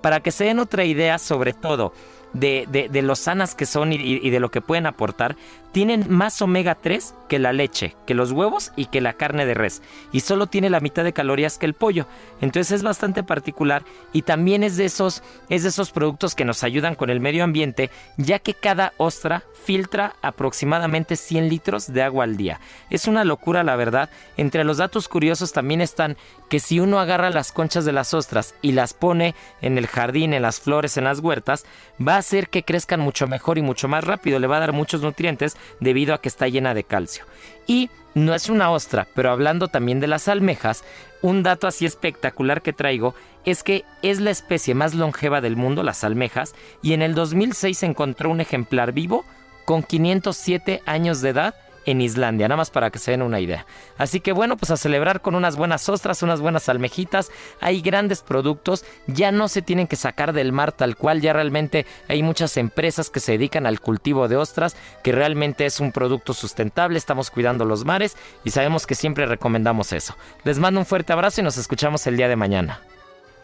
Para 0.01 0.21
que 0.21 0.33
se 0.33 0.45
den 0.45 0.59
otra 0.59 0.85
idea 0.85 1.19
sobre 1.19 1.53
todo 1.53 1.93
de, 2.35 2.67
de, 2.69 2.89
de 2.89 3.03
lo 3.03 3.17
sanas 3.17 3.55
que 3.55 3.65
son 3.65 3.93
y, 3.93 4.31
de 4.31 4.41
lo 4.41 4.51
que 4.51 4.61
pueden 4.61 4.87
aportar, 4.87 5.37
tienen 5.73 6.07
más 6.09 6.41
omega 6.41 6.77
3 6.77 7.15
que 7.29 7.41
la 7.41 7.53
leche, 7.53 7.97
que 8.07 8.15
los 8.15 8.31
huevos 8.31 8.73
y 8.77 8.87
que 8.87 9.01
la 9.01 9.15
carne 9.15 9.45
de 9.45 9.55
res. 9.55 9.83
Y 10.13 10.21
solo 10.21 10.47
tiene 10.47 10.71
la 10.71 10.79
mitad 10.79 11.03
de 11.03 11.13
calorías 11.13 11.59
que 11.59 11.67
el 11.67 11.75
pollo. 11.75 12.07
Entonces 12.41 12.71
es 12.71 12.83
bastante 12.85 13.25
particular 13.25 13.83
y 14.13 14.23
también 14.23 14.63
es 14.63 14.77
de 14.77 14.85
esos, 14.85 15.25
es 15.49 15.65
de 15.65 15.71
esos 15.71 15.91
productos 15.91 16.37
que 16.37 16.45
nos 16.45 16.63
ayudan 16.63 16.95
con 16.95 17.11
el 17.11 17.19
medio 17.19 17.43
ambiente, 17.43 17.91
ya 18.17 18.39
que 18.39 18.55
cada 18.55 18.93
ostra 18.99 19.43
filtra 19.65 20.15
aproximadamente 20.23 21.17
100 21.17 21.49
litros 21.49 21.93
de 21.93 22.03
agua 22.03 22.23
al 22.23 22.37
día. 22.37 22.61
Es 22.91 23.09
una 23.09 23.25
locura 23.25 23.65
la 23.65 23.75
verdad. 23.75 24.11
Entre 24.37 24.63
los 24.63 24.77
datos 24.77 25.09
curiosos 25.09 25.53
también 25.53 25.81
están 25.81 26.17
que 26.49 26.61
si 26.61 26.79
uno 26.79 27.01
agarra 27.01 27.31
las 27.31 27.51
conchas 27.51 27.85
de 27.85 27.93
las 27.93 28.15
ostras 28.15 28.55
y 28.63 28.73
las 28.73 28.95
pone 28.95 29.35
en 29.61 29.77
el 29.77 29.89
jardín, 29.89 30.35
en 30.35 30.43
las 30.43 30.61
flores, 30.61 30.97
en 30.97 31.05
las 31.05 31.19
huertas, 31.19 31.65
va 32.01 32.15
a 32.15 32.19
hacer 32.19 32.49
que 32.49 32.63
crezcan 32.63 33.01
mucho 33.01 33.27
mejor 33.27 33.59
y 33.59 33.63
mucho 33.63 33.89
más 33.89 34.05
rápido. 34.05 34.39
Le 34.39 34.47
va 34.47 34.57
a 34.57 34.61
dar 34.61 34.73
muchos 34.73 35.03
nutrientes 35.03 35.57
debido 35.81 36.15
a 36.15 36.21
que 36.21 36.29
está 36.29 36.49
llena 36.49 36.75
de 36.75 36.85
calcio. 36.85 37.25
Y 37.67 37.91
no 38.15 38.35
es 38.35 38.49
una 38.49 38.71
ostra, 38.71 39.09
pero 39.15 39.31
hablando 39.31 39.69
también 39.69 40.01
de 40.01 40.07
las 40.07 40.29
almejas, 40.29 40.85
un 41.23 41.43
dato 41.43 41.67
así 41.67 41.87
espectacular 41.87 42.63
que 42.63 42.73
traigo 42.73 43.15
es 43.45 43.63
que 43.63 43.85
es 44.03 44.21
la 44.21 44.31
especie 44.31 44.75
más 44.75 44.95
longeva 44.95 45.41
del 45.41 45.57
mundo, 45.57 45.83
las 45.83 46.05
almejas, 46.05 46.55
y 46.83 46.93
en 46.93 47.03
el 47.03 47.15
2006 47.15 47.79
se 47.79 47.87
encontró 47.87 48.31
un 48.31 48.41
ejemplar 48.41 48.93
vivo 48.93 49.25
con 49.65 49.83
507 49.83 50.83
años 50.87 51.21
de 51.21 51.31
edad 51.31 51.55
en 51.87 52.01
Islandia, 52.01 52.49
nada 52.49 52.57
más 52.57 52.71
para 52.71 52.91
que 52.91 52.99
se 52.99 53.11
den 53.11 53.23
una 53.23 53.41
idea. 53.41 53.67
Así 53.99 54.21
que 54.21 54.33
bueno, 54.33 54.57
pues 54.57 54.71
a 54.71 54.77
celebrar 54.77 55.21
con 55.21 55.35
unas 55.35 55.57
buenas 55.57 55.89
ostras, 55.89 56.23
unas 56.23 56.41
buenas 56.41 56.69
almejitas, 56.69 57.31
hay 57.61 57.81
grandes 57.81 58.23
productos, 58.23 58.85
ya 59.07 59.33
no 59.33 59.49
se 59.49 59.63
tienen 59.63 59.87
que 59.87 59.97
sacar 59.97 60.33
del 60.33 60.53
mar 60.53 60.73
tal 60.73 60.97
cual, 60.97 61.21
ya 61.21 61.33
realmente 61.33 61.87
hay 62.09 62.23
muchas 62.23 62.57
empresas 62.57 63.11
que 63.11 63.21
se 63.21 63.33
dedican 63.33 63.67
al 63.67 63.81
cultivo 63.81 64.29
de 64.29 64.37
ostras, 64.37 64.77
que 65.03 65.13
realmente 65.13 65.67
es 65.67 65.81
un 65.81 65.93
producto 65.93 66.35
sustentable, 66.35 66.99
estamos 66.99 67.31
cuidando 67.31 67.65
los 67.65 67.85
mares 67.85 68.17
y 68.45 68.51
sabemos 68.51 68.87
que 68.87 68.95
siempre 68.95 69.27
recomendamos 69.27 69.93
eso. 69.93 70.17
Les 70.45 70.59
mando 70.59 70.81
un 70.81 70.87
fuerte 70.87 71.13
abrazo 71.13 71.41
y 71.41 71.45
nos 71.45 71.57
escuchamos 71.57 72.07
el 72.07 72.17
día 72.17 72.29
de 72.29 72.37
mañana. 72.37 72.81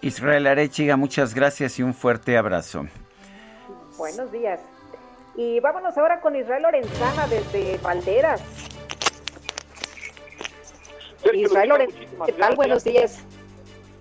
Israel 0.02 0.46
Arechiga, 0.46 0.96
muchas 0.96 1.34
gracias 1.34 1.78
y 1.78 1.82
un 1.82 1.94
fuerte 1.94 2.36
abrazo. 2.36 2.86
Buenos 3.98 4.32
días. 4.32 4.60
Y 5.40 5.58
vámonos 5.58 5.96
ahora 5.96 6.20
con 6.20 6.36
Israel 6.36 6.64
Lorenzana 6.64 7.26
desde 7.26 7.78
Valderas. 7.78 8.42
Sergio, 11.22 11.46
Israel 11.46 11.68
Lorenzana, 11.70 12.26
¿qué 12.26 12.32
tal? 12.32 12.56
Buenos 12.56 12.84
días. 12.84 13.24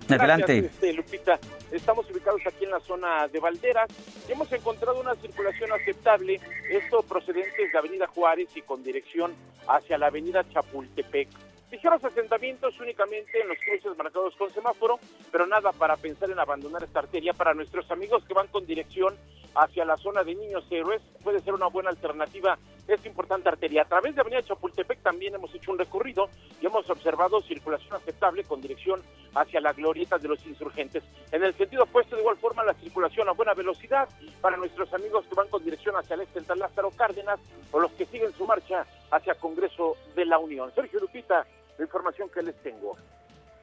Adelante. 0.06 0.58
este, 0.58 0.92
Lupita. 0.92 1.38
Estamos 1.72 2.10
ubicados 2.10 2.42
aquí 2.46 2.64
en 2.64 2.72
la 2.72 2.80
zona 2.80 3.26
de 3.28 3.40
Valderas. 3.40 3.88
Hemos 4.28 4.52
encontrado 4.52 5.00
una 5.00 5.14
circulación 5.14 5.72
aceptable, 5.72 6.38
esto 6.68 7.02
procedente 7.04 7.68
de 7.72 7.78
Avenida 7.78 8.06
Juárez 8.08 8.54
y 8.54 8.60
con 8.60 8.82
dirección 8.82 9.32
hacia 9.66 9.96
la 9.96 10.08
Avenida 10.08 10.44
Chapultepec. 10.52 11.28
Ligeros 11.70 12.02
asentamientos 12.04 12.78
únicamente 12.80 13.40
en 13.40 13.48
los 13.48 13.58
cruces 13.58 13.96
marcados 13.96 14.34
con 14.36 14.52
semáforo, 14.52 14.98
pero 15.30 15.46
nada 15.46 15.70
para 15.72 15.96
pensar 15.96 16.28
en 16.28 16.38
abandonar 16.38 16.82
esta 16.82 16.98
arteria. 16.98 17.32
Para 17.32 17.54
nuestros 17.54 17.88
amigos 17.92 18.24
que 18.24 18.34
van 18.34 18.48
con 18.48 18.66
dirección 18.66 19.16
hacia 19.54 19.84
la 19.84 19.96
zona 19.96 20.24
de 20.24 20.34
Niños 20.34 20.64
Héroes, 20.70 21.00
puede 21.22 21.40
ser 21.40 21.54
una 21.54 21.68
buena 21.68 21.90
alternativa 21.90 22.58
esta 22.88 23.08
importante 23.08 23.48
arteria. 23.48 23.82
A 23.82 23.84
través 23.84 24.14
de 24.14 24.20
Avenida 24.20 24.42
Chapultepec 24.42 25.00
también 25.00 25.34
hemos 25.34 25.54
hecho 25.54 25.70
un 25.70 25.78
recorrido 25.78 26.28
y 26.60 26.66
hemos 26.66 26.88
observado 26.90 27.40
circulación 27.42 27.94
aceptable 27.94 28.42
con 28.44 28.60
dirección 28.60 29.00
hacia 29.34 29.60
la 29.60 29.72
glorieta 29.72 30.18
de 30.18 30.28
los 30.28 30.44
insurgentes. 30.46 31.04
En 31.30 31.44
el 31.44 31.54
sentido 31.54 31.84
opuesto, 31.84 32.16
de 32.16 32.22
igual 32.22 32.36
forma, 32.38 32.64
la 32.64 32.74
circulación 32.74 33.28
a 33.28 33.32
buena 33.32 33.54
velocidad 33.54 34.08
para 34.40 34.56
nuestros 34.56 34.92
amigos 34.92 35.24
que 35.26 35.36
van 35.36 35.48
con 35.48 35.64
dirección 35.64 35.94
hacia 35.96 36.14
el 36.14 36.22
este, 36.22 36.40
en 36.40 36.58
Lázaro 36.58 36.90
Cárdenas, 36.90 37.38
o 37.70 37.78
los 37.78 37.92
que 37.92 38.06
siguen 38.06 38.32
su 38.32 38.44
marcha 38.44 38.84
hacia 39.10 39.34
Congreso 39.36 39.96
de 40.16 40.24
la 40.24 40.38
Unión. 40.38 40.72
Sergio 40.74 40.98
Lupita, 40.98 41.46
la 41.80 41.86
información 41.86 42.28
que 42.28 42.42
les 42.42 42.54
tengo. 42.62 42.94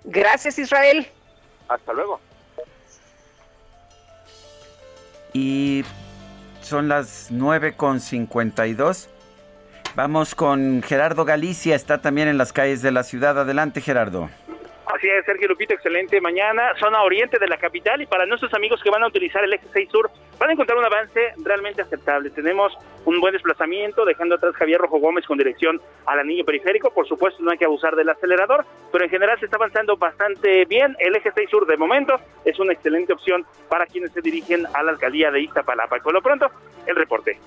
Gracias, 0.04 0.58
Israel. 0.58 1.08
Hasta 1.68 1.94
luego. 1.94 2.20
Y 5.34 5.84
son 6.62 6.88
las 6.88 7.28
9 7.30 7.76
con 7.76 8.00
52. 8.00 9.10
Vamos 9.96 10.34
con 10.34 10.82
Gerardo 10.82 11.26
Galicia, 11.26 11.76
está 11.76 12.02
también 12.02 12.28
en 12.28 12.40
las 12.40 12.54
calles 12.54 12.82
de 12.82 12.92
la 12.92 13.04
ciudad. 13.04 13.40
Adelante, 13.40 13.82
Gerardo. 13.82 14.30
Así 14.94 15.06
es, 15.10 15.26
Sergio 15.26 15.50
Lupita, 15.50 15.74
excelente 15.74 16.22
mañana. 16.22 16.74
Zona 16.80 17.04
oriente 17.04 17.38
de 17.40 17.48
la 17.48 17.58
capital 17.58 18.02
y 18.02 18.06
para 18.06 18.26
nuestros 18.26 18.54
amigos 18.54 18.82
que 18.82 18.90
van 18.90 19.04
a 19.04 19.08
utilizar 19.08 19.44
el 19.44 19.52
eje 19.52 19.68
6 19.74 19.90
sur, 19.92 20.10
van 20.40 20.50
a 20.50 20.54
encontrar 20.54 20.78
un 20.78 20.86
avance 20.86 21.34
realmente 21.44 21.82
aceptable. 21.82 22.30
Tenemos 22.30 22.72
un 23.04 23.20
buen 23.20 23.34
desplazamiento, 23.34 24.06
dejando 24.06 24.36
atrás 24.36 24.56
Javier 24.56 24.80
Rojo 24.80 25.00
Gómez 25.00 25.26
con 25.26 25.38
dirección 25.38 25.82
al 26.06 26.20
anillo 26.20 26.46
periférico. 26.46 26.92
Por 26.92 27.06
supuesto, 27.06 27.44
no 27.44 27.52
hay 27.52 27.58
que 27.58 27.66
abusar 27.66 27.98
del 27.98 28.08
acelerador, 28.08 28.66
pero 28.90 29.04
en 29.04 29.10
general 29.10 29.38
se 29.40 29.46
está 29.46 29.58
avanzando 29.58 29.98
bastante 29.98 30.64
bien. 30.64 30.96
El 31.00 31.18
eje 31.18 31.32
6 31.36 31.50
sur, 31.50 31.68
de 31.68 31.76
momento, 31.76 32.16
es 32.46 32.58
una 32.58 32.72
excelente 32.72 33.12
opción 33.12 33.46
para 33.68 33.88
quienes 33.88 34.14
se 34.14 34.22
dirigen 34.22 34.66
a 34.74 34.84
la 34.84 34.92
alcaldía 34.92 35.32
de 35.32 35.42
Iztapalapa. 35.42 35.98
Por 36.00 36.14
lo 36.14 36.22
pronto, 36.22 36.50
el 36.86 36.96
reporte. 36.96 37.38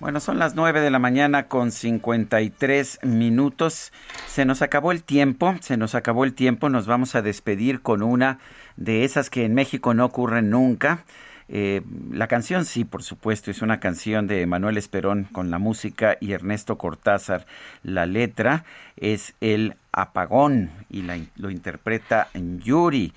Bueno, 0.00 0.20
son 0.20 0.38
las 0.38 0.54
9 0.54 0.80
de 0.80 0.92
la 0.92 1.00
mañana 1.00 1.48
con 1.48 1.72
53 1.72 3.00
minutos. 3.02 3.92
Se 4.28 4.44
nos 4.44 4.62
acabó 4.62 4.92
el 4.92 5.02
tiempo, 5.02 5.56
se 5.60 5.76
nos 5.76 5.96
acabó 5.96 6.22
el 6.22 6.34
tiempo. 6.34 6.68
Nos 6.68 6.86
vamos 6.86 7.16
a 7.16 7.22
despedir 7.22 7.80
con 7.82 8.04
una 8.04 8.38
de 8.76 9.02
esas 9.02 9.28
que 9.28 9.44
en 9.44 9.54
México 9.54 9.94
no 9.94 10.04
ocurren 10.04 10.50
nunca. 10.50 11.04
Eh, 11.48 11.82
la 12.12 12.28
canción 12.28 12.64
sí, 12.64 12.84
por 12.84 13.02
supuesto, 13.02 13.50
es 13.50 13.60
una 13.60 13.80
canción 13.80 14.28
de 14.28 14.46
Manuel 14.46 14.76
Esperón 14.76 15.24
con 15.24 15.50
la 15.50 15.58
música 15.58 16.16
y 16.20 16.30
Ernesto 16.30 16.78
Cortázar. 16.78 17.46
La 17.82 18.06
letra 18.06 18.64
es 18.96 19.34
El 19.40 19.74
Apagón 20.00 20.70
y 20.88 21.02
la, 21.02 21.18
lo 21.36 21.50
interpreta 21.50 22.28
Yuri. 22.34 23.12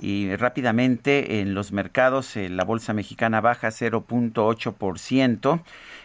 Y 0.00 0.34
rápidamente 0.36 1.40
en 1.40 1.54
los 1.54 1.72
mercados 1.72 2.36
eh, 2.36 2.48
la 2.48 2.64
bolsa 2.64 2.92
mexicana 2.92 3.40
baja 3.40 3.68
0.8% 3.68 5.60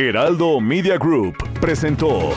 Heraldo 0.06 0.62
Media 0.62 1.00
Group 1.00 1.36
presentó 1.60 2.32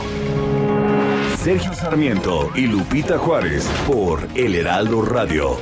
Sergio 1.37 1.75
Sarmiento 1.75 2.51
y 2.55 2.67
Lupita 2.67 3.19
Juárez 3.19 3.67
por 3.87 4.27
El 4.35 4.55
Heraldo 4.55 5.03
Radio. 5.03 5.59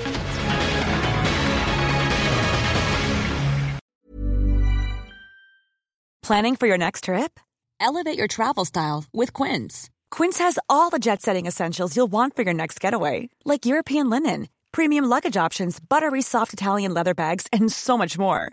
Planning 6.23 6.55
for 6.55 6.69
your 6.69 6.79
next 6.79 7.05
trip? 7.05 7.41
Elevate 7.81 8.17
your 8.17 8.29
travel 8.29 8.65
style 8.65 9.05
with 9.13 9.33
Quince. 9.33 9.91
Quince 10.13 10.39
has 10.39 10.61
all 10.69 10.91
the 10.91 11.01
jet 11.01 11.21
setting 11.23 11.47
essentials 11.47 11.97
you'll 11.97 12.07
want 12.07 12.37
for 12.37 12.43
your 12.43 12.55
next 12.55 12.81
getaway, 12.81 13.29
like 13.45 13.67
European 13.67 14.09
linen, 14.09 14.49
premium 14.71 15.07
luggage 15.07 15.37
options, 15.37 15.81
buttery 15.81 16.23
soft 16.23 16.53
Italian 16.53 16.95
leather 16.95 17.15
bags, 17.15 17.47
and 17.53 17.73
so 17.73 17.99
much 17.99 18.17
more. 18.17 18.53